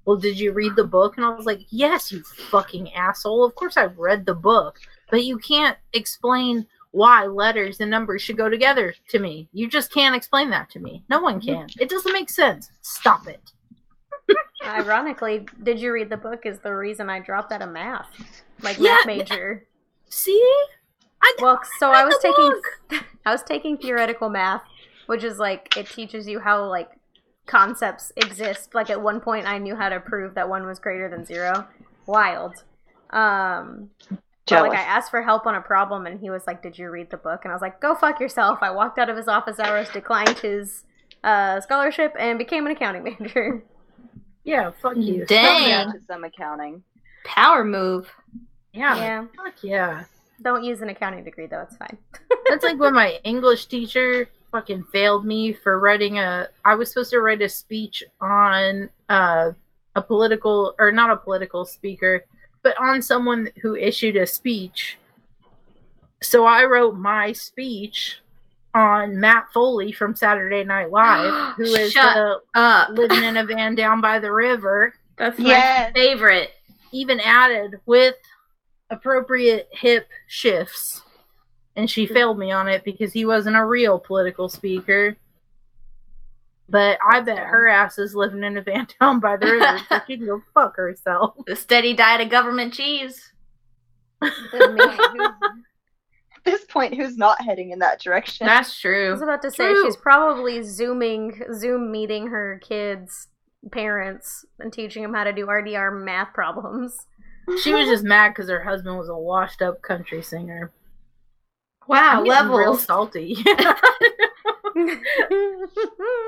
Well, 0.03 0.17
did 0.17 0.37
you 0.37 0.51
read 0.51 0.75
the 0.75 0.83
book? 0.83 1.15
And 1.15 1.25
I 1.25 1.29
was 1.29 1.45
like, 1.45 1.61
Yes, 1.69 2.11
you 2.11 2.23
fucking 2.23 2.93
asshole. 2.93 3.45
Of 3.45 3.55
course 3.55 3.77
I've 3.77 3.97
read 3.97 4.25
the 4.25 4.35
book. 4.35 4.81
But 5.09 5.23
you 5.23 5.37
can't 5.37 5.77
explain 5.93 6.67
why 6.91 7.25
letters 7.25 7.79
and 7.79 7.89
numbers 7.89 8.21
should 8.21 8.37
go 8.37 8.49
together 8.49 8.93
to 9.09 9.19
me. 9.19 9.47
You 9.53 9.67
just 9.67 9.91
can't 9.91 10.15
explain 10.15 10.49
that 10.49 10.69
to 10.71 10.79
me. 10.79 11.03
No 11.09 11.21
one 11.21 11.39
can. 11.39 11.67
It 11.79 11.89
doesn't 11.89 12.11
make 12.11 12.29
sense. 12.29 12.69
Stop 12.81 13.27
it. 13.27 13.51
Ironically, 14.65 15.47
did 15.63 15.79
you 15.79 15.93
read 15.93 16.09
the 16.09 16.17
book? 16.17 16.45
Is 16.45 16.59
the 16.59 16.75
reason 16.75 17.09
I 17.09 17.19
dropped 17.19 17.51
out 17.51 17.61
of 17.61 17.69
math, 17.69 18.07
like 18.61 18.77
Yeah, 18.77 18.97
math 18.97 19.05
major. 19.07 19.65
See? 20.09 20.53
I, 21.21 21.35
Well, 21.39 21.59
so 21.79 21.91
read 21.91 21.97
I 21.97 22.05
was 22.05 22.15
taking 22.21 23.01
I 23.25 23.31
was 23.31 23.43
taking 23.43 23.77
theoretical 23.77 24.29
math, 24.29 24.63
which 25.05 25.23
is 25.23 25.39
like 25.39 25.75
it 25.77 25.87
teaches 25.87 26.27
you 26.27 26.39
how 26.39 26.65
like 26.65 26.89
concepts 27.45 28.11
exist. 28.17 28.75
Like 28.75 28.89
at 28.89 29.01
one 29.01 29.19
point, 29.21 29.47
I 29.47 29.57
knew 29.57 29.75
how 29.75 29.89
to 29.89 29.99
prove 29.99 30.35
that 30.35 30.49
one 30.49 30.65
was 30.65 30.79
greater 30.79 31.09
than 31.09 31.25
zero. 31.25 31.67
Wild. 32.05 32.63
Um, 33.11 33.89
but, 34.47 34.69
like 34.69 34.77
I 34.79 34.81
asked 34.81 35.11
for 35.11 35.21
help 35.21 35.45
on 35.45 35.55
a 35.55 35.61
problem, 35.61 36.05
and 36.05 36.19
he 36.19 36.29
was 36.29 36.43
like, 36.47 36.61
"Did 36.63 36.77
you 36.77 36.89
read 36.89 37.09
the 37.09 37.17
book?" 37.17 37.41
And 37.43 37.51
I 37.51 37.55
was 37.55 37.61
like, 37.61 37.79
"Go 37.79 37.95
fuck 37.95 38.19
yourself." 38.19 38.59
I 38.61 38.71
walked 38.71 38.97
out 38.99 39.09
of 39.09 39.17
his 39.17 39.27
office 39.27 39.59
hours, 39.59 39.89
declined 39.89 40.39
his 40.39 40.83
uh, 41.23 41.61
scholarship, 41.61 42.15
and 42.19 42.37
became 42.37 42.65
an 42.65 42.71
accounting 42.71 43.03
major. 43.19 43.63
yeah, 44.43 44.71
fuck 44.81 44.97
you. 44.97 45.25
Dang. 45.25 45.69
Yeah, 45.69 45.83
to 45.85 45.99
some 46.07 46.23
accounting. 46.23 46.83
Power 47.23 47.63
move. 47.63 48.11
Yeah. 48.73 48.95
yeah, 48.95 49.25
Fuck 49.35 49.63
yeah. 49.63 50.05
don't 50.41 50.63
use 50.63 50.81
an 50.81 50.89
accounting 50.89 51.23
degree 51.23 51.45
though; 51.45 51.61
it's 51.61 51.77
fine. 51.77 51.97
That's 52.49 52.63
like 52.63 52.79
when 52.79 52.93
my 52.93 53.19
English 53.23 53.65
teacher 53.67 54.29
fucking 54.51 54.83
failed 54.91 55.25
me 55.25 55.53
for 55.53 55.79
writing 55.79 56.19
a. 56.19 56.47
I 56.65 56.75
was 56.75 56.89
supposed 56.89 57.11
to 57.11 57.19
write 57.19 57.41
a 57.41 57.49
speech 57.49 58.03
on 58.21 58.89
uh, 59.09 59.51
a 59.95 60.01
political, 60.01 60.73
or 60.79 60.91
not 60.91 61.11
a 61.11 61.17
political 61.17 61.65
speaker, 61.65 62.23
but 62.63 62.75
on 62.79 63.01
someone 63.01 63.49
who 63.61 63.75
issued 63.75 64.15
a 64.15 64.25
speech. 64.25 64.97
So 66.21 66.45
I 66.45 66.65
wrote 66.65 66.95
my 66.95 67.31
speech 67.33 68.17
on 68.73 69.19
Matt 69.19 69.47
Foley 69.53 69.91
from 69.91 70.15
Saturday 70.15 70.63
Night 70.63 70.91
Live, 70.91 71.55
who 71.55 71.63
is 71.63 71.93
the 71.93 72.39
living 72.91 73.23
in 73.23 73.37
a 73.37 73.45
van 73.45 73.75
down 73.75 74.01
by 74.01 74.19
the 74.19 74.31
river. 74.31 74.93
That's 75.17 75.37
my 75.39 75.49
Yes. 75.49 75.91
favorite. 75.93 76.51
even 76.93 77.19
added 77.21 77.79
with 77.85 78.15
appropriate 78.89 79.69
hip 79.71 80.07
shifts. 80.27 81.01
And 81.77 81.89
she 81.89 82.05
failed 82.05 82.37
me 82.37 82.51
on 82.51 82.67
it 82.67 82.83
because 82.83 83.13
he 83.13 83.25
wasn't 83.25 83.55
a 83.55 83.65
real 83.65 83.97
political 83.97 84.49
speaker. 84.49 85.15
But 86.71 86.97
I 87.07 87.19
bet 87.19 87.37
her 87.37 87.67
ass 87.67 87.99
is 87.99 88.15
living 88.15 88.43
in 88.43 88.57
a 88.57 88.61
van 88.61 88.87
down 88.99 89.19
by 89.19 89.35
the 89.37 89.45
river, 89.51 89.77
so 89.89 89.99
she 90.07 90.17
can 90.17 90.25
go 90.25 90.41
fuck 90.53 90.75
herself. 90.77 91.35
The 91.45 91.55
steady 91.55 91.93
diet 91.93 92.21
of 92.21 92.29
government 92.29 92.73
cheese. 92.73 93.31
At 94.21 94.31
this 94.51 94.65
point, 94.77 94.99
who's- 95.17 95.31
at 96.37 96.45
this 96.45 96.65
point, 96.65 96.95
who's 96.95 97.17
not 97.17 97.39
heading 97.41 97.69
in 97.71 97.79
that 97.79 97.99
direction? 98.01 98.47
That's 98.47 98.79
true. 98.79 99.09
I 99.09 99.11
was 99.11 99.21
about 99.21 99.43
to 99.43 99.51
say 99.51 99.73
True. 99.73 99.83
she's 99.85 99.95
probably 99.95 100.63
zooming, 100.63 101.39
Zoom 101.53 101.91
meeting 101.91 102.27
her 102.27 102.59
kids' 102.63 103.27
parents 103.71 104.43
and 104.59 104.73
teaching 104.73 105.03
them 105.03 105.13
how 105.13 105.23
to 105.23 105.33
do 105.33 105.45
RDR 105.45 106.03
math 106.03 106.33
problems. 106.33 106.97
She 107.61 107.73
was 107.75 107.87
just 107.87 108.03
mad 108.03 108.29
because 108.29 108.49
her 108.49 108.63
husband 108.63 108.97
was 108.97 109.07
a 109.09 109.15
washed 109.15 109.61
up 109.61 109.83
country 109.83 110.23
singer. 110.23 110.71
Wow, 111.87 112.19
I'm 112.19 112.23
getting 112.23 112.51
real 112.51 112.75
salty. 112.75 113.35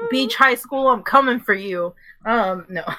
Beach 0.09 0.35
High 0.35 0.55
School, 0.55 0.87
I'm 0.87 1.03
coming 1.03 1.39
for 1.39 1.53
you. 1.53 1.93
Um, 2.25 2.65
no. 2.69 2.83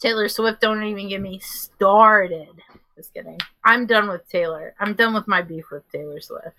Taylor 0.00 0.28
Swift, 0.28 0.60
don't 0.60 0.82
even 0.84 1.08
get 1.08 1.20
me 1.20 1.38
started. 1.40 2.48
Just 2.96 3.12
kidding. 3.12 3.38
I'm 3.64 3.86
done 3.86 4.08
with 4.08 4.28
Taylor. 4.28 4.74
I'm 4.78 4.94
done 4.94 5.14
with 5.14 5.26
my 5.28 5.42
beef 5.42 5.64
with 5.70 5.90
Taylor 5.90 6.20
Swift. 6.20 6.56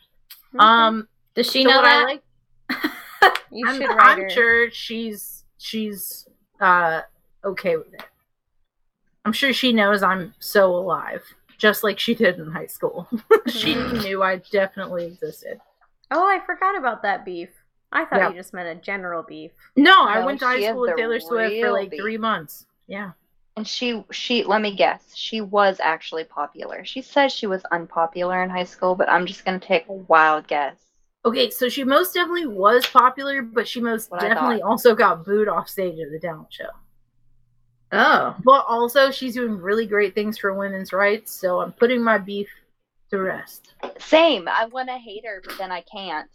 Um, 0.57 1.07
Does 1.35 1.51
she 1.51 1.63
so 1.63 1.69
know 1.69 1.75
what 1.77 1.83
that? 1.83 2.01
I 2.01 2.03
like, 2.03 2.23
you 3.51 3.67
I'm, 3.67 3.77
should 3.77 3.89
write 3.89 3.99
I'm 3.99 4.21
her. 4.23 4.29
sure 4.29 4.71
she's 4.71 5.43
she's 5.57 6.27
uh 6.59 7.01
okay 7.43 7.77
with 7.77 7.93
it. 7.93 8.03
I'm 9.25 9.33
sure 9.33 9.51
she 9.51 9.73
knows 9.73 10.03
I'm 10.03 10.33
so 10.39 10.75
alive, 10.75 11.23
just 11.57 11.83
like 11.83 11.99
she 11.99 12.15
did 12.15 12.39
in 12.39 12.51
high 12.51 12.67
school. 12.67 13.07
she 13.47 13.75
knew 13.75 14.23
I 14.23 14.37
definitely 14.51 15.05
existed. 15.05 15.59
Oh, 16.11 16.25
I 16.27 16.39
forgot 16.45 16.77
about 16.77 17.01
that 17.03 17.25
beef. 17.25 17.49
I 17.91 18.05
thought 18.05 18.19
Yeah. 18.19 18.29
you 18.29 18.35
just 18.35 18.53
meant 18.53 18.67
a 18.67 18.81
general 18.81 19.23
beef. 19.23 19.51
No, 19.75 20.03
I 20.03 20.23
went 20.25 20.39
to 20.39 20.45
high 20.45 20.61
school 20.61 20.81
with 20.81 20.97
Taylor 20.97 21.19
Swift 21.19 21.61
for 21.61 21.71
like 21.71 21.91
beef. 21.91 22.01
three 22.01 22.17
months. 22.17 22.65
Yeah. 22.87 23.11
And 23.55 23.67
she, 23.67 24.03
she, 24.11 24.43
let 24.43 24.61
me 24.61 24.75
guess, 24.75 25.15
she 25.15 25.41
was 25.41 25.79
actually 25.81 26.25
popular. 26.25 26.85
She 26.85 27.01
says 27.01 27.31
she 27.31 27.47
was 27.47 27.63
unpopular 27.71 28.43
in 28.43 28.49
high 28.49 28.65
school, 28.65 28.93
but 28.93 29.09
I'm 29.09 29.25
just 29.25 29.45
gonna 29.45 29.59
take 29.59 29.87
a 29.87 29.93
wild 29.93 30.47
guess. 30.47 30.75
Okay, 31.25 31.49
so 31.49 31.67
she 31.67 31.83
most 31.83 32.13
definitely 32.13 32.47
was 32.47 32.85
popular, 32.85 33.41
but 33.41 33.67
she 33.67 33.81
most 33.81 34.11
What 34.11 34.21
definitely 34.21 34.61
also 34.61 34.95
got 34.95 35.25
booed 35.25 35.47
off 35.47 35.67
stage 35.67 35.99
at 35.99 36.11
the 36.11 36.19
talent 36.19 36.53
show. 36.53 36.69
Oh. 37.91 38.35
But 38.43 38.65
also, 38.67 39.11
she's 39.11 39.33
doing 39.33 39.57
really 39.57 39.87
great 39.87 40.13
things 40.13 40.37
for 40.37 40.53
women's 40.53 40.93
rights, 40.93 41.31
so 41.31 41.59
I'm 41.61 41.71
putting 41.71 42.03
my 42.03 42.17
beef 42.17 42.49
to 43.09 43.19
rest. 43.19 43.73
Same. 43.99 44.47
I 44.47 44.65
want 44.65 44.89
to 44.89 44.97
hate 44.97 45.25
her, 45.25 45.41
but 45.45 45.57
then 45.57 45.71
I 45.71 45.81
can't. 45.81 46.29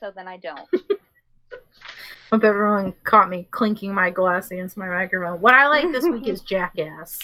So 0.00 0.12
then 0.14 0.28
I 0.28 0.36
don't. 0.36 0.68
Hope 2.30 2.44
everyone 2.44 2.94
caught 3.04 3.28
me 3.28 3.46
clinking 3.50 3.94
my 3.94 4.10
glass 4.10 4.50
against 4.50 4.76
my 4.76 4.88
microphone. 4.88 5.40
What 5.40 5.54
I 5.54 5.68
like 5.68 5.92
this 5.92 6.04
week 6.04 6.26
is 6.26 6.40
Jackass. 6.48 7.18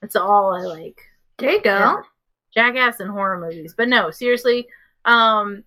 That's 0.00 0.16
all 0.16 0.54
I 0.54 0.60
like. 0.60 1.00
There 1.38 1.52
you 1.52 1.62
go. 1.62 1.74
Ever. 1.74 2.06
Jackass 2.54 3.00
and 3.00 3.10
horror 3.10 3.40
movies. 3.40 3.74
But 3.76 3.88
no, 3.88 4.10
seriously, 4.10 4.68
um, 5.04 5.64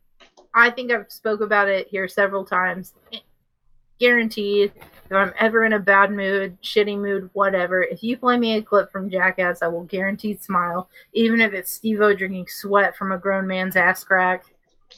I 0.54 0.70
think 0.70 0.92
I've 0.92 1.12
spoke 1.12 1.42
about 1.42 1.68
it 1.68 1.88
here 1.88 2.08
several 2.08 2.46
times. 2.46 2.94
Guaranteed, 4.02 4.74
if 4.76 5.12
I'm 5.12 5.32
ever 5.40 5.64
in 5.64 5.74
a 5.74 5.80
bad 5.80 6.12
mood, 6.12 6.58
shitty 6.64 6.98
mood, 6.98 7.30
whatever, 7.34 7.84
if 7.84 8.02
you 8.02 8.18
play 8.18 8.40
me 8.40 8.56
a 8.56 8.62
clip 8.64 8.92
from 8.92 9.12
Jackass, 9.12 9.62
I 9.62 9.68
will 9.68 9.84
guaranteed 9.84 10.42
smile. 10.42 10.90
Even 11.14 11.40
if 11.40 11.54
it's 11.54 11.70
Steve-O 11.70 12.16
drinking 12.16 12.48
sweat 12.50 12.98
from 12.98 13.12
a 13.12 13.20
grown 13.20 13.46
man's 13.46 13.76
ass 13.76 14.04
crack, 14.04 14.46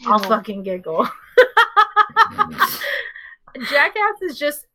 I'll 0.06 0.20
fucking 0.20 0.64
giggle. 0.64 1.10
Jackass 3.70 4.22
is 4.22 4.40
just. 4.40 4.68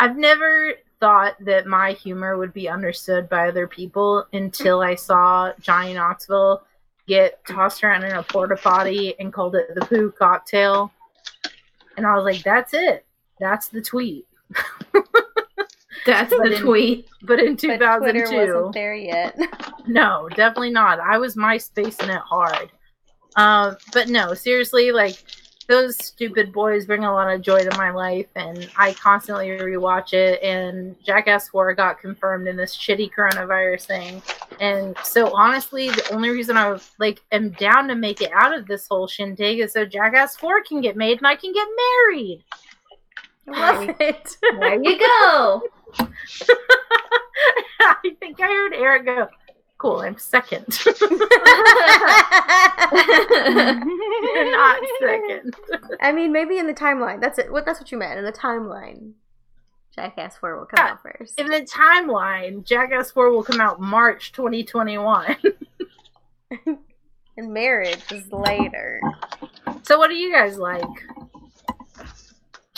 I've 0.00 0.16
never 0.16 0.72
thought 0.98 1.36
that 1.44 1.68
my 1.68 1.92
humor 1.92 2.36
would 2.36 2.52
be 2.52 2.68
understood 2.68 3.28
by 3.28 3.46
other 3.46 3.68
people 3.68 4.26
until 4.32 4.80
I 4.80 4.96
saw 4.96 5.52
Johnny 5.60 5.94
Knoxville 5.94 6.62
get 7.06 7.44
tossed 7.46 7.84
around 7.84 8.02
in 8.02 8.12
a 8.12 8.22
porta 8.24 8.56
potty 8.56 9.14
and 9.20 9.32
called 9.32 9.54
it 9.54 9.74
the 9.74 9.84
poo 9.86 10.10
cocktail. 10.10 10.90
And 11.96 12.06
I 12.06 12.14
was 12.14 12.24
like, 12.24 12.42
that's 12.42 12.74
it. 12.74 13.04
That's 13.40 13.68
the 13.68 13.82
tweet. 13.82 14.26
That's 16.04 16.30
But 16.34 16.44
the 16.44 16.56
in- 16.56 16.62
tweet. 16.62 17.08
But 17.22 17.38
in 17.38 17.54
But 17.54 17.60
Twitter 17.60 18.22
wasn't 18.32 18.72
there 18.74 18.94
yet. 18.94 19.38
no, 19.86 20.28
definitely 20.30 20.70
not. 20.70 20.98
I 21.00 21.18
was 21.18 21.36
MySpacing 21.36 22.08
it 22.14 22.22
hard. 22.22 22.70
Um, 23.36 23.76
but 23.92 24.08
no, 24.08 24.34
seriously, 24.34 24.92
like 24.92 25.22
those 25.66 25.96
stupid 25.96 26.52
boys 26.52 26.86
bring 26.86 27.04
a 27.04 27.12
lot 27.12 27.32
of 27.32 27.40
joy 27.40 27.60
to 27.60 27.76
my 27.76 27.90
life, 27.90 28.26
and 28.36 28.68
I 28.76 28.92
constantly 28.94 29.48
rewatch 29.48 30.12
it. 30.12 30.42
And 30.42 30.96
Jackass 31.04 31.48
Four 31.48 31.74
got 31.74 32.00
confirmed 32.00 32.48
in 32.48 32.56
this 32.56 32.76
shitty 32.76 33.10
coronavirus 33.16 33.86
thing, 33.86 34.22
and 34.60 34.96
so 35.04 35.34
honestly, 35.34 35.88
the 35.90 36.12
only 36.12 36.30
reason 36.30 36.56
I 36.56 36.70
was 36.70 36.90
like 36.98 37.20
am 37.32 37.50
down 37.50 37.88
to 37.88 37.94
make 37.94 38.20
it 38.20 38.30
out 38.32 38.56
of 38.56 38.66
this 38.66 38.86
whole 38.88 39.06
shindig 39.06 39.60
is 39.60 39.72
so 39.72 39.84
Jackass 39.84 40.36
Four 40.36 40.62
can 40.62 40.80
get 40.80 40.96
made 40.96 41.18
and 41.18 41.26
I 41.26 41.36
can 41.36 41.52
get 41.52 41.68
married. 42.06 42.44
Love 43.46 43.96
it. 44.00 44.36
There 44.40 44.82
you 44.82 44.98
go. 44.98 45.62
I 47.80 48.16
think 48.20 48.40
I 48.40 48.46
heard 48.46 48.72
Eric 48.74 49.04
go. 49.04 49.28
Cool, 49.82 49.98
I'm 49.98 50.16
second. 50.16 50.78
not 50.86 51.00
second. 55.00 55.56
I 56.00 56.12
mean, 56.14 56.30
maybe 56.30 56.58
in 56.58 56.68
the 56.68 56.72
timeline. 56.72 57.20
That's 57.20 57.40
it. 57.40 57.50
What? 57.50 57.64
That's 57.66 57.80
what 57.80 57.90
you 57.90 57.98
meant 57.98 58.16
in 58.16 58.24
the 58.24 58.30
timeline. 58.30 59.14
Jackass 59.92 60.36
Four 60.36 60.56
will 60.56 60.66
come 60.66 60.86
Yeah, 60.86 60.92
out 60.92 61.02
first. 61.02 61.36
In 61.36 61.48
the 61.48 61.62
timeline, 61.62 62.62
Jackass 62.64 63.10
4 63.10 63.32
will 63.32 63.42
come 63.42 63.60
out 63.60 63.80
March 63.80 64.30
2021. 64.30 65.36
and 67.36 67.52
marriage 67.52 68.04
is 68.12 68.30
later. 68.30 69.00
so, 69.82 69.98
what 69.98 70.10
do 70.10 70.14
you 70.14 70.32
guys 70.32 70.58
like? 70.58 70.84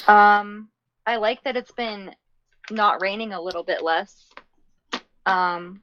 Um, 0.09 0.71
I 1.07 1.17
like 1.17 1.45
that 1.45 1.59
it's 1.59 1.73
been 1.73 2.15
not 2.71 3.03
raining 3.03 3.35
a 3.35 3.43
little 3.43 3.63
bit 3.63 3.83
less. 3.85 4.25
Um, 5.27 5.83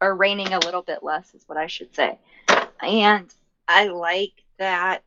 or 0.00 0.14
raining 0.14 0.52
a 0.52 0.58
little 0.58 0.82
bit 0.82 1.02
less 1.02 1.34
is 1.34 1.44
what 1.46 1.58
I 1.58 1.66
should 1.66 1.94
say. 1.94 2.18
And 2.82 3.32
I 3.68 3.88
like 3.88 4.32
that 4.58 5.02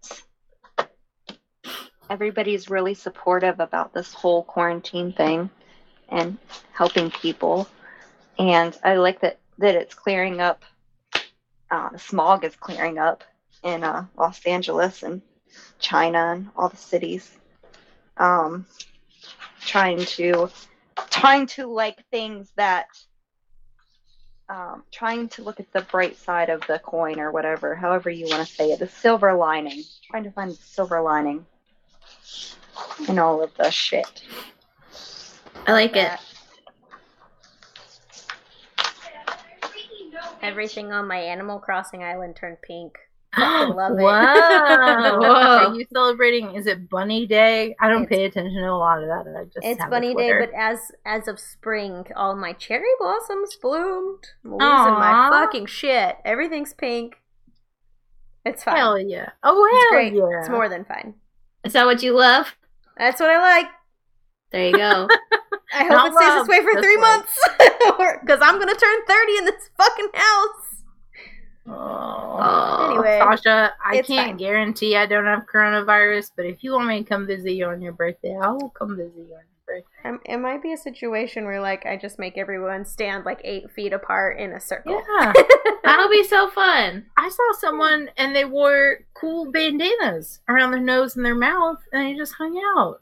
everybody's 2.09 2.69
really 2.69 2.93
supportive 2.93 3.59
about 3.59 3.93
this 3.93 4.13
whole 4.13 4.43
quarantine 4.43 5.13
thing 5.13 5.49
and 6.09 6.37
helping 6.71 7.09
people. 7.09 7.67
And 8.37 8.77
I 8.83 8.95
like 8.95 9.21
that 9.21 9.39
that 9.59 9.75
it's 9.75 9.95
clearing 9.95 10.41
up. 10.41 10.63
Uh, 11.71 11.97
smog 11.97 12.43
is 12.43 12.55
clearing 12.55 12.99
up 12.99 13.23
in 13.63 13.83
uh, 13.83 14.05
Los 14.15 14.45
Angeles 14.45 15.01
and 15.01 15.21
China 15.79 16.33
and 16.35 16.49
all 16.55 16.69
the 16.69 16.77
cities. 16.77 17.31
Um, 18.17 18.65
trying 19.61 19.99
to 20.05 20.49
trying 21.09 21.47
to 21.47 21.67
like 21.67 22.03
things 22.11 22.51
that 22.57 22.87
um, 24.49 24.83
trying 24.91 25.29
to 25.29 25.43
look 25.43 25.59
at 25.59 25.71
the 25.73 25.81
bright 25.81 26.17
side 26.17 26.49
of 26.49 26.61
the 26.67 26.79
coin 26.79 27.19
or 27.19 27.31
whatever, 27.31 27.75
however 27.75 28.09
you 28.09 28.27
want 28.27 28.47
to 28.47 28.53
say 28.53 28.71
it, 28.71 28.79
the 28.79 28.87
silver 28.87 29.33
lining. 29.33 29.83
Trying 30.09 30.23
to 30.23 30.31
find 30.31 30.51
the 30.51 30.55
silver 30.55 31.01
lining 31.01 31.45
in 33.07 33.19
all 33.19 33.41
of 33.41 33.53
the 33.55 33.69
shit. 33.69 34.23
I 35.65 35.71
like 35.71 35.95
it. 35.95 36.11
Everything 40.41 40.91
on 40.91 41.07
my 41.07 41.17
Animal 41.17 41.59
Crossing 41.59 42.03
island 42.03 42.35
turned 42.35 42.61
pink. 42.61 42.97
Fucking 43.35 43.75
love 43.75 43.91
it. 43.99 44.03
wow. 44.03 45.67
Are 45.69 45.75
you 45.75 45.85
celebrating? 45.93 46.55
Is 46.55 46.67
it 46.67 46.89
Bunny 46.89 47.25
Day? 47.25 47.75
I 47.79 47.89
don't 47.89 48.03
It's- 48.03 48.17
pay 48.17 48.25
attention 48.25 48.61
to 48.61 48.69
a 48.69 48.71
lot 48.77 49.01
of 49.01 49.07
that. 49.07 49.25
I 49.37 49.43
just 49.45 49.57
It's 49.65 49.83
bunny 49.89 50.13
day, 50.15 50.37
but 50.39 50.51
as 50.55 50.91
as 51.05 51.27
of 51.27 51.39
spring, 51.39 52.05
all 52.15 52.35
my 52.35 52.53
cherry 52.53 52.83
blossoms 52.99 53.55
bloomed. 53.61 54.23
I'm 54.45 54.51
losing 54.51 54.59
my 54.93 55.29
fucking 55.31 55.65
shit. 55.65 56.17
Everything's 56.25 56.73
pink. 56.73 57.15
It's 58.45 58.63
fine. 58.63 58.75
hell 58.75 58.99
yeah! 58.99 59.29
Oh 59.41 59.65
it's 59.71 59.83
hell 59.83 59.91
great. 59.91 60.13
yeah! 60.13 60.39
It's 60.41 60.49
more 60.49 60.67
than 60.69 60.83
fine. 60.85 61.13
Is 61.63 61.73
that 61.73 61.85
what 61.85 62.03
you 62.03 62.13
love? 62.13 62.55
That's 62.97 63.19
what 63.21 63.29
I 63.29 63.39
like. 63.39 63.67
There 64.51 64.67
you 64.67 64.73
go. 64.77 65.07
I 65.73 65.83
hope 65.85 65.89
Not 65.91 66.07
it 66.09 66.13
stays 66.13 66.27
love, 66.27 66.45
this 66.47 66.57
way 66.59 66.61
for 66.63 66.79
three 66.81 66.97
like. 66.97 67.17
months, 67.17 67.39
because 68.21 68.39
I'm 68.41 68.59
gonna 68.59 68.75
turn 68.75 69.05
thirty 69.07 69.37
in 69.37 69.45
this 69.45 69.69
fucking 69.77 70.09
house. 70.13 70.62
Oh. 71.65 72.89
Anyway, 72.91 73.19
Sasha, 73.19 73.73
I 73.83 74.01
can't 74.01 74.07
fine. 74.31 74.37
guarantee 74.37 74.95
I 74.95 75.05
don't 75.05 75.25
have 75.25 75.45
coronavirus, 75.51 76.31
but 76.35 76.45
if 76.45 76.63
you 76.63 76.73
want 76.73 76.87
me 76.87 77.03
to 77.03 77.09
come 77.09 77.25
visit 77.25 77.51
you 77.53 77.65
on 77.65 77.81
your 77.81 77.93
birthday, 77.93 78.35
I 78.41 78.49
will 78.49 78.69
come 78.69 78.97
visit 78.97 79.13
you 79.15 79.23
on 79.23 79.29
your 79.29 79.37
birthday. 79.65 80.09
um, 80.09 80.19
it 80.25 80.37
might 80.37 80.61
be 80.61 80.73
a 80.73 80.77
situation 80.77 81.45
where 81.45 81.61
like 81.61 81.85
I 81.85 81.95
just 81.95 82.19
make 82.19 82.37
everyone 82.37 82.83
stand 82.85 83.23
like 83.23 83.39
eight 83.43 83.71
feet 83.71 83.93
apart 83.93 84.39
in 84.39 84.51
a 84.51 84.59
circle. 84.59 85.01
Yeah, 85.19 85.33
That'll 85.83 86.09
be 86.09 86.23
so 86.23 86.49
fun. 86.49 87.05
I 87.17 87.29
saw 87.29 87.59
someone 87.59 88.09
and 88.17 88.35
they 88.35 88.45
wore 88.45 88.99
cool 89.13 89.51
bandanas 89.51 90.41
around 90.49 90.71
their 90.71 90.81
nose 90.81 91.15
and 91.15 91.25
their 91.25 91.35
mouth, 91.35 91.79
and 91.93 92.05
they 92.07 92.17
just 92.17 92.33
hung 92.33 92.59
out 92.77 93.01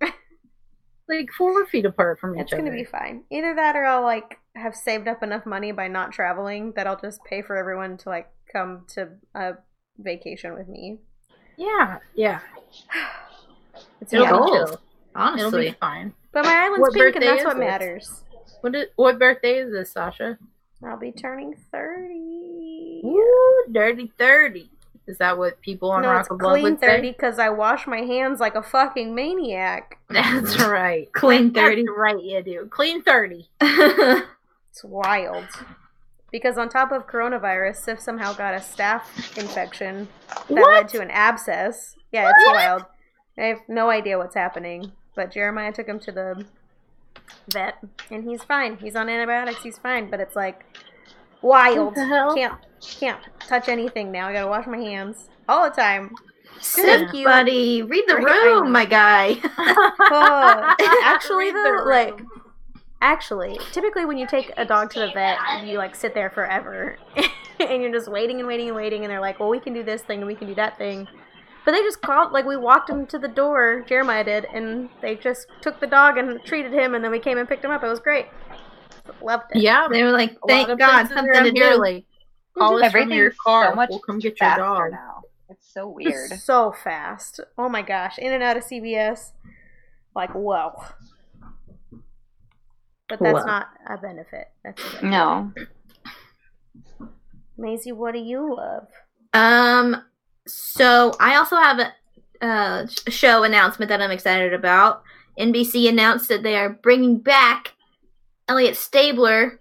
like 1.08 1.30
four 1.36 1.64
feet 1.66 1.84
apart 1.84 2.18
from 2.18 2.34
each 2.34 2.38
other. 2.38 2.42
It's 2.42 2.54
gonna 2.54 2.70
be 2.72 2.84
fine. 2.84 3.22
Either 3.30 3.54
that, 3.54 3.76
or 3.76 3.84
I'll 3.84 4.02
like 4.02 4.38
have 4.56 4.74
saved 4.74 5.06
up 5.08 5.22
enough 5.22 5.46
money 5.46 5.72
by 5.72 5.88
not 5.88 6.12
traveling 6.12 6.72
that 6.76 6.86
I'll 6.86 6.98
just 6.98 7.22
pay 7.24 7.42
for 7.42 7.56
everyone 7.56 7.96
to 7.98 8.08
like 8.08 8.28
come 8.52 8.84
to 8.94 9.08
a 9.34 9.54
vacation 9.98 10.54
with 10.54 10.68
me. 10.68 10.98
Yeah, 11.56 11.98
yeah. 12.14 12.40
It's 14.00 14.12
It'll 14.12 14.24
yeah. 14.26 14.32
be 14.32 14.38
Goals. 14.38 14.70
It'll 14.70 14.80
Honestly. 15.14 15.68
be 15.70 15.76
fine. 15.80 16.12
But 16.32 16.44
my 16.44 16.52
island's 16.54 16.80
What 16.80 16.92
pink, 16.92 17.16
and 17.16 17.24
that's 17.24 17.44
what 17.44 17.56
it? 17.56 17.60
matters. 17.60 18.24
What 18.60 18.74
is, 18.74 18.86
what 18.96 19.18
birthday 19.18 19.58
is 19.58 19.72
this, 19.72 19.90
Sasha? 19.92 20.38
I'll 20.84 20.98
be 20.98 21.12
turning 21.12 21.54
thirty. 21.72 23.00
Ooh, 23.04 23.64
dirty 23.72 24.12
thirty. 24.18 24.70
Is 25.06 25.18
that 25.18 25.38
what 25.38 25.60
people 25.60 25.90
on 25.92 26.02
no, 26.02 26.08
Rock 26.10 26.22
it's 26.22 26.30
of 26.30 26.40
Love 26.40 26.52
clean 26.52 26.64
would 26.64 26.80
thirty 26.80 27.08
say? 27.08 27.12
because 27.12 27.38
I 27.38 27.48
wash 27.50 27.86
my 27.86 28.00
hands 28.00 28.40
like 28.40 28.54
a 28.54 28.62
fucking 28.62 29.14
maniac. 29.14 29.98
That's 30.10 30.58
right. 30.62 31.10
Clean 31.12 31.50
30. 31.54 31.82
That's 31.82 31.96
right, 31.96 32.22
you 32.22 32.42
do. 32.42 32.68
Clean 32.70 33.02
thirty. 33.02 33.48
It's 34.76 34.84
wild. 34.84 35.46
Because 36.30 36.58
on 36.58 36.68
top 36.68 36.92
of 36.92 37.06
coronavirus, 37.06 37.76
Sif 37.76 37.98
somehow 37.98 38.34
got 38.34 38.52
a 38.52 38.58
staph 38.58 39.38
infection 39.38 40.06
that 40.50 40.54
led 40.54 40.88
to 40.90 41.00
an 41.00 41.10
abscess. 41.10 41.94
Yeah, 42.12 42.28
it's 42.28 42.46
wild. 42.46 42.84
I 43.38 43.44
have 43.44 43.60
no 43.68 43.88
idea 43.88 44.18
what's 44.18 44.34
happening. 44.34 44.92
But 45.14 45.32
Jeremiah 45.32 45.72
took 45.72 45.86
him 45.86 45.98
to 46.00 46.12
the 46.12 46.44
vet, 47.50 47.82
and 48.10 48.28
he's 48.28 48.42
fine. 48.44 48.76
He's 48.76 48.96
on 48.96 49.08
antibiotics. 49.08 49.62
He's 49.62 49.78
fine. 49.78 50.10
But 50.10 50.20
it's 50.20 50.36
like 50.36 50.66
wild. 51.40 51.96
What? 51.96 52.36
Can't 52.36 52.58
can't 52.82 53.20
touch 53.40 53.70
anything 53.70 54.12
now. 54.12 54.28
I 54.28 54.34
gotta 54.34 54.48
wash 54.48 54.66
my 54.66 54.76
hands 54.76 55.30
all 55.48 55.64
the 55.64 55.74
time. 55.74 56.10
You. 56.76 57.24
buddy. 57.24 57.82
Read 57.82 58.04
the 58.08 58.16
Right, 58.16 58.26
I 58.26 58.44
know. 58.44 58.60
room, 58.60 58.72
my 58.72 58.84
guy. 58.84 59.36
Oh, 59.58 60.74
actually, 61.02 61.50
though, 61.50 61.84
like, 61.86 62.20
actually, 63.06 63.58
typically 63.72 64.04
when 64.04 64.18
you 64.18 64.26
take 64.26 64.52
a 64.56 64.64
dog 64.64 64.90
to 64.92 64.98
the 65.00 65.10
vet, 65.12 65.38
you 65.64 65.78
like 65.78 65.94
sit 65.94 66.12
there 66.14 66.30
forever, 66.30 66.98
and 67.60 67.82
you're 67.82 67.92
just 67.92 68.10
waiting 68.10 68.38
and 68.40 68.48
waiting 68.48 68.68
and 68.68 68.76
waiting, 68.76 69.04
and 69.04 69.10
they're 69.10 69.20
like, 69.20 69.38
"Well, 69.38 69.48
we 69.48 69.60
can 69.60 69.72
do 69.72 69.82
this 69.82 70.02
thing 70.02 70.18
and 70.18 70.26
we 70.26 70.34
can 70.34 70.48
do 70.48 70.54
that 70.56 70.76
thing," 70.76 71.06
but 71.64 71.72
they 71.72 71.80
just 71.82 72.00
called, 72.02 72.32
like, 72.32 72.44
we 72.44 72.56
walked 72.56 72.90
him 72.90 73.06
to 73.06 73.18
the 73.18 73.28
door, 73.28 73.84
Jeremiah 73.88 74.24
did, 74.24 74.44
and 74.52 74.88
they 75.00 75.14
just 75.14 75.46
took 75.60 75.80
the 75.80 75.86
dog 75.86 76.18
and 76.18 76.40
treated 76.44 76.72
him, 76.72 76.94
and 76.94 77.02
then 77.04 77.10
we 77.10 77.18
came 77.18 77.38
and 77.38 77.48
picked 77.48 77.64
him 77.64 77.70
up. 77.70 77.82
It 77.82 77.88
was 77.88 78.00
great. 78.00 78.26
Loved 79.22 79.44
it. 79.54 79.62
yeah. 79.62 79.86
They 79.90 80.02
were 80.02 80.12
like, 80.12 80.36
thank 80.48 80.66
God, 80.78 81.08
something 81.08 81.44
to 81.44 81.52
do. 81.52 81.78
like 81.78 82.04
call 82.58 82.82
us 82.82 82.90
from 82.92 83.10
your 83.12 83.32
car. 83.44 83.70
so 83.70 83.74
much 83.74 83.90
we'll 83.90 84.00
come 84.00 84.18
get 84.18 84.40
your 84.40 84.56
dog. 84.56 84.90
now. 84.92 85.22
It's 85.48 85.72
so 85.72 85.88
weird. 85.88 86.30
So 86.40 86.72
fast. 86.72 87.40
Oh 87.56 87.68
my 87.68 87.82
gosh. 87.82 88.18
In 88.18 88.32
and 88.32 88.42
out 88.42 88.56
of 88.56 88.64
CVS. 88.64 89.32
Like, 90.14 90.34
whoa. 90.34 90.82
But 93.08 93.20
that's 93.20 93.40
Whoa. 93.40 93.46
not 93.46 93.68
a 93.88 93.96
benefit. 93.98 94.48
That's 94.64 94.80
a 94.80 94.84
benefit. 94.84 95.10
No. 95.10 95.52
Maisie, 97.58 97.92
what 97.92 98.12
do 98.12 98.18
you 98.18 98.54
love? 98.54 98.88
Um, 99.32 100.02
so 100.46 101.12
I 101.20 101.36
also 101.36 101.56
have 101.56 101.78
a 101.78 101.92
uh, 102.44 102.86
show 103.08 103.44
announcement 103.44 103.88
that 103.88 104.02
I'm 104.02 104.10
excited 104.10 104.52
about. 104.52 105.02
NBC 105.38 105.88
announced 105.88 106.28
that 106.28 106.42
they 106.42 106.56
are 106.56 106.70
bringing 106.70 107.18
back 107.18 107.74
Elliot 108.48 108.76
Stabler 108.76 109.60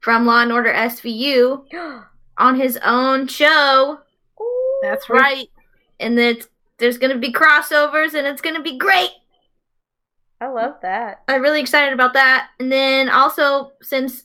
from 0.00 0.26
Law 0.26 0.42
and 0.42 0.52
Order 0.52 0.72
SVU 0.72 1.64
on 2.38 2.58
his 2.58 2.78
own 2.84 3.26
show, 3.26 3.98
That's 4.82 5.08
right. 5.08 5.48
and 6.00 6.16
that 6.18 6.46
there's 6.78 6.98
going 6.98 7.12
to 7.12 7.18
be 7.18 7.32
crossovers, 7.32 8.14
and 8.14 8.26
it's 8.26 8.42
going 8.42 8.56
to 8.56 8.62
be 8.62 8.76
great. 8.76 9.10
I 10.40 10.48
love 10.48 10.74
that. 10.82 11.22
I'm 11.28 11.42
really 11.42 11.60
excited 11.60 11.92
about 11.92 12.12
that. 12.14 12.48
And 12.58 12.70
then 12.70 13.08
also, 13.08 13.72
since 13.82 14.24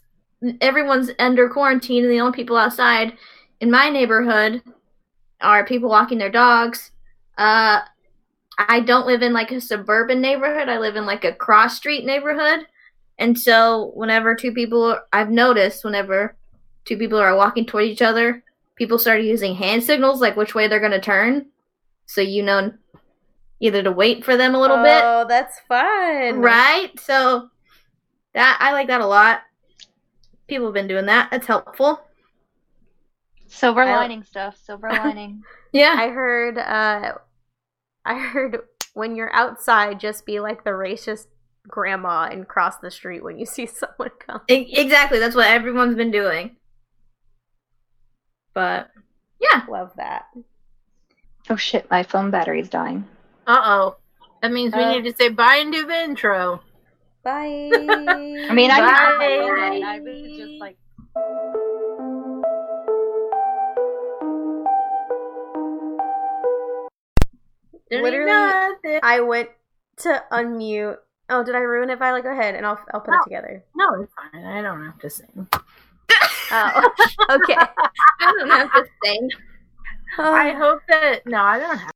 everyone's 0.62 1.12
under 1.20 1.50
quarantine 1.50 2.04
and 2.04 2.12
the 2.12 2.20
only 2.20 2.36
people 2.36 2.58
outside 2.58 3.14
in 3.60 3.72
my 3.72 3.90
neighborhood 3.90 4.62
are 5.42 5.66
people 5.66 5.90
walking 5.90 6.18
their 6.18 6.32
dogs, 6.32 6.92
uh, 7.38 7.82
I 8.58 8.82
don't 8.82 9.08
live 9.08 9.22
in 9.22 9.32
like 9.32 9.52
a 9.52 9.62
suburban 9.62 10.20
neighborhood. 10.20 10.68
I 10.68 10.80
live 10.80 10.98
in 10.98 11.06
like 11.06 11.24
a 11.24 11.34
cross 11.34 11.78
street 11.78 12.06
neighborhood. 12.06 12.68
And 13.18 13.38
so, 13.38 13.92
whenever 13.96 14.36
two 14.36 14.54
people, 14.54 14.98
I've 15.14 15.30
noticed 15.30 15.84
whenever 15.84 16.36
two 16.86 16.98
people 16.98 17.20
are 17.20 17.36
walking 17.36 17.66
toward 17.66 17.86
each 17.86 18.02
other, 18.02 18.44
people 18.76 18.98
start 18.98 19.22
using 19.22 19.56
hand 19.56 19.84
signals, 19.84 20.22
like 20.22 20.36
which 20.36 20.56
way 20.56 20.68
they're 20.68 20.80
going 20.80 20.92
to 20.92 21.02
turn. 21.02 21.46
So, 22.06 22.22
you 22.22 22.44
know, 22.44 22.74
either 23.60 23.84
to 23.84 23.92
wait 23.92 24.24
for 24.24 24.38
them 24.38 24.56
a 24.56 24.60
little 24.60 24.78
bit 24.78 25.02
Oh, 25.04 25.26
that's 25.28 25.60
fun. 25.68 26.40
Right? 26.40 26.98
So 27.00 27.50
that 28.34 28.58
I 28.62 28.72
like 28.74 28.88
that 28.88 29.02
a 29.02 29.06
lot. 29.06 29.42
People 30.48 30.68
have 30.68 30.74
been 30.74 30.88
doing 30.88 31.06
that. 31.08 31.30
That's 31.32 31.48
helpful. 31.48 32.02
Silver 33.48 33.82
I- 33.82 33.96
lining 33.98 34.24
stuff. 34.24 34.58
Silver 34.64 34.90
lining. 34.92 35.44
Yeah. 35.74 35.96
I 35.98 36.10
heard 36.10 36.58
uh 36.58 37.14
I 38.06 38.18
heard 38.18 38.60
when 38.94 39.16
you're 39.16 39.34
outside 39.34 40.00
just 40.00 40.26
be 40.26 40.40
like 40.40 40.64
the 40.64 40.72
racist 40.72 41.28
grandma 41.68 42.30
and 42.32 42.48
cross 42.48 42.78
the 42.78 42.90
street 42.90 43.24
when 43.24 43.38
you 43.38 43.46
see 43.46 43.66
someone 43.68 44.12
come. 44.26 44.42
Exactly. 44.48 45.20
That's 45.20 45.36
what 45.36 45.48
everyone's 45.48 45.96
been 45.96 46.12
doing. 46.12 46.56
But 48.54 48.90
yeah. 49.40 49.64
Love 49.70 49.92
that. 49.98 50.26
oh 51.50 51.56
shit, 51.56 51.90
my 51.92 52.04
phone 52.04 52.32
battery's 52.32 52.70
dying. 52.70 53.08
Uh 53.50 53.62
oh. 53.66 53.96
That 54.44 54.52
means 54.52 54.76
we 54.76 54.84
Uh, 54.84 54.92
need 54.94 55.06
to 55.06 55.16
say 55.16 55.30
bye 55.30 55.56
and 55.56 55.74
do 55.74 55.88
the 55.88 56.04
intro. 56.04 56.62
Bye. 57.24 57.42
I 58.48 58.54
mean, 58.54 58.70
I 58.70 58.78
can 58.78 58.94
have 58.96 59.18
my 59.18 59.38
phone 59.40 59.58
Bye. 59.58 59.76
and 59.76 59.86
I 59.86 60.00
was 60.00 60.38
just 60.38 60.62
like. 60.62 60.78
Literally, 67.92 69.00
I 69.04 69.22
went 69.22 69.50
to 69.98 70.24
unmute. 70.32 70.98
Oh, 71.30 71.44
did 71.44 71.56
I 71.56 71.60
ruin 71.60 71.90
it, 71.90 72.00
Violet? 72.00 72.24
Go 72.24 72.32
ahead, 72.32 72.56
and 72.56 72.66
I'll 72.66 72.80
I'll 72.94 73.02
put 73.02 73.12
No. 73.12 73.18
it 73.20 73.24
together. 73.24 73.64
No, 73.76 74.02
it's 74.02 74.14
fine. 74.14 74.44
I 74.46 74.62
don't 74.62 74.84
have 74.86 75.00
to 75.00 75.10
sing. 75.10 75.48
Oh, 76.52 76.90
okay. 77.30 77.54
I 78.22 78.34
don't 78.40 78.50
have 78.50 78.74
to 78.74 78.84
say. 79.04 79.20
I 80.18 80.50
hope 80.58 80.80
that 80.88 81.20
no, 81.28 81.38
I 81.44 81.60
don't 81.60 81.78
have 81.78 81.92